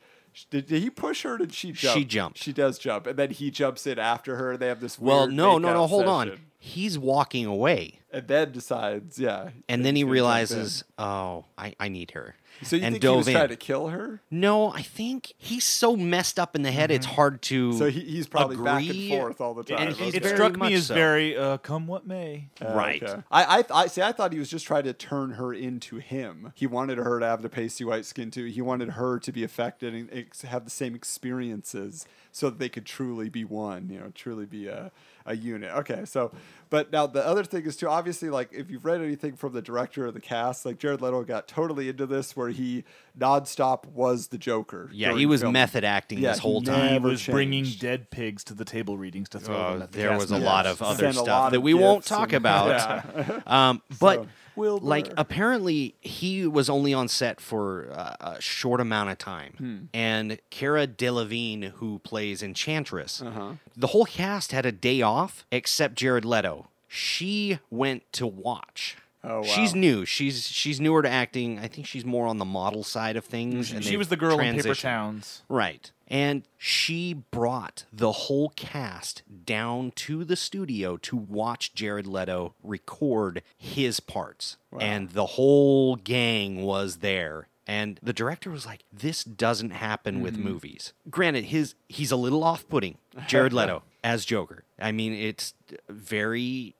Did, 0.51 0.67
did 0.67 0.83
he 0.83 0.91
push 0.91 1.23
her? 1.23 1.33
Or 1.33 1.37
did 1.39 1.51
she 1.51 1.71
jump? 1.71 1.97
She 1.97 2.05
jumped. 2.05 2.37
She 2.37 2.53
does 2.53 2.77
jump, 2.77 3.07
and 3.07 3.17
then 3.17 3.31
he 3.31 3.49
jumps 3.49 3.87
in 3.87 3.97
after 3.97 4.35
her. 4.35 4.55
They 4.55 4.67
have 4.67 4.79
this. 4.81 4.99
Well, 4.99 5.25
no, 5.27 5.57
no, 5.57 5.73
no. 5.73 5.87
Hold 5.87 6.05
on. 6.05 6.39
He's 6.59 6.99
walking 6.99 7.47
away, 7.47 8.01
And 8.11 8.27
then 8.27 8.51
decides, 8.51 9.17
yeah. 9.17 9.49
and 9.67 9.83
then 9.83 9.95
he 9.95 10.01
he's 10.01 10.05
gonna 10.05 10.09
jump 10.09 10.09
in. 10.09 10.11
realizes, 10.11 10.83
oh, 10.99 11.45
I, 11.57 11.73
I 11.79 11.87
need 11.89 12.11
her. 12.11 12.35
So 12.63 12.75
you 12.75 12.83
and 12.83 12.93
think 12.93 13.03
he 13.03 13.09
was 13.09 13.27
in. 13.27 13.33
trying 13.33 13.49
to 13.49 13.55
kill 13.55 13.87
her? 13.87 14.21
No, 14.31 14.71
I 14.71 14.81
think 14.81 15.33
he's 15.37 15.63
so 15.63 15.95
messed 15.95 16.39
up 16.39 16.55
in 16.55 16.63
the 16.63 16.71
head. 16.71 16.91
It's 16.91 17.05
hard 17.05 17.41
to. 17.43 17.69
Mm-hmm. 17.69 17.77
So 17.77 17.89
he, 17.89 18.01
he's 18.01 18.27
probably 18.27 18.57
back 18.57 18.83
and 18.83 19.09
forth 19.09 19.41
all 19.41 19.53
the 19.53 19.63
time. 19.63 19.87
and 19.87 19.95
he's 19.95 20.15
it 20.15 20.25
struck 20.25 20.57
me 20.57 20.73
as 20.73 20.87
so. 20.87 20.93
very 20.93 21.37
uh, 21.37 21.57
come 21.57 21.87
what 21.87 22.07
may. 22.07 22.49
Uh, 22.61 22.73
right. 22.73 23.03
okay. 23.03 23.21
I, 23.31 23.59
I, 23.59 23.63
I 23.73 23.87
see. 23.87 24.01
I 24.01 24.11
thought 24.11 24.33
he 24.33 24.39
was 24.39 24.49
just 24.49 24.65
trying 24.65 24.83
to 24.83 24.93
turn 24.93 25.31
her 25.31 25.53
into 25.53 25.97
him. 25.97 26.51
He 26.55 26.67
wanted 26.67 26.97
her 26.97 27.19
to 27.19 27.25
have 27.25 27.41
the 27.41 27.49
pasty 27.49 27.83
white 27.83 28.05
skin 28.05 28.31
too. 28.31 28.45
He 28.45 28.61
wanted 28.61 28.91
her 28.91 29.19
to 29.19 29.31
be 29.31 29.43
affected 29.43 29.93
and 29.93 30.09
ex- 30.11 30.41
have 30.41 30.65
the 30.65 30.71
same 30.71 30.95
experiences, 30.95 32.05
so 32.31 32.49
that 32.49 32.59
they 32.59 32.69
could 32.69 32.85
truly 32.85 33.29
be 33.29 33.43
one. 33.43 33.89
You 33.89 33.99
know, 33.99 34.11
truly 34.13 34.45
be 34.45 34.67
a, 34.67 34.91
a 35.27 35.35
unit. 35.35 35.71
Okay. 35.75 36.05
So, 36.05 36.31
but 36.69 36.91
now 36.91 37.05
the 37.07 37.23
other 37.25 37.43
thing 37.43 37.65
is 37.65 37.75
too. 37.77 37.87
Obviously, 37.87 38.29
like 38.29 38.49
if 38.51 38.71
you've 38.71 38.85
read 38.85 39.01
anything 39.01 39.35
from 39.35 39.53
the 39.53 39.61
director 39.61 40.07
or 40.07 40.11
the 40.11 40.19
cast, 40.21 40.65
like 40.65 40.79
Jared 40.79 41.01
Leto 41.01 41.23
got 41.23 41.47
totally 41.47 41.89
into 41.89 42.05
this, 42.05 42.35
where 42.35 42.49
he 42.49 42.83
nonstop 43.17 43.85
was 43.87 44.27
the 44.27 44.37
Joker. 44.37 44.89
yeah, 44.93 45.13
he 45.13 45.25
was 45.25 45.41
filming. 45.41 45.53
method 45.53 45.83
acting 45.83 46.19
Yeah, 46.19 46.29
this 46.31 46.39
he 46.39 46.41
whole 46.43 46.61
never 46.61 46.77
time. 46.77 47.01
He 47.03 47.09
was 47.09 47.25
bringing 47.25 47.65
dead 47.79 48.09
pigs 48.09 48.43
to 48.45 48.53
the 48.53 48.65
table 48.65 48.97
readings 48.97 49.29
to 49.29 49.39
throw 49.39 49.55
Uh, 49.55 49.73
them 49.73 49.81
at 49.83 49.91
the 49.91 49.97
there 49.97 50.09
cast 50.09 50.21
was 50.21 50.31
a 50.31 50.37
lot 50.39 50.65
of 50.65 50.81
other 50.81 51.11
Sent 51.11 51.15
stuff 51.15 51.51
that 51.51 51.61
we 51.61 51.73
won't 51.73 52.03
talk 52.05 52.29
and- 52.33 52.37
about. 52.37 52.67
Yeah. 53.17 53.41
Um, 53.69 53.81
but 53.99 54.25
Will 54.57 54.79
like 54.79 55.13
apparently 55.15 55.95
he 56.01 56.45
was 56.47 56.69
only 56.69 56.93
on 56.93 57.07
set 57.07 57.39
for 57.39 57.87
uh, 57.93 58.15
a 58.37 58.41
short 58.41 58.81
amount 58.81 59.11
of 59.11 59.17
time, 59.17 59.53
Hmm. 59.57 59.77
and 59.93 60.39
Cara 60.49 60.87
Delevingne, 60.87 61.71
who 61.75 61.99
plays 61.99 62.41
Enchantress, 62.43 63.21
Uh-huh. 63.21 63.53
the 63.75 63.87
whole 63.87 64.05
cast 64.05 64.51
had 64.51 64.65
a 64.65 64.71
day 64.71 65.01
off 65.01 65.45
except 65.51 65.95
Jared 65.95 66.25
Leto. 66.25 66.67
She 66.87 67.59
went 67.69 68.11
to 68.13 68.25
watch. 68.25 68.97
Oh, 69.29 69.43
She's 69.43 69.75
new. 69.75 70.05
She's 70.05 70.47
she's 70.47 70.79
newer 70.79 71.01
to 71.01 71.09
acting. 71.09 71.59
I 71.59 71.67
think 71.67 71.85
she's 71.85 72.05
more 72.05 72.27
on 72.27 72.37
the 72.37 72.45
model 72.45 72.83
side 72.83 73.17
of 73.17 73.25
things. 73.25 73.71
and 73.71 73.83
She 73.83 73.97
was 73.97 74.07
the 74.07 74.15
girl 74.15 74.39
in 74.39 74.55
Paper 74.55 74.69
transitioned. 74.69 74.81
Towns. 74.81 75.43
Right. 75.49 75.91
And 76.07 76.43
she 76.57 77.13
brought 77.13 77.83
the 77.91 78.13
whole 78.13 78.49
cast 78.55 79.23
down 79.45 79.91
to 79.95 80.23
the 80.23 80.37
studio 80.37 80.95
to 80.97 81.17
watch 81.17 81.73
Jared 81.73 82.07
Leto 82.07 82.53
record 82.63 83.43
his 83.57 83.99
parts. 83.99 84.55
And 84.79 85.09
the 85.09 85.25
whole 85.25 85.97
gang 85.97 86.61
was 86.61 86.97
there. 86.97 87.49
And 87.65 87.99
the 88.01 88.13
director 88.13 88.49
was 88.49 88.65
like, 88.65 88.85
this 88.93 89.25
doesn't 89.25 89.71
happen 89.71 90.21
with 90.21 90.35
mm-hmm. 90.35 90.45
movies. 90.45 90.93
Granted, 91.09 91.45
his 91.45 91.75
he's 91.89 92.11
a 92.11 92.15
little 92.15 92.43
off-putting, 92.43 92.97
Jared 93.27 93.51
Leto 93.53 93.83
as 94.07 94.23
Joker. 94.23 94.63
I 94.79 94.93
mean, 94.93 95.11
it's 95.13 95.53
very 95.89 96.75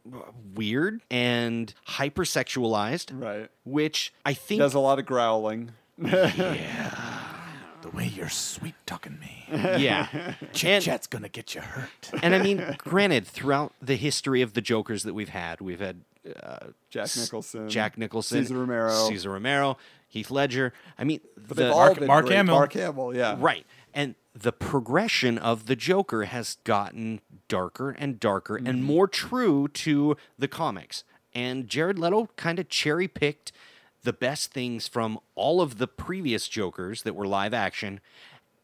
weird 0.56 1.02
and 1.12 1.74
hypersexualized, 1.88 3.10
Right. 3.14 3.50
which 3.66 4.14
I 4.26 4.34
think 4.34 4.60
does 4.60 4.74
a 4.74 4.80
lot 4.80 4.98
of 5.00 5.06
growling. 5.06 5.72
Yeah. 6.02 7.34
The 7.84 7.96
way 7.96 8.08
you're 8.08 8.28
sweet 8.28 8.74
talking 8.88 9.18
me. 9.20 9.46
yeah. 9.52 10.34
Chit 10.52 10.82
chat's 10.84 11.06
gonna 11.08 11.30
get 11.30 11.54
you 11.56 11.62
hurt. 11.62 12.10
and 12.24 12.34
I 12.36 12.42
mean, 12.42 12.76
granted, 12.80 13.26
throughout 13.26 13.72
the 13.82 13.96
history 13.96 14.42
of 14.42 14.54
the 14.54 14.62
Jokers 14.62 15.04
that 15.04 15.14
we've 15.14 15.30
had, 15.30 15.62
we've 15.62 15.80
had 15.80 16.02
uh, 16.44 16.68
Jack 16.90 17.16
Nicholson, 17.16 17.70
Jack 17.70 17.98
Nicholson, 17.98 18.44
Cesar 18.44 18.58
Romero. 18.58 18.90
Cesar 19.08 19.30
Romero, 19.30 19.78
Heath 20.10 20.32
Ledger. 20.32 20.74
I 20.98 21.04
mean, 21.06 21.22
But 21.48 21.56
the, 21.58 21.70
Mark- 21.70 22.02
Mark. 22.02 22.28
Hamill. 22.28 22.56
Mark 22.56 22.74
Hamill, 22.74 23.16
yeah. 23.16 23.36
right, 23.40 23.66
and 23.98 24.14
the 24.34 24.52
progression 24.52 25.38
of 25.40 25.66
the 25.66 25.76
Joker 25.76 26.26
has 26.26 26.58
gotten 26.64 27.20
darker 27.48 27.90
and 27.90 28.20
darker 28.20 28.56
Mm-hmm. 28.58 28.68
and 28.68 28.84
more 28.84 29.08
true 29.08 29.68
to 29.70 30.16
the 30.38 30.48
comics. 30.48 31.04
And 31.34 31.68
Jared 31.68 31.98
Leto 31.98 32.30
kind 32.36 32.60
of 32.60 32.70
cherry 32.70 33.08
picked 33.08 33.52
the 34.04 34.14
best 34.14 34.52
things 34.54 34.88
from 34.88 35.20
all 35.36 35.60
of 35.62 35.80
the 35.80 35.88
previous 35.88 36.48
Jokers 36.48 37.02
that 37.02 37.16
were 37.16 37.26
live 37.28 37.54
action 37.54 38.00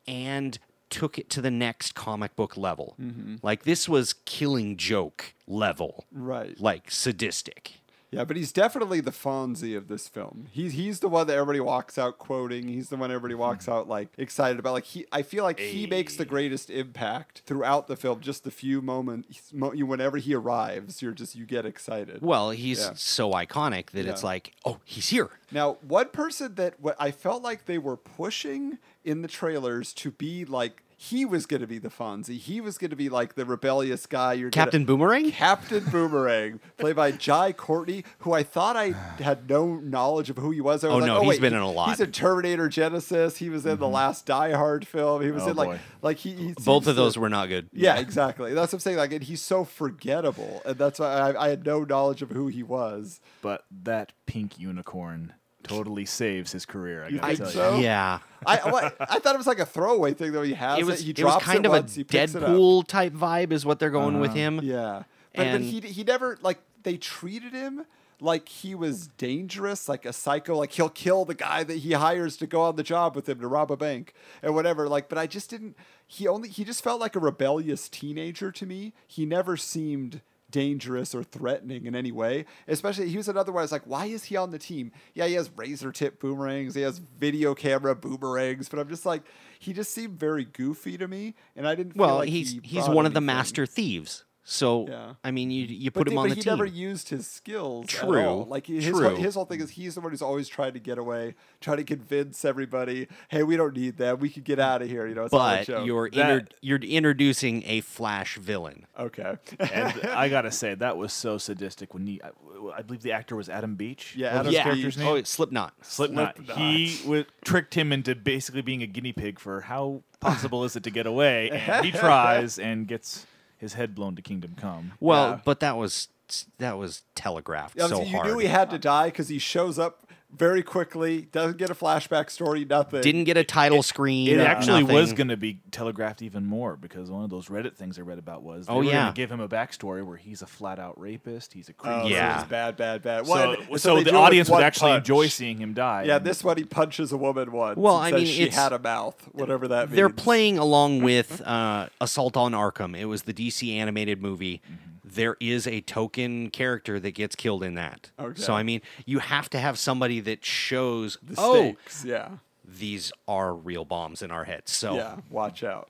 and 0.08 0.60
took 0.90 1.18
it 1.18 1.30
to 1.32 1.42
the 1.42 1.50
next 1.52 1.96
comic 1.96 2.36
book 2.36 2.56
level. 2.56 2.96
Mm-hmm. 3.02 3.38
Like 3.42 3.64
this 3.64 3.90
was 3.90 4.14
killing 4.26 4.78
joke 4.78 5.34
level. 5.48 6.06
Right. 6.12 6.60
Like 6.60 6.92
sadistic. 6.92 7.80
Yeah, 8.14 8.26
but 8.26 8.38
he's 8.38 8.52
definitely 8.52 9.02
the 9.02 9.12
Fonzie 9.12 9.76
of 9.76 9.88
this 9.88 10.08
film. 10.08 10.48
He's 10.52 10.74
he's 10.74 11.00
the 11.00 11.10
one 11.10 11.28
that 11.28 11.34
everybody 11.34 11.60
walks 11.60 11.98
out 11.98 12.18
quoting. 12.20 12.68
He's 12.68 12.90
the 12.90 12.98
one 12.98 13.12
everybody 13.12 13.34
mm-hmm. 13.34 13.42
walks 13.42 13.68
out 13.68 13.88
like 13.88 14.10
excited 14.18 14.60
about. 14.60 14.74
Like 14.74 14.86
he, 14.86 15.06
I 15.12 15.24
feel 15.24 15.44
like 15.44 15.60
he 15.60 15.88
makes 15.88 16.16
the 16.16 16.26
greatest 16.26 16.70
impact 16.70 17.42
throughout 17.46 17.88
the 17.88 17.96
film. 17.96 18.22
Just 18.22 18.44
the 18.44 18.52
few 18.52 18.82
moments, 18.82 19.52
whenever 19.52 20.18
he 20.18 20.36
arrives, 20.36 21.02
you're 21.02 21.12
just 21.12 21.36
you 21.36 21.46
get 21.46 21.66
excited. 21.66 22.22
Well, 22.22 22.52
he's 22.52 22.80
Yeah. 22.80 22.94
so 22.96 23.32
iconic 23.32 23.92
that 23.92 24.06
it's 24.06 24.24
like, 24.24 24.54
oh, 24.66 24.80
he's 24.86 25.10
here. 25.10 25.30
Now, 25.52 25.78
one 25.88 26.10
person 26.10 26.56
that 26.56 26.80
what 26.80 26.96
I 27.00 27.12
felt 27.12 27.44
like 27.44 27.66
they 27.66 27.78
were 27.78 27.98
pushing 27.98 28.78
in 29.04 29.22
the 29.22 29.28
trailers 29.28 29.94
to 29.94 30.12
be 30.12 30.46
like 30.46 30.83
he 31.04 31.26
was 31.26 31.46
going 31.46 31.60
to 31.60 31.68
be 31.68 31.80
the 31.80 31.90
Fonzie. 31.90 32.38
He 32.38 32.62
was 32.62 32.78
going 32.78 32.92
to 32.92 32.96
be 32.96 33.10
like 33.10 33.36
the 33.36 33.46
rebellious 33.46 34.06
guy. 34.06 34.34
You're 34.34 34.50
gonna- 34.50 34.66
Captain 34.66 34.86
Boomerang? 34.86 35.32
Captain 35.32 35.84
Boomerang, 35.92 36.62
played 36.78 36.96
by 36.96 37.12
Jai 37.12 37.52
Courtney, 37.52 38.06
who 38.20 38.32
I 38.32 38.44
thought 38.44 38.78
I 38.78 38.92
had 39.22 39.50
no 39.50 39.76
knowledge 39.76 40.30
of 40.30 40.38
who 40.38 40.52
he 40.52 40.62
was. 40.62 40.84
I 40.84 40.88
was 40.88 40.96
Oh, 40.96 40.98
like, 41.00 41.08
no, 41.08 41.18
oh, 41.18 41.22
he's 41.22 41.30
wait, 41.30 41.42
been 41.42 41.54
in 41.54 41.60
a 41.60 41.70
lot. 41.70 41.90
He's 41.90 42.00
in 42.00 42.14
Terminator 42.14 42.70
Genisys. 42.70 43.38
He 43.38 43.50
was 43.50 43.66
in 43.66 43.80
the 43.80 43.86
mm-hmm. 43.86 43.94
last 43.96 44.26
Die 44.26 44.52
Hard 44.54 44.88
film. 44.88 45.22
He 45.22 45.32
was 45.32 45.44
Oh, 45.44 45.50
in 45.50 45.58
like 45.58 45.70
boy. 45.70 45.80
like 46.02 46.18
he. 46.18 46.36
he 46.36 46.54
Both 46.64 46.88
of 46.88 46.96
those 46.96 47.16
to- 47.16 47.20
were 47.20 47.30
not 47.30 47.50
good. 47.50 47.70
Yeah, 47.74 47.98
exactly. 48.00 48.54
That's 48.54 48.72
what 48.72 48.78
I'm 48.78 48.80
saying. 48.80 48.98
Like, 48.98 49.12
and 49.12 49.24
he's 49.24 49.42
so 49.42 49.66
forgettable, 49.66 50.62
and 50.66 50.78
that's 50.78 51.00
why 51.00 51.08
I, 51.08 51.46
I 51.46 51.50
had 51.50 51.66
no 51.66 51.84
knowledge 51.84 52.22
of 52.22 52.32
who 52.32 52.48
he 52.48 52.64
was. 52.64 53.20
But 53.42 53.66
that 53.84 54.14
pink 54.26 54.58
unicorn 54.58 55.34
totally 55.64 56.06
saves 56.06 56.52
his 56.52 56.66
career. 56.66 57.04
I 57.04 57.08
You 57.10 57.20
gotta 57.20 57.36
think 57.36 57.52
tell 57.52 57.74
so? 57.74 57.80
Yeah. 57.80 58.20
I 58.46 58.58
what, 58.70 58.96
I 59.00 59.20
thought 59.20 59.36
it 59.36 59.38
was 59.38 59.48
like 59.48 59.60
a 59.60 59.66
throwaway 59.66 60.14
thing 60.14 60.32
though. 60.32 60.44
He 60.44 60.54
has 60.54 60.80
It 60.80 60.86
was, 60.86 61.02
He 61.02 61.12
it 61.12 61.24
was 61.24 61.42
kind 61.42 61.60
it 61.60 61.66
of 61.66 61.72
a 61.72 61.76
once, 61.78 61.96
he 61.96 62.04
picks 62.04 62.36
it 62.36 62.44
up. 62.44 62.50
Deadpool 62.50 62.88
type 62.88 63.14
vibe, 63.14 63.52
is 63.52 63.66
what 63.66 63.80
they're 63.80 63.90
going 63.90 64.20
with 64.20 64.32
uh-huh. 64.32 64.40
him. 64.40 64.60
Yeah, 64.64 65.04
but, 65.36 65.52
but 65.52 65.62
he 65.62 65.80
he 65.82 66.04
never 66.04 66.38
like 66.42 66.60
they 66.84 66.98
treated 66.98 67.54
him 67.54 67.86
like 68.24 68.48
he 68.48 68.74
was 68.74 69.08
dangerous, 69.08 69.90
like 69.90 70.06
a 70.06 70.14
psycho. 70.14 70.56
Like 70.56 70.72
he'll 70.72 70.90
kill 70.90 71.26
the 71.26 71.36
guy 71.36 71.64
that 71.64 71.80
he 71.80 71.92
hires 71.94 72.38
to 72.38 72.48
go 72.48 72.62
on 72.62 72.76
the 72.76 72.84
job 72.84 73.16
with 73.16 73.28
him 73.28 73.40
to 73.40 73.48
rob 73.48 73.72
a 73.72 73.78
bank 73.78 74.14
and 74.42 74.56
whatever. 74.56 74.88
Like, 74.88 75.10
but 75.10 75.18
I 75.18 75.28
just 75.28 75.50
didn't. 75.50 75.76
He 76.08 76.28
only 76.28 76.50
he 76.50 76.64
just 76.64 76.84
felt 76.84 77.00
like 77.00 77.16
a 77.16 77.20
rebellious 77.20 77.90
teenager 77.90 78.52
to 78.52 78.66
me. 78.66 78.94
He 79.08 79.26
never 79.26 79.58
seemed 79.58 80.22
dangerous 80.54 81.14
or 81.14 81.24
threatening 81.24 81.86
in 81.86 81.96
any 81.96 82.14
way. 82.14 82.46
Especially 82.70 83.10
he 83.10 83.18
was 83.18 83.28
another 83.28 83.52
one. 83.52 83.60
I 83.60 83.64
was 83.64 83.74
like, 83.74 83.86
why 83.86 84.06
is 84.06 84.24
he 84.24 84.38
on 84.38 84.52
the 84.52 84.60
team? 84.60 84.94
Yeah, 85.14 85.26
he 85.26 85.34
has 85.34 85.52
razor 85.58 85.92
tip 85.92 86.22
boomerangs. 86.22 86.76
He 86.76 86.82
has 86.84 87.00
video 87.00 87.54
camera 87.54 87.94
boomerangs. 87.96 88.70
But 88.70 88.80
I'm 88.80 88.88
just 88.88 89.06
like, 89.06 89.24
he 89.60 89.74
just 89.74 89.92
seemed 89.92 90.18
very 90.18 90.46
goofy 90.46 90.98
to 90.98 91.08
me, 91.10 91.36
and 91.58 91.68
I 91.68 91.76
didn't. 91.76 91.94
feel 91.94 92.06
Well, 92.06 92.16
like 92.18 92.30
he's 92.30 92.52
he 92.54 92.62
he's 92.64 92.88
one 92.88 93.06
of 93.06 93.14
the 93.14 93.22
master 93.22 93.66
thieves. 93.66 94.24
So 94.46 94.88
Yeah. 94.90 95.14
I 95.24 95.32
mean, 95.32 95.52
you 95.52 95.66
you 95.66 95.90
put 95.90 96.06
the- 96.06 96.12
him 96.12 96.18
on 96.18 96.26
but 96.26 96.30
the 96.32 96.36
he 96.36 96.42
team. 96.42 96.52
never 96.52 96.66
used 96.66 97.10
his 97.10 97.26
skills. 97.28 97.86
at 97.86 97.90
True, 97.90 98.20
all. 98.26 98.46
Like 98.46 98.68
his 98.68 98.86
true. 98.86 99.02
Whole, 99.08 99.16
his 99.16 99.36
whole 99.36 99.46
thing 99.46 99.62
is 99.62 99.70
he's 99.72 99.96
the 99.96 100.02
one 100.02 100.12
who's 100.12 100.22
always 100.22 100.50
trying 100.50 100.74
to 100.74 100.80
get 100.80 100.98
away, 100.98 101.36
trying 101.62 101.78
to 101.78 101.84
convince 101.86 102.44
everybody, 102.44 103.08
hey, 103.30 103.44
we 103.44 103.56
don't 103.56 103.74
need 103.76 103.98
that. 103.98 104.20
We 104.20 104.30
could 104.30 104.44
get 104.44 104.60
out 104.60 104.82
of 104.82 104.90
here. 104.90 105.08
You 105.08 105.16
know, 105.16 105.24
it's 105.24 105.34
all 105.34 105.40
a 105.40 105.64
but 105.66 105.86
you're 105.86 106.10
That- 106.10 106.30
inter- 106.30 106.48
you're 106.62 106.80
introducing 106.80 107.64
a 107.66 107.80
Flash 107.82 108.38
villain. 108.38 108.86
okay. 109.00 109.38
And 109.60 109.94
I 110.10 110.28
gotta 110.28 110.52
say 110.52 110.76
that 110.76 110.98
was 110.98 111.14
so 111.14 111.38
sadistic 111.38 111.94
when 111.94 112.06
he, 112.06 112.22
I, 112.22 112.32
I 112.78 112.82
believe 112.82 113.02
the 113.02 113.14
actor 113.14 113.38
was 113.38 113.48
Adam 113.48 113.76
Beach. 113.76 114.14
Yeah, 114.18 114.36
What 114.36 114.40
was 114.40 114.40
Adam 114.40 114.46
his 114.48 114.54
yeah. 114.56 114.64
character's 114.64 114.98
name? 114.98 115.08
Oh, 115.08 115.16
it's 115.16 115.30
Slipknot. 115.30 115.74
Slipknot. 115.82 116.36
Slipknot. 116.36 116.58
He 116.58 116.98
w- 117.04 117.26
tricked 117.46 117.76
him 117.76 117.94
into 117.94 118.14
basically 118.16 118.62
being 118.62 118.84
a 118.84 118.88
guinea 118.88 119.14
pig 119.14 119.40
for 119.40 119.62
how 119.62 120.02
possible 120.20 120.64
is 120.66 120.76
it 120.76 120.84
to 120.84 120.90
get 120.92 121.06
away, 121.06 121.50
and 121.50 121.86
he 121.86 121.92
tries 121.98 122.60
and 122.60 122.88
gets 122.88 123.26
his 123.64 123.74
head 123.74 123.96
blown 123.96 124.16
to 124.16 124.22
Kingdom 124.22 124.56
Come. 124.58 124.92
Well, 125.00 125.30
Yeah. 125.32 125.40
but 125.44 125.60
that 125.62 125.76
was 125.78 126.10
that 126.58 126.78
was 126.78 127.04
telegraphed 127.16 127.78
so 127.78 127.86
Obviously, 127.86 128.10
you 128.10 128.18
hard. 128.18 128.28
knew 128.32 128.38
he 128.40 128.48
had 128.48 128.70
to 128.72 128.80
die 128.80 129.08
because 129.08 129.28
he 129.30 129.38
shows 129.40 129.78
up 129.78 130.03
very 130.36 130.64
quickly, 130.64 131.22
doesn't 131.32 131.58
get 131.58 131.70
a 131.70 131.76
flashback 131.76 132.30
story, 132.30 132.66
nothing. 132.66 133.02
Didn't 133.02 133.26
get 133.26 133.38
a 133.38 133.44
title 133.44 133.84
screen. 133.84 134.28
It 134.28 134.40
actually 134.40 134.84
was 134.84 135.14
going 135.14 135.28
to 135.28 135.38
be 135.38 135.60
telegraphed 135.72 136.22
even 136.22 136.46
more 136.46 136.76
because 136.76 137.12
one 137.12 137.24
of 137.24 137.30
those 137.30 137.48
Reddit 137.48 137.76
things 137.76 138.00
I 138.00 138.02
read 138.02 138.18
about 138.18 138.42
was 138.44 138.66
they 138.68 138.74
Oh, 138.74 138.78
were 138.78 138.84
yeah. 138.84 139.12
give 139.14 139.32
him 139.32 139.40
a 139.40 139.48
backstory 139.48 140.06
where 140.06 140.18
he's 140.18 140.42
a 140.42 140.48
flat 140.48 140.80
out 140.80 141.00
rapist, 141.00 141.54
he's 141.54 141.70
a 141.70 141.74
creep. 141.74 141.94
Oh, 141.94 142.02
so 142.04 142.08
Yeah. 142.08 142.40
it's 142.42 142.50
bad, 142.50 142.76
bad, 142.78 143.02
bad. 143.04 143.26
So, 143.28 143.32
Well, 143.34 143.52
and- 143.70 143.80
so, 143.82 143.96
they 143.96 144.04
the 144.04 144.10
do 144.12 144.16
it 144.16 144.20
with 144.20 144.26
audience 144.26 144.50
would 144.50 144.64
actually 144.64 144.92
punch. 144.92 145.02
enjoy 145.10 145.28
seeing 145.28 145.58
him 145.60 145.74
die. 145.74 146.04
Yeah, 146.08 146.20
this 146.20 146.44
one 146.44 146.58
he 146.58 146.64
punches 146.64 147.12
a 147.12 147.18
woman 147.18 147.52
once. 147.52 147.78
Well, 147.78 147.98
and 147.98 148.06
I 148.08 148.10
says 148.20 148.28
mean, 148.28 148.36
she 148.36 148.44
it's- 148.44 148.58
had 148.58 148.74
a 148.74 148.80
mouth, 148.80 149.30
whatever 149.34 149.68
that 149.68 149.90
means. 149.90 149.96
They're 149.96 150.10
playing 150.10 150.58
along 150.58 151.02
with 151.04 151.42
uh, 151.46 151.88
Assault 152.02 152.36
on 152.38 152.54
Arkham. 152.54 152.98
It 152.98 153.06
was 153.06 153.24
the 153.24 153.34
DC 153.34 153.76
animated 153.76 154.22
movie. 154.22 154.62
Mm-hmm. 154.66 154.90
There 155.04 155.36
is 155.40 155.68
a 155.68 155.82
token 155.82 156.50
character 156.50 157.00
that 157.00 157.12
gets 157.12 157.36
killed 157.36 157.64
in 157.64 157.76
that. 157.76 158.12
Okay. 158.20 158.42
So 158.42 158.54
I 158.54 158.64
mean, 158.64 158.82
you 159.06 159.20
have 159.20 159.50
to 159.52 159.60
have 159.60 159.78
somebody 159.78 160.20
that 160.22 160.46
shows, 160.46 161.18
the 161.22 161.36
oh, 161.38 161.54
stakes. 161.54 162.06
Yeah. 162.06 162.30
these 162.66 163.12
are 163.28 163.54
real 163.54 163.86
bombs 163.86 164.22
in 164.22 164.32
our 164.32 164.46
heads. 164.46 164.72
So 164.72 164.96
Yeah, 164.96 165.18
watch 165.30 165.64
out. 165.64 165.90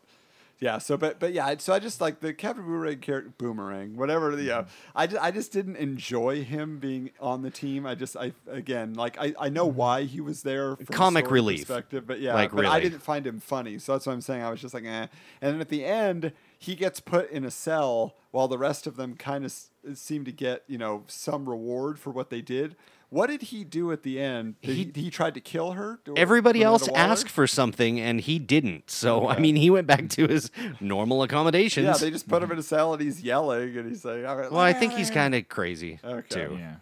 Yeah, 0.60 0.78
so 0.78 0.96
but 0.96 1.20
but 1.20 1.34
yeah, 1.34 1.56
so 1.58 1.74
I 1.74 1.80
just 1.80 2.00
like 2.00 2.22
the 2.22 2.34
Captain 2.34 2.64
Boomerang 2.64 3.00
character, 3.00 3.34
Boomerang, 3.38 3.98
whatever 3.98 4.34
the. 4.34 4.50
Uh, 4.50 4.64
I, 4.96 5.08
ju- 5.08 5.18
I 5.20 5.30
just 5.30 5.52
didn't 5.52 5.76
enjoy 5.76 6.46
him 6.46 6.78
being 6.80 7.12
on 7.20 7.42
the 7.42 7.50
team. 7.50 7.86
I 7.86 7.96
just 7.96 8.16
I 8.16 8.32
again 8.48 8.94
like 8.94 9.18
I, 9.20 9.34
I 9.38 9.50
know 9.50 9.66
why 9.66 10.04
he 10.04 10.22
was 10.22 10.42
there 10.44 10.78
from 10.78 10.86
Comic 10.86 11.30
relief. 11.30 11.68
perspective, 11.68 12.08
but 12.08 12.22
yeah, 12.22 12.34
Like, 12.34 12.56
but 12.56 12.66
I 12.66 12.80
didn't 12.80 13.00
find 13.02 13.28
him 13.28 13.42
funny. 13.42 13.78
So 13.78 13.92
that's 13.92 14.06
what 14.06 14.14
I'm 14.14 14.22
saying. 14.22 14.42
I 14.42 14.50
was 14.50 14.62
just 14.62 14.74
like, 14.74 14.86
eh. 14.86 15.08
And 15.42 15.54
then 15.54 15.60
at 15.60 15.68
the 15.68 15.84
end, 15.84 16.32
he 16.64 16.76
gets 16.76 17.00
put 17.00 17.30
in 17.30 17.44
a 17.44 17.52
cell 17.52 18.16
while 18.32 18.48
the 18.48 18.58
rest 18.58 18.88
of 18.88 18.96
them 18.96 19.16
kind 19.16 19.44
of 19.46 19.52
s- 19.52 19.70
seem 19.96 20.24
to 20.26 20.32
get 20.32 20.64
you 20.68 20.78
know 20.78 21.04
some 21.08 21.48
reward 21.50 22.00
for 22.00 22.10
what 22.12 22.30
they 22.30 22.42
did. 22.42 22.76
What 23.10 23.28
did 23.30 23.44
he 23.44 23.64
do 23.64 23.92
at 23.92 24.02
the 24.02 24.20
end? 24.20 24.56
Did 24.62 24.96
he, 24.96 25.02
he 25.04 25.10
tried 25.12 25.36
to 25.36 25.40
kill 25.40 25.74
her. 25.74 26.00
Everybody 26.16 26.60
Miranda 26.62 26.72
else 26.72 26.88
Waller? 26.90 27.00
asked 27.00 27.30
for 27.30 27.46
something 27.46 28.00
and 28.00 28.20
he 28.20 28.40
didn't. 28.40 28.90
So 28.90 29.28
I 29.28 29.38
mean, 29.40 29.56
he 29.56 29.70
went 29.70 29.86
back 29.86 30.10
to 30.10 30.28
his 30.28 30.50
normal 30.80 31.22
accommodations. 31.22 31.86
Yeah, 31.86 31.94
they 31.98 32.10
just 32.10 32.28
put 32.28 32.42
him 32.42 32.52
in 32.52 32.58
a 32.58 32.64
cell 32.64 32.94
and 32.94 33.02
he's 33.02 33.22
yelling 33.22 33.78
and 33.78 33.88
he's 33.88 34.04
like, 34.04 34.26
All 34.26 34.36
right, 34.36 34.52
well, 34.52 34.62
I 34.62 34.74
think 34.74 34.94
he's 34.94 35.12
kind 35.12 35.36
of 35.36 35.48
crazy 35.48 36.00
Okay. 36.04 36.28
too. 36.48 36.56
yeah. 36.60 36.76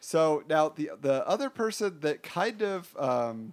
So 0.00 0.44
now 0.48 0.68
the 0.68 0.90
the 1.00 1.26
other 1.26 1.50
person 1.50 1.98
that 2.02 2.22
kind 2.22 2.62
of 2.62 2.94
um, 2.96 3.52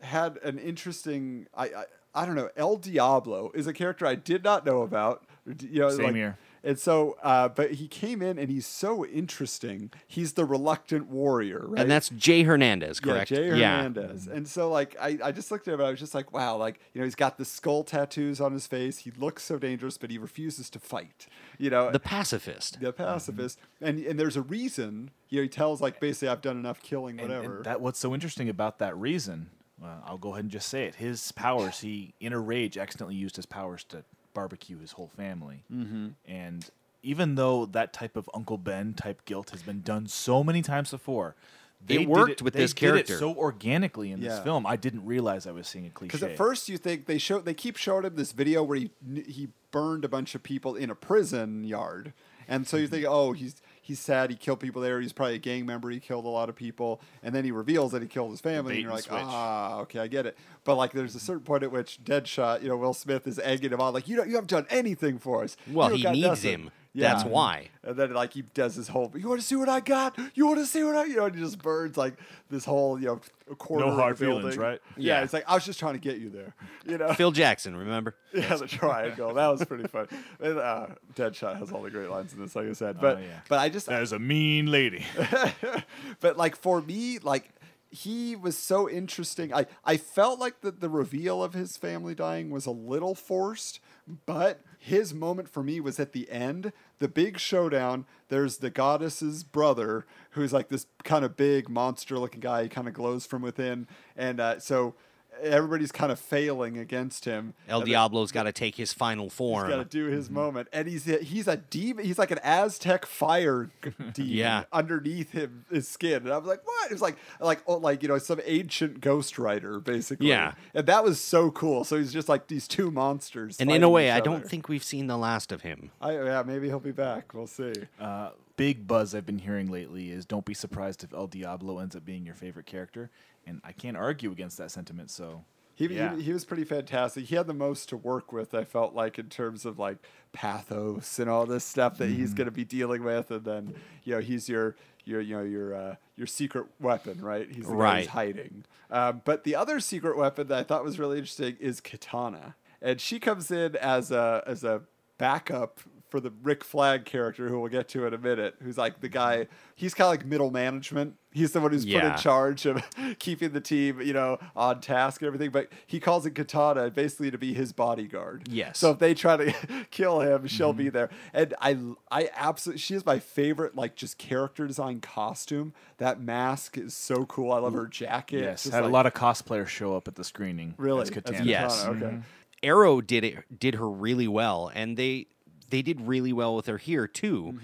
had 0.00 0.36
an 0.44 0.58
interesting, 0.58 1.46
I, 1.56 1.64
I 1.64 1.84
I 2.18 2.26
don't 2.26 2.34
know, 2.34 2.50
El 2.56 2.76
Diablo 2.76 3.50
is 3.54 3.66
a 3.66 3.72
character 3.72 4.06
I 4.06 4.14
did 4.16 4.42
not 4.44 4.66
know 4.66 4.82
about. 4.82 5.24
You 5.60 5.80
know, 5.80 5.90
Same 5.90 6.04
like- 6.06 6.14
here. 6.14 6.38
And 6.64 6.76
so, 6.76 7.16
uh, 7.22 7.48
but 7.48 7.70
he 7.74 7.86
came 7.86 8.20
in 8.20 8.36
and 8.36 8.50
he's 8.50 8.66
so 8.66 9.06
interesting. 9.06 9.90
He's 10.08 10.32
the 10.32 10.44
reluctant 10.44 11.06
warrior, 11.06 11.62
right? 11.64 11.80
And 11.80 11.90
that's 11.90 12.08
Jay 12.10 12.42
Hernandez, 12.42 12.98
correct? 12.98 13.30
Yeah, 13.30 13.38
Jay 13.38 13.48
Hernandez. 13.50 14.26
And 14.26 14.46
so, 14.46 14.68
like, 14.68 14.96
I, 15.00 15.18
I 15.22 15.32
just 15.32 15.52
looked 15.52 15.68
at 15.68 15.74
him 15.74 15.80
and 15.80 15.86
I 15.86 15.90
was 15.92 16.00
just 16.00 16.14
like, 16.16 16.32
wow, 16.32 16.56
like, 16.56 16.80
you 16.92 17.00
know, 17.00 17.04
he's 17.04 17.14
got 17.14 17.38
the 17.38 17.44
skull 17.44 17.84
tattoos 17.84 18.40
on 18.40 18.52
his 18.52 18.66
face. 18.66 18.98
He 18.98 19.12
looks 19.12 19.44
so 19.44 19.56
dangerous, 19.56 19.96
but 19.98 20.10
he 20.10 20.18
refuses 20.18 20.68
to 20.70 20.80
fight. 20.80 21.28
You 21.58 21.70
know, 21.70 21.92
The 21.92 22.00
pacifist. 22.00 22.80
the 22.80 22.92
pacifist, 22.92 23.60
and 23.80 24.00
and 24.00 24.18
there's 24.18 24.36
a 24.36 24.42
reason. 24.42 25.10
You 25.28 25.38
know, 25.38 25.42
he 25.44 25.48
tells 25.48 25.80
like 25.80 26.00
basically, 26.00 26.28
I've 26.28 26.42
done 26.42 26.56
enough 26.58 26.82
killing, 26.82 27.20
And- 27.20 27.28
whatever. 27.30 27.56
And, 27.58 27.64
that 27.66 27.80
what's 27.80 28.00
so 28.00 28.12
interesting 28.12 28.48
about 28.48 28.78
that 28.80 28.96
reason? 28.98 29.50
Well, 29.80 30.02
I'll 30.06 30.18
go 30.18 30.30
ahead 30.32 30.44
and 30.44 30.50
just 30.50 30.68
say 30.68 30.84
it. 30.84 30.96
His 30.96 31.32
powers, 31.32 31.80
he 31.80 32.14
in 32.20 32.32
a 32.32 32.38
rage 32.38 32.76
accidentally 32.76 33.14
used 33.14 33.36
his 33.36 33.46
powers 33.46 33.84
to 33.84 34.04
barbecue 34.34 34.78
his 34.78 34.92
whole 34.92 35.10
family. 35.16 35.64
Mm-hmm. 35.72 36.08
And 36.26 36.68
even 37.02 37.36
though 37.36 37.66
that 37.66 37.92
type 37.92 38.16
of 38.16 38.28
Uncle 38.34 38.58
Ben 38.58 38.94
type 38.94 39.24
guilt 39.24 39.50
has 39.50 39.62
been 39.62 39.82
done 39.82 40.06
so 40.06 40.42
many 40.42 40.62
times 40.62 40.90
before, 40.90 41.36
they 41.84 41.98
did 41.98 42.08
worked 42.08 42.42
with 42.42 42.54
they 42.54 42.60
this 42.60 42.72
did 42.72 42.80
character. 42.80 43.14
it 43.14 43.18
so 43.18 43.34
organically 43.34 44.10
in 44.10 44.20
this 44.20 44.40
film. 44.40 44.66
I 44.66 44.76
didn't 44.76 45.06
realize 45.06 45.46
I 45.46 45.52
was 45.52 45.68
seeing 45.68 45.86
a 45.86 45.90
cliche. 45.90 46.08
Because 46.08 46.22
at 46.24 46.36
first 46.36 46.68
you 46.68 46.76
think 46.76 47.06
they 47.06 47.18
show 47.18 47.38
they 47.40 47.54
keep 47.54 47.76
showing 47.76 48.04
him 48.04 48.16
this 48.16 48.32
video 48.32 48.62
where 48.64 48.78
he 48.78 48.90
he 49.26 49.48
burned 49.70 50.04
a 50.04 50.08
bunch 50.08 50.34
of 50.34 50.42
people 50.42 50.74
in 50.74 50.90
a 50.90 50.94
prison 50.94 51.62
yard, 51.62 52.12
and 52.48 52.66
so 52.66 52.76
you 52.76 52.88
think, 52.88 53.06
oh, 53.08 53.32
he's 53.32 53.62
he's 53.88 53.98
sad 53.98 54.28
he 54.28 54.36
killed 54.36 54.60
people 54.60 54.82
there. 54.82 55.00
He's 55.00 55.14
probably 55.14 55.36
a 55.36 55.38
gang 55.38 55.64
member. 55.64 55.88
He 55.88 55.98
killed 55.98 56.26
a 56.26 56.28
lot 56.28 56.50
of 56.50 56.54
people, 56.54 57.00
and 57.22 57.34
then 57.34 57.42
he 57.42 57.50
reveals 57.50 57.92
that 57.92 58.02
he 58.02 58.08
killed 58.08 58.30
his 58.30 58.40
family, 58.40 58.74
and 58.74 58.82
you're 58.82 58.92
like, 58.92 59.04
switch. 59.04 59.22
ah, 59.24 59.78
okay, 59.80 59.98
I 59.98 60.08
get 60.08 60.26
it. 60.26 60.36
But 60.64 60.74
like, 60.74 60.92
there's 60.92 61.14
a 61.14 61.20
certain 61.20 61.42
point 61.42 61.62
at 61.62 61.72
which 61.72 61.98
Deadshot, 62.04 62.62
you 62.62 62.68
know, 62.68 62.76
Will 62.76 62.92
Smith 62.92 63.26
is 63.26 63.38
egging 63.38 63.72
him 63.72 63.80
on, 63.80 63.94
like, 63.94 64.06
you 64.06 64.16
don't, 64.16 64.28
you 64.28 64.34
haven't 64.34 64.50
done 64.50 64.66
anything 64.68 65.18
for 65.18 65.42
us. 65.42 65.56
Well, 65.66 65.88
he 65.88 66.04
needs 66.04 66.26
nothing." 66.26 66.52
him. 66.52 66.70
That's 67.02 67.24
why. 67.24 67.68
And 67.82 67.96
then 67.96 68.12
like 68.12 68.32
he 68.32 68.42
does 68.42 68.74
his 68.74 68.88
whole. 68.88 69.12
You 69.16 69.28
want 69.28 69.40
to 69.40 69.46
see 69.46 69.56
what 69.56 69.68
I 69.68 69.80
got? 69.80 70.18
You 70.34 70.46
want 70.46 70.58
to 70.58 70.66
see 70.66 70.82
what 70.82 70.96
I? 70.96 71.04
You 71.04 71.16
know, 71.16 71.26
and 71.26 71.34
he 71.34 71.40
just 71.40 71.58
burns 71.62 71.96
like 71.96 72.14
this 72.50 72.64
whole 72.64 72.98
you 73.00 73.06
know 73.06 73.20
a 73.50 73.54
quarter. 73.54 73.84
No 73.84 73.90
of 73.90 73.96
the 73.96 74.02
hard 74.02 74.18
feelings, 74.18 74.42
building. 74.42 74.60
right? 74.60 74.80
Yeah, 74.96 75.18
Yeah. 75.18 75.24
it's 75.24 75.32
like 75.32 75.44
I 75.48 75.54
was 75.54 75.64
just 75.64 75.78
trying 75.78 75.94
to 75.94 76.00
get 76.00 76.18
you 76.18 76.28
there. 76.30 76.54
You 76.86 76.98
know. 76.98 77.12
Phil 77.14 77.30
Jackson, 77.30 77.76
remember? 77.76 78.14
yeah, 78.34 78.56
the 78.56 78.66
triangle. 78.66 79.34
That 79.34 79.48
was 79.48 79.64
pretty 79.64 79.86
fun. 79.88 80.08
And, 80.40 80.58
uh, 80.58 80.86
Deadshot 81.14 81.58
has 81.58 81.70
all 81.72 81.82
the 81.82 81.90
great 81.90 82.10
lines 82.10 82.32
in 82.32 82.40
this, 82.40 82.54
like 82.56 82.68
I 82.68 82.72
said. 82.72 83.00
But 83.00 83.18
Oh, 83.18 83.20
yeah. 83.20 83.40
but 83.48 83.58
I 83.58 83.68
just 83.68 83.86
that 83.86 84.02
is 84.02 84.12
a 84.12 84.18
mean 84.18 84.66
lady. 84.70 85.04
but 86.20 86.36
like 86.36 86.56
for 86.56 86.80
me, 86.80 87.18
like 87.18 87.50
he 87.90 88.36
was 88.36 88.56
so 88.56 88.88
interesting. 88.88 89.52
I 89.54 89.66
I 89.84 89.96
felt 89.96 90.38
like 90.38 90.60
the 90.60 90.70
the 90.70 90.88
reveal 90.90 91.42
of 91.42 91.54
his 91.54 91.76
family 91.76 92.14
dying 92.14 92.50
was 92.50 92.66
a 92.66 92.70
little 92.70 93.14
forced, 93.14 93.80
but 94.26 94.60
his 94.78 95.14
moment 95.14 95.48
for 95.48 95.62
me 95.62 95.80
was 95.80 95.98
at 95.98 96.12
the 96.12 96.30
end, 96.30 96.72
the 96.98 97.08
big 97.08 97.38
showdown. 97.38 98.06
There's 98.28 98.58
the 98.58 98.70
goddess's 98.70 99.44
brother, 99.44 100.06
who's 100.30 100.52
like 100.52 100.68
this 100.68 100.86
kind 101.04 101.24
of 101.24 101.36
big 101.36 101.68
monster 101.68 102.18
looking 102.18 102.40
guy. 102.40 102.64
He 102.64 102.68
kind 102.68 102.88
of 102.88 102.94
glows 102.94 103.26
from 103.26 103.42
within, 103.42 103.86
and 104.16 104.40
uh, 104.40 104.58
so 104.60 104.94
everybody's 105.42 105.92
kind 105.92 106.10
of 106.12 106.18
failing 106.18 106.78
against 106.78 107.24
him. 107.24 107.54
El 107.68 107.82
Diablo's 107.82 108.32
got 108.32 108.44
to 108.44 108.52
take 108.52 108.76
his 108.76 108.92
final 108.92 109.26
He's 109.26 109.32
form. 109.34 109.68
got 109.70 109.76
to 109.76 109.84
do 109.84 110.06
his 110.06 110.30
moment, 110.30 110.68
and 110.72 110.88
he's 110.88 111.08
a, 111.08 111.18
he's 111.18 111.48
a 111.48 111.56
demon. 111.56 112.04
He's 112.04 112.18
like 112.18 112.30
an 112.30 112.38
Aztec 112.42 113.06
fire 113.06 113.70
demon 114.12 114.12
Yeah. 114.16 114.64
underneath 114.72 115.32
him 115.32 115.64
his 115.70 115.88
skin, 115.88 116.22
and 116.24 116.32
I 116.32 116.38
was 116.38 116.46
like, 116.46 116.66
what? 116.66 116.90
It's 116.92 117.02
like 117.02 117.16
like 117.40 117.62
oh, 117.66 117.76
like 117.76 118.02
you 118.02 118.08
know 118.08 118.18
some 118.18 118.40
ancient 118.44 119.00
ghost 119.00 119.38
rider 119.38 119.80
basically. 119.80 120.28
Yeah. 120.28 120.52
and 120.74 120.86
that 120.86 121.04
was 121.04 121.20
so 121.20 121.50
cool. 121.50 121.84
So 121.84 121.96
he's 121.98 122.12
just 122.12 122.28
like 122.28 122.46
these 122.48 122.66
two 122.68 122.90
monsters, 122.90 123.56
and 123.60 123.70
in 123.70 123.82
a 123.82 123.88
way, 123.88 124.10
I 124.10 124.20
don't 124.20 124.48
think 124.48 124.68
we've 124.68 124.84
seen 124.84 125.06
the 125.06 125.18
last 125.18 125.52
of 125.52 125.62
him. 125.62 125.90
I 126.00 126.12
yeah 126.12 126.42
maybe 126.46 126.68
he'll 126.68 126.80
be 126.80 126.92
back. 126.92 127.34
We'll 127.34 127.46
see. 127.46 127.72
Uh, 128.00 128.30
big 128.56 128.86
buzz 128.88 129.14
I've 129.14 129.24
been 129.26 129.38
hearing 129.38 129.70
lately 129.70 130.10
is 130.10 130.24
don't 130.26 130.44
be 130.44 130.54
surprised 130.54 131.04
if 131.04 131.12
El 131.14 131.28
Diablo 131.28 131.78
ends 131.78 131.94
up 131.94 132.04
being 132.04 132.26
your 132.26 132.34
favorite 132.34 132.66
character, 132.66 133.08
and 133.48 133.60
I 133.64 133.72
can't 133.72 133.96
argue 133.96 134.30
against 134.30 134.58
that 134.58 134.70
sentiment. 134.70 135.10
So 135.10 135.44
He, 135.74 135.86
Yeah. 135.86 136.16
he 136.16 136.22
he 136.24 136.32
was 136.32 136.44
pretty 136.44 136.64
fantastic. 136.64 137.24
He 137.26 137.34
had 137.36 137.46
the 137.46 137.54
most 137.54 137.88
to 137.90 137.96
work 137.96 138.32
with. 138.32 138.52
I 138.54 138.64
felt 138.64 138.94
like 138.94 139.18
in 139.18 139.28
terms 139.28 139.64
of 139.64 139.78
like 139.78 139.98
pathos 140.32 141.18
and 141.18 141.28
all 141.30 141.46
this 141.46 141.64
stuff 141.64 141.98
that 141.98 142.08
Mm-hmm. 142.08 142.16
he's 142.18 142.34
going 142.34 142.46
to 142.46 142.50
be 142.52 142.64
dealing 142.64 143.02
with, 143.04 143.30
and 143.30 143.44
then 143.44 143.74
you 144.04 144.14
know 144.14 144.20
he's 144.20 144.48
your 144.48 144.76
your 145.04 145.20
you 145.20 145.36
know 145.36 145.42
your 145.44 145.74
uh, 145.74 145.94
your 146.16 146.26
secret 146.26 146.66
weapon, 146.80 147.20
right? 147.20 147.48
He's 147.50 147.66
the 147.66 147.74
guy 147.76 147.98
who's 148.00 148.08
hiding. 148.08 148.64
Um, 148.90 149.22
but 149.24 149.44
the 149.44 149.54
other 149.54 149.78
secret 149.80 150.16
weapon 150.16 150.48
that 150.48 150.58
I 150.58 150.62
thought 150.64 150.82
was 150.84 150.98
really 150.98 151.18
interesting 151.18 151.56
is 151.60 151.80
Katana, 151.80 152.56
and 152.82 153.00
she 153.00 153.18
comes 153.20 153.50
in 153.50 153.76
as 153.76 154.10
a 154.10 154.42
as 154.46 154.64
a 154.64 154.82
backup 155.16 155.80
for 156.10 156.20
the 156.20 156.32
Rick 156.42 156.64
Flag 156.64 157.04
character, 157.04 157.48
who 157.48 157.60
we'll 157.60 157.70
get 157.70 157.88
to 157.88 158.06
in 158.06 158.14
a 158.14 158.18
minute. 158.18 158.56
Who's 158.62 158.78
like 158.78 159.00
the 159.00 159.08
guy? 159.08 159.46
He's 159.74 159.94
kind 159.94 160.06
of 160.06 160.10
like 160.12 160.24
middle 160.26 160.50
management. 160.50 161.14
He's 161.30 161.52
the 161.52 161.60
one 161.60 161.70
who's 161.72 161.84
put 161.84 162.02
in 162.02 162.16
charge 162.16 162.64
of 162.66 162.82
keeping 163.18 163.52
the 163.52 163.60
team, 163.60 164.00
you 164.00 164.12
know, 164.14 164.38
on 164.56 164.80
task 164.80 165.20
and 165.20 165.26
everything. 165.26 165.50
But 165.50 165.68
he 165.86 166.00
calls 166.00 166.24
it 166.26 166.30
Katana 166.32 166.90
basically 166.90 167.30
to 167.30 167.38
be 167.38 167.52
his 167.54 167.72
bodyguard. 167.72 168.48
Yes. 168.50 168.78
So 168.78 168.90
if 168.92 168.98
they 168.98 169.12
try 169.14 169.36
to 169.36 169.86
kill 169.90 170.20
him, 170.20 170.46
she'll 170.46 170.70
Mm-hmm. 170.70 170.78
be 170.78 170.88
there. 170.88 171.10
And 171.34 171.54
I, 171.60 171.76
I 172.10 172.30
absolutely, 172.34 172.78
she 172.80 172.94
is 172.94 173.04
my 173.06 173.18
favorite, 173.18 173.76
like 173.76 173.94
just 173.94 174.16
character 174.18 174.66
design 174.66 175.00
costume. 175.00 175.74
That 175.98 176.20
mask 176.20 176.78
is 176.78 176.94
so 176.94 177.26
cool. 177.26 177.52
I 177.52 177.58
love 177.58 177.74
her 177.74 177.86
jacket. 177.86 178.40
Yes, 178.40 178.62
Just 178.64 178.74
had 178.74 178.82
like- 178.84 178.90
a 178.90 178.92
lot 178.92 179.06
of 179.06 179.14
cosplayers 179.14 179.68
show 179.68 179.94
up 179.96 180.08
at 180.08 180.14
the 180.14 180.24
screening. 180.24 180.74
really 180.78 181.02
as 181.02 181.08
as 181.08 181.14
Katana. 181.14 181.38
Katana, 181.38 181.50
Yes. 181.50 181.84
Okay. 181.84 182.18
Arrow 182.62 183.00
did 183.00 183.22
it 183.22 183.60
did 183.60 183.76
her 183.76 183.88
really 183.88 184.26
well, 184.26 184.68
and 184.74 184.96
they 184.96 185.26
they 185.68 185.82
did 185.82 186.00
really 186.06 186.32
well 186.32 186.54
with 186.56 186.66
her 186.66 186.78
here 186.78 187.06
too. 187.06 187.58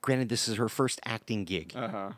Granted, 0.00 0.28
this 0.28 0.48
is 0.48 0.56
her 0.56 0.68
first 0.68 1.00
acting 1.04 1.44
gig, 1.44 1.72
Uh 1.76 1.88
huh. 1.88 2.10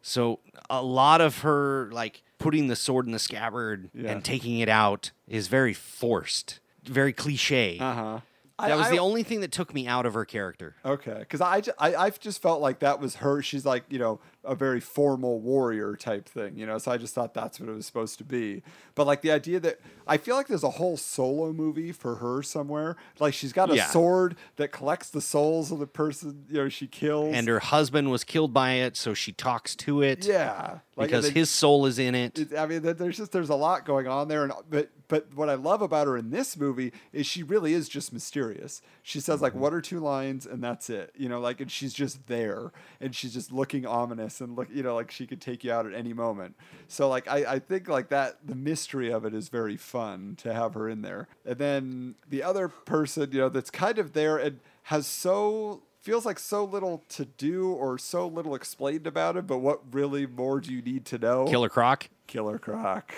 so 0.00 0.38
a 0.70 0.82
lot 0.82 1.20
of 1.20 1.38
her 1.38 1.90
like 1.92 2.22
putting 2.38 2.68
the 2.68 2.76
sword 2.76 3.06
in 3.06 3.12
the 3.12 3.18
scabbard 3.18 3.90
Yeah. 3.94 4.10
and 4.12 4.24
taking 4.24 4.58
it 4.60 4.68
out 4.68 5.10
is 5.28 5.48
very 5.48 5.72
forced, 5.74 6.60
very 6.84 7.12
cliche. 7.12 7.78
Uh 7.80 7.94
huh. 7.94 8.20
That 8.68 8.76
was 8.78 8.90
the 8.90 8.98
only 8.98 9.22
thing 9.22 9.40
that 9.40 9.52
took 9.52 9.72
me 9.74 9.86
out 9.86 10.06
of 10.06 10.14
her 10.14 10.24
character. 10.24 10.74
Okay, 10.84 11.16
because 11.18 11.40
I, 11.40 11.60
ju- 11.60 11.72
I 11.78 11.94
I've 11.94 12.18
just 12.20 12.40
felt 12.42 12.60
like 12.60 12.78
that 12.80 13.00
was 13.00 13.16
her. 13.16 13.42
She's 13.42 13.64
like 13.64 13.84
you 13.88 13.98
know 13.98 14.20
a 14.44 14.54
very 14.56 14.80
formal 14.80 15.38
warrior 15.40 15.94
type 15.96 16.28
thing, 16.28 16.56
you 16.56 16.66
know. 16.66 16.78
So 16.78 16.90
I 16.90 16.96
just 16.96 17.14
thought 17.14 17.32
that's 17.34 17.60
what 17.60 17.68
it 17.68 17.72
was 17.72 17.86
supposed 17.86 18.18
to 18.18 18.24
be. 18.24 18.62
But 18.94 19.06
like 19.06 19.22
the 19.22 19.30
idea 19.30 19.60
that 19.60 19.80
I 20.06 20.16
feel 20.16 20.34
like 20.36 20.48
there's 20.48 20.64
a 20.64 20.70
whole 20.70 20.96
solo 20.96 21.52
movie 21.52 21.92
for 21.92 22.16
her 22.16 22.42
somewhere. 22.42 22.96
Like 23.20 23.34
she's 23.34 23.52
got 23.52 23.70
a 23.70 23.76
Yeah. 23.76 23.86
sword 23.86 24.36
that 24.56 24.72
collects 24.72 25.10
the 25.10 25.20
souls 25.20 25.70
of 25.70 25.78
the 25.78 25.86
person 25.86 26.44
you 26.48 26.54
know 26.62 26.68
she 26.68 26.86
kills. 26.86 27.34
And 27.34 27.46
her 27.48 27.60
husband 27.60 28.10
was 28.10 28.24
killed 28.24 28.52
by 28.52 28.72
it, 28.74 28.96
so 28.96 29.14
she 29.14 29.32
talks 29.32 29.76
to 29.76 30.02
it 30.02 30.26
yeah, 30.26 30.78
like, 30.96 31.08
because 31.08 31.26
then- 31.26 31.34
his 31.34 31.48
soul 31.48 31.86
is 31.86 31.98
in 31.98 32.14
it. 32.14 32.52
I 32.56 32.66
mean, 32.66 32.82
there's 32.82 33.16
just 33.16 33.32
there's 33.32 33.48
a 33.48 33.54
lot 33.54 33.86
going 33.86 34.06
on 34.06 34.28
there, 34.28 34.44
and 34.44 34.52
but 34.68 34.90
but 35.08 35.34
what 35.34 35.48
I 35.48 35.54
love 35.54 35.80
about 35.80 36.06
her 36.06 36.18
in 36.18 36.30
this 36.30 36.56
movie 36.56 36.92
is 37.12 37.26
she 37.26 37.42
really 37.42 37.72
is 37.72 37.88
just 37.88 38.12
mysterious. 38.12 38.82
She 39.02 39.18
says 39.18 39.40
like 39.40 39.52
mm-hmm. 39.52 39.62
one 39.62 39.74
or 39.74 39.80
two 39.80 40.00
lines, 40.00 40.44
and 40.44 40.62
that's 40.62 40.90
it. 40.90 41.12
You 41.16 41.30
know, 41.30 41.40
like 41.40 41.62
and 41.62 41.70
she's 41.70 41.94
just 41.94 42.26
there, 42.26 42.72
and 43.00 43.14
she's 43.14 43.32
just 43.32 43.52
looking 43.52 43.86
ominous, 43.86 44.42
and 44.42 44.54
look, 44.54 44.68
you 44.70 44.82
know, 44.82 44.94
like 44.94 45.10
she 45.10 45.26
could 45.26 45.40
take 45.40 45.64
you 45.64 45.72
out 45.72 45.86
at 45.86 45.94
any 45.94 46.12
moment. 46.12 46.56
So 46.88 47.08
like 47.08 47.26
I 47.26 47.54
I 47.54 47.58
think 47.58 47.88
like 47.88 48.10
that 48.10 48.46
the 48.46 48.54
mystery 48.54 49.10
of 49.10 49.24
it 49.24 49.32
is 49.32 49.48
very 49.48 49.78
fun 49.78 50.36
to 50.42 50.52
have 50.52 50.74
her 50.74 50.90
in 50.90 51.00
there, 51.00 51.28
and 51.46 51.56
then 51.56 52.14
the 52.28 52.42
other 52.42 52.68
person 52.68 53.32
you 53.32 53.38
know 53.38 53.48
that's 53.48 53.70
kind 53.70 53.98
of 53.98 54.12
there 54.12 54.36
and 54.36 54.60
has 54.84 55.06
so 55.06 55.84
feels 56.02 56.26
like 56.26 56.38
so 56.38 56.64
little 56.64 57.02
to 57.08 57.24
do 57.24 57.70
or 57.72 57.96
so 57.96 58.26
little 58.26 58.54
explained 58.54 59.06
about 59.06 59.36
it 59.36 59.46
but 59.46 59.58
what 59.58 59.80
really 59.94 60.26
more 60.26 60.60
do 60.60 60.72
you 60.72 60.82
need 60.82 61.04
to 61.06 61.16
know 61.18 61.46
Killer 61.46 61.68
Croc. 61.68 62.08
Killer 62.26 62.58
Croc. 62.58 63.12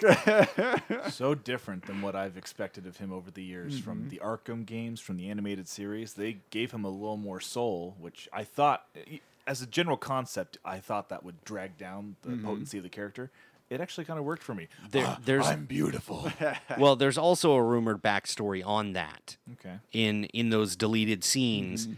so 1.11 1.35
different 1.35 1.87
than 1.87 2.03
what 2.03 2.17
I've 2.17 2.37
expected 2.37 2.87
of 2.87 2.97
him 2.97 3.13
over 3.13 3.31
the 3.31 3.43
years 3.43 3.75
Mm-hmm. 3.75 3.83
from 3.85 4.09
the 4.09 4.21
Arkham 4.23 4.67
games, 4.67 5.01
from 5.01 5.17
the 5.17 5.29
animated 5.31 5.69
series. 5.69 6.15
They 6.15 6.39
gave 6.51 6.73
him 6.73 6.85
a 6.85 6.89
little 6.89 7.17
more 7.17 7.41
soul, 7.41 7.95
which 8.01 8.29
I 8.33 8.43
thought, 8.45 8.87
as 9.47 9.63
a 9.63 9.67
general 9.67 9.97
concept, 9.97 10.59
I 10.65 10.79
thought 10.79 11.09
that 11.11 11.23
would 11.25 11.45
drag 11.45 11.79
down 11.79 12.17
the 12.23 12.31
Mm-hmm. 12.31 12.45
potency 12.47 12.79
of 12.79 12.83
the 12.83 12.91
character. 12.91 13.31
It 13.71 13.81
actually 13.81 14.05
kind 14.05 14.19
of 14.19 14.25
worked 14.25 14.43
for 14.43 14.55
me. 14.55 14.69
There- 14.91 15.07
Ah, 15.07 15.19
there's- 15.25 15.47
I'm 15.47 15.65
beautiful. 15.65 16.31
well, 16.79 16.97
there's 16.97 17.17
also 17.19 17.53
a 17.53 17.63
rumored 17.63 18.03
backstory 18.03 18.65
on 18.67 18.93
that. 18.95 19.37
okay. 19.55 19.77
in 19.93 20.25
in 20.27 20.51
those 20.51 20.75
deleted 20.77 21.23
scenes 21.25 21.89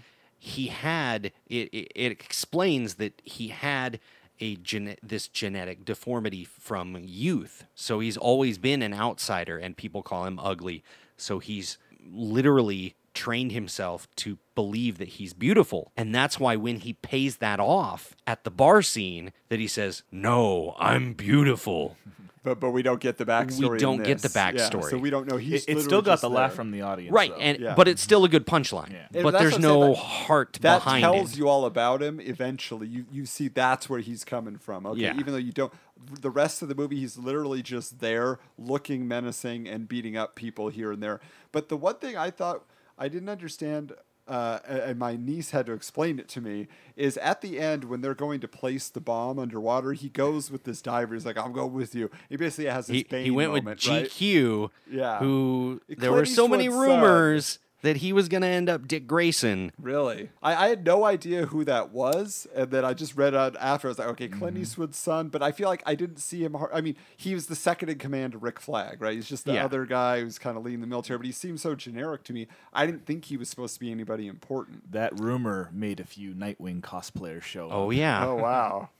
he 0.46 0.68
had 0.68 1.32
it, 1.48 1.68
it 1.72 1.92
it 1.94 2.12
explains 2.12 2.94
that 2.94 3.20
he 3.24 3.48
had 3.48 3.98
a 4.38 4.54
gene- 4.56 4.96
this 5.02 5.26
genetic 5.28 5.84
deformity 5.84 6.44
from 6.44 6.96
youth. 7.00 7.64
So 7.74 8.00
he's 8.00 8.16
always 8.16 8.58
been 8.58 8.82
an 8.82 8.94
outsider 8.94 9.58
and 9.58 9.76
people 9.76 10.02
call 10.02 10.24
him 10.24 10.38
ugly. 10.38 10.84
So 11.16 11.38
he's 11.40 11.78
literally 12.00 12.94
trained 13.12 13.50
himself 13.50 14.06
to 14.16 14.38
believe 14.54 14.98
that 14.98 15.08
he's 15.08 15.32
beautiful. 15.32 15.90
And 15.96 16.14
that's 16.14 16.38
why 16.38 16.54
when 16.54 16.76
he 16.76 16.92
pays 16.92 17.38
that 17.38 17.58
off 17.58 18.14
at 18.26 18.44
the 18.44 18.50
bar 18.50 18.82
scene 18.82 19.32
that 19.48 19.58
he 19.58 19.66
says 19.66 20.02
no 20.12 20.74
i'm 20.78 21.12
beautiful 21.14 21.96
but 22.46 22.60
but 22.60 22.70
we 22.70 22.82
don't 22.82 23.00
get 23.00 23.18
the 23.18 23.26
backstory. 23.26 23.70
We 23.72 23.78
don't 23.78 24.02
get 24.02 24.18
the 24.18 24.28
this. 24.28 24.36
Yeah, 24.36 24.52
backstory. 24.52 24.88
so 24.90 24.98
we 24.98 25.10
don't 25.10 25.26
know. 25.28 25.36
He's 25.36 25.64
It, 25.66 25.78
it 25.78 25.82
still 25.82 26.00
got 26.00 26.12
just 26.12 26.22
the 26.22 26.30
laugh 26.30 26.50
there. 26.52 26.56
from 26.56 26.70
the 26.70 26.82
audience. 26.82 27.12
right 27.12 27.30
though. 27.30 27.36
and 27.40 27.58
Yeah. 27.58 27.74
but 27.74 27.88
it's 27.88 28.00
still 28.00 28.24
a 28.24 28.28
good 28.28 28.46
punchline 28.46 28.92
Yeah. 28.92 29.08
But 29.22 29.32
there's 29.32 29.32
what 29.32 29.34
I'm 29.34 29.50
saying, 29.50 29.62
no 29.62 29.78
like, 29.80 29.96
heart 29.98 30.58
that 30.62 30.78
behind 30.84 31.02
tells 31.02 31.32
it 31.32 31.38
you 31.38 31.48
all 31.48 31.64
about 31.66 32.00
him. 32.02 32.20
Eventually, 32.20 32.86
you 32.86 33.04
you 33.10 33.26
see 33.26 33.48
that's 33.48 33.88
where 33.90 34.00
he's 34.00 34.24
coming 34.24 34.56
from. 34.56 34.86
Okay, 34.86 35.00
Yeah. 35.00 35.18
even 35.18 35.32
though 35.32 35.38
you 35.38 35.52
don't. 35.52 35.72
The 36.20 36.30
rest 36.30 36.62
of 36.62 36.68
the 36.68 36.74
movie, 36.76 36.96
he's 37.00 37.18
literally 37.18 37.62
just 37.62 37.98
there, 38.00 38.38
looking 38.56 39.08
menacing 39.08 39.66
and 39.66 39.88
beating 39.88 40.16
up 40.16 40.36
people 40.36 40.68
here 40.68 40.92
and 40.92 41.02
there. 41.02 41.20
But 41.50 41.68
the 41.68 41.76
one 41.76 41.96
thing 41.96 42.16
I 42.16 42.30
thought 42.30 42.64
I 42.98 43.08
didn't 43.08 43.28
understand. 43.28 43.92
Uh, 44.28 44.58
and 44.68 44.98
my 44.98 45.14
niece 45.16 45.52
had 45.52 45.66
to 45.66 45.72
explain 45.72 46.18
it 46.18 46.28
to 46.28 46.40
me. 46.40 46.66
Is 46.96 47.16
at 47.18 47.42
the 47.42 47.60
end 47.60 47.84
when 47.84 48.00
they're 48.00 48.14
going 48.14 48.40
to 48.40 48.48
place 48.48 48.88
the 48.88 49.00
bomb 49.00 49.38
underwater, 49.38 49.92
he 49.92 50.08
goes 50.08 50.50
with 50.50 50.64
this 50.64 50.82
diver. 50.82 51.14
He's 51.14 51.24
like, 51.24 51.38
"I'm 51.38 51.52
going 51.52 51.72
with 51.72 51.94
you." 51.94 52.10
He 52.28 52.36
basically 52.36 52.70
has 52.70 52.88
this 52.88 53.04
he, 53.08 53.22
he 53.24 53.30
went 53.30 53.50
moment, 53.50 53.84
with 53.84 53.86
right? 53.88 54.06
GQ, 54.06 54.70
Yeah. 54.90 55.18
who 55.18 55.80
Clint 55.86 56.00
there 56.00 56.12
were 56.12 56.26
so 56.26 56.48
many 56.48 56.68
rumors. 56.68 57.58
Rumors 57.82 57.82
that 57.82 57.96
he 57.98 58.12
was 58.12 58.28
going 58.28 58.40
to 58.42 58.48
end 58.48 58.68
up 58.68 58.88
Dick 58.88 59.06
Grayson. 59.06 59.70
Really? 59.80 60.30
I, 60.42 60.66
I 60.66 60.68
had 60.68 60.84
no 60.84 61.04
idea 61.04 61.46
who 61.46 61.64
that 61.66 61.90
was, 61.92 62.46
and 62.54 62.70
then 62.70 62.84
I 62.84 62.94
just 62.94 63.16
read 63.16 63.34
out 63.34 63.54
after. 63.60 63.86
I 63.86 63.90
was 63.90 63.98
like, 63.98 64.08
okay, 64.08 64.28
Mm-hmm. 64.28 64.38
Clint 64.38 64.58
Eastwood's 64.58 64.96
son, 64.98 65.28
but 65.28 65.42
I 65.42 65.52
feel 65.52 65.68
like 65.68 65.82
I 65.86 65.94
didn't 65.94 66.16
see 66.18 66.42
him. 66.42 66.54
har- 66.54 66.70
I 66.74 66.80
mean, 66.80 66.96
he 67.16 67.34
was 67.34 67.46
the 67.46 67.54
second 67.54 67.88
in 67.90 67.98
command 67.98 68.32
to 68.32 68.38
Rick 68.38 68.58
Flag, 68.60 69.00
right? 69.00 69.14
He's 69.14 69.28
just 69.28 69.44
the 69.44 69.54
Yeah. 69.54 69.64
other 69.64 69.84
guy 69.86 70.20
who's 70.20 70.38
kind 70.38 70.56
of 70.56 70.64
leading 70.64 70.80
the 70.80 70.86
military, 70.86 71.18
but 71.18 71.26
he 71.26 71.32
seemed 71.32 71.60
so 71.60 71.74
generic 71.74 72.24
to 72.24 72.32
me. 72.32 72.48
I 72.72 72.86
didn't 72.86 73.06
think 73.06 73.26
he 73.26 73.36
was 73.36 73.48
supposed 73.48 73.74
to 73.74 73.80
be 73.80 73.90
anybody 73.92 74.26
important. 74.26 74.90
That 74.92 75.18
rumor 75.20 75.70
made 75.72 76.00
a 76.00 76.04
few 76.04 76.34
Nightwing 76.34 76.80
cosplayers 76.80 77.42
show 77.42 77.68
Oh 77.70 77.88
up. 77.90 77.96
yeah. 77.96 78.26
Oh 78.26 78.34
wow! 78.36 78.88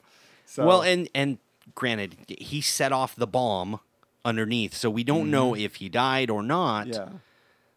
So 0.48 0.64
Well, 0.64 0.82
and 0.82 1.08
and 1.14 1.38
granted, 1.74 2.14
he 2.28 2.60
set 2.60 2.92
off 2.92 3.16
the 3.16 3.26
bomb 3.26 3.80
underneath, 4.24 4.74
so 4.74 4.88
we 4.90 5.02
don't 5.02 5.30
know 5.30 5.52
Mm-hmm. 5.52 5.60
if 5.64 5.74
he 5.76 5.88
died 5.88 6.30
or 6.30 6.42
not. 6.42 6.86
yeah, 6.88 7.08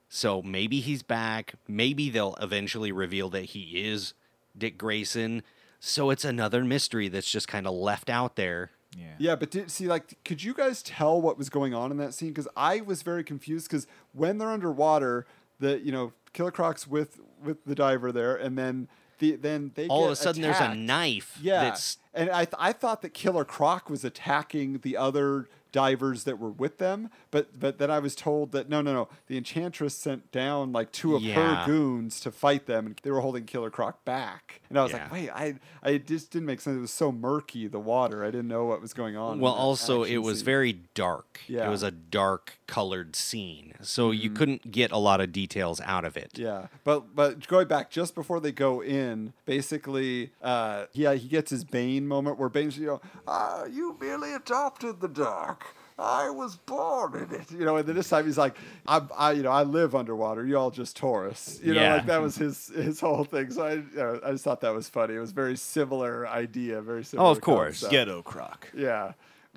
So 0.09 0.41
maybe 0.41 0.79
he's 0.79 1.03
back. 1.03 1.53
Maybe 1.67 2.09
they'll 2.09 2.35
eventually 2.41 2.91
reveal 2.91 3.29
that 3.29 3.45
he 3.45 3.85
is 3.85 4.13
Dick 4.57 4.77
Grayson. 4.77 5.43
So 5.79 6.09
it's 6.09 6.25
another 6.25 6.65
mystery 6.65 7.07
that's 7.07 7.29
just 7.29 7.47
kind 7.47 7.67
of 7.67 7.73
left 7.73 8.09
out 8.09 8.35
there. 8.35 8.71
Yeah. 8.97 9.05
Yeah, 9.19 9.35
but 9.35 9.51
did 9.51 9.69
see 9.69 9.87
like 9.87 10.17
could 10.25 10.43
you 10.43 10.53
guys 10.55 10.81
tell 10.81 11.21
what 11.21 11.37
was 11.37 11.49
going 11.49 11.75
on 11.75 11.91
in 11.91 11.97
that 11.97 12.15
scene? 12.15 12.29
Because 12.29 12.47
I 12.57 12.81
was 12.81 13.03
very 13.03 13.23
confused. 13.23 13.69
Because 13.69 13.85
when 14.13 14.39
they're 14.39 14.49
underwater, 14.49 15.27
the 15.59 15.79
you 15.79 15.91
know 15.91 16.13
Killer 16.33 16.51
Croc's 16.51 16.87
with 16.87 17.19
with 17.43 17.63
the 17.65 17.75
diver 17.75 18.11
there, 18.11 18.35
and 18.35 18.57
then 18.57 18.87
the 19.19 19.35
then 19.35 19.71
they 19.75 19.87
All 19.87 20.01
get 20.01 20.05
of 20.07 20.11
a 20.13 20.15
sudden, 20.15 20.41
there's 20.41 20.59
a 20.59 20.73
knife. 20.73 21.37
Yeah, 21.41 21.65
That's 21.65 21.97
and 22.15 22.31
I 22.31 22.45
th- 22.45 22.55
I 22.57 22.73
thought 22.73 23.03
that 23.03 23.13
Killer 23.13 23.45
Croc 23.45 23.89
was 23.89 24.03
attacking 24.03 24.79
the 24.79 24.97
other 24.97 25.47
divers 25.71 26.23
that 26.23 26.39
were 26.39 26.49
with 26.51 26.77
them, 26.77 27.09
but 27.31 27.59
but 27.59 27.77
then 27.77 27.91
I 27.91 27.99
was 27.99 28.15
told 28.15 28.51
that 28.53 28.69
no 28.69 28.81
no 28.81 28.93
no 28.93 29.07
the 29.27 29.37
Enchantress 29.37 29.93
sent 29.95 30.31
down 30.31 30.71
like 30.71 30.91
two 30.91 31.15
of 31.15 31.21
Yeah. 31.21 31.35
her 31.63 31.65
goons 31.65 32.19
to 32.21 32.31
fight 32.31 32.65
them, 32.65 32.85
and 32.87 32.99
they 33.03 33.11
were 33.11 33.21
holding 33.21 33.45
Killer 33.45 33.69
Croc 33.69 34.03
back. 34.05 34.61
And 34.69 34.77
I 34.77 34.83
was 34.83 34.93
like, 34.93 35.11
wait, 35.11 35.29
I 35.31 35.55
I 35.83 35.97
just 35.97 36.31
didn't 36.31 36.45
make 36.47 36.61
sense. 36.61 36.77
It 36.77 36.81
was 36.81 36.91
so 36.91 37.11
murky 37.11 37.67
the 37.67 37.79
water. 37.79 38.23
I 38.23 38.27
didn't 38.31 38.47
know 38.47 38.65
what 38.65 38.81
was 38.81 38.93
going 38.93 39.15
on. 39.17 39.39
Well, 39.39 39.53
also, 39.53 40.03
it 40.03 40.17
was 40.17 40.39
scene. 40.39 40.45
very 40.45 40.73
dark. 40.93 41.39
Yeah. 41.47 41.67
It 41.67 41.69
was 41.69 41.83
a 41.83 41.91
dark 41.91 42.59
colored 42.67 43.15
scene. 43.15 43.73
So 43.81 44.11
you 44.11 44.29
couldn't 44.29 44.71
get 44.71 44.91
a 44.91 44.97
lot 44.97 45.21
of 45.21 45.31
details 45.31 45.79
out 45.81 46.05
of 46.05 46.17
it. 46.17 46.31
Yeah, 46.37 46.67
but 46.83 47.15
but 47.15 47.47
going 47.47 47.67
back 47.67 47.89
just 47.89 48.15
before 48.15 48.39
they 48.39 48.51
go 48.51 48.81
in, 48.81 49.33
basically, 49.45 50.31
uh, 50.41 50.85
yeah, 50.93 51.13
he 51.13 51.27
gets 51.27 51.51
his 51.51 51.63
Bane 51.63 52.07
moment 52.07 52.37
where 52.39 52.49
Bane's, 52.49 52.77
you 52.77 52.87
know, 52.87 53.01
ah, 53.27 53.65
you 53.65 53.95
merely 53.99 54.33
adopted 54.33 54.99
the 55.01 55.07
dark. 55.07 55.58
I 55.99 56.29
was 56.29 56.55
born 56.55 57.15
in 57.15 57.39
it, 57.39 57.51
you 57.51 57.65
know. 57.65 57.77
And 57.77 57.87
then 57.87 57.95
this 57.95 58.09
time 58.09 58.25
he's 58.25 58.37
like, 58.37 58.55
I, 58.87 59.01
I, 59.17 59.31
you 59.33 59.43
know, 59.43 59.51
I 59.51 59.63
live 59.63 59.95
underwater. 59.95 60.45
You 60.45 60.57
all 60.57 60.71
just 60.71 60.95
tourists, 60.95 61.59
you 61.61 61.73
know. 61.73 61.81
Yeah. 61.81 61.95
Like 61.95 62.05
that 62.05 62.21
was 62.21 62.35
his 62.37 62.69
his 62.69 62.99
whole 62.99 63.23
thing. 63.23 63.51
So 63.51 63.65
I, 63.65 63.73
you 63.73 63.85
know, 63.95 64.19
I 64.23 64.31
just 64.31 64.43
thought 64.43 64.61
that 64.61 64.73
was 64.73 64.87
funny. 64.89 65.15
It 65.15 65.19
was 65.19 65.31
a 65.31 65.35
very 65.35 65.57
similar 65.57 66.27
idea, 66.27 66.81
very 66.81 67.03
similar. 67.03 67.27
Oh, 67.27 67.31
of 67.31 67.41
course. 67.41 67.81
concept. 67.81 67.91
Ghetto 67.91 68.21
Croc. 68.21 68.71
Yeah, 68.75 69.13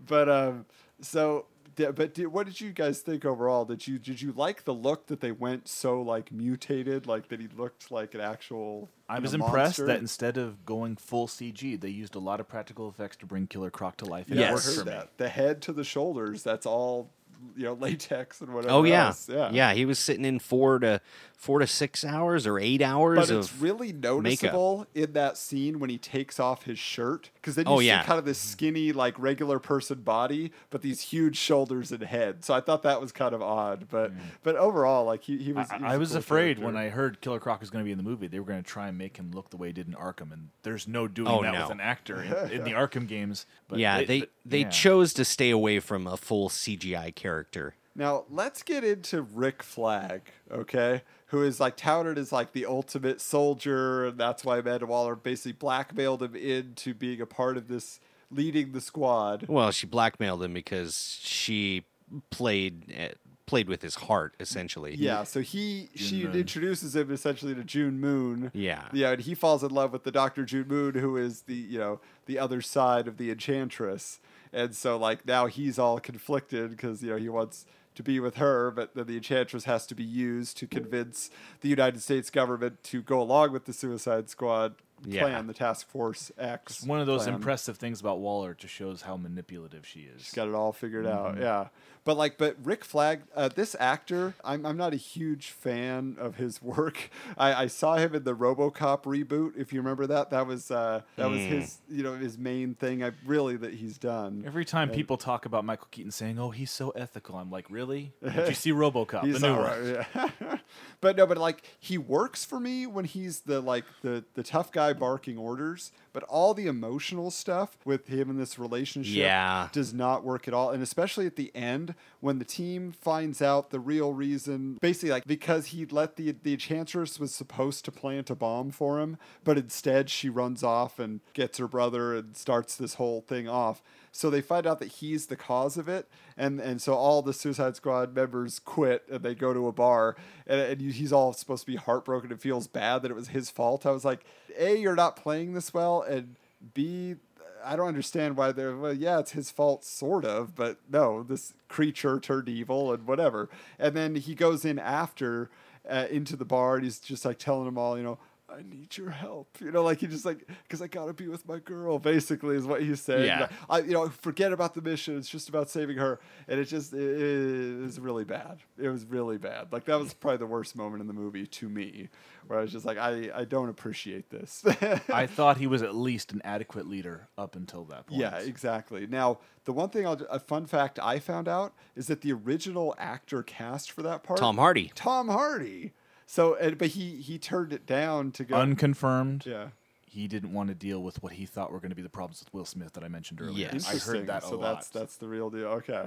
but 0.07 0.29
um, 0.29 0.67
so 1.01 1.47
but 1.77 2.15
did, 2.15 2.29
what 2.29 2.47
did 2.47 2.61
you 2.61 2.73
guys 2.73 3.01
think 3.01 3.25
overall? 3.25 3.65
Did 3.65 3.87
you 3.87 3.99
did 3.99 4.21
you 4.21 4.33
like 4.33 4.65
the 4.65 4.75
look 4.75 5.07
that 5.07 5.21
they 5.21 5.33
went 5.33 5.69
so 5.69 6.03
like 6.03 6.33
mutated, 6.33 7.07
like 7.07 7.29
that 7.29 7.41
he 7.41 7.49
looked 7.57 7.91
like 7.91 8.15
an 8.15 8.21
actual? 8.21 8.91
I 9.09 9.19
was 9.19 9.33
know, 9.33 9.45
impressed 9.45 9.79
monster? 9.79 9.87
that 9.87 9.99
instead 9.99 10.37
of 10.37 10.65
going 10.65 10.97
full 10.97 11.27
CG, 11.27 11.81
they 11.81 11.89
used 11.89 12.15
a 12.15 12.19
lot 12.19 12.41
of 12.41 12.49
practical 12.49 12.89
effects 12.89 13.17
to 13.19 13.27
bring 13.27 13.47
Killer 13.47 13.71
Croc 13.71 13.97
to 13.99 14.05
life. 14.05 14.27
Yeah, 14.29 14.51
Yes. 14.51 14.69
I 14.69 14.77
heard 14.77 14.87
that. 14.87 15.19
The 15.19 15.29
head 15.29 15.63
to 15.63 15.73
the 15.73 15.85
shoulders, 15.85 16.43
that's 16.43 16.67
all 16.67 17.11
you 17.57 17.65
know, 17.65 17.73
latex 17.81 18.41
and 18.41 18.53
whatever. 18.55 18.75
Oh 18.75 18.85
yeah. 18.85 19.07
else. 19.07 19.29
yeah, 19.29 19.51
yeah. 19.53 19.73
He 19.75 19.85
was 19.85 19.99
sitting 19.99 20.25
in 20.25 20.39
four 20.39 20.79
to 20.79 21.01
four 21.43 21.59
to 21.59 21.67
six 21.67 22.05
hours 22.05 22.47
or 22.47 22.57
eight 22.61 22.81
hours 22.81 23.19
But 23.19 23.31
of 23.31 23.39
it's 23.41 23.57
really 23.57 23.93
noticeable 23.93 24.87
in 24.95 25.13
that 25.15 25.37
scene 25.37 25.81
when 25.81 25.91
he 25.91 25.99
takes 25.99 26.39
off 26.39 26.63
his 26.63 26.79
shirt 26.79 27.31
because 27.35 27.57
then 27.57 27.67
you 27.67 27.73
Oh, 27.73 27.81
see 27.81 27.87
yeah. 27.89 28.05
kind 28.05 28.17
of 28.21 28.25
this 28.25 28.39
skinny, 28.39 28.93
like 28.93 29.19
regular 29.19 29.59
person 29.59 30.03
body, 30.03 30.53
but 30.71 30.83
these 30.83 31.01
huge 31.01 31.37
shoulders 31.37 31.91
and 31.91 32.01
head. 32.05 32.45
So 32.45 32.55
I 32.55 32.61
thought 32.61 32.85
that 32.85 33.01
was 33.01 33.11
kind 33.11 33.35
of 33.35 33.43
odd. 33.43 33.89
But 33.91 34.13
hmm. 34.13 34.19
but 34.45 34.55
overall, 34.55 35.05
like 35.05 35.25
he, 35.25 35.37
he 35.39 35.53
was. 35.53 35.69
I, 35.69 35.79
he 35.79 35.85
I 35.85 35.95
a 35.95 35.99
was 35.99 36.11
cool 36.11 36.19
afraid 36.19 36.59
character. 36.59 36.65
when 36.65 36.77
I 36.77 36.91
heard 36.91 37.21
Killer 37.21 37.41
Croc 37.41 37.59
was 37.61 37.71
going 37.71 37.83
to 37.83 37.87
be 37.87 37.91
in 37.93 37.99
the 37.99 38.05
movie, 38.05 38.29
they 38.29 38.39
were 38.39 38.47
going 38.47 38.63
to 38.63 38.69
try 38.71 38.87
and 38.87 38.97
make 38.97 39.17
him 39.17 39.33
look 39.33 39.51
the 39.51 39.57
way 39.57 39.67
he 39.69 39.73
did 39.73 39.89
in 39.89 39.95
Arkham, 39.95 40.33
and 40.33 40.51
there's 40.63 40.87
no 40.87 41.09
doing 41.09 41.27
Oh, 41.29 41.43
that 41.43 41.55
no. 41.55 41.63
with 41.63 41.71
an 41.73 41.81
actor 41.81 42.23
in, 42.23 42.51
in 42.53 42.63
the 42.65 42.71
Arkham 42.71 43.09
games. 43.09 43.47
But 43.67 43.81
yeah, 43.81 44.05
they 44.05 44.21
but- 44.21 44.31
they 44.47 44.61
yeah. 44.61 44.69
chose 44.69 45.13
to 45.15 45.25
stay 45.25 45.51
away 45.51 45.81
from 45.81 46.07
a 46.07 46.17
full 46.17 46.49
CGI 46.49 47.13
character. 47.17 47.75
Now 47.95 48.25
let's 48.31 48.63
get 48.63 48.85
into 48.85 49.21
Rick 49.21 49.63
Flag, 49.63 50.23
okay? 50.51 51.03
Who 51.33 51.43
is 51.43 51.59
like 51.59 51.77
touted 51.77 52.19
as 52.19 52.31
like 52.31 52.53
the 52.53 52.67
ultimate 52.67 53.21
soldier, 53.21 54.07
and 54.07 54.19
that's 54.19 54.45
why 54.45 54.59
Amanda 54.59 54.87
Waller 54.87 55.17
basically 55.17 55.53
blackmailed 55.53 56.23
him 56.23 56.37
into 56.37 56.95
being 56.95 57.21
a 57.21 57.27
part 57.27 57.57
of 57.57 57.69
this, 57.69 58.01
leading 58.31 58.73
the 58.73 58.81
squad. 58.81 59.47
Well, 59.49 59.71
she 59.71 59.87
blackmailed 59.87 60.43
him 60.43 60.53
because 60.53 61.19
she 61.23 61.85
played 62.31 62.95
uh, 62.97 63.15
played 63.47 63.69
with 63.69 63.83
his 63.83 63.95
heart 63.95 64.35
essentially. 64.41 64.95
Yeah, 64.95 65.25
so 65.25 65.41
he 65.41 65.89
she 65.95 66.25
Moon. 66.25 66.35
introduces 66.35 66.95
him 66.95 67.11
essentially 67.11 67.55
to 67.55 67.65
June 67.65 67.99
Moon. 68.01 68.51
Yeah. 68.55 68.85
Yeah, 68.93 69.13
and 69.13 69.23
he 69.23 69.35
falls 69.35 69.63
in 69.63 69.71
love 69.71 69.93
with 69.93 70.05
the 70.05 70.13
Doctor 70.13 70.45
June 70.45 70.69
Moon, 70.69 70.95
who 70.95 71.17
is 71.17 71.43
the 71.43 71.55
you 71.55 71.79
know 71.79 72.01
the 72.27 72.39
other 72.39 72.61
side 72.61 73.09
of 73.09 73.17
the 73.17 73.31
Enchantress, 73.31 74.21
and 74.53 74.75
so 74.75 74.97
like 74.97 75.27
now 75.27 75.47
he's 75.47 75.79
all 75.79 75.99
conflicted 75.99 76.71
because 76.71 77.03
you 77.03 77.11
know 77.11 77.17
he 77.17 77.29
wants 77.29 77.67
to 77.95 78.03
be 78.03 78.21
with 78.21 78.37
her, 78.37 78.71
but 78.71 78.95
then 78.95 79.07
the 79.07 79.17
Enchantress 79.17 79.65
has 79.65 79.87
to 79.87 79.95
be 79.95 80.05
used 80.05 80.57
to 80.59 80.67
convince 80.67 81.31
the 81.61 81.69
United 81.69 82.03
States 82.03 82.31
government 82.31 82.83
to 82.85 83.03
go 83.03 83.21
along 83.21 83.53
with 83.53 83.65
the 83.67 83.73
Suicide 83.73 84.31
Squad 84.31 84.75
Yeah. 85.05 85.23
plan, 85.23 85.47
the 85.47 85.53
Task 85.55 85.89
Force 85.89 86.31
X. 86.39 86.79
It's 86.79 86.87
one 86.87 87.01
of 87.01 87.07
those 87.07 87.25
plan. 87.25 87.35
impressive 87.35 87.77
things 87.77 88.01
about 88.01 88.21
Waller. 88.21 88.53
It 88.53 88.59
just 88.59 88.73
shows 88.75 89.03
how 89.03 89.17
manipulative 89.17 89.87
she 89.87 90.01
is. 90.01 90.23
She's 90.23 90.35
got 90.35 90.49
it 90.49 90.55
all 90.55 90.73
figured 90.73 91.07
out. 91.07 91.33
Mm-hmm. 91.35 91.43
Yeah. 91.43 91.69
But 92.05 92.17
like, 92.17 92.37
but 92.37 92.57
Rick 92.65 92.85
Flag, 92.85 93.23
uh, 93.37 93.49
this 93.49 93.77
actor, 93.79 94.35
I'm, 94.45 94.67
I'm 94.67 94.77
not 94.77 94.93
a 94.93 94.97
huge 94.97 95.51
fan 95.51 96.17
of 96.19 96.35
his 96.35 96.61
work. 96.61 97.11
I, 97.39 97.55
I 97.55 97.67
saw 97.69 97.97
him 97.97 98.15
in 98.17 98.25
the 98.25 98.35
RoboCop 98.35 99.05
reboot. 99.05 99.53
If 99.57 99.73
you 99.73 99.81
remember 99.81 100.09
that, 100.09 100.31
that 100.31 100.47
was 100.47 100.71
uh, 100.73 101.03
that 101.17 101.31
was 101.31 101.39
Mm. 101.39 101.49
his 101.49 101.79
you 101.89 102.03
know 102.03 102.15
his 102.15 102.37
main 102.37 102.75
thing. 102.75 103.05
I 103.05 103.13
really 103.25 103.57
that 103.57 103.75
he's 103.75 103.99
done. 103.99 104.43
Every 104.47 104.65
time 104.65 104.89
And- 104.89 104.97
people 104.97 105.17
talk 105.17 105.47
about 105.47 105.65
Michael 105.65 105.87
Keaton 105.93 106.11
saying, 106.11 106.39
"Oh, 106.41 106.51
he's 106.51 106.71
so 106.73 106.91
ethical," 106.91 107.37
I'm 107.37 107.51
like, 107.53 107.67
"Really? 107.71 108.13
Did 108.23 108.49
you 108.49 108.55
see 108.65 108.73
RoboCop, 108.73 109.25
He's 109.25 109.41
the 109.41 109.47
new 109.49 109.55
all 109.55 109.61
one?" 109.63 109.95
right, 109.95 110.07
yeah. 110.15 110.57
but 111.01 111.17
no, 111.17 111.27
but 111.27 111.39
like 111.39 111.63
he 111.79 111.99
works 111.99 112.45
for 112.45 112.59
me 112.59 112.87
when 112.87 113.05
he's 113.05 113.41
the 113.41 113.61
like 113.61 113.85
the 114.03 114.25
the 114.35 114.43
tough 114.43 114.73
guy 114.73 114.93
barking 114.93 115.39
orders. 115.39 115.93
But 116.15 116.25
all 116.25 116.53
the 116.53 116.67
emotional 116.67 117.31
stuff 117.31 117.79
with 117.87 118.09
him 118.09 118.29
in 118.29 118.37
this 118.37 118.59
relationship 118.59 119.15
Yeah. 119.17 119.69
does 119.73 119.95
not 119.95 120.23
work 120.25 120.47
at 120.47 120.53
all. 120.53 120.69
And 120.71 120.83
especially 120.83 121.25
at 121.25 121.37
the 121.37 121.51
end 121.57 121.92
when 122.21 122.39
the 122.39 122.45
team 122.45 122.93
finds 122.93 123.43
out 123.43 123.71
the 123.71 123.81
real 123.81 124.13
reason, 124.13 124.79
basically 124.81 125.11
like 125.11 125.25
because 125.27 125.67
he 125.67 125.87
let 125.87 126.17
the 126.17 126.35
the 126.43 126.53
enchantress 126.53 127.19
was 127.19 127.35
supposed 127.35 127.85
to 127.85 127.93
plant 127.93 128.31
a 128.31 128.35
bomb 128.35 128.71
for 128.71 129.01
him, 129.01 129.17
but 129.45 129.59
instead 129.59 130.11
she 130.11 130.29
runs 130.29 130.63
off 130.63 130.99
and 130.99 131.21
gets 131.35 131.59
her 131.59 131.69
brother 131.69 132.15
and 132.15 132.37
starts 132.37 132.77
this 132.77 132.95
whole 132.95 133.21
thing 133.21 133.49
off. 133.49 133.83
So 134.11 134.29
they 134.29 134.43
find 134.43 134.67
out 134.67 134.79
that 134.81 134.89
he's 134.89 135.27
the 135.27 135.37
cause 135.37 135.77
of 135.77 135.89
it, 135.89 136.09
and 136.37 136.61
and 136.61 136.81
so 136.81 136.95
all 136.95 137.23
the 137.23 137.33
Suicide 137.33 137.77
Squad 137.77 138.15
members 138.15 138.59
quit 138.59 139.05
and 139.11 139.23
they 139.23 139.35
go 139.35 139.55
to 139.55 139.67
a 139.69 139.73
bar, 139.73 140.17
and, 140.47 140.61
and 140.61 140.81
he's 140.81 141.13
all 141.13 141.33
supposed 141.33 141.63
to 141.63 141.71
be 141.73 141.77
heartbroken 141.77 142.31
and 142.31 142.41
feels 142.41 142.67
bad 142.67 143.03
that 143.03 143.11
it 143.11 143.15
was 143.15 143.29
his 143.29 143.51
fault. 143.51 143.87
I 143.87 143.91
was 143.91 144.05
like, 144.05 144.25
a, 144.59 144.77
you're 144.77 144.95
not 144.95 145.17
playing 145.17 145.55
this 145.55 145.73
well, 145.73 146.03
and 146.03 146.37
b, 146.75 147.17
I 147.65 147.77
don't 147.77 147.89
understand 147.89 148.37
why 148.37 148.53
they're 148.53 148.77
well, 148.77 148.93
yeah, 148.93 149.19
it's 149.19 149.33
his 149.33 149.51
fault, 149.51 149.85
sort 149.85 150.25
of, 150.25 150.55
but 150.55 150.79
no, 150.91 151.23
this 151.23 151.55
creature 151.69 152.21
turned 152.21 152.49
evil 152.49 152.93
and 152.93 153.07
whatever. 153.07 153.49
And 153.79 153.97
then 153.97 154.15
he 154.17 154.35
goes 154.35 154.65
in 154.65 154.79
after 154.79 155.51
uh, 155.89 156.07
into 156.11 156.37
the 156.37 156.45
bar 156.45 156.77
and 156.77 156.85
he's 156.85 156.99
just 156.99 157.25
like 157.25 157.39
telling 157.39 157.65
them 157.65 157.79
all, 157.79 157.97
you 157.97 158.05
know. 158.05 158.19
I 158.53 158.63
need 158.63 158.97
your 158.97 159.11
help, 159.11 159.61
you 159.61 159.71
know, 159.71 159.83
like 159.83 160.01
he 160.01 160.07
just 160.07 160.25
like 160.25 160.47
because 160.63 160.83
I 160.83 160.87
gotta 160.87 161.13
be 161.13 161.29
with 161.29 161.47
my 161.49 161.59
girl. 161.59 161.99
Basically, 161.99 162.57
is 162.57 162.67
what 162.67 162.83
he's 162.83 163.01
saying. 163.01 163.27
Yeah. 163.27 163.49
I, 163.69 163.81
you 163.81 163.93
know, 163.93 164.09
forget 164.09 164.53
about 164.53 164.75
the 164.75 164.83
mission. 164.83 165.17
It's 165.17 165.29
just 165.29 165.49
about 165.49 165.71
saving 165.71 165.97
her, 165.99 166.21
and 166.49 166.61
it 166.61 166.67
just 166.67 166.93
it, 166.93 166.99
it 166.99 167.81
was 167.81 167.99
really 167.99 168.25
bad. 168.25 168.59
It 168.79 168.89
was 168.89 169.05
really 169.05 169.39
bad. 169.39 169.73
Like 169.73 169.85
that 169.87 169.99
was 169.99 170.15
probably 170.23 170.39
the 170.39 170.47
worst 170.47 170.77
moment 170.77 171.01
in 171.01 171.07
the 171.07 171.13
movie 171.13 171.47
to 171.47 171.69
me, 171.69 172.09
where 172.47 172.59
I 172.59 172.63
was 172.63 172.73
just 172.73 172.85
like, 172.85 172.99
I 172.99 173.31
I 173.35 173.45
don't 173.45 173.69
appreciate 173.69 174.31
this. 174.31 174.65
I 175.09 175.27
thought 175.33 175.57
he 175.57 175.67
was 175.67 175.83
at 175.83 175.95
least 175.95 176.33
an 176.33 176.43
adequate 176.45 176.89
leader 176.89 177.29
up 177.39 177.57
until 177.57 177.85
that 177.85 178.07
point. 178.07 178.21
Yeah, 178.21 178.37
exactly. 178.39 179.07
Now, 179.07 179.39
the 179.65 179.73
one 179.73 179.89
thing, 179.89 180.07
I'll, 180.07 180.21
a 180.31 180.41
fun 180.41 180.67
fact 180.67 180.99
I 181.03 181.19
found 181.19 181.49
out 181.49 181.73
is 181.97 182.09
that 182.09 182.21
the 182.21 182.33
original 182.33 182.95
actor 182.99 183.43
cast 183.43 183.91
for 183.93 184.03
that 184.03 184.23
part, 184.23 184.39
Tom 184.41 184.57
Hardy. 184.57 184.93
Tom 184.95 185.29
Hardy. 185.29 185.93
So, 186.33 186.57
but 186.79 186.89
he 186.89 187.17
he 187.17 187.39
turned 187.39 187.75
it 187.75 187.85
down 187.85 188.33
to 188.33 188.45
go. 188.45 188.57
Unconfirmed. 188.57 189.45
yeah, 189.45 189.67
He 190.07 190.29
didn't 190.29 190.55
want 190.55 190.71
to 190.71 190.75
deal 190.75 191.03
with 191.03 191.23
what 191.23 191.35
he 191.35 191.45
thought 191.45 191.71
were 191.71 191.79
going 191.79 191.91
to 191.91 191.95
be 191.95 192.01
the 192.01 192.09
problems 192.09 192.41
with 192.41 192.55
Will 192.55 192.65
Smith 192.65 192.95
that 192.95 193.05
I 193.05 193.09
mentioned 193.09 193.43
earlier. 193.43 193.69
Yes. 193.71 193.87
I 193.87 193.99
heard 193.99 194.27
that 194.29 194.43
a 194.43 194.47
so 194.47 194.57
lot. 194.57 194.77
that's 194.77 194.89
that's 194.89 195.17
the 195.17 195.29
real 195.29 195.51
deal. 195.51 195.67
Okay. 195.67 196.07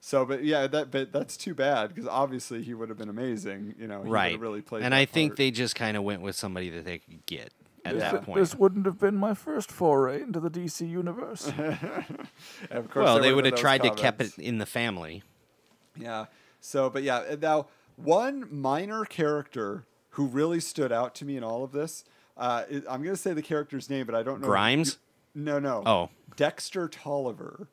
So, 0.00 0.24
but 0.24 0.44
yeah, 0.44 0.68
that 0.68 0.92
but 0.92 1.10
that's 1.10 1.36
too 1.36 1.54
bad 1.54 1.92
because 1.92 2.06
obviously 2.06 2.62
he 2.62 2.72
would 2.72 2.88
have 2.88 2.96
been 2.96 3.08
amazing. 3.08 3.74
You 3.76 3.88
know, 3.88 4.04
he 4.04 4.10
right. 4.10 4.38
really 4.38 4.60
played. 4.62 4.84
and 4.84 4.92
that 4.92 4.96
I 4.96 5.06
think 5.06 5.32
part. 5.32 5.38
they 5.38 5.50
just 5.50 5.74
kind 5.74 5.96
of 5.96 6.04
went 6.04 6.22
with 6.22 6.36
somebody 6.36 6.70
that 6.70 6.84
they 6.84 6.98
could 6.98 7.26
get 7.26 7.52
at 7.84 7.98
that 7.98 8.22
point. 8.22 8.38
This 8.38 8.54
wouldn't 8.54 8.86
have 8.86 9.00
been 9.00 9.16
my 9.16 9.34
first 9.34 9.72
foray 9.72 10.22
into 10.22 10.38
the 10.38 10.50
DC 10.50 10.88
universe. 10.88 11.50
Of 12.70 12.90
course 12.90 13.04
well, 13.04 13.18
they 13.18 13.32
would've 13.32 13.34
would 13.34 13.42
been 13.42 13.44
have 13.44 13.54
those 13.54 13.60
tried 13.60 13.82
to 13.82 13.90
keep 13.90 14.20
it 14.20 14.38
in 14.38 14.58
the 14.58 14.66
family. 14.66 15.24
Yeah. 15.98 16.26
So, 16.60 16.88
but 16.90 17.02
yeah, 17.02 17.34
now 17.42 17.66
one 17.96 18.46
minor 18.50 19.04
character 19.04 19.84
who 20.10 20.26
really 20.26 20.60
stood 20.60 20.92
out 20.92 21.14
to 21.16 21.24
me 21.24 21.36
in 21.36 21.44
all 21.44 21.64
of 21.64 21.72
this. 21.72 22.04
Uh, 22.36 22.64
is- 22.68 22.84
I'm 22.88 23.02
going 23.02 23.14
to 23.14 23.20
say 23.20 23.32
the 23.32 23.42
character's 23.42 23.88
name, 23.90 24.06
but 24.06 24.14
I 24.14 24.22
don't 24.22 24.40
know. 24.40 24.46
Grimes? 24.46 24.98
No, 25.34 25.58
no. 25.58 25.82
Oh. 25.84 26.10
Dexter 26.36 26.88
Tolliver. 26.88 27.68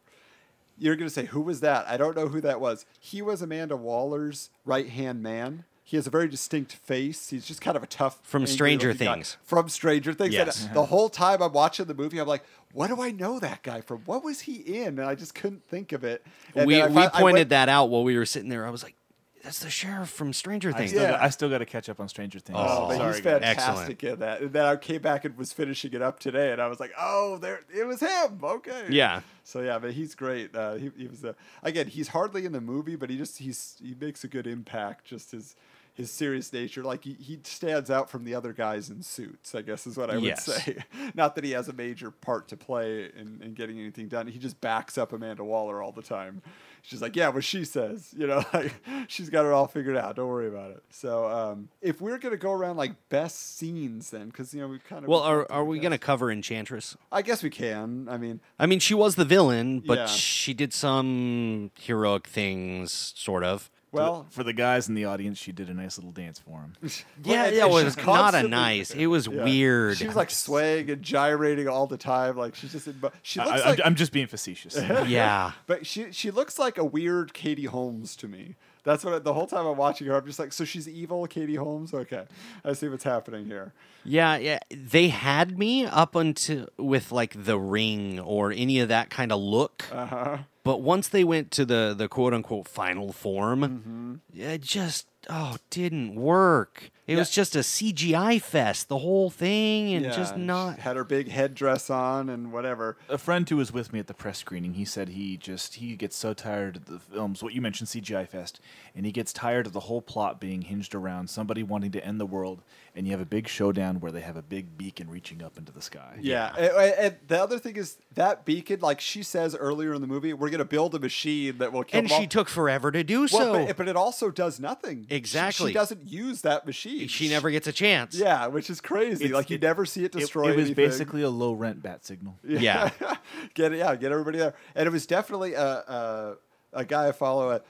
You're 0.77 0.95
going 0.95 1.07
to 1.07 1.13
say, 1.13 1.25
who 1.25 1.41
was 1.41 1.59
that? 1.61 1.87
I 1.87 1.97
don't 1.97 2.15
know 2.15 2.27
who 2.27 2.41
that 2.41 2.59
was. 2.59 2.85
He 2.99 3.21
was 3.21 3.41
Amanda 3.41 3.75
Waller's 3.77 4.49
right 4.65 4.89
hand 4.89 5.21
man. 5.21 5.65
He 5.83 5.97
has 5.97 6.07
a 6.07 6.09
very 6.09 6.27
distinct 6.27 6.73
face. 6.73 7.29
He's 7.29 7.45
just 7.45 7.59
kind 7.61 7.75
of 7.75 7.83
a 7.83 7.87
tough. 7.87 8.19
From 8.23 8.47
Stranger 8.47 8.89
looking 8.89 9.05
guy. 9.05 9.13
Things. 9.15 9.37
From 9.43 9.67
Stranger 9.67 10.13
Things. 10.13 10.33
And 10.35 10.47
Yes. 10.47 10.67
the 10.73 10.85
whole 10.85 11.09
time 11.09 11.41
I'm 11.41 11.51
watching 11.51 11.85
the 11.85 11.93
movie, 11.93 12.17
I'm 12.19 12.27
like, 12.27 12.43
what 12.71 12.87
do 12.87 13.01
I 13.01 13.11
know 13.11 13.39
that 13.39 13.61
guy 13.61 13.81
from? 13.81 13.99
What 14.05 14.23
was 14.23 14.41
he 14.41 14.55
in? 14.55 14.99
And 14.99 15.01
I 15.01 15.15
just 15.15 15.35
couldn't 15.35 15.67
think 15.67 15.91
of 15.91 16.03
it. 16.03 16.25
And 16.55 16.65
we 16.65 16.81
I 16.81 16.87
we 16.87 17.07
pointed 17.09 17.33
went- 17.33 17.49
that 17.49 17.67
out 17.69 17.89
while 17.89 18.03
we 18.03 18.17
were 18.17 18.25
sitting 18.25 18.49
there. 18.49 18.65
I 18.65 18.69
was 18.69 18.83
like, 18.83 18.95
"That's 19.43 19.59
the 19.59 19.69
sheriff 19.69 20.09
from 20.09 20.33
Stranger 20.33 20.69
I 20.69 20.73
Things." 20.77 20.91
still, 20.91 21.03
Yeah. 21.03 21.11
got, 21.11 21.21
I 21.21 21.29
still 21.29 21.49
got 21.49 21.57
to 21.59 21.65
catch 21.65 21.89
up 21.89 21.99
on 21.99 22.07
Stranger 22.09 22.39
Things. 22.39 22.57
Oh, 22.61 22.87
but 22.87 22.97
Sorry, 22.97 23.13
he's 23.13 23.21
guys. 23.21 23.41
fantastic 23.41 24.03
in 24.03 24.19
that. 24.19 24.41
And 24.41 24.53
then 24.53 24.65
I 24.65 24.75
came 24.75 25.01
back 25.01 25.25
and 25.25 25.37
was 25.37 25.51
finishing 25.53 25.93
it 25.93 26.01
up 26.01 26.19
today, 26.19 26.51
and 26.51 26.61
I 26.61 26.67
was 26.67 26.79
like, 26.79 26.91
"Oh, 26.99 27.37
there, 27.37 27.61
it 27.75 27.85
was 27.85 27.99
him." 27.99 28.39
Okay. 28.43 28.87
Yeah. 28.89 29.21
So 29.43 29.61
yeah, 29.61 29.79
but 29.79 29.91
he's 29.93 30.15
great. 30.15 30.55
Uh, 30.55 30.75
he, 30.75 30.91
he 30.97 31.07
was 31.07 31.23
uh, 31.25 31.33
again. 31.63 31.87
He's 31.87 32.09
hardly 32.09 32.45
in 32.45 32.51
the 32.51 32.61
movie, 32.61 32.95
but 32.95 33.09
he 33.09 33.17
just 33.17 33.37
he's 33.39 33.75
he 33.81 33.95
makes 33.99 34.23
a 34.23 34.27
good 34.27 34.47
impact. 34.47 35.05
Just 35.05 35.31
his 35.31 35.55
his 35.93 36.09
serious 36.09 36.53
nature, 36.53 36.83
like 36.83 37.03
he, 37.03 37.13
he 37.15 37.37
stands 37.43 37.91
out 37.91 38.09
from 38.09 38.23
the 38.23 38.33
other 38.33 38.53
guys 38.53 38.89
in 38.89 39.03
suits. 39.03 39.53
I 39.53 39.61
guess 39.61 39.85
is 39.85 39.97
what 39.97 40.09
I 40.09 40.15
would 40.15 40.23
Yes. 40.23 40.45
say. 40.45 40.77
Not 41.15 41.35
that 41.35 41.43
he 41.43 41.51
has 41.51 41.67
a 41.67 41.73
major 41.73 42.11
part 42.11 42.47
to 42.47 42.55
play 42.57 43.11
in, 43.13 43.41
in 43.43 43.53
getting 43.55 43.77
anything 43.77 44.07
done. 44.07 44.25
He 44.27 44.39
just 44.39 44.61
backs 44.61 44.97
up 44.97 45.11
Amanda 45.11 45.43
Waller 45.43 45.81
all 45.83 45.91
the 45.91 46.01
time. 46.01 46.41
She's 46.83 47.01
like, 47.01 47.15
yeah, 47.15 47.29
what 47.29 47.43
she 47.43 47.63
says, 47.65 48.13
you 48.17 48.25
know, 48.27 48.43
like 48.53 48.73
she's 49.07 49.29
got 49.29 49.45
it 49.45 49.51
all 49.51 49.67
figured 49.67 49.95
out. 49.97 50.15
Don't 50.15 50.27
worry 50.27 50.47
about 50.47 50.71
it. 50.71 50.83
So, 50.89 51.27
um, 51.27 51.69
if 51.81 52.01
we're 52.01 52.17
gonna 52.17 52.37
go 52.37 52.51
around 52.51 52.77
like 52.77 52.93
best 53.09 53.57
scenes, 53.57 54.09
then 54.09 54.27
because 54.27 54.53
you 54.53 54.61
know 54.61 54.67
we 54.67 54.79
kind 54.79 55.03
of 55.03 55.09
Well, 55.09 55.21
are 55.21 55.49
are 55.51 55.63
we 55.63 55.79
gonna 55.79 55.97
cover 55.97 56.31
Enchantress? 56.31 56.97
I 57.11 57.21
guess 57.21 57.43
we 57.43 57.49
can. 57.49 58.07
I 58.09 58.17
mean, 58.17 58.39
I 58.59 58.65
mean, 58.65 58.79
she 58.79 58.93
was 58.93 59.15
the 59.15 59.25
villain, 59.25 59.79
but 59.79 59.97
Yeah. 59.97 60.05
she 60.07 60.53
did 60.53 60.73
some 60.73 61.71
heroic 61.79 62.27
things, 62.27 63.13
sort 63.15 63.43
of. 63.43 63.69
Well, 63.91 64.25
for 64.29 64.43
the 64.43 64.53
guys 64.53 64.87
in 64.87 64.95
the 64.95 65.03
audience, 65.05 65.37
she 65.37 65.51
did 65.51 65.69
a 65.69 65.73
nice 65.73 65.97
little 65.97 66.11
dance 66.13 66.39
for 66.39 66.59
him. 66.61 66.73
Yeah, 67.23 67.45
and- 67.45 67.55
it 67.55 67.59
and 67.63 67.71
was 67.71 67.93
she's 67.95 68.05
not 68.05 68.33
a 68.35 68.43
nice. 68.47 68.91
It 68.91 69.07
was 69.07 69.27
Yeah. 69.27 69.43
weird. 69.43 69.97
She 69.97 70.07
was 70.07 70.15
like 70.15 70.29
swaying 70.29 70.89
and 70.89 71.01
gyrating 71.01 71.67
all 71.67 71.87
the 71.87 71.97
time. 71.97 72.37
Like 72.37 72.55
she's 72.55 72.71
just. 72.71 72.87
In, 72.87 72.93
bu- 72.93 73.09
she 73.21 73.39
I, 73.39 73.45
looks 73.45 73.61
I, 73.61 73.69
like. 73.71 73.79
I'm 73.83 73.95
just 73.95 74.11
being 74.13 74.27
facetious. 74.27 74.75
yeah. 75.07 75.51
but 75.67 75.85
she 75.85 76.11
she 76.11 76.31
looks 76.31 76.57
like 76.57 76.77
a 76.77 76.85
weird 76.85 77.33
Katie 77.33 77.65
Holmes 77.65 78.15
to 78.17 78.27
me. 78.27 78.55
That's 78.83 79.05
what 79.05 79.13
I, 79.13 79.19
the 79.19 79.33
whole 79.33 79.45
time 79.45 79.67
I'm 79.67 79.77
watching 79.77 80.07
her. 80.07 80.15
I'm 80.15 80.25
just 80.25 80.39
like, 80.39 80.51
so 80.53 80.65
she's 80.65 80.87
evil, 80.89 81.27
Katie 81.27 81.55
Holmes. 81.55 81.93
Okay, 81.93 82.23
I 82.65 82.73
see 82.73 82.87
what's 82.87 83.03
happening 83.03 83.45
here. 83.45 83.73
Yeah, 84.03 84.37
yeah. 84.37 84.57
They 84.71 85.09
had 85.09 85.59
me 85.59 85.85
up 85.85 86.15
until 86.15 86.67
with 86.77 87.11
like 87.11 87.43
the 87.45 87.59
ring 87.59 88.19
or 88.19 88.51
any 88.51 88.79
of 88.79 88.87
that 88.89 89.09
kind 89.11 89.31
of 89.31 89.39
look. 89.39 89.83
Uh 89.91 90.05
huh. 90.07 90.37
But 90.63 90.81
once 90.81 91.07
they 91.07 91.23
went 91.23 91.51
to 91.51 91.65
the 91.65 91.93
the 91.97 92.07
quote 92.07 92.33
unquote 92.33 92.67
final 92.67 93.11
form, 93.11 93.61
Mm-hmm. 93.61 94.39
it 94.39 94.61
just 94.61 95.07
oh 95.29 95.57
didn't 95.69 96.15
work. 96.15 96.91
It 97.07 97.15
was 97.17 97.29
just 97.29 97.55
a 97.55 97.59
CGI 97.59 98.41
fest, 98.41 98.87
the 98.87 98.99
whole 98.99 99.29
thing, 99.29 99.93
and 99.93 100.05
just 100.13 100.35
she 100.35 100.39
not. 100.41 100.79
had 100.79 100.95
her 100.95 101.03
big 101.03 101.27
headdress 101.29 101.89
on 101.89 102.29
and 102.29 102.53
whatever. 102.53 102.95
a 103.09 103.17
friend 103.17 103.49
who 103.49 103.57
was 103.57 103.73
with 103.73 103.91
me 103.91 103.99
at 103.99 104.07
the 104.07 104.13
press 104.13 104.37
screening, 104.37 104.75
he 104.75 104.85
said 104.85 105.09
he 105.09 105.35
just 105.35 105.75
he 105.75 105.95
gets 105.95 106.15
so 106.15 106.33
tired 106.33 106.77
of 106.77 106.85
the 106.85 106.99
films. 106.99 107.43
What 107.43 107.53
you 107.53 107.61
mentioned, 107.61 107.89
CGI 107.89 108.27
Fest, 108.27 108.61
and 108.95 109.05
he 109.05 109.11
gets 109.11 109.33
tired 109.33 109.67
of 109.67 109.73
the 109.73 109.81
whole 109.81 110.01
plot 110.01 110.39
being 110.39 110.61
hinged 110.61 110.95
around 110.95 111.29
somebody 111.29 111.63
wanting 111.63 111.91
to 111.91 112.05
end 112.05 112.19
the 112.19 112.25
world, 112.25 112.61
and 112.95 113.05
you 113.05 113.11
have 113.11 113.21
a 113.21 113.25
big 113.25 113.47
showdown 113.47 113.99
where 113.99 114.11
they 114.11 114.21
have 114.21 114.37
a 114.37 114.41
big 114.43 114.77
beacon 114.77 115.09
reaching 115.09 115.41
up 115.43 115.57
into 115.57 115.71
the 115.71 115.81
sky. 115.81 116.17
Yeah, 116.21 116.53
And, 116.55 116.93
and 116.93 117.15
the 117.27 117.41
other 117.41 117.59
thing 117.59 117.75
is 117.77 117.97
that 118.13 118.45
beacon, 118.45 118.79
like 118.79 119.01
she 119.01 119.23
says 119.23 119.55
earlier 119.55 119.93
in 119.93 120.01
the 120.01 120.07
movie, 120.07 120.33
we're 120.33 120.49
gonna 120.49 120.63
build 120.65 120.95
a 120.95 120.99
machine 120.99 121.57
that 121.57 121.73
will 121.73 121.83
kill. 121.83 121.99
And 121.99 122.09
she 122.09 122.15
all. 122.15 122.27
took 122.27 122.47
forever 122.47 122.91
to 122.91 123.03
do 123.03 123.21
Well, 123.21 123.27
so. 123.27 123.65
but, 123.65 123.75
but 123.77 123.87
it 123.87 123.95
also 123.95 124.29
does 124.31 124.59
nothing. 124.59 125.07
She- 125.09 125.15
Exactly. 125.15 125.69
She, 125.71 125.73
doesn't 125.73 126.07
use 126.07 126.41
that 126.41 126.65
machine. 126.65 126.90
She 127.07 127.29
never 127.29 127.49
gets 127.51 127.67
a 127.67 127.71
chance. 127.71 128.15
Yeah, 128.15 128.47
which 128.47 128.69
is 128.69 128.81
crazy. 128.81 129.25
It's- 129.25 129.31
like 129.35 129.49
you 129.49 129.55
it- 129.55 129.61
never 129.61 129.85
see 129.85 130.01
it 130.03 130.15
It, 130.15 130.19
destroy. 130.19 130.49
it 130.51 130.55
was 130.55 130.65
anything. 130.67 130.75
basically 130.85 131.21
a 131.23 131.29
low 131.29 131.53
rent 131.53 131.81
bat 131.81 132.05
signal. 132.05 132.37
Yeah. 132.43 132.89
get 133.53 133.73
it, 133.73 133.77
yeah, 133.79 133.95
get 133.95 134.11
everybody 134.11 134.37
there. 134.37 134.55
And 134.75 134.87
it 134.87 134.91
was 134.91 135.05
definitely 135.05 135.53
a 135.53 135.63
a, 135.65 136.35
a 136.73 136.85
guy 136.85 137.07
I 137.07 137.11
follow 137.11 137.51
at, 137.51 137.65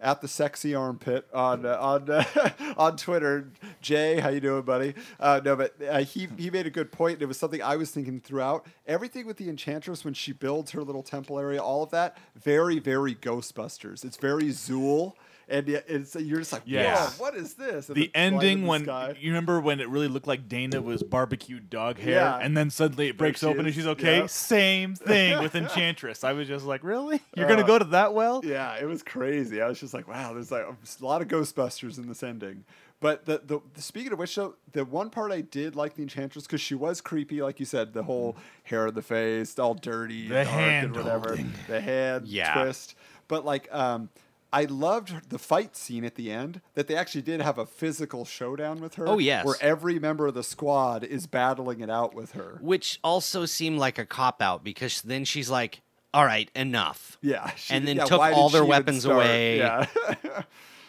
at 0.00 0.20
the 0.20 0.28
sexy 0.28 0.74
armpit 0.74 1.26
on 1.32 1.64
uh, 1.64 1.78
on 1.80 2.10
uh, 2.10 2.24
on 2.76 2.96
Twitter. 2.96 3.50
Jay, 3.80 4.20
how 4.20 4.28
you 4.28 4.40
doing, 4.40 4.62
buddy? 4.62 4.94
Uh, 5.18 5.40
no, 5.44 5.56
but 5.56 5.74
uh, 5.88 6.00
he 6.00 6.28
he 6.36 6.50
made 6.50 6.66
a 6.66 6.70
good 6.70 6.92
point. 6.92 7.22
It 7.22 7.26
was 7.26 7.38
something 7.38 7.62
I 7.62 7.76
was 7.76 7.90
thinking 7.90 8.20
throughout. 8.20 8.66
Everything 8.86 9.26
with 9.26 9.36
the 9.38 9.48
Enchantress 9.48 10.04
when 10.04 10.12
she 10.14 10.32
builds 10.32 10.72
her 10.72 10.82
little 10.82 11.02
temple 11.02 11.38
area, 11.38 11.62
all 11.62 11.82
of 11.82 11.90
that, 11.90 12.18
very 12.36 12.78
very 12.78 13.14
Ghostbusters. 13.14 14.04
It's 14.04 14.16
very 14.18 14.48
Zuul. 14.48 15.14
And 15.48 15.68
it's 15.68 16.16
you're 16.16 16.40
just 16.40 16.52
like, 16.52 16.62
Yeah. 16.64 17.08
what 17.18 17.36
is 17.36 17.54
this? 17.54 17.88
And 17.88 17.96
The 17.96 18.10
then 18.12 18.32
flying 18.32 18.34
in 18.42 18.48
ending 18.48 18.66
when 18.66 18.82
sky. 18.82 19.14
you 19.20 19.30
remember 19.30 19.60
when 19.60 19.78
it 19.78 19.88
really 19.88 20.08
looked 20.08 20.26
like 20.26 20.48
Dana 20.48 20.82
was 20.82 21.04
barbecued 21.04 21.70
dog 21.70 21.98
hair, 21.98 22.14
Yeah. 22.14 22.38
and 22.42 22.56
then 22.56 22.68
suddenly 22.68 23.06
it 23.08 23.16
breaks 23.16 23.44
open 23.44 23.64
and 23.64 23.72
she's 23.72 23.86
okay. 23.86 24.18
yeah. 24.20 24.26
Same 24.26 24.96
thing 24.96 25.40
with 25.40 25.54
Enchantress. 25.54 26.24
I 26.24 26.32
was 26.32 26.48
just 26.48 26.64
like, 26.66 26.82
really? 26.82 27.20
You're 27.36 27.46
Uh, 27.46 27.48
gonna 27.50 27.66
go 27.66 27.78
to 27.78 27.84
that 27.86 28.12
well? 28.12 28.40
Yeah, 28.44 28.74
it 28.74 28.86
was 28.86 29.04
crazy. 29.04 29.62
I 29.62 29.68
was 29.68 29.78
just 29.78 29.94
like, 29.94 30.08
wow, 30.08 30.32
there's 30.32 30.50
like 30.50 30.64
a 30.64 31.04
lot 31.04 31.22
of 31.22 31.28
Ghostbusters 31.28 31.96
in 31.96 32.08
this 32.08 32.24
ending. 32.24 32.64
But 32.98 33.26
the, 33.26 33.40
the, 33.44 33.60
the 33.74 33.82
speaking 33.82 34.12
of 34.12 34.18
which, 34.18 34.34
though, 34.34 34.54
the 34.72 34.84
one 34.84 35.10
part 35.10 35.30
I 35.30 35.42
did 35.42 35.76
like 35.76 35.94
the 35.94 36.02
Enchantress 36.02 36.44
because 36.46 36.62
she 36.62 36.74
was 36.74 37.00
creepy, 37.00 37.40
like 37.42 37.60
you 37.60 37.66
said, 37.66 37.92
the 37.92 38.02
whole 38.02 38.36
hair 38.64 38.86
of 38.86 38.94
the 38.94 39.02
face, 39.02 39.56
all 39.58 39.74
dirty, 39.74 40.26
The 40.26 40.42
dark, 40.44 40.48
and 40.48 40.96
whatever, 40.96 41.28
holding. 41.28 41.52
the 41.68 41.80
hand 41.80 42.26
Yeah. 42.26 42.54
twist. 42.54 42.94
But 43.28 43.44
like, 43.44 43.68
um, 43.72 44.08
I 44.52 44.64
loved 44.64 45.30
the 45.30 45.38
fight 45.38 45.76
scene 45.76 46.04
at 46.04 46.14
the 46.14 46.30
end 46.30 46.60
that 46.74 46.86
they 46.88 46.96
actually 46.96 47.22
did 47.22 47.40
have 47.40 47.58
a 47.58 47.66
physical 47.66 48.24
showdown 48.24 48.80
with 48.80 48.94
her. 48.94 49.08
Oh, 49.08 49.18
yes. 49.18 49.44
where 49.44 49.56
every 49.60 49.98
member 49.98 50.26
of 50.26 50.34
the 50.34 50.42
squad 50.44 51.04
is 51.04 51.26
battling 51.26 51.80
it 51.80 51.90
out 51.90 52.14
with 52.14 52.32
her. 52.32 52.58
Which 52.60 52.98
also 53.04 53.44
seemed 53.44 53.78
like 53.78 53.98
a 53.98 54.06
cop 54.06 54.40
out 54.40 54.64
because 54.64 55.02
then 55.02 55.24
she's 55.24 55.50
like, 55.50 55.80
all 56.14 56.24
right, 56.24 56.50
enough. 56.54 57.18
Yeah, 57.20 57.50
she- 57.56 57.74
And 57.74 57.86
then 57.86 57.96
yeah, 57.96 58.04
took 58.04 58.20
all 58.20 58.48
their 58.48 58.64
weapons 58.64 59.04
away. 59.04 59.58
Yeah. 59.58 59.86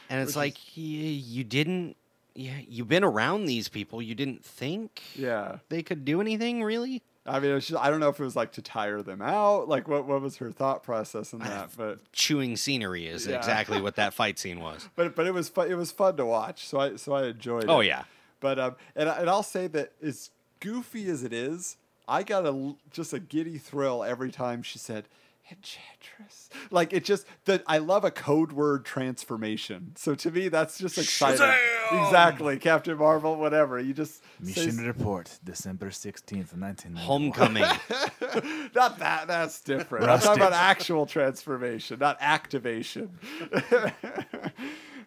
And 0.09 0.21
it's 0.21 0.37
like, 0.37 0.55
y- 0.77 0.83
you 0.83 1.43
didn't, 1.43 1.97
yeah, 2.33 2.59
you've 2.67 2.87
been 2.87 3.03
around 3.03 3.45
these 3.45 3.67
people. 3.67 4.01
You 4.01 4.15
didn't 4.15 4.43
think 4.43 5.01
yeah. 5.15 5.57
they 5.67 5.83
could 5.83 6.05
do 6.05 6.21
anything, 6.21 6.63
really? 6.63 7.01
I 7.27 7.39
mean, 7.39 7.59
just, 7.59 7.75
I 7.75 7.89
don't 7.89 7.99
know 7.99 8.09
if 8.09 8.19
it 8.19 8.23
was 8.23 8.35
like 8.35 8.53
to 8.53 8.61
tire 8.61 9.01
them 9.01 9.21
out. 9.21 9.67
Like, 9.67 9.87
what 9.87 10.05
what 10.05 10.21
was 10.21 10.37
her 10.37 10.51
thought 10.51 10.83
process 10.83 11.33
in 11.33 11.39
that? 11.39 11.71
But 11.77 11.99
Chewing 12.13 12.55
scenery 12.57 13.07
is 13.07 13.27
Yeah. 13.27 13.35
exactly 13.37 13.81
what 13.81 13.95
that 13.97 14.13
fight 14.15 14.39
scene 14.39 14.59
was. 14.59 14.87
but 14.95 15.15
but 15.15 15.27
it 15.27 15.33
was 15.33 15.49
fun. 15.49 15.69
It 15.69 15.75
was 15.75 15.91
fun 15.91 16.15
to 16.17 16.25
watch. 16.25 16.67
So 16.67 16.79
I 16.79 16.95
so 16.95 17.13
I 17.13 17.27
enjoyed 17.27 17.65
it. 17.65 17.69
Oh, 17.69 17.81
yeah. 17.81 18.03
But 18.39 18.59
um, 18.59 18.75
and 18.95 19.09
and 19.09 19.29
I'll 19.29 19.43
say 19.43 19.67
that 19.67 19.91
as 20.01 20.29
goofy 20.59 21.09
as 21.09 21.23
it 21.23 21.33
is, 21.33 21.77
I 22.07 22.23
got 22.23 22.45
a 22.45 22.75
just 22.91 23.11
a 23.13 23.19
giddy 23.19 23.57
thrill 23.57 24.03
every 24.03 24.31
time 24.31 24.63
she 24.63 24.79
said. 24.79 25.05
Enchantress, 25.49 26.49
like 26.71 26.91
it 26.91 27.05
just 27.05 27.25
that 27.45 27.63
I 27.67 27.77
love 27.77 28.03
a 28.03 28.11
code 28.11 28.51
word 28.51 28.83
transformation. 28.83 29.93
So 29.95 30.13
to 30.15 30.31
me, 30.31 30.49
that's 30.49 30.77
just 30.77 30.97
exciting. 30.97 31.39
Shazam! 31.39 32.05
Exactly, 32.05 32.57
Captain 32.57 32.97
Marvel, 32.97 33.37
whatever. 33.37 33.79
You 33.79 33.93
just 33.93 34.21
say 34.43 34.65
Mission 34.65 34.85
report, 34.85 35.39
December 35.43 35.91
sixteenth, 35.91 36.55
nineteen. 36.55 36.95
Homecoming. 36.95 37.63
Not 38.75 38.99
that. 38.99 39.27
That's 39.27 39.61
different. 39.61 40.09
I'm 40.09 40.19
talking 40.19 40.41
about 40.41 40.53
actual 40.53 41.05
transformation, 41.05 41.99
not 41.99 42.17
activation. 42.19 43.17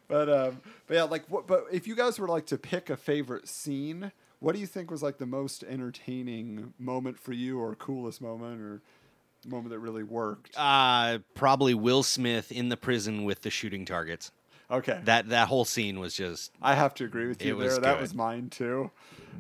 but 0.09 0.29
um, 0.29 0.61
but 0.87 0.95
yeah, 0.95 1.03
like 1.05 1.25
what? 1.29 1.47
But 1.47 1.67
if 1.71 1.87
you 1.87 1.95
guys 1.95 2.19
were 2.19 2.29
like 2.29 2.47
to 2.47 2.59
pick 2.59 2.89
a 2.89 2.97
favorite 2.97 3.47
scene, 3.47 4.13
what 4.39 4.55
do 4.55 4.61
you 4.61 4.67
think 4.67 4.91
was 4.91 5.03
like 5.03 5.19
the 5.19 5.27
most 5.27 5.63
entertaining 5.65 6.73
moment 6.79 7.19
for 7.19 7.33
you, 7.33 7.61
or 7.61 7.75
coolest 7.75 8.21
moment, 8.23 8.61
or 8.61 8.81
moment 9.47 9.71
that 9.71 9.79
really 9.79 10.03
worked? 10.05 10.57
uh, 10.57 11.19
probably 11.35 11.75
Will 11.75 12.03
Smith 12.03 12.51
in 12.53 12.69
the 12.69 12.77
prison 12.77 13.25
with 13.25 13.43
the 13.43 13.51
shooting 13.51 13.85
targets. 13.85 14.31
Okay, 14.71 15.01
That 15.05 15.31
that 15.31 15.49
whole 15.49 15.65
scene 15.65 15.99
was 15.99 16.15
just 16.15 16.53
I 16.63 16.77
have 16.77 16.95
to 16.95 17.05
agree 17.05 17.27
with 17.27 17.45
you 17.45 17.55
It 17.55 17.57
was 17.57 17.73
there. 17.73 17.81
That 17.81 17.95
good. 17.95 18.03
was 18.03 18.15
mine 18.15 18.51
too. 18.51 18.93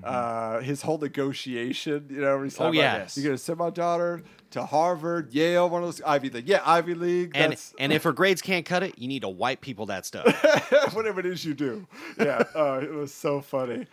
Uh, 0.02 0.58
his 0.60 0.82
whole 0.82 0.98
negotiation, 0.98 2.06
you 2.10 2.20
know, 2.20 2.34
where 2.36 2.44
he's 2.44 2.56
Oh, 2.56 2.64
talking 2.64 2.80
about, 2.80 2.98
yes. 3.00 3.16
you're 3.16 3.24
going 3.24 3.36
to 3.36 3.42
send 3.42 3.58
my 3.58 3.70
daughter 3.70 4.22
to 4.52 4.64
Harvard, 4.64 5.32
Yale, 5.32 5.68
one 5.68 5.82
of 5.82 5.88
those 5.88 6.00
Ivy 6.02 6.30
League. 6.30 6.48
Yeah, 6.48 6.62
Ivy 6.64 6.94
League. 6.94 7.32
and 7.36 7.52
that's, 7.52 7.72
and 7.78 7.92
if 7.92 8.02
her 8.02 8.12
grades 8.12 8.42
can't 8.42 8.64
cut 8.66 8.82
it, 8.82 8.98
you 8.98 9.06
need 9.08 9.22
to 9.22 9.28
white 9.28 9.60
people 9.60 9.86
that 9.86 10.04
stuff. 10.06 10.26
whatever 10.94 11.20
it 11.20 11.26
is 11.26 11.44
you 11.44 11.54
do. 11.54 11.86
Yeah, 12.18 12.42
uh, 12.56 12.80
it 12.82 12.92
was 12.92 13.12
so 13.14 13.40
funny. 13.40 13.86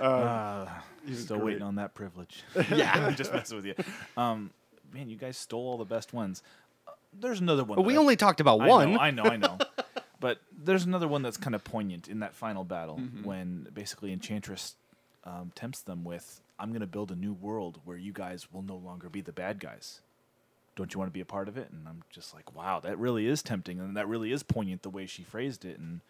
Uh, 0.00 0.66
was 1.08 1.20
still 1.24 1.36
great. 1.38 1.44
waiting 1.46 1.62
on 1.62 1.74
that 1.76 1.94
privilege. 1.94 2.42
Yeah. 2.70 2.92
I'm 3.06 3.14
just 3.16 3.32
messing 3.32 3.56
with 3.56 3.66
you. 3.66 3.74
Um, 4.16 4.50
man, 4.94 5.10
you 5.10 5.16
guys 5.16 5.36
stole 5.36 5.66
all 5.68 5.76
the 5.76 5.84
best 5.84 6.12
ones. 6.14 6.42
Uh, 6.88 6.92
there's 7.20 7.40
another 7.40 7.64
one. 7.64 7.76
But 7.76 7.82
we 7.82 7.94
I- 7.94 7.98
only 7.98 8.16
talked 8.16 8.40
about 8.40 8.60
I 8.60 8.68
one. 8.68 8.92
Know, 8.94 8.98
I 9.00 9.10
know, 9.10 9.24
I 9.24 9.36
know. 9.36 9.58
but 10.20 10.40
there's 10.64 10.84
another 10.84 11.08
one 11.08 11.22
that's 11.22 11.36
kind 11.36 11.54
of 11.54 11.62
poignant 11.64 12.08
in 12.08 12.20
that 12.20 12.34
final 12.34 12.64
battle 12.64 12.96
Mm-hmm. 12.98 13.24
when 13.24 13.66
basically 13.74 14.12
Enchantress 14.12 14.76
um, 15.24 15.52
tempts 15.54 15.80
them 15.82 16.04
with, 16.04 16.40
"I'm 16.58 16.68
going 16.70 16.80
to 16.80 16.86
build 16.86 17.10
a 17.10 17.16
new 17.16 17.32
world 17.34 17.80
where 17.84 17.96
you 17.96 18.12
guys 18.12 18.52
will 18.52 18.62
no 18.62 18.76
longer 18.76 19.08
be 19.08 19.20
the 19.20 19.32
bad 19.32 19.58
guys. 19.60 20.00
Don't 20.76 20.92
you 20.94 20.98
want 20.98 21.10
to 21.10 21.14
be 21.14 21.20
a 21.20 21.24
part 21.26 21.48
of 21.48 21.56
it?" 21.58 21.68
And 21.72 21.86
I'm 21.88 22.02
just 22.10 22.32
like, 22.34 22.54
"Wow, 22.54 22.80
that 22.80 22.98
really 22.98 23.26
is 23.26 23.42
tempting, 23.42 23.80
and 23.80 23.96
that 23.96 24.08
really 24.08 24.32
is 24.32 24.42
poignant 24.42 24.82
the 24.82 24.90
way 24.90 25.06
she 25.06 25.22
phrased 25.22 25.64
it." 25.64 25.78
And 25.78 26.00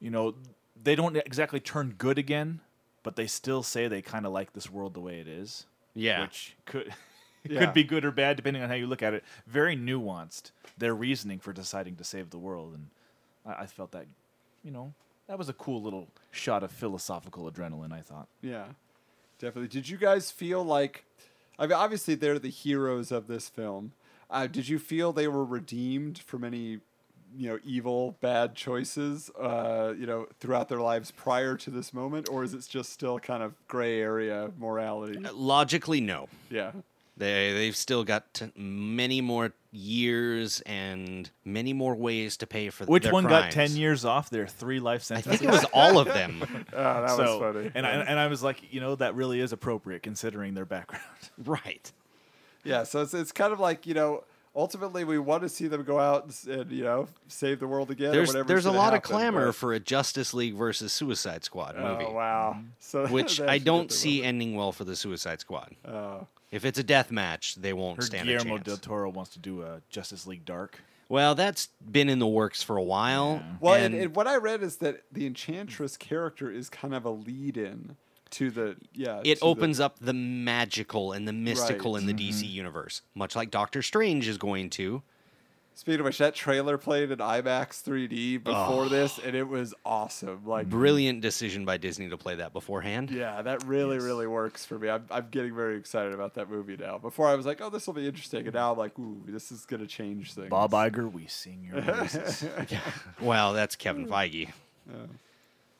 you 0.00 0.10
know, 0.10 0.34
they 0.82 0.94
don't 0.94 1.16
exactly 1.16 1.60
turn 1.60 1.94
good 1.98 2.18
again, 2.18 2.60
but 3.02 3.16
they 3.16 3.26
still 3.26 3.62
say 3.62 3.88
they 3.88 4.00
kind 4.02 4.24
of 4.26 4.32
like 4.32 4.52
this 4.52 4.70
world 4.70 4.94
the 4.94 5.00
way 5.00 5.20
it 5.20 5.28
is. 5.28 5.66
Yeah. 5.94 6.22
which 6.22 6.54
could. 6.66 6.94
Yeah. 7.48 7.60
Could 7.60 7.74
be 7.74 7.84
good 7.84 8.04
or 8.04 8.10
bad 8.10 8.36
depending 8.36 8.62
on 8.62 8.68
how 8.68 8.74
you 8.74 8.86
look 8.86 9.02
at 9.02 9.14
it. 9.14 9.24
Very 9.46 9.76
nuanced. 9.76 10.50
Their 10.76 10.94
reasoning 10.94 11.38
for 11.38 11.52
deciding 11.52 11.96
to 11.96 12.04
save 12.04 12.30
the 12.30 12.38
world, 12.38 12.74
and 12.74 12.88
I, 13.44 13.62
I 13.62 13.66
felt 13.66 13.92
that, 13.92 14.06
you 14.62 14.70
know, 14.70 14.94
that 15.26 15.38
was 15.38 15.48
a 15.48 15.52
cool 15.52 15.82
little 15.82 16.08
shot 16.30 16.62
of 16.62 16.70
philosophical 16.70 17.50
adrenaline. 17.50 17.92
I 17.92 18.00
thought. 18.00 18.28
Yeah, 18.42 18.66
definitely. 19.38 19.68
Did 19.68 19.88
you 19.88 19.96
guys 19.96 20.30
feel 20.30 20.64
like, 20.64 21.04
I 21.58 21.66
mean, 21.66 21.72
obviously 21.74 22.14
they're 22.14 22.38
the 22.38 22.50
heroes 22.50 23.10
of 23.12 23.26
this 23.26 23.48
film. 23.48 23.92
Uh, 24.30 24.46
did 24.46 24.68
you 24.68 24.78
feel 24.78 25.12
they 25.12 25.28
were 25.28 25.44
redeemed 25.44 26.18
from 26.18 26.44
any, 26.44 26.80
you 27.36 27.48
know, 27.48 27.58
evil, 27.64 28.16
bad 28.20 28.54
choices, 28.54 29.30
uh, 29.40 29.94
you 29.98 30.06
know, 30.06 30.26
throughout 30.38 30.68
their 30.68 30.80
lives 30.80 31.10
prior 31.10 31.56
to 31.56 31.70
this 31.70 31.92
moment, 31.92 32.28
or 32.28 32.44
is 32.44 32.54
it 32.54 32.66
just 32.68 32.92
still 32.92 33.18
kind 33.18 33.42
of 33.42 33.54
gray 33.68 34.00
area 34.00 34.50
morality? 34.58 35.18
Logically, 35.18 36.00
no. 36.00 36.28
Yeah. 36.50 36.72
They 37.18 37.52
they've 37.52 37.76
still 37.76 38.04
got 38.04 38.32
t- 38.32 38.52
many 38.56 39.20
more 39.20 39.52
years 39.72 40.60
and 40.60 41.28
many 41.44 41.72
more 41.72 41.94
ways 41.96 42.36
to 42.38 42.46
pay 42.46 42.70
for 42.70 42.84
the 42.84 42.92
Which 42.92 43.02
their 43.02 43.12
one 43.12 43.24
got 43.24 43.50
ten 43.50 43.72
years 43.72 44.04
off 44.04 44.30
their 44.30 44.46
three 44.46 44.78
life 44.78 45.02
sentences? 45.02 45.32
I 45.32 45.36
think 45.36 45.50
it 45.50 45.52
was 45.52 45.66
all 45.72 45.98
of 45.98 46.06
them. 46.06 46.42
Oh, 46.42 46.66
that 46.72 47.10
so, 47.10 47.40
was 47.40 47.54
funny. 47.54 47.72
And 47.74 47.84
I, 47.84 47.90
and 47.90 48.20
I 48.20 48.28
was 48.28 48.42
like, 48.42 48.72
you 48.72 48.80
know, 48.80 48.94
that 48.94 49.16
really 49.16 49.40
is 49.40 49.52
appropriate 49.52 50.02
considering 50.02 50.54
their 50.54 50.64
background. 50.64 51.04
right. 51.44 51.90
Yeah, 52.64 52.84
so 52.84 53.02
it's 53.02 53.14
it's 53.14 53.32
kind 53.32 53.52
of 53.52 53.58
like 53.58 53.86
you 53.86 53.94
know 53.94 54.22
ultimately 54.58 55.04
we 55.04 55.18
want 55.18 55.42
to 55.44 55.48
see 55.48 55.68
them 55.68 55.84
go 55.84 55.98
out 55.98 56.24
and, 56.24 56.58
and 56.60 56.70
you 56.72 56.82
know 56.82 57.08
save 57.28 57.60
the 57.60 57.66
world 57.66 57.90
again. 57.90 58.08
or 58.08 58.12
There's 58.12 58.32
there's 58.46 58.66
a 58.66 58.70
gonna 58.70 58.78
lot 58.78 58.94
of 58.94 59.02
clamor 59.02 59.46
but- 59.46 59.54
for 59.54 59.72
a 59.72 59.80
Justice 59.80 60.34
League 60.34 60.54
versus 60.54 60.92
Suicide 60.92 61.44
Squad 61.44 61.76
oh, 61.78 61.92
movie, 61.92 62.04
Oh 62.06 62.12
wow! 62.12 62.60
So 62.80 63.06
which 63.10 63.40
I 63.40 63.58
don't 63.58 63.90
see 63.90 64.18
moment. 64.18 64.26
ending 64.28 64.56
well 64.56 64.72
for 64.72 64.84
the 64.84 64.96
Suicide 64.96 65.40
Squad. 65.40 65.74
Oh. 65.86 66.26
If 66.50 66.64
it's 66.64 66.78
a 66.78 66.82
death 66.82 67.10
match, 67.10 67.56
they 67.56 67.74
won't 67.74 67.98
Heard 67.98 68.06
stand 68.06 68.26
Guillermo 68.26 68.54
a 68.54 68.58
chance. 68.58 68.66
del 68.66 68.76
Toro 68.78 69.10
wants 69.10 69.32
to 69.32 69.38
do 69.38 69.62
a 69.62 69.82
Justice 69.90 70.26
League 70.26 70.44
Dark. 70.46 70.80
Well, 71.10 71.34
that's 71.34 71.68
been 71.90 72.08
in 72.08 72.18
the 72.18 72.26
works 72.26 72.62
for 72.62 72.76
a 72.76 72.82
while. 72.82 73.42
Well, 73.60 73.74
and, 73.74 73.94
and 73.94 74.02
and 74.02 74.16
what 74.16 74.26
I 74.26 74.36
read 74.36 74.62
is 74.62 74.76
that 74.76 75.02
the 75.12 75.26
Enchantress 75.26 75.96
character 75.96 76.50
is 76.50 76.68
kind 76.68 76.94
of 76.94 77.04
a 77.04 77.10
lead-in 77.10 77.96
to 78.32 78.50
the 78.50 78.76
yeah. 78.94 79.20
it 79.24 79.34
to 79.36 79.40
the- 79.40 79.46
opens 79.46 79.80
up 79.80 79.98
the 80.00 80.12
magical 80.14 81.12
and 81.12 81.26
the 81.26 81.32
mystical 81.32 81.94
Right. 81.94 82.00
in 82.02 82.06
the 82.06 82.14
DC 82.14 82.44
Mm-hmm. 82.44 82.54
universe, 82.56 83.02
much 83.14 83.34
like 83.36 83.50
Doctor 83.50 83.82
Strange 83.82 84.26
is 84.28 84.38
going 84.38 84.70
to. 84.70 85.02
Speaking 85.74 86.00
of 86.00 86.06
which, 86.06 86.18
that 86.18 86.34
trailer 86.34 86.76
played 86.76 87.12
in 87.12 87.18
IMAX 87.20 87.84
3D 87.84 88.42
before 88.42 88.86
Oh. 88.86 88.88
this, 88.88 89.20
and 89.20 89.36
it 89.36 89.46
was 89.46 89.74
awesome. 89.84 90.44
Like, 90.44 90.68
Brilliant 90.68 91.20
decision 91.20 91.64
by 91.64 91.76
Disney 91.76 92.08
to 92.08 92.16
play 92.16 92.34
that 92.34 92.52
beforehand. 92.52 93.12
yeah, 93.12 93.42
that 93.42 93.62
really, 93.62 93.98
really 93.98 94.26
works 94.26 94.64
for 94.66 94.76
me. 94.76 94.88
I'm, 94.88 95.04
I'm 95.08 95.28
getting 95.30 95.54
very 95.54 95.76
excited 95.78 96.12
about 96.14 96.34
that 96.34 96.50
movie 96.50 96.76
now. 96.76 96.98
Before 96.98 97.28
I 97.28 97.36
was 97.36 97.46
like, 97.46 97.60
oh, 97.60 97.70
this 97.70 97.86
will 97.86 97.94
be 97.94 98.08
interesting, 98.08 98.44
and 98.46 98.54
now 98.54 98.72
I'm 98.72 98.78
like, 98.78 98.98
ooh, 98.98 99.22
this 99.28 99.52
is 99.52 99.66
gonna 99.66 99.86
change 99.86 100.32
things. 100.34 100.48
Bob 100.50 100.72
Iger, 100.72 101.12
we 101.12 101.28
sing 101.28 101.70
your 101.72 101.80
praises. 101.80 102.44
Well, 103.20 103.52
that's 103.52 103.76
Kevin 103.76 104.08
Feige. 104.08 104.48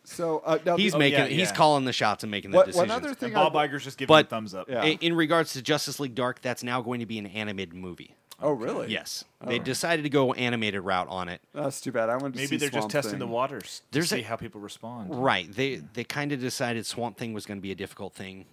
So 0.08 0.38
uh, 0.44 0.58
now 0.64 0.76
He's 0.76 0.92
the, 0.92 0.98
making 0.98 1.18
yeah, 1.18 1.26
he's 1.26 1.48
yeah. 1.50 1.54
calling 1.54 1.84
the 1.84 1.92
shots 1.92 2.24
and 2.24 2.30
making 2.30 2.50
the 2.50 2.56
what, 2.56 2.66
decisions. 2.66 2.88
one 2.90 2.96
other 3.04 3.14
thing. 3.14 3.26
and 3.28 3.34
Bob 3.34 3.54
I, 3.56 3.68
Iger's 3.68 3.84
just 3.84 3.98
giving 3.98 4.08
But- 4.08 4.26
a 4.26 4.28
thumbs 4.28 4.54
up. 4.54 4.68
Yeah. 4.68 4.82
I- 4.82 4.98
In 5.00 5.14
regards 5.14 5.52
to 5.52 5.62
Justice 5.62 6.00
League 6.00 6.14
Dark, 6.14 6.40
that's 6.40 6.62
now 6.62 6.80
going 6.80 7.00
to 7.00 7.06
be 7.06 7.18
an 7.18 7.26
animated 7.26 7.74
movie. 7.74 8.14
oh, 8.40 8.52
really? 8.52 8.88
Yes, 8.90 9.24
Oh. 9.42 9.48
they 9.48 9.58
decided 9.58 10.02
to 10.04 10.08
go 10.08 10.32
animated 10.32 10.80
route 10.82 11.08
on 11.08 11.28
it. 11.28 11.40
That's 11.52 11.80
too 11.80 11.92
bad. 11.92 12.08
I 12.08 12.16
wanted 12.16 12.34
to 12.34 12.38
Maybe 12.38 12.46
see 12.46 12.56
they're 12.56 12.70
just 12.70 12.88
testing 12.90 13.12
Thing. 13.12 13.18
the 13.20 13.26
waters 13.26 13.80
to 13.80 13.84
There's 13.92 14.12
a- 14.12 14.16
see 14.16 14.22
how 14.22 14.36
people 14.36 14.60
respond. 14.60 15.14
Right. 15.14 15.52
They 15.52 15.76
they 15.92 16.04
kind 16.04 16.32
of 16.32 16.40
decided 16.40 16.86
Swamp 16.86 17.16
Thing 17.18 17.32
was 17.32 17.46
going 17.46 17.58
to 17.58 17.62
be 17.62 17.72
a 17.72 17.76
difficult 17.76 18.14
thing 18.14 18.46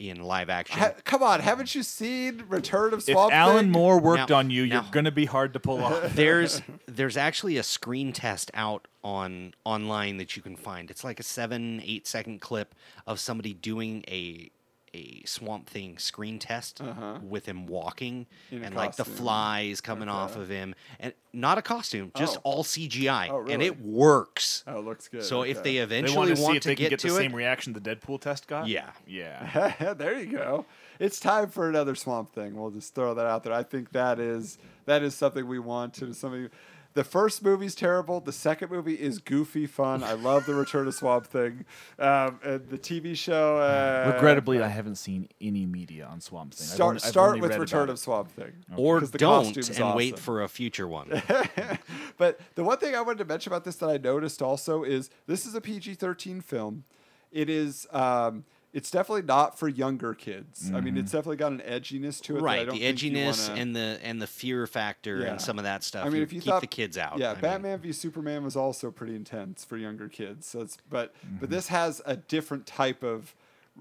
in 0.00 0.22
live 0.22 0.48
action. 0.48 0.78
Ha- 0.78 0.94
come 1.04 1.22
on, 1.22 1.40
haven't 1.40 1.74
you 1.74 1.82
seen 1.82 2.44
Return 2.48 2.94
of 2.94 3.02
Swamp 3.02 3.08
If 3.08 3.14
Swamp 3.14 3.32
Alan 3.34 3.64
Thing? 3.66 3.72
Moore 3.72 4.00
worked 4.00 4.30
Now- 4.30 4.36
on 4.36 4.50
you, 4.50 4.62
you're 4.62 4.82
now- 4.82 4.88
going 4.90 5.04
to 5.04 5.10
be 5.12 5.26
hard 5.26 5.52
to 5.52 5.60
pull 5.60 5.84
off. 5.84 6.14
there's 6.14 6.62
there's 6.86 7.16
actually 7.18 7.58
a 7.58 7.62
screen 7.62 8.12
test 8.12 8.50
out 8.54 8.88
on 9.04 9.52
online 9.64 10.16
that 10.16 10.36
you 10.36 10.42
can 10.42 10.56
find. 10.56 10.90
It's 10.90 11.04
like 11.04 11.20
a 11.20 11.24
seven 11.24 11.82
eight 11.84 12.06
second 12.06 12.40
clip 12.40 12.74
of 13.06 13.20
somebody 13.20 13.52
doing 13.52 14.04
a 14.08 14.50
a 14.92 15.22
Swamp 15.24 15.68
Thing 15.68 15.98
screen 15.98 16.38
test 16.38 16.80
Uh-huh. 16.80 17.18
with 17.22 17.46
him 17.46 17.66
walking 17.66 18.26
In 18.50 18.62
a 18.62 18.66
and 18.66 18.74
like 18.74 18.96
the 18.96 19.04
flies 19.04 19.80
coming 19.80 20.08
off 20.08 20.36
of 20.36 20.48
him 20.48 20.74
and 20.98 21.12
not 21.32 21.58
a 21.58 21.62
costume, 21.62 22.10
just 22.16 22.38
Oh. 22.38 22.40
all 22.42 22.64
CGI, 22.64 23.28
Oh, 23.30 23.46
and 23.46 23.62
it 23.62 23.80
works. 23.80 24.64
Oh, 24.66 24.80
looks 24.80 25.06
good. 25.08 25.22
So 25.22 25.42
if 25.42 25.58
okay. 25.58 25.62
they 25.64 25.70
They 25.76 25.78
eventually 25.78 26.16
want 26.16 26.30
to 26.30 26.36
see 26.36 26.42
want 26.42 26.56
if 26.56 26.62
to 26.64 26.68
they 26.70 26.74
can 26.74 26.84
get 26.84 26.90
get 26.90 26.98
to 27.00 27.06
the 27.08 27.14
it, 27.14 27.16
same 27.18 27.34
reaction 27.36 27.72
the 27.72 27.80
Deadpool 27.80 28.20
test 28.20 28.48
got. 28.48 28.66
Yeah. 28.66 28.90
Yeah. 29.06 29.94
there 29.96 30.18
you 30.18 30.26
go. 30.26 30.66
It's 30.98 31.20
time 31.20 31.48
for 31.48 31.68
another 31.68 31.94
Swamp 31.94 32.32
Thing. 32.34 32.54
We'll 32.60 32.70
just 32.70 32.94
throw 32.94 33.14
that 33.14 33.26
out 33.26 33.42
there. 33.44 33.52
I 33.52 33.62
think 33.62 33.92
that 33.92 34.18
is 34.18 34.58
that 34.86 35.02
is 35.02 35.14
something 35.14 35.46
we 35.46 35.58
want 35.60 35.94
to. 35.94 36.12
Something. 36.12 36.50
The 36.94 37.04
first 37.04 37.44
movie's 37.44 37.76
terrible. 37.76 38.20
The 38.20 38.32
second 38.32 38.70
movie 38.70 38.94
is 38.94 39.18
goofy 39.20 39.66
fun. 39.66 40.02
I 40.02 40.14
love 40.14 40.46
the 40.46 40.54
Return 40.54 40.88
of 40.88 40.94
Swamp 40.94 41.24
Thing. 41.26 41.64
Um, 42.00 42.40
and 42.42 42.68
the 42.68 42.78
TV 42.78 43.16
show. 43.16 43.58
Uh, 43.58 44.10
Regrettably, 44.14 44.60
I 44.60 44.66
haven't 44.68 44.96
seen 44.96 45.28
any 45.40 45.66
media 45.66 46.06
on 46.06 46.20
Swamp 46.20 46.52
Thing. 46.52 46.66
I've 46.66 46.74
Start 46.74 46.88
only- 46.88 46.96
I've 47.04 47.10
start 47.10 47.28
only 47.36 47.40
with 47.42 47.56
Return 47.58 47.88
of. 47.90 47.98
Swamp 48.00 48.32
Thing. 48.32 48.52
or 48.76 49.00
the 49.00 49.18
don't 49.18 49.44
costume's 49.44 49.78
and 49.78 49.94
wait 49.94 50.18
for 50.18 50.42
a 50.42 50.48
future 50.48 50.88
one. 50.88 51.08
but 52.18 52.40
the 52.56 52.64
one 52.64 52.78
thing 52.78 52.94
I 52.96 53.00
wanted 53.02 53.18
to 53.18 53.24
mention 53.24 53.52
about 53.52 53.64
this 53.64 53.76
that 53.76 53.88
I 53.88 53.96
noticed 53.96 54.42
also 54.42 54.82
is 54.82 55.10
this 55.26 55.46
is 55.46 55.54
a 55.54 55.60
PG 55.60 55.94
thirteen 55.94 56.40
film. 56.40 56.84
It 57.30 57.48
is. 57.48 57.86
Um, 57.92 58.44
it's 58.72 58.90
definitely 58.90 59.22
not 59.22 59.58
for 59.58 59.68
younger 59.68 60.14
kids. 60.14 60.70
I 60.72 60.80
mean, 60.80 60.96
it's 60.96 61.10
definitely 61.12 61.36
got 61.38 61.52
an 61.52 61.58
edginess 61.68 62.20
to 62.22 62.36
it. 62.36 62.40
that 62.40 62.42
I 62.42 62.44
right, 62.44 62.70
the 62.70 62.80
edginess 62.80 63.48
wanna- 63.48 63.60
and 63.60 63.76
the 63.76 63.98
and 64.02 64.22
the 64.22 64.26
fear 64.26 64.66
factor 64.66 65.18
Yeah. 65.18 65.32
and 65.32 65.40
some 65.40 65.58
of 65.58 65.64
that 65.64 65.82
stuff. 65.82 66.06
I 66.06 66.08
mean, 66.08 66.18
you 66.18 66.22
if 66.22 66.32
you 66.32 66.40
keep 66.40 66.50
thought 66.50 66.60
the 66.60 66.66
kids 66.68 66.96
out. 66.96 67.18
yeah, 67.18 67.30
I 67.30 67.32
mean, 67.34 67.42
Batman 67.42 67.78
v 67.80 67.92
Superman 67.92 68.44
was 68.44 68.54
also 68.56 68.90
pretty 68.90 69.16
intense 69.16 69.64
for 69.64 69.76
younger 69.76 70.08
kids. 70.08 70.46
So 70.46 70.60
it's 70.60 70.78
but 70.88 71.14
Mm-hmm. 71.26 71.36
but 71.40 71.50
this 71.50 71.68
has 71.68 72.00
a 72.06 72.16
different 72.16 72.66
type 72.66 73.02
of 73.02 73.34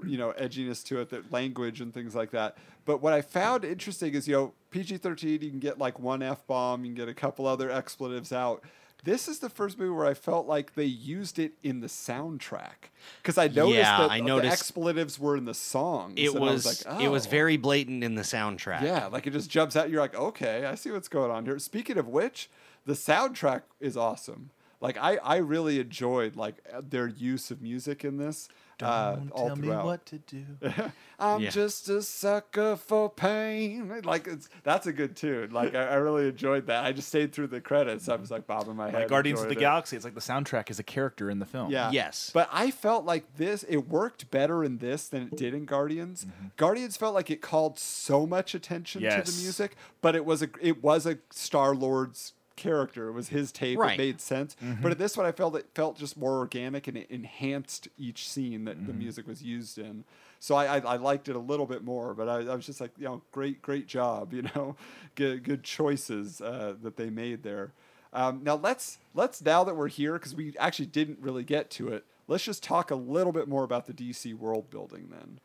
you 0.05 0.17
know 0.17 0.33
edginess 0.39 0.83
to 0.85 0.99
it, 1.01 1.09
that 1.09 1.31
language 1.31 1.81
and 1.81 1.93
things 1.93 2.15
like 2.15 2.31
that. 2.31 2.57
But 2.85 3.01
what 3.01 3.13
I 3.13 3.21
found 3.21 3.65
interesting 3.65 4.13
is 4.15 4.27
you 4.27 4.33
know 4.35 4.53
PG 4.71 4.97
thirteen, 4.97 5.41
you 5.41 5.49
can 5.51 5.59
get 5.59 5.77
like 5.77 5.99
one 5.99 6.23
f 6.23 6.45
bomb, 6.47 6.83
you 6.83 6.89
can 6.89 6.95
get 6.95 7.09
a 7.09 7.13
couple 7.13 7.45
other 7.45 7.69
expletives 7.69 8.31
out. 8.33 8.63
This 9.03 9.27
is 9.27 9.39
the 9.39 9.49
first 9.49 9.79
movie 9.79 9.91
where 9.91 10.05
I 10.05 10.13
felt 10.13 10.45
like 10.47 10.75
they 10.75 10.83
used 10.85 11.39
it 11.39 11.53
in 11.63 11.79
the 11.79 11.87
soundtrack 11.87 12.89
because 13.21 13.37
I 13.37 13.47
noticed 13.47 13.77
Yeah, 13.77 13.97
that 13.99 14.11
I 14.11 14.19
the 14.19 14.45
expletives 14.47 15.17
were 15.17 15.37
in 15.37 15.45
the 15.45 15.53
songs. 15.53 16.15
it 16.17 16.27
and 16.27 16.37
I 16.37 16.41
was, 16.41 16.85
like, 16.85 17.01
it 17.01 17.07
was 17.07 17.25
"Oh." 17.25 17.29
very 17.29 17.55
blatant 17.57 18.03
in 18.03 18.15
the 18.15 18.23
soundtrack. 18.23 18.81
Yeah, 18.81 19.07
like 19.07 19.25
it 19.25 19.31
just 19.31 19.49
jumps 19.49 19.75
out. 19.75 19.89
You're 19.89 20.01
like, 20.01 20.15
okay, 20.15 20.65
I 20.65 20.75
see 20.75 20.91
what's 20.91 21.07
going 21.07 21.31
on 21.31 21.45
here. 21.45 21.57
Speaking 21.59 21.97
of 21.97 22.07
which, 22.07 22.49
the 22.85 22.93
soundtrack 22.93 23.61
is 23.79 23.95
awesome. 23.95 24.49
Like 24.81 24.97
I, 24.97 25.17
I 25.17 25.37
really 25.37 25.79
enjoyed 25.79 26.35
like 26.35 26.55
their 26.81 27.07
use 27.07 27.51
of 27.51 27.61
music 27.61 28.03
in 28.03 28.17
this. 28.17 28.49
Uh, 28.83 29.15
Don't 29.15 29.31
all 29.31 29.47
tell 29.47 29.55
me 29.55 29.67
what 29.69 30.05
to 30.07 30.17
do. 30.19 30.45
I'm 31.19 31.41
Yeah. 31.41 31.49
just 31.49 31.89
a 31.89 32.01
sucker 32.01 32.75
for 32.77 33.09
pain. 33.09 34.01
Like 34.03 34.27
it's 34.27 34.49
that's 34.63 34.87
a 34.87 34.93
good 34.93 35.15
tune. 35.15 35.51
Like 35.51 35.75
I, 35.75 35.83
I 35.87 35.95
really 35.95 36.27
enjoyed 36.29 36.67
that. 36.67 36.85
I 36.85 36.91
just 36.91 37.09
stayed 37.09 37.33
through 37.33 37.47
the 37.47 37.59
credits. 37.61 38.07
I 38.09 38.15
was 38.15 38.31
like 38.31 38.47
bobbing 38.47 38.75
my 38.75 38.85
head. 38.89 38.93
Like 39.01 39.07
Guardians 39.09 39.41
of 39.41 39.47
the 39.47 39.53
it. 39.55 39.59
Galaxy, 39.59 39.95
it's 39.95 40.05
like 40.05 40.15
the 40.15 40.21
soundtrack 40.21 40.69
is 40.69 40.79
a 40.79 40.83
character 40.83 41.29
in 41.29 41.39
the 41.39 41.45
film. 41.45 41.71
Yeah. 41.71 41.91
Yes. 41.91 42.31
But 42.33 42.49
I 42.51 42.71
felt 42.71 43.05
like 43.05 43.35
this, 43.37 43.63
it 43.67 43.87
worked 43.89 44.31
better 44.31 44.63
in 44.63 44.77
this 44.77 45.07
than 45.07 45.23
it 45.23 45.35
did 45.35 45.53
in 45.53 45.65
Guardians. 45.65 46.25
Guardians 46.57 46.95
felt 46.97 47.13
like 47.13 47.29
it 47.29 47.41
called 47.41 47.77
so 47.79 48.25
much 48.25 48.55
attention 48.55 49.01
to 49.01 49.07
the 49.09 49.37
music, 49.41 49.75
but 50.01 50.15
it 50.15 50.25
was 50.25 50.41
a 50.41 50.49
it 50.61 50.81
was 50.83 51.05
a 51.05 51.17
Star 51.31 51.75
Lord's 51.75 52.33
character. 52.59 53.07
It 53.07 53.13
was 53.13 53.29
his 53.29 53.51
tape. 53.51 53.79
Right. 53.79 53.93
It 53.93 53.97
made 53.97 54.21
sense. 54.21 54.55
But 54.81 54.91
at 54.91 54.97
this 54.97 55.17
one, 55.17 55.25
I 55.25 55.31
felt 55.31 55.55
it 55.55 55.67
felt 55.73 55.97
just 55.97 56.17
more 56.17 56.37
organic 56.37 56.87
and 56.87 56.97
it 56.97 57.09
enhanced 57.09 57.87
each 57.97 58.27
scene 58.27 58.65
that 58.65 58.85
the 58.85 58.93
music 58.93 59.27
was 59.27 59.41
used 59.41 59.77
in. 59.77 60.03
So 60.39 60.55
I, 60.55 60.77
I, 60.77 60.79
I 60.79 60.95
liked 60.95 61.27
it 61.27 61.35
a 61.35 61.39
little 61.39 61.65
bit 61.65 61.83
more, 61.83 62.13
but 62.13 62.29
I, 62.29 62.51
I 62.51 62.55
was 62.55 62.65
just 62.65 62.79
like, 62.79 62.91
you 62.97 63.05
know, 63.05 63.21
great, 63.31 63.61
great 63.61 63.87
job, 63.87 64.33
you 64.33 64.43
know, 64.55 64.75
good, 65.15 65.43
good 65.43 65.63
choices 65.63 66.41
uh, 66.41 66.75
that 66.81 66.97
they 66.97 67.09
made 67.09 67.43
there. 67.43 67.73
Um, 68.11 68.41
now 68.43 68.55
let's 68.55 68.97
let's 69.13 69.39
now 69.41 69.63
that 69.63 69.75
we're 69.75 69.87
here 69.87 70.13
because 70.13 70.33
we 70.33 70.55
actually 70.57 70.87
didn't 70.87 71.19
really 71.19 71.43
get 71.43 71.69
to 71.71 71.89
it. 71.89 72.05
Let's 72.27 72.43
just 72.43 72.63
talk 72.63 72.89
a 72.89 72.95
little 72.95 73.31
bit 73.31 73.47
more 73.47 73.63
about 73.63 73.85
the 73.85 73.93
DC 73.93 74.33
world 74.33 74.69
building 74.69 75.09
then, 75.11 75.39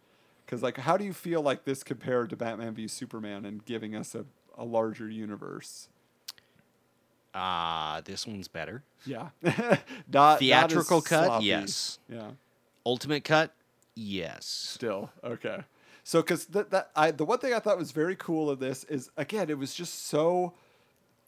because 0.45 0.63
like, 0.63 0.79
how 0.79 0.97
do 0.97 1.05
you 1.05 1.13
feel 1.13 1.43
like 1.43 1.65
this 1.65 1.83
compared 1.83 2.31
to 2.31 2.37
Batman 2.37 2.75
v 2.75 2.89
Superman 2.89 3.45
and 3.45 3.65
giving 3.65 3.95
us 3.95 4.15
a, 4.15 4.25
a 4.57 4.65
larger 4.65 5.11
universe? 5.11 5.89
Ah, 7.35 8.01
this 8.05 8.27
one's 8.27 8.49
better. 8.49 8.83
Yeah, 9.05 9.31
not 9.43 9.81
not 10.09 10.39
Theatrical 10.39 11.03
cut, 11.03 11.27
sloppy. 11.27 11.47
yes. 11.47 11.99
Yeah, 12.09 12.31
Ultimate 12.87 13.25
cut, 13.25 13.53
yes. 13.97 14.47
still 14.47 15.11
okay. 15.23 15.61
So, 16.05 16.21
because 16.21 16.47
that 16.47 16.71
that 16.71 16.91
I 16.95 17.11
the 17.11 17.25
one 17.25 17.39
thing 17.39 17.53
I 17.55 17.59
thought 17.59 17.77
was 17.79 17.93
very 17.93 18.15
cool 18.17 18.49
of 18.51 18.61
this 18.61 18.85
is 18.85 19.11
again 19.17 19.51
it 19.51 19.59
was 19.59 19.75
just 19.75 20.07
so 20.07 20.55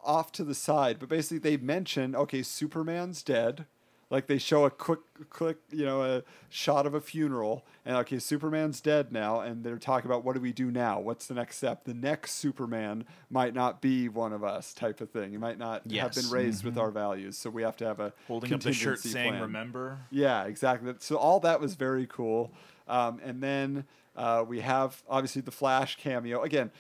off 0.03 0.31
to 0.33 0.45
the 0.45 0.55
side, 0.55 0.99
but 1.01 1.09
basically 1.09 1.39
they 1.39 1.57
mention 1.57 2.15
okay, 2.15 2.43
Superman's 2.43 3.23
dead. 3.23 3.67
Like 4.09 4.29
they 4.29 4.39
show 4.39 4.65
a 4.65 4.71
quick, 4.71 5.01
quick, 5.31 5.59
you 5.73 5.85
know, 5.85 6.03
a 6.03 6.23
shot 6.49 6.87
of 6.87 6.95
a 6.95 7.01
funeral, 7.01 7.67
and 7.85 7.97
okay, 7.99 8.21
Superman's 8.21 8.81
dead 8.81 9.11
now, 9.11 9.41
and 9.41 9.65
they're 9.65 9.79
talking 9.79 10.09
about 10.09 10.25
what 10.25 10.37
do 10.37 10.41
we 10.41 10.53
do 10.53 10.71
now? 10.71 11.01
What's 11.01 11.27
the 11.27 11.35
next 11.35 11.57
step? 11.57 11.85
The 11.85 11.95
next 11.95 12.33
Superman 12.35 13.05
might 13.31 13.53
not 13.53 13.81
be 13.81 14.09
one 14.09 14.33
of 14.33 14.45
us, 14.45 14.73
type 14.73 15.01
of 15.01 15.11
thing. 15.11 15.33
He 15.33 15.39
might 15.39 15.59
not 15.59 15.91
have 15.91 16.15
been 16.15 16.31
raised 16.31 16.65
with 16.65 16.79
our 16.79 16.93
values, 16.93 17.37
so 17.37 17.51
we 17.51 17.63
have 17.63 17.77
to 17.79 17.85
have 17.85 17.99
a 17.99 18.13
Holding 18.29 18.53
up 18.53 18.61
the 18.61 18.73
shirt 18.73 19.01
contingency 19.01 19.09
saying 19.09 19.31
plan. 19.31 19.43
"Remember." 19.43 19.99
Yeah, 20.11 20.45
exactly. 20.45 20.95
So 21.01 21.17
all 21.17 21.41
that 21.41 21.61
was 21.61 21.75
very 21.75 22.07
cool. 22.07 22.53
Um, 22.87 23.21
and 23.25 23.43
then 23.43 23.87
uh, 24.15 24.45
we 24.47 24.61
have 24.61 25.03
obviously 25.09 25.43
the 25.43 25.51
Flash 25.51 25.97
cameo 25.97 26.43
again, 26.43 26.71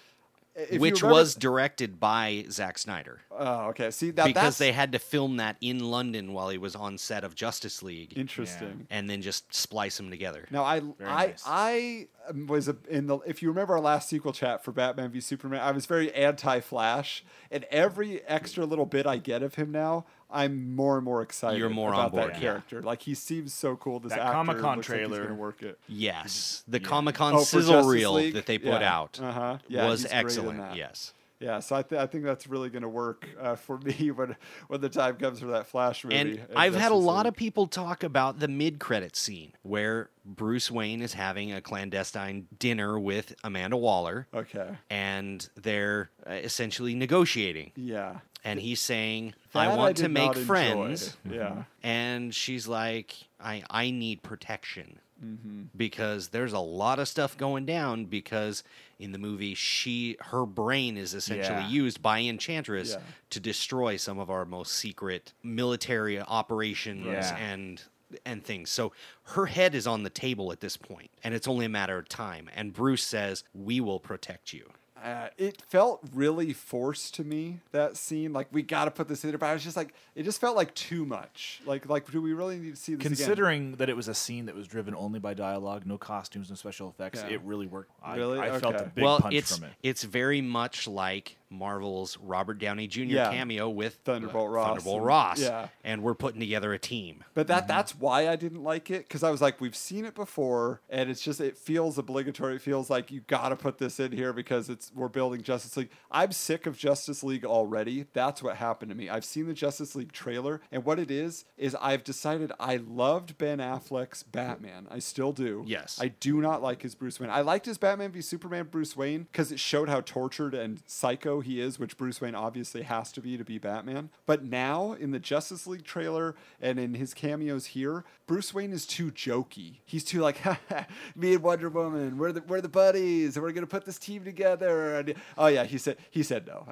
if 0.56 0.72
you 0.72 0.80
Which 0.80 1.02
remember- 1.02 1.20
was 1.20 1.34
directed 1.34 2.00
by 2.00 2.46
Zack 2.50 2.78
Snyder. 2.78 3.20
oh 3.30 3.66
okay. 3.68 3.90
See 3.90 4.10
that 4.12 4.26
because 4.26 4.42
that's 4.42 4.58
they 4.58 4.72
had 4.72 4.92
to 4.92 4.98
film 4.98 5.36
that 5.36 5.56
in 5.60 5.78
London 5.80 6.32
while 6.32 6.48
he 6.48 6.58
was 6.58 6.74
on 6.74 6.98
set 6.98 7.24
of 7.24 7.34
Justice 7.34 7.82
League 7.82 8.16
interesting. 8.16 8.86
and 8.90 9.08
then 9.10 9.22
just 9.22 9.54
splice 9.54 9.96
them 9.98 10.10
together. 10.10 10.46
Now 10.50 10.64
I 10.64 10.76
I 10.76 10.82
nice. 11.26 11.42
I 11.46 12.08
um, 12.28 12.46
was 12.46 12.68
a, 12.68 12.76
in 12.88 13.06
the 13.06 13.18
if 13.26 13.42
you 13.42 13.48
remember 13.48 13.74
our 13.74 13.80
last 13.80 14.08
sequel 14.08 14.32
chat 14.32 14.64
for 14.64 14.72
Batman 14.72 15.10
v 15.10 15.20
Superman, 15.20 15.60
I 15.60 15.70
was 15.72 15.86
very 15.86 16.12
anti 16.14 16.60
Flash, 16.60 17.24
and 17.50 17.64
every 17.64 18.22
extra 18.26 18.64
little 18.64 18.86
bit 18.86 19.06
I 19.06 19.18
get 19.18 19.42
of 19.42 19.56
him 19.56 19.70
now, 19.70 20.06
I'm 20.30 20.74
more 20.74 20.96
and 20.96 21.04
more 21.04 21.22
excited. 21.22 21.58
You're 21.58 21.68
more 21.70 21.90
on 21.94 22.00
about 22.00 22.12
board, 22.12 22.24
that 22.30 22.34
yeah. 22.34 22.40
character. 22.40 22.82
Like 22.82 23.02
he 23.02 23.14
seems 23.14 23.52
so 23.54 23.76
cool. 23.76 24.00
This 24.00 24.12
That 24.12 24.32
Comic-Con 24.32 24.76
looks 24.78 24.88
like 24.88 24.98
trailer. 24.98 25.22
gonna 25.24 25.34
work 25.34 25.62
it. 25.62 25.78
Yes, 25.88 26.64
the 26.66 26.80
Yeah. 26.80 26.88
Comic 26.88 27.14
Con 27.14 27.34
Oh, 27.34 27.42
sizzle 27.44 27.84
reel 27.84 28.14
League? 28.14 28.34
that 28.34 28.46
they 28.46 28.58
put 28.58 28.80
Yeah. 28.80 28.94
out 28.96 29.20
Uh-huh. 29.22 29.58
Yeah, 29.68 29.86
was 29.88 30.02
he's 30.02 30.10
great 30.10 30.20
in 30.20 30.26
excellent. 30.26 30.76
Yes. 30.76 31.12
Yeah, 31.38 31.60
so 31.60 31.76
I, 31.76 31.82
th- 31.82 32.00
I 32.00 32.06
think 32.06 32.24
that's 32.24 32.46
really 32.46 32.70
going 32.70 32.82
to 32.82 32.88
work 32.88 33.28
uh, 33.38 33.56
for 33.56 33.76
me 33.84 34.10
when 34.10 34.36
when 34.68 34.80
the 34.80 34.88
time 34.88 35.16
comes 35.16 35.38
for 35.38 35.48
that 35.48 35.66
Flash 35.66 36.02
movie. 36.02 36.16
And 36.16 36.30
in 36.36 36.46
I've 36.56 36.72
had 36.74 36.86
a 36.86 36.94
Justice 36.94 37.04
lot 37.04 37.18
League. 37.26 37.32
of 37.34 37.36
people 37.36 37.66
talk 37.66 38.02
about 38.02 38.38
the 38.38 38.48
mid-credit 38.48 39.14
scene 39.16 39.52
where 39.62 40.08
Bruce 40.24 40.70
Wayne 40.70 41.02
is 41.02 41.12
having 41.12 41.52
a 41.52 41.60
clandestine 41.60 42.48
dinner 42.58 42.98
with 42.98 43.34
Amanda 43.44 43.76
Waller, 43.76 44.26
Okay. 44.34 44.78
and 44.88 45.46
they're 45.56 46.08
uh, 46.26 46.32
essentially 46.32 46.94
negotiating. 46.94 47.72
Yeah. 47.76 48.20
And 48.46 48.60
he's 48.60 48.80
saying, 48.80 49.34
"I 49.54 49.66
That 49.66 49.76
want 49.76 49.96
to 49.98 50.08
make 50.08 50.26
not 50.28 50.36
enjoy. 50.36 50.46
friends." 50.46 51.16
Yeah. 51.28 51.64
And 51.82 52.34
she's 52.34 52.66
like, 52.68 53.14
"I 53.40 53.64
I 53.68 53.90
need 53.90 54.22
protection." 54.22 55.00
Mm-hmm. 55.24 55.62
Because 55.74 56.28
there's 56.28 56.52
a 56.52 56.58
lot 56.60 56.98
of 56.98 57.08
stuff 57.08 57.38
going 57.38 57.64
down 57.64 58.04
because 58.04 58.62
in 58.98 59.12
the 59.12 59.18
movie 59.18 59.54
she 59.54 60.16
her 60.20 60.44
brain 60.44 60.96
is 60.98 61.14
essentially 61.14 61.60
Yeah. 61.62 61.68
used 61.68 62.02
by 62.02 62.20
Enchantress 62.20 62.90
Yeah. 62.90 63.00
to 63.30 63.40
destroy 63.40 63.96
some 63.96 64.18
of 64.18 64.28
our 64.30 64.44
most 64.44 64.72
secret 64.74 65.32
military 65.42 66.20
operations 66.20 67.06
Yeah. 67.06 67.34
and 67.36 67.82
and 68.24 68.44
things. 68.44 68.70
So 68.70 68.92
her 69.34 69.46
head 69.46 69.74
is 69.74 69.86
on 69.86 70.02
the 70.04 70.10
table 70.10 70.52
at 70.52 70.60
this 70.60 70.76
point, 70.76 71.10
and 71.24 71.34
it's 71.34 71.48
only 71.48 71.64
a 71.66 71.68
matter 71.70 71.98
of 71.98 72.08
time. 72.08 72.48
And 72.54 72.72
Bruce 72.72 73.02
says, 73.02 73.42
"We 73.54 73.80
will 73.80 73.98
protect 73.98 74.52
you." 74.52 74.70
Uh, 75.06 75.28
it 75.38 75.62
felt 75.62 76.00
really 76.12 76.52
forced 76.52 77.14
to 77.14 77.22
me 77.22 77.60
that 77.70 77.96
scene. 77.96 78.32
Like 78.32 78.48
we 78.50 78.62
got 78.62 78.86
to 78.86 78.90
put 78.90 79.06
this 79.06 79.22
in 79.22 79.30
there, 79.30 79.38
but 79.38 79.46
I 79.46 79.52
was 79.52 79.62
just 79.62 79.76
like, 79.76 79.94
it 80.16 80.24
just 80.24 80.40
felt 80.40 80.56
like 80.56 80.74
too 80.74 81.06
much. 81.06 81.62
Like, 81.64 81.88
like 81.88 82.10
do 82.10 82.20
we 82.20 82.32
really 82.32 82.58
need 82.58 82.74
to 82.74 82.80
see 82.80 82.96
this 82.96 83.06
again? 83.06 83.16
Considering 83.16 83.76
that 83.76 83.88
it 83.88 83.94
was 83.96 84.08
a 84.08 84.14
scene 84.14 84.46
that 84.46 84.56
was 84.56 84.66
driven 84.66 84.96
only 84.96 85.20
by 85.20 85.32
dialogue, 85.32 85.86
no 85.86 85.96
costumes, 85.96 86.50
no 86.50 86.56
special 86.56 86.88
effects, 86.88 87.22
Yeah. 87.22 87.34
it 87.36 87.42
really 87.44 87.68
worked. 87.68 87.92
I, 88.02 88.16
Really? 88.16 88.40
I 88.40 88.58
felt 88.58 88.74
a 88.74 88.90
big 88.92 89.04
well, 89.04 89.20
punch 89.20 89.34
it's 89.34 89.56
from 89.56 89.66
it. 89.66 89.74
it's 89.84 90.02
very 90.02 90.40
much 90.40 90.88
like 90.88 91.36
Marvel's 91.50 92.18
Robert 92.18 92.58
Downey 92.58 92.86
Jr. 92.86 93.00
Yeah. 93.02 93.30
cameo 93.30 93.68
with 93.68 93.96
Thunderbolt 94.04 94.48
uh, 94.48 94.52
Ross 94.52 94.66
Thunderbolt 94.68 94.96
and- 94.98 95.06
Ross, 95.06 95.40
yeah. 95.40 95.68
and 95.84 96.02
we're 96.02 96.14
putting 96.14 96.40
together 96.40 96.72
a 96.72 96.78
team. 96.78 97.24
But 97.34 97.46
that 97.48 97.56
Mm-hmm. 97.64 97.68
that's 97.68 97.94
why 97.94 98.28
I 98.28 98.36
didn't 98.36 98.62
like 98.62 98.90
it 98.90 99.06
because 99.08 99.22
I 99.22 99.30
was 99.30 99.40
like, 99.40 99.60
we've 99.60 99.76
seen 99.76 100.04
it 100.04 100.14
before, 100.14 100.80
and 100.90 101.08
it's 101.10 101.20
just 101.22 101.40
it 101.40 101.56
feels 101.56 101.98
obligatory. 101.98 102.56
It 102.56 102.62
feels 102.62 102.90
like 102.90 103.10
you 103.10 103.20
got 103.20 103.48
to 103.50 103.56
put 103.56 103.78
this 103.78 103.98
in 104.00 104.12
here 104.12 104.32
because 104.32 104.68
it's 104.68 104.92
we're 104.94 105.08
building 105.08 105.42
Justice 105.42 105.76
League. 105.76 105.90
I'm 106.10 106.32
sick 106.32 106.66
of 106.66 106.76
Justice 106.76 107.22
League 107.22 107.44
already. 107.44 108.06
That's 108.12 108.42
what 108.42 108.56
happened 108.56 108.90
to 108.90 108.94
me. 108.96 109.08
I've 109.08 109.24
seen 109.24 109.46
the 109.46 109.54
Justice 109.54 109.94
League 109.94 110.12
trailer, 110.12 110.60
and 110.70 110.84
what 110.84 110.98
it 110.98 111.10
is 111.10 111.44
is 111.56 111.76
I've 111.80 112.04
decided 112.04 112.52
I 112.60 112.76
loved 112.76 113.38
Ben 113.38 113.58
Affleck's 113.58 114.22
Batman. 114.22 114.86
I 114.90 114.98
still 114.98 115.32
do. 115.32 115.64
Yes. 115.66 115.98
I 116.00 116.08
do 116.08 116.40
not 116.40 116.62
like 116.62 116.82
his 116.82 116.94
Bruce 116.94 117.18
Wayne. 117.20 117.30
I 117.30 117.40
liked 117.40 117.66
his 117.66 117.78
Batman 117.78 118.12
v 118.12 118.20
Superman 118.20 118.68
Bruce 118.70 118.96
Wayne 118.96 119.24
because 119.32 119.50
it 119.52 119.60
showed 119.60 119.88
how 119.88 120.00
tortured 120.00 120.54
and 120.54 120.82
psycho 120.86 121.35
he 121.40 121.60
is, 121.60 121.78
which 121.78 121.96
Bruce 121.96 122.20
Wayne 122.20 122.34
obviously 122.34 122.82
has 122.82 123.12
to 123.12 123.20
be 123.20 123.36
to 123.36 123.44
be 123.44 123.58
Batman. 123.58 124.10
But 124.24 124.44
now 124.44 124.92
in 124.92 125.10
the 125.10 125.18
Justice 125.18 125.66
League 125.66 125.84
trailer 125.84 126.34
and 126.60 126.78
in 126.78 126.94
his 126.94 127.14
cameos 127.14 127.66
here, 127.66 128.04
Bruce 128.26 128.52
Wayne 128.54 128.72
is 128.72 128.86
too 128.86 129.10
jokey. 129.12 129.76
He's 129.84 130.02
too 130.04 130.20
like, 130.20 130.38
me 131.16 131.34
and 131.34 131.42
Wonder 131.42 131.68
Woman, 131.68 132.18
we're 132.18 132.32
the 132.32 132.42
we're 132.42 132.60
the 132.60 132.68
buddies, 132.68 133.36
and 133.36 133.42
we're 133.44 133.52
gonna 133.52 133.66
put 133.66 133.84
this 133.84 133.98
team 133.98 134.24
together. 134.24 134.96
And 134.98 135.14
oh 135.38 135.46
yeah, 135.46 135.64
he 135.64 135.78
said 135.78 135.98
he 136.10 136.22
said 136.22 136.46
no. 136.46 136.66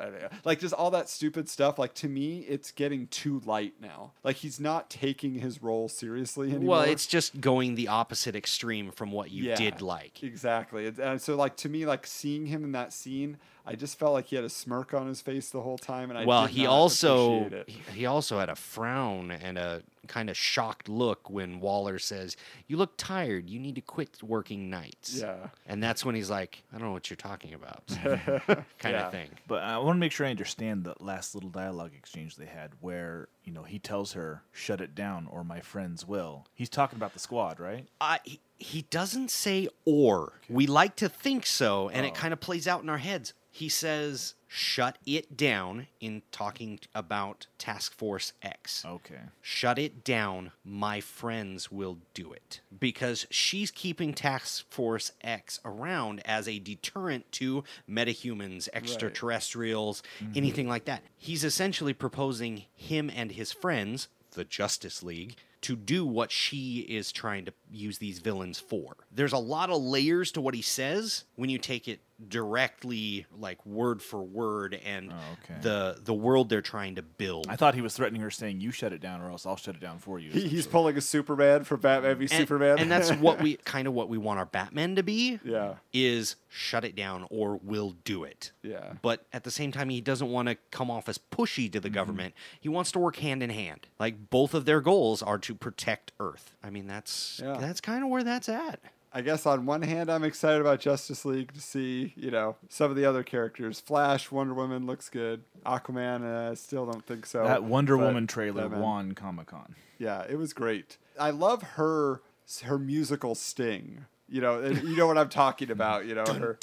Like 0.44 0.58
just 0.60 0.74
all 0.74 0.90
that 0.92 1.08
stupid 1.08 1.48
stuff. 1.48 1.78
Like 1.78 1.94
to 1.94 2.08
me, 2.08 2.38
it's 2.40 2.70
getting 2.72 3.06
too 3.08 3.40
light 3.44 3.74
now. 3.80 4.12
Like 4.24 4.36
he's 4.36 4.58
not 4.58 4.90
taking 4.90 5.34
his 5.34 5.62
role 5.62 5.88
seriously 5.88 6.48
anymore. 6.50 6.68
Well, 6.78 6.82
it's 6.82 7.06
just 7.06 7.40
going 7.40 7.74
the 7.76 7.88
opposite 7.88 8.34
extreme 8.34 8.90
from 8.90 9.12
what 9.12 9.30
you 9.30 9.44
Yeah, 9.44 9.54
did 9.56 9.80
like. 9.82 10.22
Exactly. 10.22 10.86
And- 10.86 10.94
And 11.04 11.16
uh, 11.16 11.18
so, 11.18 11.36
like, 11.36 11.56
to 11.58 11.68
me, 11.68 11.84
like, 11.86 12.06
seeing 12.06 12.46
him 12.46 12.64
in 12.64 12.72
that 12.72 12.92
scene, 12.92 13.36
I 13.66 13.74
just 13.76 13.98
felt 13.98 14.12
like 14.12 14.26
he 14.26 14.36
had 14.36 14.44
a 14.44 14.50
smirk 14.50 14.92
on 14.92 15.06
his 15.06 15.20
face 15.22 15.48
the 15.50 15.62
whole 15.62 15.78
time. 15.78 16.10
And 16.10 16.18
I 16.18 16.24
well, 16.26 16.46
did 16.46 16.54
he 16.54 16.64
not 16.64 16.72
also 16.72 17.44
it. 17.46 17.68
he- 17.68 17.80
he 18.00 18.06
also 18.06 18.38
had 18.38 18.48
a 18.50 18.56
frown 18.56 19.30
and 19.30 19.56
a 19.56 19.82
kind 20.06 20.28
of 20.28 20.36
shocked 20.36 20.86
look 20.86 21.30
when 21.30 21.60
Waller 21.60 21.98
says, 21.98 22.36
"You 22.66 22.76
look 22.76 22.92
tired. 22.98 23.48
You 23.48 23.58
need 23.58 23.74
to 23.76 23.80
quit 23.80 24.22
working 24.22 24.68
nights." 24.68 25.18
Yeah. 25.18 25.48
And 25.66 25.82
that's 25.82 26.04
when 26.04 26.14
he's 26.14 26.28
like, 26.28 26.62
"I 26.72 26.76
don't 26.78 26.88
know 26.88 26.92
what 26.92 27.08
you're 27.08 27.16
talking 27.16 27.54
about," 27.54 27.86
kind 27.88 28.64
Yeah. 28.84 29.06
of 29.06 29.12
thing. 29.12 29.30
But 29.46 29.62
I 29.62 29.78
want 29.78 29.96
to 29.96 30.00
make 30.00 30.12
sure 30.12 30.26
I 30.26 30.30
understand 30.30 30.84
the 30.84 30.94
last 31.00 31.34
little 31.34 31.48
dialogue 31.50 31.92
exchange 31.96 32.36
they 32.36 32.44
had 32.46 32.72
where, 32.80 33.28
you 33.44 33.52
know, 33.52 33.62
he 33.62 33.78
tells 33.78 34.12
her, 34.12 34.42
shut 34.52 34.82
it 34.82 34.94
down 34.94 35.26
or 35.30 35.42
my 35.42 35.60
friends 35.60 36.06
will. 36.06 36.46
He's 36.54 36.68
talking 36.68 36.96
about 36.98 37.14
the 37.14 37.18
squad, 37.18 37.58
right? 37.58 37.86
Uh, 38.00 38.18
he, 38.24 38.40
he 38.58 38.82
doesn't 38.90 39.30
say 39.30 39.68
or. 39.86 40.34
We 40.50 40.66
like 40.66 40.96
to 40.96 41.08
think 41.08 41.46
so, 41.46 41.88
and 41.88 42.04
Oh. 42.04 42.08
it 42.08 42.14
kind 42.14 42.32
of 42.34 42.40
plays 42.40 42.68
out 42.68 42.82
in 42.82 42.90
our 42.90 42.98
heads. 42.98 43.32
He 43.54 43.68
says, 43.68 44.34
shut 44.48 44.98
it 45.06 45.36
down 45.36 45.86
in 46.00 46.22
talking 46.32 46.80
about 46.92 47.46
Task 47.56 47.96
Force 47.96 48.32
X. 48.42 48.84
Okay. 48.84 49.20
Shut 49.40 49.78
it 49.78 50.02
down. 50.02 50.50
My 50.64 50.98
friends 50.98 51.70
will 51.70 51.98
do 52.14 52.32
it. 52.32 52.62
Because 52.76 53.28
she's 53.30 53.70
keeping 53.70 54.12
Task 54.12 54.68
Force 54.72 55.12
X 55.22 55.60
around 55.64 56.20
as 56.24 56.48
a 56.48 56.58
deterrent 56.58 57.30
to 57.30 57.62
metahumans, 57.88 58.68
extraterrestrials, 58.72 60.02
mm-hmm. 60.18 60.32
anything 60.34 60.68
like 60.68 60.86
that. 60.86 61.04
He's 61.16 61.44
essentially 61.44 61.94
proposing 61.94 62.64
him 62.74 63.08
and 63.14 63.30
his 63.30 63.52
friends, 63.52 64.08
the 64.32 64.42
Justice 64.42 65.00
League, 65.00 65.36
to 65.64 65.76
do 65.76 66.04
what 66.04 66.30
she 66.30 66.80
is 66.80 67.10
trying 67.10 67.46
to 67.46 67.52
use 67.72 67.96
these 67.96 68.18
villains 68.18 68.60
for. 68.60 68.96
There's 69.10 69.32
a 69.32 69.38
lot 69.38 69.70
of 69.70 69.80
layers 69.80 70.30
to 70.32 70.42
what 70.42 70.54
he 70.54 70.60
says 70.60 71.24
when 71.36 71.48
you 71.48 71.56
take 71.56 71.88
it 71.88 72.00
directly 72.44 73.26
like 73.38 73.64
word 73.66 74.02
for 74.02 74.22
word 74.22 74.78
and 74.84 75.10
Oh, 75.12 75.16
okay. 75.44 75.60
the 75.62 75.98
the 76.04 76.14
world 76.14 76.48
they're 76.48 76.62
trying 76.62 76.94
to 76.96 77.02
build. 77.02 77.46
I 77.48 77.56
thought 77.56 77.74
he 77.74 77.80
was 77.80 77.94
threatening 77.94 78.20
her, 78.22 78.30
saying, 78.30 78.60
"You 78.60 78.70
shut 78.70 78.92
it 78.92 79.00
down, 79.00 79.20
or 79.20 79.30
else 79.30 79.46
I'll 79.46 79.56
shut 79.56 79.74
it 79.74 79.80
down 79.80 79.98
for 79.98 80.18
you." 80.18 80.30
He, 80.30 80.48
he's 80.48 80.66
pulling 80.66 80.96
a 80.96 81.00
Superman 81.00 81.64
for 81.64 81.76
Batman 81.76 82.16
v 82.16 82.24
and, 82.24 82.30
Superman. 82.30 82.78
and 82.78 82.90
that's 82.90 83.10
what 83.12 83.40
we 83.42 83.56
kind 83.64 83.86
of 83.88 83.94
what 83.94 84.08
we 84.08 84.18
want 84.18 84.38
our 84.38 84.46
Batman 84.46 84.96
to 84.96 85.02
be. 85.02 85.38
Yeah. 85.44 85.74
Is 85.92 86.36
shut 86.48 86.84
it 86.84 86.94
down 86.94 87.26
or 87.30 87.58
we'll 87.62 87.96
do 88.04 88.24
it. 88.24 88.52
Yeah. 88.62 88.94
But 89.02 89.26
at 89.32 89.44
the 89.44 89.50
same 89.50 89.72
time, 89.72 89.88
he 89.88 90.00
doesn't 90.00 90.28
want 90.30 90.48
to 90.48 90.56
come 90.70 90.90
off 90.90 91.08
as 91.08 91.18
pushy 91.18 91.70
to 91.72 91.80
the 91.80 91.88
Mm-hmm. 91.88 91.94
government. 91.94 92.34
He 92.60 92.68
wants 92.68 92.90
to 92.92 92.98
work 92.98 93.16
hand 93.16 93.42
in 93.42 93.50
hand. 93.50 93.86
Like 93.98 94.30
both 94.30 94.54
of 94.54 94.64
their 94.64 94.80
goals 94.80 95.22
are 95.22 95.38
to 95.38 95.54
protect 95.54 96.12
Earth. 96.20 96.56
I 96.62 96.70
mean, 96.70 96.86
that's 96.86 97.40
Yeah. 97.42 97.56
that's 97.58 97.80
kind 97.80 98.02
of 98.02 98.10
where 98.10 98.24
that's 98.24 98.48
at. 98.48 98.80
I 99.16 99.20
guess 99.20 99.46
on 99.46 99.64
one 99.64 99.82
hand, 99.82 100.10
I'm 100.10 100.24
excited 100.24 100.60
about 100.60 100.80
Justice 100.80 101.24
League 101.24 101.52
to 101.54 101.60
see, 101.60 102.12
you 102.16 102.32
know, 102.32 102.56
some 102.68 102.90
of 102.90 102.96
the 102.96 103.04
other 103.04 103.22
characters. 103.22 103.78
Flash, 103.78 104.32
Wonder 104.32 104.54
Woman 104.54 104.86
looks 104.86 105.08
good. 105.08 105.44
Aquaman, 105.64 106.24
uh, 106.48 106.50
I 106.50 106.54
still 106.54 106.84
don't 106.84 107.06
think 107.06 107.24
so. 107.26 107.44
that 107.44 107.62
Wonder 107.62 107.96
but 107.96 108.06
Woman 108.06 108.26
trailer 108.26 108.62
Batman- 108.62 108.80
won 108.80 109.12
Comic 109.12 109.46
Con. 109.46 109.76
Yeah, 109.98 110.24
it 110.28 110.36
was 110.36 110.52
great. 110.52 110.98
I 111.18 111.30
love 111.30 111.62
her 111.62 112.22
her 112.64 112.76
musical 112.78 113.34
sting. 113.36 114.06
You 114.28 114.40
know, 114.40 114.60
you 114.66 114.96
know 114.96 115.06
what 115.06 115.16
I'm 115.16 115.28
talking 115.28 115.70
about. 115.70 116.06
You 116.06 116.16
know, 116.16 116.24
her. 116.24 116.58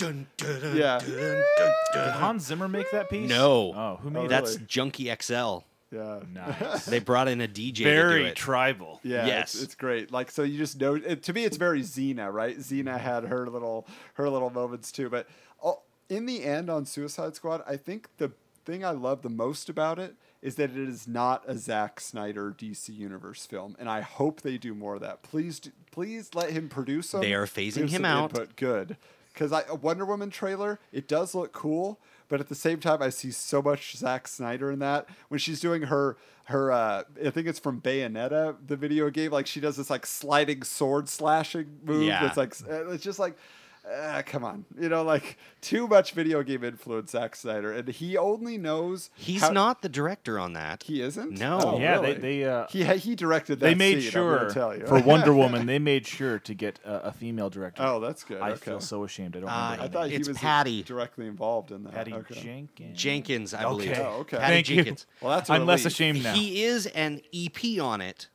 Yeah, 0.75 0.99
Did 0.99 2.11
Hans 2.15 2.45
Zimmer 2.47 2.67
make 2.67 2.91
that 2.91 3.09
piece? 3.09 3.29
No. 3.29 3.73
Oh, 3.73 3.99
who 4.01 4.09
made 4.09 4.19
Oh, 4.19 4.27
that? 4.27 4.29
That's 4.43 4.55
really? 4.55 4.65
Junkie 4.67 5.15
XL. 5.21 5.59
Yeah. 5.91 6.19
Nice. 6.33 6.85
They 6.85 6.99
brought 6.99 7.27
in 7.27 7.41
a 7.41 7.47
DJ 7.47 7.75
to 7.75 7.83
do 7.83 7.83
Very 7.83 8.25
it. 8.27 8.35
tribal. 8.35 8.99
Yeah, 9.03 9.25
Yes. 9.25 9.53
it's, 9.55 9.63
it's 9.63 9.75
great. 9.75 10.11
Like 10.11 10.31
so, 10.31 10.43
you 10.43 10.57
just 10.57 10.79
know. 10.79 10.95
It, 10.95 11.23
to 11.23 11.33
me, 11.33 11.43
it's 11.43 11.57
very 11.57 11.81
Xena, 11.81 12.31
right? 12.31 12.57
Xena 12.57 12.99
had 12.99 13.25
her 13.25 13.47
little 13.49 13.87
her 14.15 14.29
little 14.29 14.49
moments 14.49 14.91
too. 14.91 15.09
But 15.09 15.27
uh, 15.63 15.73
in 16.09 16.25
the 16.25 16.43
end, 16.43 16.69
on 16.69 16.85
Suicide 16.85 17.35
Squad, 17.35 17.63
I 17.67 17.77
think 17.77 18.07
the 18.17 18.31
thing 18.65 18.85
I 18.85 18.91
love 18.91 19.21
the 19.21 19.29
most 19.29 19.69
about 19.69 19.99
it 19.99 20.15
is 20.41 20.55
that 20.55 20.71
it 20.71 20.77
is 20.77 21.07
not 21.07 21.43
a 21.47 21.55
Zack 21.57 21.99
Snyder 21.99 22.55
DC 22.57 22.89
Universe 22.95 23.45
film, 23.45 23.75
and 23.79 23.87
I 23.89 24.01
hope 24.01 24.41
they 24.41 24.57
do 24.57 24.73
more 24.73 24.95
of 24.95 25.01
that. 25.01 25.21
Please, 25.21 25.59
do, 25.59 25.69
please 25.91 26.31
let 26.33 26.49
him 26.51 26.67
produce 26.67 27.11
them. 27.11 27.21
They 27.21 27.33
are 27.33 27.45
phasing 27.45 27.89
him 27.89 28.05
out. 28.05 28.31
Input. 28.31 28.55
Good, 28.55 28.97
because 29.33 29.51
I 29.51 29.63
a 29.69 29.75
Wonder 29.75 30.05
Woman 30.05 30.29
trailer, 30.31 30.79
it 30.91 31.07
does 31.07 31.35
look 31.35 31.53
cool. 31.53 31.99
But 32.31 32.39
at 32.39 32.47
the 32.47 32.55
same 32.55 32.79
time, 32.79 33.01
I 33.01 33.09
see 33.09 33.29
so 33.29 33.61
much 33.61 33.97
Zack 33.97 34.25
Snyder 34.25 34.71
in 34.71 34.79
that 34.79 35.05
when 35.27 35.37
she's 35.37 35.59
doing 35.59 35.81
her 35.81 36.15
her 36.45 36.71
uh, 36.71 37.03
I 37.25 37.29
think 37.29 37.45
it's 37.45 37.59
from 37.59 37.81
Bayonetta, 37.81 38.55
the 38.65 38.77
video 38.77 39.09
game. 39.09 39.31
Like 39.31 39.47
she 39.47 39.59
does 39.59 39.75
this 39.75 39.89
like 39.89 40.05
sliding 40.05 40.63
sword 40.63 41.09
slashing 41.09 41.79
move. 41.83 42.03
Yeah. 42.03 42.25
It's 42.25 42.37
like 42.37 42.55
it's 42.67 43.03
just 43.03 43.19
like. 43.19 43.37
Uh, 43.83 44.21
come 44.23 44.45
on, 44.45 44.63
you 44.79 44.87
know, 44.89 45.01
like 45.01 45.37
too 45.59 45.87
much 45.87 46.11
video 46.13 46.43
game 46.43 46.63
influence, 46.63 47.11
Zack 47.11 47.35
Snyder, 47.35 47.73
and 47.73 47.87
he 47.89 48.15
only 48.15 48.55
knows 48.55 49.09
He's 49.15 49.41
how- 49.41 49.49
not 49.49 49.81
the 49.81 49.89
director 49.89 50.37
on 50.37 50.53
that. 50.53 50.83
He 50.83 51.01
isn't. 51.01 51.39
No. 51.39 51.59
Oh, 51.63 51.79
Yeah, 51.79 51.93
really? 51.99 52.13
they 52.13 52.19
they 52.19 52.45
uh, 52.45 52.67
he 52.69 52.83
he 52.97 53.15
directed 53.15 53.59
that. 53.59 53.65
they 53.65 53.73
made 53.73 53.97
scene, 53.97 54.05
I'm 54.07 54.11
sure 54.11 54.49
tell 54.51 54.77
you. 54.77 54.85
for 54.85 54.99
Wonder 55.01 55.33
Woman 55.43 55.65
they 55.65 55.79
made 55.79 56.05
sure 56.05 56.37
to 56.37 56.53
get 56.53 56.79
a, 56.85 57.07
a 57.07 57.11
female 57.11 57.49
director. 57.49 57.81
oh, 57.83 57.99
that's 57.99 58.23
good. 58.23 58.39
I 58.39 58.51
okay. 58.51 58.59
feel 58.59 58.81
so 58.81 59.03
ashamed. 59.03 59.35
I 59.35 59.39
don't 59.39 59.49
Uh, 59.49 59.53
remember. 59.71 59.83
I 59.83 59.87
thought 59.87 60.01
name. 60.03 60.09
he 60.11 60.15
It's 60.17 60.27
was 60.27 60.37
Patty. 60.37 60.83
directly 60.83 61.25
involved 61.25 61.71
in 61.71 61.83
that. 61.85 61.93
Patty 61.93 62.13
okay. 62.13 62.39
Jenkins. 62.39 62.97
Jenkins, 62.97 63.53
I 63.55 63.63
believe. 63.63 63.91
Okay. 63.93 64.01
Oh, 64.01 64.19
okay. 64.19 64.37
Patty 64.37 64.53
Thank 64.53 64.69
you. 64.69 64.75
Jenkins. 64.75 65.07
Well, 65.21 65.31
that's 65.35 65.49
a 65.49 65.53
I'm 65.53 65.65
less 65.65 65.85
ashamed 65.85 66.23
now. 66.23 66.33
He 66.35 66.63
is 66.63 66.85
an 66.85 67.21
EP 67.33 67.81
on 67.81 67.99
it. 67.99 68.27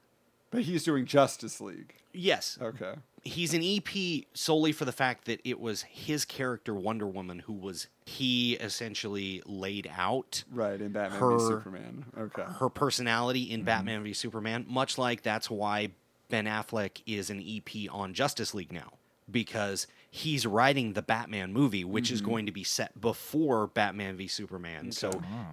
But 0.50 0.62
he's 0.62 0.82
doing 0.82 1.06
Justice 1.06 1.60
League. 1.60 1.94
Yes. 2.12 2.58
Okay. 2.60 2.94
He's 3.26 3.54
an 3.54 3.62
EP 3.62 4.24
solely 4.34 4.72
for 4.72 4.84
the 4.84 4.92
fact 4.92 5.24
that 5.26 5.40
it 5.44 5.60
was 5.60 5.82
his 5.82 6.24
character 6.24 6.74
Wonder 6.74 7.06
Woman 7.06 7.40
who 7.40 7.52
was 7.52 7.88
he 8.04 8.54
essentially 8.54 9.42
laid 9.46 9.90
out 9.96 10.44
Right 10.50 10.80
in 10.80 10.92
Batman 10.92 11.20
Her- 11.20 11.38
v 11.38 11.44
Superman. 11.44 12.04
Okay. 12.16 12.44
her 12.58 12.68
personality 12.68 13.50
in 13.50 13.60
mm-hmm. 13.60 13.66
Batman 13.66 14.04
v 14.04 14.12
Superman, 14.12 14.64
much 14.68 14.96
like 14.98 15.22
that's 15.22 15.50
why 15.50 15.90
Ben 16.28 16.46
Affleck 16.46 17.02
is 17.06 17.30
an 17.30 17.42
EP 17.46 17.90
on 17.90 18.14
Justice 18.14 18.54
League 18.54 18.72
now 18.72 18.92
because 19.30 19.86
he's 20.10 20.46
writing 20.46 20.92
the 20.92 21.02
Batman 21.02 21.52
movie, 21.52 21.84
which 21.84 22.10
is 22.10 22.20
mm-hmm. 22.20 22.30
going 22.30 22.46
to 22.46 22.52
be 22.52 22.64
set 22.64 22.98
before 23.00 23.66
Batman 23.66 24.16
v 24.16 24.28
Superman. 24.28 24.92
So, 24.92 25.10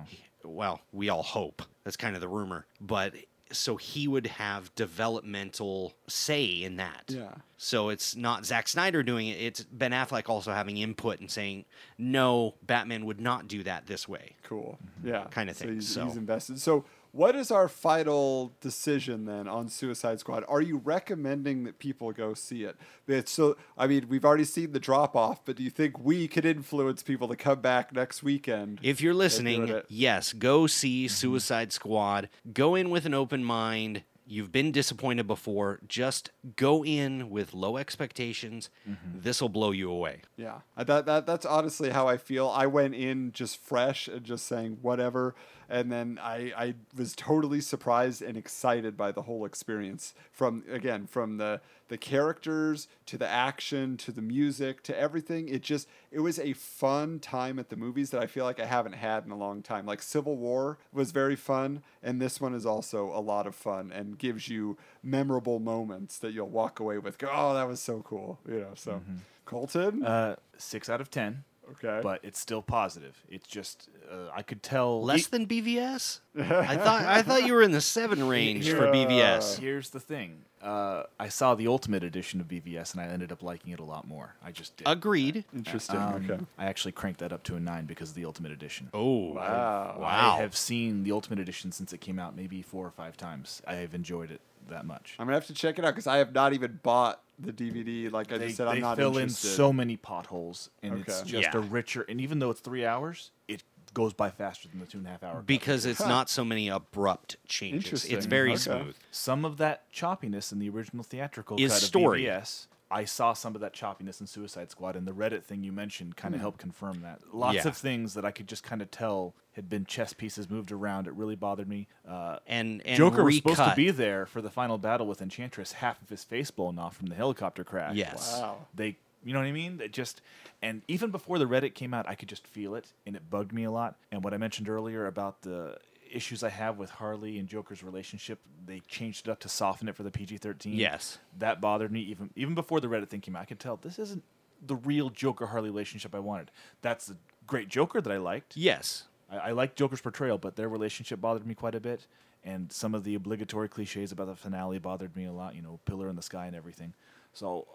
he- 0.07 0.19
well, 0.43 0.81
we 0.91 1.09
all 1.09 1.23
hope 1.23 1.61
that's 1.83 1.97
kind 1.97 2.15
of 2.15 2.21
the 2.21 2.27
rumor, 2.27 2.65
but 2.79 3.13
so 3.53 3.75
he 3.77 4.07
would 4.07 4.27
have 4.27 4.73
developmental 4.75 5.93
say 6.07 6.45
in 6.45 6.77
that. 6.77 7.05
Yeah. 7.07 7.31
So 7.57 7.89
it's 7.89 8.15
not 8.15 8.45
Zack 8.45 8.67
Snyder 8.67 9.03
doing 9.03 9.27
it; 9.27 9.39
it's 9.39 9.63
Ben 9.63 9.91
Affleck 9.91 10.27
also 10.29 10.51
having 10.51 10.77
input 10.77 11.19
and 11.19 11.29
saying, 11.31 11.65
"No, 11.97 12.55
Batman 12.63 13.05
would 13.05 13.21
not 13.21 13.47
do 13.47 13.63
that 13.63 13.85
this 13.87 14.07
way." 14.07 14.35
Cool. 14.43 14.77
Yeah. 15.03 15.25
Kinda 15.31 15.53
so 15.53 15.65
thing, 15.65 15.75
He's, 15.75 15.87
so- 15.87 16.05
he's 16.05 16.17
invested. 16.17 16.59
So, 16.59 16.83
what 17.13 17.35
is 17.35 17.51
our 17.51 17.67
final 17.67 18.53
decision 18.59 19.25
then 19.25 19.47
on 19.47 19.69
Suicide 19.69 20.19
Squad? 20.19 20.43
Are 20.47 20.61
you 20.61 20.77
recommending 20.77 21.63
that 21.63 21.77
people 21.77 22.11
go 22.11 22.33
see 22.33 22.63
it? 22.63 22.75
It's 23.07 23.31
so, 23.31 23.55
I 23.77 23.85
mean, 23.85 24.07
we've 24.09 24.25
already 24.25 24.45
seen 24.45 24.71
the 24.71 24.79
drop 24.79 25.15
off, 25.15 25.45
but 25.45 25.55
do 25.55 25.63
you 25.63 25.69
think 25.69 25.99
we 25.99 26.27
could 26.27 26.43
influence 26.43 27.03
people 27.03 27.27
to 27.27 27.35
come 27.35 27.61
back 27.61 27.93
next 27.93 28.23
weekend? 28.23 28.79
If 28.81 28.99
you're 28.99 29.13
listening, 29.13 29.81
yes, 29.89 30.33
go 30.33 30.65
see 30.65 31.05
mm-hmm. 31.05 31.13
Suicide 31.13 31.71
Squad. 31.71 32.29
Go 32.51 32.73
in 32.73 32.89
with 32.89 33.05
an 33.05 33.13
open 33.13 33.43
mind. 33.43 34.01
You've 34.25 34.51
been 34.51 34.71
disappointed 34.71 35.27
before. 35.27 35.81
Just 35.87 36.31
go 36.55 36.83
in 36.83 37.29
with 37.29 37.53
low 37.53 37.77
expectations. 37.77 38.71
Mm-hmm. 38.89 39.19
This 39.19 39.39
will 39.39 39.49
blow 39.49 39.69
you 39.69 39.91
away. 39.91 40.21
Yeah, 40.35 40.61
I- 40.75 40.83
that, 40.85 41.05
that 41.05 41.27
that's 41.27 41.45
honestly 41.45 41.91
how 41.91 42.07
I 42.07 42.17
feel. 42.17 42.49
I 42.49 42.65
went 42.65 42.95
in 42.95 43.33
just 43.33 43.57
fresh 43.63 44.07
and 44.07 44.23
just 44.23 44.47
saying 44.47 44.79
whatever, 44.81 45.35
and 45.69 45.91
then 45.91 46.19
I 46.21 46.51
I 46.55 46.75
was 46.95 47.15
totally 47.15 47.61
surprised 47.61 48.21
and 48.21 48.37
excited 48.37 48.97
by 48.97 49.11
the 49.11 49.23
whole 49.23 49.45
experience. 49.45 50.13
From 50.31 50.63
again, 50.69 51.07
from 51.07 51.37
the 51.37 51.61
the 51.89 51.97
characters 51.97 52.87
to 53.05 53.17
the 53.17 53.27
action 53.27 53.97
to 53.97 54.11
the 54.11 54.21
music 54.21 54.81
to 54.83 54.97
everything. 54.97 55.47
It 55.47 55.61
just 55.61 55.87
it 56.11 56.21
was 56.21 56.39
a 56.39 56.53
fun 56.53 57.19
time 57.19 57.59
at 57.59 57.69
the 57.69 57.75
movies 57.75 58.09
that 58.11 58.21
I 58.21 58.25
feel 58.25 58.45
like 58.45 58.59
I 58.59 58.65
haven't 58.65 58.93
had 58.93 59.25
in 59.25 59.31
a 59.31 59.37
long 59.37 59.61
time. 59.61 59.85
Like 59.85 60.01
Civil 60.01 60.37
War 60.37 60.79
was 60.91 61.11
very 61.11 61.35
fun, 61.35 61.83
and 62.01 62.21
this 62.21 62.41
one 62.41 62.53
is 62.53 62.65
also 62.65 63.11
a 63.13 63.19
lot 63.21 63.45
of 63.45 63.55
fun 63.55 63.91
and 63.91 64.17
gives 64.17 64.47
you 64.49 64.77
memorable 65.03 65.59
moments 65.59 66.17
that 66.19 66.33
you'll 66.33 66.49
walk 66.49 66.79
away 66.79 66.97
with. 66.97 67.17
Go, 67.17 67.29
oh, 67.31 67.53
that 67.53 67.67
was 67.67 67.79
so 67.79 68.01
cool, 68.01 68.39
you 68.47 68.59
know. 68.59 68.71
So, 68.75 69.01
Colton. 69.45 70.03
Uh, 70.03 70.35
six 70.57 70.89
out 70.89 71.01
of 71.01 71.11
ten. 71.11 71.43
Okay. 71.71 71.99
But 72.03 72.19
it's 72.23 72.39
still 72.39 72.61
positive. 72.61 73.15
It's 73.29 73.47
just 73.47 73.89
uh, 74.11 74.29
I 74.33 74.41
could 74.41 74.61
tell 74.61 75.03
Less 75.03 75.27
than 75.27 75.47
BVS? 75.47 76.19
I 76.39 76.75
thought 76.77 77.03
I 77.03 77.21
thought 77.21 77.45
you 77.45 77.53
were 77.53 77.61
in 77.61 77.71
the 77.71 77.81
seven 77.81 78.27
range 78.27 78.69
for 78.69 78.87
BVS. 78.87 79.59
Here's 79.59 79.89
the 79.89 79.99
thing. 79.99 80.43
Uh, 80.61 81.03
I 81.19 81.27
saw 81.27 81.55
the 81.55 81.67
Ultimate 81.67 82.03
Edition 82.05 82.39
of 82.39 82.47
BVS, 82.47 82.93
and 82.93 83.01
I 83.01 83.05
ended 83.07 83.33
up 83.33 83.43
liking 83.43 83.73
it 83.73 83.79
a 83.79 83.83
lot 83.83 84.07
more. 84.07 84.35
I 84.41 84.51
just 84.51 84.77
did. 84.77 84.87
Agreed. 84.87 85.43
Interesting. 85.53 85.99
Um, 85.99 86.29
okay. 86.29 86.43
I 86.57 86.65
actually 86.65 86.93
cranked 86.93 87.19
that 87.19 87.33
up 87.33 87.43
to 87.43 87.55
a 87.55 87.59
nine 87.59 87.85
because 87.85 88.09
of 88.11 88.15
the 88.15 88.23
Ultimate 88.25 88.51
Edition. 88.53 88.89
Oh 88.93 89.33
Wow. 89.33 89.97
Wow. 89.99 90.35
I 90.37 90.41
have 90.41 90.55
seen 90.55 91.03
the 91.03 91.11
Ultimate 91.11 91.39
Edition 91.39 91.71
since 91.71 91.91
it 91.91 91.99
came 91.99 92.17
out, 92.17 92.35
maybe 92.35 92.61
four 92.61 92.85
or 92.85 92.91
five 92.91 93.17
times. 93.17 93.61
I 93.67 93.75
have 93.75 93.93
enjoyed 93.93 94.31
it 94.31 94.39
that 94.69 94.85
much. 94.85 95.15
I'm 95.19 95.25
gonna 95.27 95.35
have 95.37 95.47
to 95.47 95.53
check 95.53 95.79
it 95.79 95.85
out 95.85 95.91
because 95.93 96.07
I 96.07 96.17
have 96.17 96.33
not 96.33 96.53
even 96.53 96.79
bought 96.83 97.21
the 97.39 97.51
DVD. 97.53 98.11
Like 98.11 98.31
I 98.31 98.37
they 98.37 98.45
just 98.47 98.57
said, 98.57 98.67
I'm 98.67 98.79
not 98.79 98.97
fill 98.97 99.17
interested. 99.17 99.47
in 99.49 99.53
so 99.55 99.73
many 99.73 99.97
potholes, 99.97 100.69
and 100.81 100.99
it's 100.99 101.21
just 101.23 101.49
Yeah. 101.53 101.57
a 101.57 101.59
richer. 101.59 102.03
And 102.03 102.21
even 102.21 102.39
though 102.39 102.49
it's 102.51 102.61
three 102.61 102.85
hours, 102.85 103.31
it 103.47 103.63
goes 103.93 104.13
by 104.13 104.29
faster 104.31 104.67
than 104.69 104.79
the 104.79 104.85
two 104.85 104.97
and 104.99 105.07
a 105.07 105.11
half 105.11 105.23
hour. 105.23 105.41
Because 105.45 105.85
it's 105.85 105.99
not 105.99 106.29
so 106.29 106.43
many 106.43 106.67
abrupt 106.67 107.35
changes. 107.47 108.05
It's 108.05 108.25
very 108.25 108.51
Okay. 108.53 108.57
smooth. 108.59 108.95
some 109.11 109.45
of 109.45 109.57
that 109.57 109.91
choppiness 109.93 110.51
in 110.51 110.59
the 110.59 110.69
original 110.69 111.03
theatrical 111.03 111.59
Is 111.59 111.71
cut 111.71 111.81
story. 111.81 112.25
of 112.27 112.33
BVS. 112.41 112.67
I 112.93 113.05
saw 113.05 113.33
some 113.33 113.55
of 113.55 113.61
that 113.61 113.73
choppiness 113.73 114.21
in 114.21 114.27
Suicide 114.27 114.69
Squad, 114.69 114.95
and 114.95 115.07
the 115.07 115.11
Reddit 115.13 115.43
thing 115.43 115.63
you 115.63 115.71
mentioned 115.71 116.15
kind 116.15 116.35
of 116.35 116.41
helped 116.41 116.59
confirm 116.59 117.01
that. 117.01 117.21
Lots 117.33 117.55
Yeah. 117.55 117.67
of 117.67 117.75
things 117.75 118.13
that 118.13 118.23
I 118.23 118.31
could 118.31 118.47
just 118.47 118.63
kind 118.63 118.81
of 118.81 118.91
tell 118.91 119.33
had 119.53 119.67
been 119.67 119.85
chess 119.85 120.13
pieces 120.13 120.49
moved 120.49 120.71
around. 120.71 121.07
It 121.07 121.13
really 121.13 121.35
bothered 121.35 121.67
me. 121.67 121.87
Uh, 122.07 122.37
And, 122.45 122.81
and 122.85 122.95
Joker 122.97 123.23
was 123.23 123.37
supposed 123.37 123.57
to 123.63 123.73
be 123.75 123.89
there 123.91 124.25
for 124.27 124.41
the 124.41 124.49
final 124.51 124.77
battle 124.77 125.07
with 125.07 125.21
Enchantress, 125.21 125.73
half 125.73 126.01
of 126.01 126.09
his 126.09 126.23
face 126.23 126.51
blown 126.51 126.77
off 126.77 126.95
from 126.95 127.07
the 127.07 127.15
helicopter 127.15 127.63
crash. 127.63 127.95
Yes. 127.95 128.39
Wow. 128.39 128.67
They, 128.75 128.97
you 129.23 129.33
know 129.33 129.39
what 129.39 129.47
I 129.47 129.51
mean? 129.51 129.79
It 129.81 129.91
just, 129.91 130.21
and 130.61 130.81
even 130.87 131.09
before 131.09 131.39
the 131.39 131.45
Reddit 131.45 131.73
came 131.73 131.93
out, 131.93 132.07
I 132.07 132.15
could 132.15 132.29
just 132.29 132.45
feel 132.45 132.75
it, 132.75 132.93
and 133.07 133.15
it 133.15 133.29
bugged 133.29 133.53
me 133.53 133.63
a 133.63 133.71
lot. 133.71 133.95
And 134.11 134.23
what 134.23 134.33
I 134.33 134.37
mentioned 134.37 134.69
earlier 134.69 135.07
about 135.07 135.41
the 135.41 135.77
issues 136.15 136.43
I 136.43 136.49
have 136.49 136.77
with 136.77 136.89
Harley 136.91 137.39
and 137.39 137.47
Joker's 137.47 137.83
relationship, 137.83 138.39
they 138.65 138.79
changed 138.81 139.27
it 139.27 139.31
up 139.31 139.39
to 139.41 139.49
soften 139.49 139.87
it 139.89 139.95
for 139.95 140.03
the 140.03 140.11
PG 140.11 140.37
thirteen. 140.37 140.73
Yes. 140.75 141.17
that 141.39 141.59
bothered 141.61 141.91
me 141.91 142.01
even 142.01 142.29
even 142.35 142.55
before 142.55 142.79
the 142.79 142.87
Reddit 142.87 143.09
thing 143.09 143.21
came 143.21 143.35
out. 143.35 143.41
I 143.41 143.45
could 143.45 143.59
tell 143.59 143.77
this 143.77 143.99
isn't 143.99 144.23
the 144.65 144.75
real 144.75 145.09
Joker 145.09 145.47
Harley 145.47 145.69
relationship 145.69 146.15
I 146.15 146.19
wanted. 146.19 146.51
That's 146.81 147.07
the 147.07 147.17
great 147.47 147.67
Joker 147.67 147.99
that 148.01 148.11
I 148.11 148.17
liked. 148.17 148.55
Yes. 148.55 149.03
I, 149.29 149.37
I 149.37 149.51
liked 149.51 149.75
Joker's 149.77 149.99
portrayal, 150.01 150.37
but 150.37 150.55
their 150.55 150.69
relationship 150.69 151.19
bothered 151.19 151.45
me 151.45 151.53
quite 151.55 151.75
a 151.75 151.79
bit. 151.81 152.07
And 152.45 152.71
some 152.71 152.93
of 152.93 153.03
the 153.05 153.15
obligatory 153.15 153.69
cliches 153.69 154.11
about 154.11 154.27
the 154.27 154.35
finale 154.35 154.77
bothered 154.79 155.15
me 155.15 155.25
a 155.25 155.31
lot. 155.33 155.55
You 155.55 155.61
know, 155.61 155.79
pillar 155.85 156.09
in 156.09 156.15
the 156.15 156.21
sky 156.21 156.45
and 156.45 156.55
everything. 156.55 156.93
So, 157.33 157.67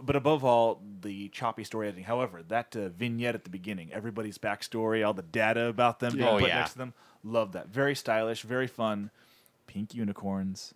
but 0.00 0.16
above 0.16 0.44
all, 0.44 0.80
the 1.00 1.28
choppy 1.28 1.64
story 1.64 1.88
editing. 1.88 2.04
However, 2.04 2.42
that 2.48 2.74
uh, 2.76 2.88
vignette 2.88 3.34
at 3.34 3.44
the 3.44 3.50
beginning, 3.50 3.92
everybody's 3.92 4.38
backstory, 4.38 5.04
all 5.06 5.12
the 5.14 5.22
data 5.22 5.66
about 5.66 6.00
them 6.00 6.14
being 6.14 6.26
Oh, 6.28 6.38
put 6.38 6.48
yeah. 6.48 6.58
next 6.60 6.72
to 6.72 6.78
them, 6.78 6.94
love 7.24 7.52
that. 7.52 7.68
Very 7.68 7.94
stylish, 7.94 8.42
very 8.42 8.66
fun. 8.66 9.10
Pink 9.66 9.94
unicorns. 9.94 10.72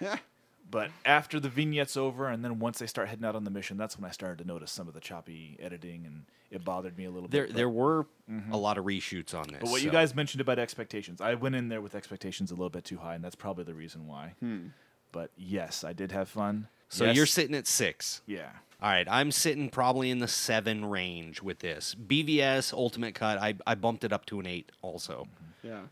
but 0.70 0.90
after 1.04 1.40
the 1.40 1.48
vignette's 1.48 1.96
over, 1.96 2.28
and 2.28 2.44
then 2.44 2.58
once 2.58 2.78
they 2.78 2.86
start 2.86 3.08
heading 3.08 3.24
out 3.24 3.34
on 3.34 3.44
the 3.44 3.50
mission, 3.50 3.76
that's 3.76 3.98
when 3.98 4.08
I 4.08 4.12
started 4.12 4.38
to 4.38 4.44
notice 4.46 4.70
some 4.70 4.88
of 4.88 4.94
the 4.94 5.00
choppy 5.00 5.56
editing, 5.60 6.04
and 6.06 6.24
it 6.50 6.64
bothered 6.64 6.96
me 6.96 7.04
a 7.06 7.10
little 7.10 7.28
There 7.28 7.44
bit. 7.44 7.50
but- 7.50 7.56
there 7.56 7.68
were 7.68 8.06
mm-hmm. 8.30 8.52
a 8.52 8.56
lot 8.56 8.78
of 8.78 8.84
reshoots 8.84 9.34
on 9.34 9.48
this. 9.48 9.58
but 9.60 9.70
what 9.70 9.82
you 9.82 9.90
guys 9.90 10.14
mentioned 10.14 10.40
about 10.40 10.58
expectations, 10.58 11.20
I 11.20 11.34
went 11.34 11.54
in 11.54 11.68
there 11.68 11.80
with 11.80 11.94
expectations 11.94 12.50
a 12.50 12.54
little 12.54 12.70
bit 12.70 12.84
too 12.84 12.98
high, 12.98 13.14
and 13.14 13.24
that's 13.24 13.36
probably 13.36 13.64
the 13.64 13.74
reason 13.74 14.06
why. 14.06 14.34
Hmm. 14.40 14.68
But 15.10 15.30
yes, 15.36 15.84
I 15.84 15.92
did 15.92 16.12
have 16.12 16.28
fun. 16.28 16.68
So 16.88 17.04
Yes, 17.04 17.16
you're 17.16 17.26
sitting 17.26 17.54
at 17.54 17.66
six. 17.66 18.22
yeah. 18.26 18.50
All 18.82 18.90
right, 18.90 19.06
I'm 19.08 19.30
sitting 19.30 19.68
probably 19.68 20.10
in 20.10 20.18
the 20.18 20.26
seven 20.26 20.84
range 20.84 21.40
with 21.40 21.60
this. 21.60 21.94
BVS 21.94 22.72
Ultimate 22.72 23.14
Cut, 23.14 23.38
I, 23.38 23.54
I 23.64 23.76
bumped 23.76 24.02
it 24.02 24.12
up 24.12 24.26
to 24.26 24.40
an 24.40 24.46
eight 24.46 24.72
also. 24.82 25.28
Mm-hmm. 25.28 25.51
Yeah. 25.62 25.82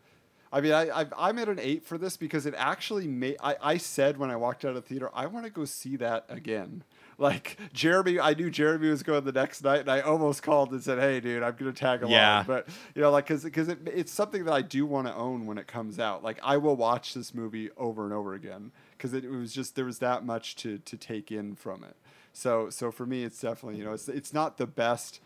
I 0.52 0.60
mean, 0.60 0.72
I, 0.72 1.02
I 1.02 1.06
I'm 1.16 1.38
at 1.38 1.48
an 1.48 1.60
eight 1.60 1.84
for 1.84 1.96
this 1.96 2.16
because 2.16 2.44
it 2.44 2.54
actually 2.56 3.06
made. 3.06 3.36
I, 3.40 3.56
I 3.62 3.76
said 3.76 4.18
when 4.18 4.30
I 4.30 4.36
walked 4.36 4.64
out 4.64 4.70
of 4.70 4.74
the 4.76 4.82
theater, 4.82 5.10
I 5.14 5.26
want 5.26 5.44
to 5.44 5.50
go 5.50 5.64
see 5.64 5.96
that 5.96 6.24
again. 6.28 6.82
Like 7.18 7.58
Jeremy, 7.74 8.18
I 8.18 8.32
knew 8.32 8.50
Jeremy 8.50 8.88
was 8.88 9.02
going 9.02 9.24
the 9.24 9.32
next 9.32 9.62
night, 9.62 9.80
and 9.80 9.90
I 9.90 10.00
almost 10.00 10.42
called 10.42 10.72
and 10.72 10.82
said, 10.82 10.98
"Hey, 10.98 11.20
dude, 11.20 11.42
I'm 11.42 11.54
gonna 11.54 11.72
tag 11.72 12.00
along." 12.00 12.12
Yeah. 12.12 12.42
But 12.46 12.66
you 12.94 13.02
know, 13.02 13.10
like, 13.10 13.26
cause, 13.26 13.46
cause 13.52 13.68
it, 13.68 13.78
it's 13.84 14.10
something 14.10 14.44
that 14.46 14.54
I 14.54 14.62
do 14.62 14.86
want 14.86 15.06
to 15.06 15.14
own 15.14 15.44
when 15.44 15.58
it 15.58 15.66
comes 15.66 15.98
out. 15.98 16.24
Like, 16.24 16.38
I 16.42 16.56
will 16.56 16.76
watch 16.76 17.12
this 17.12 17.34
movie 17.34 17.68
over 17.76 18.04
and 18.04 18.14
over 18.14 18.32
again 18.32 18.72
because 18.96 19.12
it, 19.12 19.30
was 19.30 19.52
just 19.52 19.76
there 19.76 19.84
was 19.84 19.98
that 19.98 20.24
much 20.24 20.56
to 20.56 20.78
to 20.78 20.96
take 20.96 21.30
in 21.30 21.54
from 21.56 21.84
it. 21.84 21.94
So 22.32 22.70
so 22.70 22.90
for 22.90 23.04
me, 23.04 23.22
it's 23.22 23.38
definitely 23.38 23.78
you 23.78 23.84
know 23.84 23.92
it's 23.92 24.08
it's 24.08 24.32
not 24.32 24.56
the 24.56 24.66
best 24.66 25.20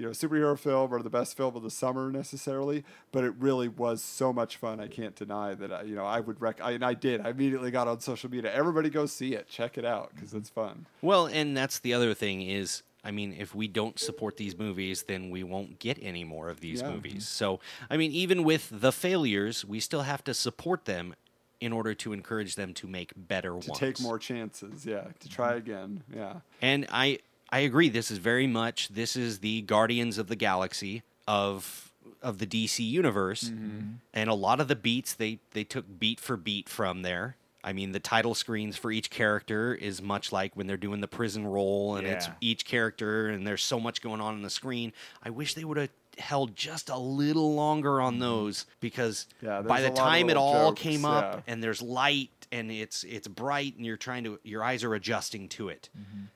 you 0.00 0.06
know 0.06 0.12
superhero 0.12 0.58
film 0.58 0.94
or 0.94 1.02
the 1.02 1.10
best 1.10 1.36
film 1.36 1.54
of 1.54 1.62
the 1.62 1.70
summer 1.70 2.10
necessarily, 2.10 2.84
but 3.12 3.22
it 3.22 3.34
really 3.38 3.68
was 3.68 4.02
so 4.02 4.32
much 4.32 4.56
fun. 4.56 4.80
I 4.80 4.88
can't 4.88 5.14
deny 5.14 5.54
that. 5.54 5.70
I, 5.70 5.82
you 5.82 5.94
know, 5.94 6.06
I 6.06 6.20
would 6.20 6.40
rec. 6.40 6.58
I, 6.62 6.70
and 6.72 6.84
I 6.84 6.94
did. 6.94 7.20
I 7.20 7.30
immediately 7.30 7.70
got 7.70 7.86
on 7.86 8.00
social 8.00 8.30
media. 8.30 8.50
Everybody 8.52 8.88
go 8.88 9.04
see 9.04 9.34
it. 9.34 9.46
Check 9.46 9.76
it 9.76 9.84
out 9.84 10.12
because 10.14 10.32
it's 10.32 10.48
fun. 10.48 10.86
Well, 11.02 11.26
and 11.26 11.54
that's 11.54 11.80
the 11.80 11.92
other 11.92 12.14
thing 12.14 12.40
is, 12.40 12.82
I 13.04 13.10
mean, 13.10 13.36
if 13.38 13.54
we 13.54 13.68
don't 13.68 13.98
support 13.98 14.38
these 14.38 14.56
movies, 14.58 15.04
then 15.06 15.28
we 15.28 15.44
won't 15.44 15.78
get 15.78 15.98
any 16.00 16.24
more 16.24 16.48
of 16.48 16.60
these 16.60 16.80
Yeah. 16.80 16.92
movies. 16.92 17.28
So, 17.28 17.60
I 17.90 17.98
mean, 17.98 18.10
even 18.12 18.42
with 18.42 18.70
the 18.72 18.92
failures, 18.92 19.66
we 19.66 19.80
still 19.80 20.02
have 20.02 20.24
to 20.24 20.32
support 20.32 20.86
them 20.86 21.14
in 21.60 21.74
order 21.74 21.92
to 21.92 22.14
encourage 22.14 22.54
them 22.54 22.72
to 22.72 22.86
make 22.86 23.12
better 23.14 23.50
To 23.50 23.54
ones. 23.68 23.78
take 23.78 24.00
more 24.00 24.18
chances, 24.18 24.86
yeah. 24.86 25.08
To 25.20 25.28
try 25.28 25.50
mm-hmm. 25.50 25.58
again, 25.58 26.02
yeah. 26.14 26.40
And 26.62 26.86
I 26.90 27.18
I 27.52 27.60
agree. 27.60 27.88
This 27.88 28.10
is 28.10 28.18
very 28.18 28.46
much 28.46 28.88
this 28.88 29.16
is 29.16 29.38
the 29.40 29.62
Guardians 29.62 30.18
of 30.18 30.28
the 30.28 30.36
Galaxy 30.36 31.02
of 31.26 31.92
of 32.22 32.38
the 32.38 32.46
DC 32.46 32.78
universe, 32.88 33.44
Mm-hmm. 33.44 33.80
and 34.14 34.30
a 34.30 34.34
lot 34.34 34.60
of 34.60 34.68
the 34.68 34.76
beats 34.76 35.14
they 35.14 35.38
they 35.52 35.64
took 35.64 35.84
beat 35.98 36.20
for 36.20 36.36
beat 36.36 36.68
from 36.68 37.02
there. 37.02 37.36
I 37.62 37.74
mean, 37.74 37.92
the 37.92 38.00
title 38.00 38.34
screens 38.34 38.76
for 38.78 38.90
each 38.90 39.10
character 39.10 39.74
is 39.74 40.00
much 40.00 40.32
like 40.32 40.56
when 40.56 40.66
they're 40.66 40.78
doing 40.78 41.00
the 41.02 41.08
prison 41.08 41.46
roll, 41.46 41.96
and 41.96 42.06
it's 42.06 42.26
each 42.40 42.64
character, 42.64 43.28
and 43.28 43.46
there's 43.46 43.62
so 43.62 43.78
much 43.78 44.00
going 44.00 44.20
on 44.22 44.32
on 44.34 44.40
the 44.42 44.48
screen. 44.50 44.92
I 45.22 45.28
wish 45.30 45.52
they 45.54 45.64
would 45.64 45.76
have 45.76 45.90
held 46.18 46.56
just 46.56 46.88
a 46.88 46.96
little 46.98 47.54
longer 47.54 48.00
on 48.00 48.18
those 48.18 48.64
because 48.80 49.26
Mm-hmm. 49.42 49.46
Yeah, 49.46 49.62
by 49.62 49.80
the 49.82 49.88
a 49.88 49.90
lot 49.90 49.98
of 49.98 49.98
time 49.98 50.30
it 50.30 50.36
all 50.38 50.70
jokes, 50.70 50.80
came 50.82 51.04
up 51.04 51.34
yeah. 51.46 51.52
and 51.52 51.62
there's 51.62 51.82
light 51.82 52.39
and 52.52 52.70
it's 52.70 53.04
it's 53.04 53.28
bright 53.28 53.76
and 53.76 53.86
you're 53.86 53.96
trying 53.96 54.24
to 54.24 54.38
your 54.42 54.62
eyes 54.62 54.84
are 54.84 54.94
adjusting 54.94 55.48
to 55.50 55.68
it. 55.68 55.88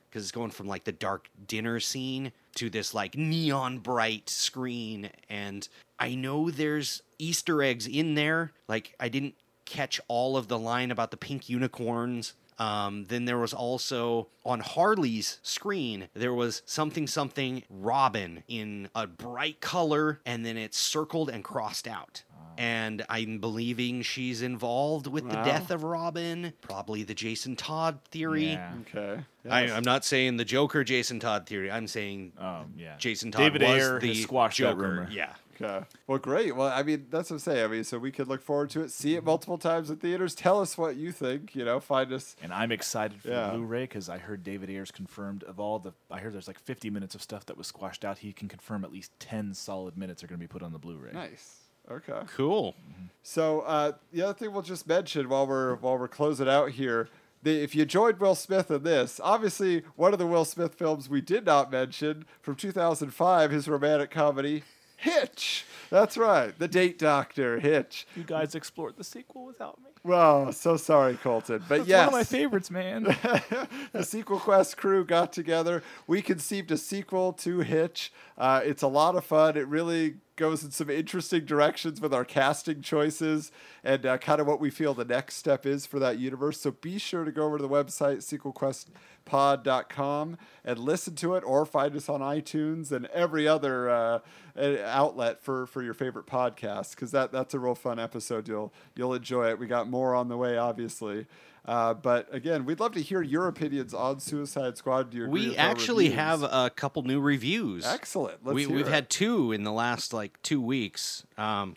Because 0.09 0.23
it's 0.23 0.31
going 0.31 0.51
from 0.51 0.67
like 0.67 0.85
the 0.85 0.91
dark 0.91 1.29
dinner 1.45 1.79
scene 1.79 2.31
to 2.55 2.69
this 2.69 2.93
like 2.93 3.17
neon 3.17 3.79
bright 3.79 4.29
screen. 4.29 5.09
And 5.29 5.67
I 5.99 6.15
know 6.15 6.49
there's 6.49 7.01
Easter 7.19 7.61
eggs 7.61 7.85
in 7.87 8.15
there. 8.15 8.51
Like 8.67 8.95
I 8.99 9.09
didn't 9.09 9.35
catch 9.65 9.99
all 10.07 10.37
of 10.37 10.47
the 10.47 10.59
line 10.59 10.91
about 10.91 11.11
the 11.11 11.17
pink 11.17 11.49
unicorns. 11.49 12.33
Um, 12.57 13.05
then 13.09 13.25
there 13.25 13.37
was 13.37 13.53
also 13.53 14.27
on 14.45 14.61
Harley's 14.61 15.39
screen, 15.43 16.07
there 16.13 16.33
was 16.33 16.61
something, 16.65 17.05
something 17.05 17.63
Robin 17.69 18.43
in 18.47 18.87
a 18.95 19.05
bright 19.07 19.59
color, 19.59 20.21
and 20.25 20.45
then 20.45 20.55
it's 20.55 20.77
circled 20.77 21.29
and 21.29 21.43
crossed 21.43 21.85
out. 21.85 22.23
And 22.57 23.05
I'm 23.09 23.39
believing 23.39 24.01
she's 24.01 24.41
involved 24.41 25.07
with 25.07 25.29
the 25.29 25.35
Wow. 25.35 25.43
death 25.43 25.71
of 25.71 25.83
Robin, 25.83 26.53
probably 26.61 27.03
the 27.03 27.13
Jason 27.13 27.55
Todd 27.55 27.99
theory. 28.11 28.53
Yeah. 28.53 28.73
Okay. 28.95 29.21
I, 29.49 29.63
Yes. 29.65 29.71
I'm 29.73 29.83
not 29.83 30.03
saying 30.05 30.37
the 30.37 30.45
Joker 30.45 30.83
Jason 30.83 31.19
Todd 31.19 31.45
theory. 31.47 31.69
I'm 31.71 31.87
saying 31.87 32.33
Um, 32.37 32.73
yeah. 32.77 32.95
Jason 32.97 33.31
Todd 33.31 33.41
David 33.41 33.61
was 33.61 33.69
Ayer 33.71 33.99
the 33.99 34.07
has 34.09 34.21
squashed 34.23 34.57
that 34.59 34.71
Joker. 34.71 34.81
rumor. 34.81 35.07
Yeah. 35.11 35.33
Okay. 35.61 35.85
Well, 36.05 36.17
great. 36.17 36.53
Well, 36.53 36.67
I 36.67 36.83
mean, 36.83 37.07
that's 37.09 37.29
what 37.29 37.35
I'm 37.35 37.39
saying. 37.39 37.63
I 37.63 37.67
mean, 37.67 37.83
so 37.85 37.97
we 37.97 38.11
could 38.11 38.27
look 38.27 38.41
forward 38.41 38.69
to 38.71 38.81
it, 38.81 38.91
see 38.91 39.15
it 39.15 39.23
multiple 39.23 39.57
times 39.57 39.89
in 39.89 39.95
theaters. 39.95 40.35
Tell 40.35 40.59
us 40.59 40.77
what 40.77 40.97
you 40.97 41.13
think. 41.13 41.55
You 41.55 41.63
know, 41.63 41.79
find 41.79 42.11
us. 42.11 42.35
And 42.43 42.51
I'm 42.53 42.73
excited 42.73 43.21
for 43.21 43.29
Yeah. 43.29 43.45
the 43.47 43.53
Blu-ray 43.53 43.83
because 43.83 44.09
I 44.09 44.17
heard 44.17 44.43
David 44.43 44.69
Ayers 44.69 44.91
confirmed 44.91 45.43
of 45.45 45.57
all 45.57 45.79
the. 45.79 45.93
I 46.11 46.19
heard 46.19 46.33
there's 46.33 46.47
like 46.47 46.59
50 46.59 46.89
minutes 46.89 47.15
of 47.15 47.21
stuff 47.21 47.45
that 47.45 47.55
was 47.57 47.67
squashed 47.67 48.03
out. 48.03 48.17
He 48.17 48.33
can 48.33 48.49
confirm 48.49 48.83
at 48.83 48.91
least 48.91 49.11
10 49.19 49.53
solid 49.53 49.97
minutes 49.97 50.25
are 50.25 50.27
going 50.27 50.39
to 50.41 50.43
be 50.43 50.47
put 50.51 50.61
on 50.61 50.73
the 50.73 50.79
Blu-ray. 50.79 51.11
Nice. 51.13 51.61
Okay. 51.89 52.21
Cool. 52.35 52.75
So 53.23 53.61
uh, 53.61 53.93
the 54.11 54.21
other 54.23 54.33
thing 54.33 54.53
we'll 54.53 54.61
just 54.61 54.87
mention 54.87 55.29
while 55.29 55.47
we're 55.47 55.75
while 55.75 55.97
we're 55.97 56.07
closing 56.07 56.47
out 56.47 56.71
here, 56.71 57.09
the, 57.43 57.61
if 57.61 57.75
you 57.75 57.83
enjoyed 57.83 58.19
Will 58.19 58.35
Smith 58.35 58.69
in 58.69 58.83
this, 58.83 59.19
obviously 59.23 59.83
one 59.95 60.13
of 60.13 60.19
the 60.19 60.27
Will 60.27 60.45
Smith 60.45 60.75
films 60.75 61.09
we 61.09 61.21
did 61.21 61.45
not 61.45 61.71
mention 61.71 62.25
from 62.41 62.55
2005, 62.55 63.51
his 63.51 63.67
romantic 63.67 64.11
comedy 64.11 64.63
Hitch. 64.97 65.65
That's 65.89 66.17
right, 66.17 66.57
the 66.57 66.67
Date 66.67 66.97
Doctor 66.97 67.59
Hitch. 67.59 68.07
You 68.15 68.23
guys 68.23 68.55
explored 68.55 68.97
the 68.97 69.03
sequel 69.03 69.45
without 69.45 69.79
me. 69.79 69.89
Well, 70.03 70.51
so 70.53 70.77
sorry, 70.77 71.15
Colton, 71.15 71.63
but 71.67 71.77
That's 71.77 71.89
yes, 71.89 71.99
one 71.99 72.07
of 72.07 72.13
my 72.13 72.23
favorites, 72.23 72.69
man. 72.69 73.03
the 73.91 74.03
Sequel 74.03 74.39
Quest 74.39 74.77
crew 74.77 75.03
got 75.03 75.33
together. 75.33 75.81
We 76.05 76.21
conceived 76.21 76.69
a 76.71 76.77
sequel 76.77 77.33
to 77.33 77.61
Hitch. 77.61 78.13
Uh, 78.37 78.61
it's 78.63 78.83
a 78.83 78.87
lot 78.87 79.15
of 79.15 79.25
fun. 79.25 79.57
It 79.57 79.67
really 79.67 80.17
goes 80.35 80.63
in 80.63 80.71
some 80.71 80.89
interesting 80.89 81.45
directions 81.45 82.01
with 82.01 82.13
our 82.13 82.25
casting 82.25 82.81
choices 82.81 83.51
and 83.83 84.05
uh, 84.05 84.17
kind 84.17 84.41
of 84.41 84.47
what 84.47 84.59
we 84.59 84.69
feel 84.69 84.93
the 84.93 85.05
next 85.05 85.35
step 85.35 85.65
is 85.65 85.85
for 85.85 85.99
that 85.99 86.19
universe. 86.19 86.59
So 86.59 86.71
be 86.71 86.97
sure 86.97 87.23
to 87.23 87.31
go 87.31 87.45
over 87.45 87.57
to 87.57 87.61
the 87.61 87.69
website, 87.69 88.17
sequelquestpod.com, 88.17 90.37
and 90.63 90.79
listen 90.79 91.15
to 91.15 91.35
it 91.35 91.43
or 91.45 91.65
find 91.65 91.95
us 91.95 92.09
on 92.09 92.21
iTunes 92.21 92.91
and 92.91 93.05
every 93.07 93.47
other 93.47 93.89
uh, 93.89 94.19
outlet 94.57 95.41
for, 95.41 95.65
for 95.67 95.81
your 95.81 95.93
favorite 95.93 96.25
podcast 96.25 96.91
because 96.91 97.11
that, 97.11 97.31
that's 97.31 97.53
a 97.53 97.59
real 97.59 97.75
fun 97.75 97.99
episode. 97.99 98.47
You'll, 98.47 98.73
you'll 98.95 99.13
enjoy 99.13 99.49
it. 99.49 99.59
We 99.59 99.67
got 99.67 99.89
more 99.89 100.15
on 100.15 100.27
the 100.27 100.37
way, 100.37 100.57
obviously. 100.57 101.27
Uh, 101.67 101.93
but 101.93 102.27
again, 102.33 102.65
we'd 102.65 102.79
love 102.79 102.93
to 102.93 103.01
hear 103.01 103.21
your 103.21 103.47
opinions 103.47 103.93
on 103.93 104.19
Suicide 104.19 104.77
Squad. 104.77 105.09
Do 105.09 105.17
you 105.17 105.29
We 105.29 105.57
actually 105.57 106.11
have 106.11 106.43
a 106.43 106.71
couple 106.75 107.01
new 107.03 107.19
reviews. 107.19 107.85
excellent. 107.85 108.45
Let's 108.45 108.67
we, 108.67 108.81
it. 108.81 108.87
had 108.87 109.09
two 109.09 109.51
in 109.51 109.63
the 109.63 109.71
last 109.71 110.13
like 110.13 110.41
two 110.43 110.61
weeks. 110.61 111.25
Um, 111.37 111.75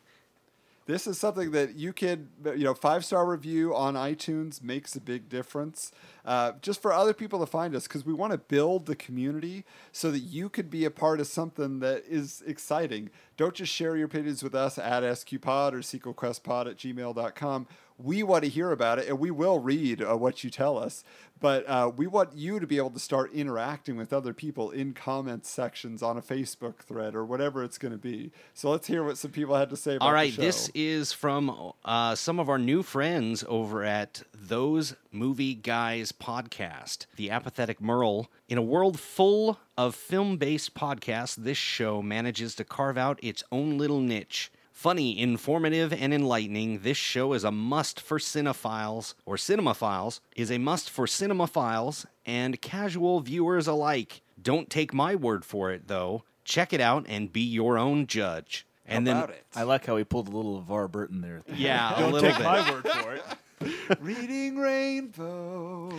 This 0.84 1.06
is 1.06 1.18
something 1.18 1.50
that 1.50 1.74
you 1.74 1.92
can, 1.92 2.28
you 2.44 2.64
know, 2.64 2.72
five 2.72 3.04
star 3.04 3.26
review 3.26 3.74
on 3.74 3.94
iTunes 3.94 4.62
makes 4.62 4.96
a 4.96 5.00
big 5.00 5.28
difference. 5.28 5.92
Uh, 6.24 6.52
just 6.62 6.80
for 6.80 6.92
other 6.94 7.12
people 7.12 7.40
to 7.40 7.46
find 7.46 7.74
us, 7.74 7.86
because 7.86 8.04
we 8.06 8.14
want 8.14 8.32
to 8.32 8.38
build 8.38 8.86
the 8.86 8.96
community 8.96 9.64
so 9.92 10.10
that 10.10 10.20
you 10.20 10.48
could 10.48 10.70
be 10.70 10.86
a 10.86 10.90
part 10.90 11.20
of 11.20 11.26
something 11.26 11.80
that 11.80 12.04
is 12.08 12.42
exciting. 12.46 13.10
Don't 13.36 13.54
just 13.54 13.72
share 13.72 13.96
your 13.96 14.06
opinions 14.06 14.42
with 14.42 14.54
us 14.54 14.78
at 14.78 15.02
SQPod 15.02 15.72
or 15.72 15.78
SequelQuestPod 15.78 16.70
at 16.70 16.76
gmail.com. 16.76 17.66
We 17.98 18.22
want 18.22 18.44
to 18.44 18.50
hear 18.50 18.70
about 18.70 18.98
it 18.98 19.08
and 19.08 19.18
we 19.18 19.30
will 19.30 19.58
read 19.58 20.02
uh, 20.02 20.16
what 20.16 20.44
you 20.44 20.50
tell 20.50 20.78
us. 20.78 21.04
But 21.40 21.68
uh, 21.68 21.90
we 21.96 22.06
want 22.06 22.34
you 22.34 22.58
to 22.58 22.66
be 22.66 22.78
able 22.78 22.90
to 22.90 22.98
start 22.98 23.32
interacting 23.32 23.96
with 23.96 24.12
other 24.12 24.32
people 24.32 24.70
in 24.70 24.92
comment 24.92 25.46
sections 25.46 26.02
on 26.02 26.16
a 26.16 26.22
Facebook 26.22 26.78
thread 26.78 27.14
or 27.14 27.24
whatever 27.24 27.62
it's 27.62 27.78
going 27.78 27.92
to 27.92 27.98
be. 27.98 28.32
So 28.54 28.70
let's 28.70 28.86
hear 28.88 29.04
what 29.04 29.18
some 29.18 29.30
people 29.30 29.54
had 29.54 29.70
to 29.70 29.76
say 29.76 29.96
about 29.96 30.06
all 30.06 30.12
right, 30.12 30.34
this 30.34 30.68
is 30.74 31.12
from 31.12 31.72
uh, 31.84 32.14
some 32.14 32.40
of 32.40 32.48
our 32.48 32.58
new 32.58 32.82
friends 32.82 33.44
over 33.48 33.84
at 33.84 34.22
Those 34.34 34.96
Movie 35.12 35.54
Guys 35.54 36.10
podcast, 36.12 37.06
The 37.16 37.30
Apathetic 37.30 37.80
Merle. 37.80 38.30
In 38.48 38.58
a 38.58 38.62
world 38.62 38.98
full 38.98 39.58
of 39.76 39.94
film 39.94 40.38
based 40.38 40.74
podcasts, 40.74 41.36
this 41.36 41.58
show 41.58 42.02
manages 42.02 42.54
to 42.56 42.64
carve 42.64 42.98
out 42.98 43.20
its 43.22 43.44
own 43.52 43.78
little 43.78 44.00
niche. 44.00 44.50
Funny, 44.78 45.18
informative, 45.18 45.92
and 45.92 46.14
enlightening, 46.14 46.82
this 46.82 46.96
show 46.96 47.32
is 47.32 47.42
a 47.42 47.50
must 47.50 48.00
for 48.00 48.20
cinephiles, 48.20 49.14
or 49.26 49.34
cinemaphiles, 49.34 50.20
is 50.36 50.52
a 50.52 50.58
must 50.58 50.88
for 50.88 51.04
cinemaphiles 51.04 52.06
and 52.24 52.60
casual 52.60 53.18
viewers 53.18 53.66
alike. 53.66 54.22
Don't 54.40 54.70
take 54.70 54.94
my 54.94 55.16
word 55.16 55.44
for 55.44 55.72
it, 55.72 55.88
though. 55.88 56.22
Check 56.44 56.72
it 56.72 56.80
out 56.80 57.06
and 57.08 57.32
be 57.32 57.40
your 57.40 57.76
own 57.76 58.06
judge. 58.06 58.68
And 58.86 59.08
How 59.08 59.22
then, 59.22 59.30
it? 59.30 59.44
I 59.56 59.64
like 59.64 59.84
how 59.84 59.96
he 59.96 60.04
pulled 60.04 60.28
a 60.28 60.30
little 60.30 60.62
LeVar 60.62 60.92
Burton 60.92 61.22
there. 61.22 61.42
yeah, 61.52 61.96
a 61.96 61.98
Don't 61.98 62.12
little 62.12 62.28
take 62.28 62.38
bit. 62.38 62.44
my 62.44 62.70
word 62.70 62.88
for 62.88 63.14
it. 63.14 63.22
Reading 64.00 64.58
Rainbow. 64.58 65.90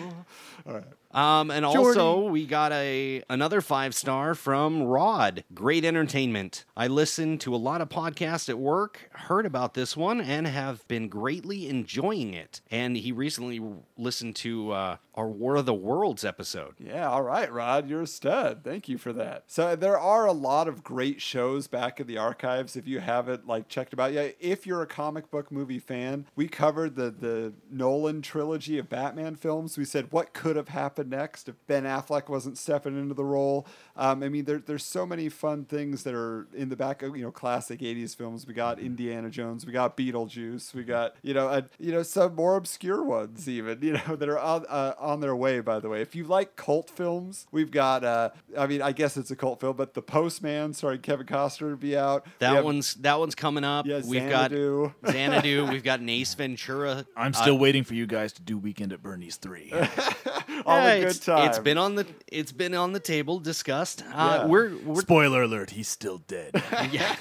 All 0.66 0.74
right. 0.74 0.84
Um, 1.12 1.50
and 1.50 1.66
also 1.66 2.26
we 2.26 2.46
got 2.46 2.72
a 2.72 3.24
another 3.30 3.62
five 3.62 3.96
star 3.96 4.36
from 4.36 4.84
Rod. 4.84 5.44
Great 5.54 5.86
entertainment. 5.86 6.66
I 6.76 6.88
listened 6.88 7.42
to 7.42 7.56
a 7.56 7.58
lot 7.58 7.82
of 7.82 7.90
podcasts 7.90 8.50
at 8.50 8.60
work, 8.60 9.10
heard 9.14 9.46
about 9.46 9.74
this 9.74 9.96
one, 9.96 10.20
and 10.20 10.46
have 10.46 10.88
been 10.88 11.08
greatly 11.08 11.70
enjoying 11.70 12.34
it. 12.34 12.62
And 12.70 12.98
he 12.98 13.12
recently 13.12 13.62
listened 13.98 14.36
to 14.38 14.72
uh, 14.72 14.98
our 15.16 15.30
War 15.30 15.56
of 15.56 15.66
the 15.66 15.74
Worlds 15.74 16.26
episode. 16.26 16.76
Yeah, 16.78 17.10
all 17.10 17.24
right, 17.24 17.52
Rod, 17.52 17.90
you're 17.90 18.04
a 18.04 18.08
stud. 18.08 18.64
Thank 18.64 18.90
you 18.90 18.98
for 18.98 19.14
that. 19.14 19.46
So 19.48 19.76
there 19.76 20.00
are 20.00 20.26
a 20.26 20.34
lot 20.34 20.68
of 20.68 20.84
great 20.84 21.22
shows 21.22 21.68
back 21.68 22.00
in 22.00 22.08
the 22.08 22.18
archives 22.18 22.76
if 22.76 22.88
you 22.88 23.00
haven't 23.00 23.48
like 23.48 23.68
checked 23.70 23.94
about 23.94 24.10
out 24.10 24.14
yet. 24.14 24.36
If 24.40 24.66
you're 24.66 24.82
a 24.82 24.88
comic 24.88 25.30
book 25.32 25.52
movie 25.52 25.80
fan, 25.80 26.26
we 26.36 26.48
covered 26.48 26.96
the 26.96 27.12
the 27.12 27.54
Nolan 27.70 28.22
trilogy 28.22 28.78
of 28.78 28.90
Batman 28.90 29.36
films. 29.36 29.78
We 29.78 29.86
said 29.86 30.12
what 30.12 30.34
could 30.34 30.56
have 30.56 30.70
happened 30.70 30.99
next 31.04 31.48
if 31.50 31.56
Ben 31.68 31.84
Affleck 31.84 32.30
wasn't 32.30 32.58
stepping 32.58 32.98
into 33.00 33.14
the 33.14 33.24
role. 33.24 33.68
Um, 33.96 34.24
I 34.24 34.30
mean, 34.30 34.46
there, 34.46 34.60
there's 34.60 34.84
so 34.86 35.06
many 35.06 35.30
fun 35.30 35.66
things 35.66 36.04
that 36.04 36.14
are 36.14 36.48
in 36.54 36.70
the 36.70 36.76
back 36.76 37.02
of 37.04 37.16
you 37.16 37.24
know 37.24 37.32
classic 37.32 37.80
'80s 37.80 38.16
films. 38.16 38.46
We 38.48 38.54
got 38.54 38.80
Indiana 38.80 39.30
Jones, 39.30 39.66
we 39.66 39.72
got 39.72 39.96
Beetlejuice, 39.98 40.74
we 40.74 40.84
got 40.84 41.16
you 41.22 41.34
know 41.34 41.48
uh, 41.48 41.62
you 41.80 41.92
know 41.92 42.04
some 42.04 42.36
more 42.36 42.56
obscure 42.56 43.04
ones 43.04 43.48
even 43.50 43.80
you 43.84 43.94
know 43.94 44.16
that 44.16 44.30
are 44.30 44.40
on 44.40 44.66
uh, 44.70 44.94
on 45.00 45.20
their 45.20 45.36
way. 45.36 45.60
By 45.60 45.80
the 45.80 45.90
way, 45.90 46.02
if 46.02 46.16
you 46.16 46.24
like 46.24 46.56
cult 46.56 46.90
films, 46.90 47.48
we've 47.52 47.72
got 47.72 48.04
uh, 48.04 48.30
I 48.58 48.68
mean 48.68 48.82
I 48.82 48.92
guess 48.92 49.18
it's 49.18 49.32
a 49.32 49.36
cult 49.36 49.60
film, 49.60 49.76
but 49.76 49.94
The 49.94 50.02
Postman 50.02 50.74
starring 50.74 51.02
Kevin 51.02 51.26
Costner 51.28 51.72
to 51.72 51.78
be 51.78 51.98
out. 51.98 52.26
That 52.40 52.56
have- 52.56 52.66
one's 52.66 52.96
that 52.96 53.20
one's 53.20 53.36
coming 53.36 53.64
up. 53.64 53.86
Yeah, 53.86 54.02
We've 54.06 54.22
Xanadu. 54.22 54.94
got 55.04 55.12
Xanadu. 55.14 55.66
We've 55.70 55.84
got 55.84 56.00
Ace 56.02 56.34
Ventura. 56.34 57.06
I'm 57.16 57.32
Uh, 57.36 57.42
still 57.42 57.58
waiting 57.58 57.84
for 57.84 57.94
you 57.94 58.08
guys 58.08 58.34
to 58.34 58.42
do 58.42 58.58
Weekend 58.58 58.94
at 58.94 59.02
Bernie's 59.04 59.38
3. 59.38 59.72
all 60.66 60.78
yeah, 60.80 60.96
the 60.96 61.00
good 61.02 61.10
it's, 61.10 61.20
time. 61.20 61.48
it's 61.50 61.60
been 61.60 61.78
on 61.78 61.96
the 61.96 62.06
it's 62.32 62.52
been 62.52 62.74
on 62.74 62.94
the 62.94 63.00
table 63.00 63.40
discussed. 63.40 64.04
Uh, 64.14 64.40
Yeah. 64.42 64.46
We're 64.46 64.78
we're 64.78 65.02
Spoiler 65.02 65.44
alert, 65.44 65.72
he's 65.72 65.88
still 65.88 66.20
dead. 66.28 66.52
yeah, 66.92 67.16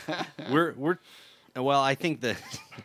we're 0.50 0.74
we're. 0.76 0.98
Well, 1.56 1.80
I 1.80 1.94
think 1.94 2.20
that 2.20 2.36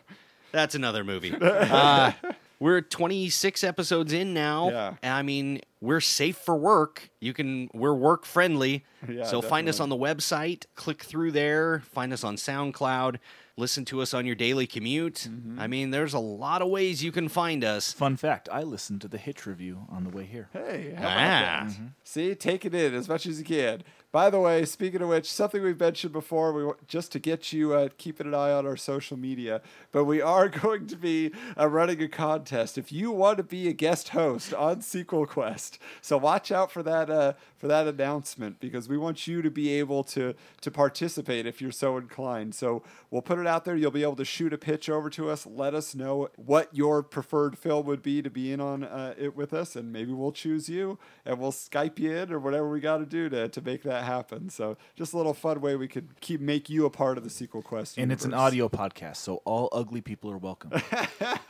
that's 0.52 0.74
another 0.74 1.04
movie. 1.04 1.34
Uh, 1.42 2.12
we're 2.60 2.80
26 2.80 3.62
episodes 3.64 4.12
in 4.12 4.32
now. 4.32 4.70
Yeah. 4.70 4.94
and 5.02 5.12
I 5.12 5.22
mean, 5.22 5.60
we're 5.80 6.00
safe 6.00 6.36
for 6.36 6.56
work. 6.56 7.10
You 7.20 7.34
can 7.34 7.68
we're 7.74 7.94
work 7.94 8.24
friendly. 8.24 8.84
Yeah, 9.06 9.24
so 9.24 9.42
find 9.42 9.68
us 9.68 9.80
on 9.80 9.88
the 9.90 9.96
website. 9.96 10.64
Click 10.74 11.02
through 11.02 11.32
there. 11.32 11.80
Find 11.92 12.12
us 12.12 12.24
on 12.24 12.36
SoundCloud. 12.36 13.18
Listen 13.56 13.84
to 13.84 14.02
us 14.02 14.12
on 14.12 14.26
your 14.26 14.34
daily 14.34 14.66
commute. 14.66 15.28
Mm-hmm. 15.30 15.60
I 15.60 15.68
mean, 15.68 15.90
there's 15.92 16.12
a 16.12 16.18
lot 16.18 16.60
of 16.60 16.68
ways 16.68 17.04
you 17.04 17.12
can 17.12 17.28
find 17.28 17.62
us. 17.62 17.92
Fun 17.92 18.16
fact, 18.16 18.48
I 18.50 18.62
listened 18.64 19.00
to 19.02 19.08
the 19.08 19.16
Hitch 19.18 19.46
review 19.46 19.86
on 19.90 20.02
the 20.02 20.10
way 20.10 20.24
here. 20.24 20.48
Hey, 20.52 20.92
how 20.96 21.02
about 21.02 21.16
Ah. 21.16 21.64
that? 21.68 21.72
See, 22.02 22.34
take 22.34 22.64
it 22.64 22.74
in 22.74 22.94
as 22.94 23.08
much 23.08 23.26
as 23.26 23.38
you 23.38 23.44
can. 23.44 23.82
By 24.14 24.30
the 24.30 24.38
way, 24.38 24.64
speaking 24.64 25.02
of 25.02 25.08
which, 25.08 25.28
something 25.28 25.60
we've 25.60 25.80
mentioned 25.80 26.12
before, 26.12 26.52
we 26.52 26.72
just 26.86 27.10
to 27.10 27.18
get 27.18 27.52
you 27.52 27.74
uh, 27.74 27.88
keeping 27.98 28.28
an 28.28 28.34
eye 28.34 28.52
on 28.52 28.64
our 28.64 28.76
social 28.76 29.16
media, 29.16 29.60
but 29.90 30.04
we 30.04 30.22
are 30.22 30.48
going 30.62 30.86
to 30.86 30.94
be 30.94 31.32
uh, 31.58 31.68
running 31.68 32.00
a 32.00 32.06
contest. 32.06 32.78
If 32.78 32.92
you 32.92 33.10
want 33.10 33.38
to 33.38 33.42
be 33.42 33.66
a 33.66 33.72
guest 33.72 34.10
host 34.10 34.54
on 34.54 34.82
Sequel 34.82 35.26
Quest, 35.26 35.80
so 36.00 36.16
watch 36.16 36.52
out 36.52 36.70
for 36.70 36.80
that 36.84 37.10
uh, 37.10 37.32
for 37.56 37.66
that 37.66 37.88
announcement 37.88 38.60
because 38.60 38.88
we 38.88 38.96
want 38.96 39.26
you 39.26 39.42
to 39.42 39.50
be 39.50 39.70
able 39.70 40.04
to 40.04 40.34
to 40.60 40.70
participate 40.70 41.44
if 41.44 41.60
you're 41.60 41.72
so 41.72 41.96
inclined. 41.96 42.54
So 42.54 42.84
we'll 43.10 43.20
put 43.20 43.40
it 43.40 43.48
out 43.48 43.64
there. 43.64 43.74
You'll 43.74 43.90
be 43.90 44.04
able 44.04 44.14
to 44.14 44.24
shoot 44.24 44.52
a 44.52 44.58
pitch 44.58 44.88
over 44.88 45.10
to 45.10 45.28
us. 45.28 45.44
Let 45.44 45.74
us 45.74 45.92
know 45.92 46.28
what 46.36 46.68
your 46.72 47.02
preferred 47.02 47.58
film 47.58 47.84
would 47.86 48.02
be 48.02 48.22
to 48.22 48.30
be 48.30 48.52
in 48.52 48.60
on 48.60 48.84
uh, 48.84 49.14
it 49.18 49.34
with 49.34 49.52
us, 49.52 49.74
and 49.74 49.92
maybe 49.92 50.12
we'll 50.12 50.30
choose 50.30 50.68
you 50.68 51.00
and 51.26 51.40
we'll 51.40 51.50
Skype 51.50 51.98
you 51.98 52.12
in 52.12 52.32
or 52.32 52.38
whatever 52.38 52.70
we 52.70 52.78
got 52.78 52.98
to 52.98 53.06
do 53.06 53.28
to 53.28 53.48
to 53.48 53.60
make 53.60 53.82
that 53.82 54.03
happen. 54.04 54.50
So 54.50 54.76
just 54.96 55.12
a 55.12 55.16
little 55.16 55.34
fun 55.34 55.60
way 55.60 55.76
we 55.76 55.88
could 55.88 56.20
keep 56.20 56.40
make 56.40 56.68
you 56.70 56.86
a 56.86 56.90
part 56.90 57.18
of 57.18 57.24
the 57.24 57.30
sequel 57.30 57.62
quest. 57.62 57.98
And 57.98 58.12
it's 58.12 58.24
an 58.24 58.34
audio 58.34 58.68
podcast, 58.68 59.16
so 59.16 59.42
all 59.44 59.68
ugly 59.72 60.00
people 60.00 60.30
are 60.30 60.38
welcome. 60.38 60.70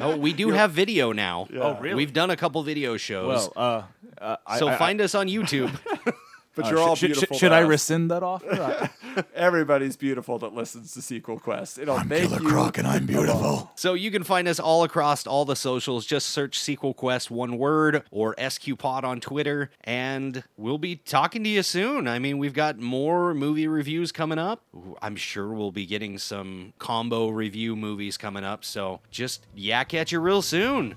Oh, 0.01 0.17
we 0.17 0.33
do 0.33 0.51
have 0.51 0.73
video 0.73 1.13
now. 1.13 1.47
Oh, 1.55 1.77
really? 1.81 1.95
We've 1.95 2.13
done 2.13 2.31
a 2.31 2.37
couple 2.37 2.63
video 2.63 2.97
shows. 2.97 3.51
well, 3.57 3.89
uh, 4.21 4.25
uh, 4.47 4.59
so 4.59 4.69
I- 4.69 4.77
find 4.77 5.01
us 5.01 5.15
on 5.15 5.29
YouTube. 5.29 5.71
But 6.55 6.67
uh, 6.67 6.69
you're 6.71 6.79
all 6.79 6.95
should, 6.95 7.11
should- 7.11 7.15
beautiful. 7.29 7.39
Should 7.39 7.49
to 7.51 7.55
I 7.55 7.63
us. 7.65 7.69
rescind 7.69 8.11
that 8.11 8.23
offer? 8.23 8.91
Everybody's 9.35 9.97
beautiful 9.97 10.39
that 10.41 10.55
listens 10.55 10.93
to 10.95 11.03
Sequel 11.03 11.39
Quest. 11.39 11.79
It'll 11.79 12.03
make 12.05 12.31
you. 12.31 12.71
and 12.77 12.87
I'm 12.87 13.07
beautiful. 13.07 13.71
so 13.77 13.95
you 13.95 14.11
can 14.11 14.25
find 14.25 14.49
us 14.49 14.59
all 14.59 14.85
across 14.85 15.27
all 15.27 15.45
the 15.45 15.57
socials. 15.57 16.07
Just 16.07 16.29
search 16.31 16.59
Sequel 16.59 16.95
Quest 16.95 17.31
one 17.31 17.59
word 17.59 18.03
or 18.11 18.35
SQ 18.49 18.79
Pod 18.79 19.05
on 19.05 19.21
Twitter, 19.21 19.71
and 19.83 20.43
we'll 20.57 20.79
be 20.79 20.97
talking 20.97 21.43
to 21.45 21.51
you 21.51 21.63
soon. 21.63 22.07
I 22.09 22.19
mean, 22.19 22.39
we've 22.39 22.55
got 22.55 22.79
more 22.79 23.35
movie 23.35 23.67
reviews 23.69 24.13
coming 24.13 24.39
up. 24.39 24.63
I'm 25.03 25.17
sure 25.17 25.49
we'll 25.53 25.73
be 25.73 25.87
getting 25.87 26.19
some 26.19 26.73
combo 26.79 27.29
review 27.29 27.77
movies 27.77 28.17
coming 28.17 28.45
up. 28.45 28.65
So 28.65 29.01
just 29.11 29.47
yak 29.55 29.95
at 29.95 30.13
you 30.13 30.21
real 30.21 30.43
soon. 30.43 30.95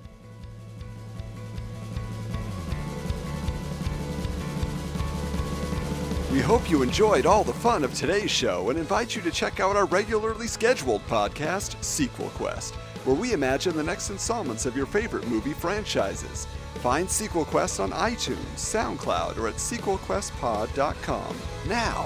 We 6.38 6.44
hope 6.44 6.70
you 6.70 6.84
enjoyed 6.84 7.26
all 7.26 7.44
the 7.44 7.52
fun 7.52 7.84
of 7.84 7.96
today's 7.96 8.30
show 8.30 8.70
and 8.70 8.78
invite 8.78 9.16
you 9.16 9.24
to 9.24 9.32
check 9.32 9.60
out 9.60 9.76
our 9.76 9.88
regularly 9.88 10.46
scheduled 10.46 11.02
podcast, 11.08 11.84
Sequel 11.84 12.30
Quest, 12.36 12.76
where 13.06 13.16
we 13.16 13.34
imagine 13.34 13.76
the 13.76 13.82
next 13.82 14.12
installments 14.12 14.68
of 14.68 14.78
your 14.78 14.86
favorite 14.86 15.28
movie 15.28 15.54
franchises. 15.54 16.46
Find 16.76 17.10
Sequel 17.10 17.44
Quest 17.44 17.80
on 17.80 17.90
iTunes, 17.90 18.54
SoundCloud, 18.54 19.40
or 19.40 19.48
at 19.48 19.56
sequelquestpod.com. 19.56 21.36
Now, 21.68 22.06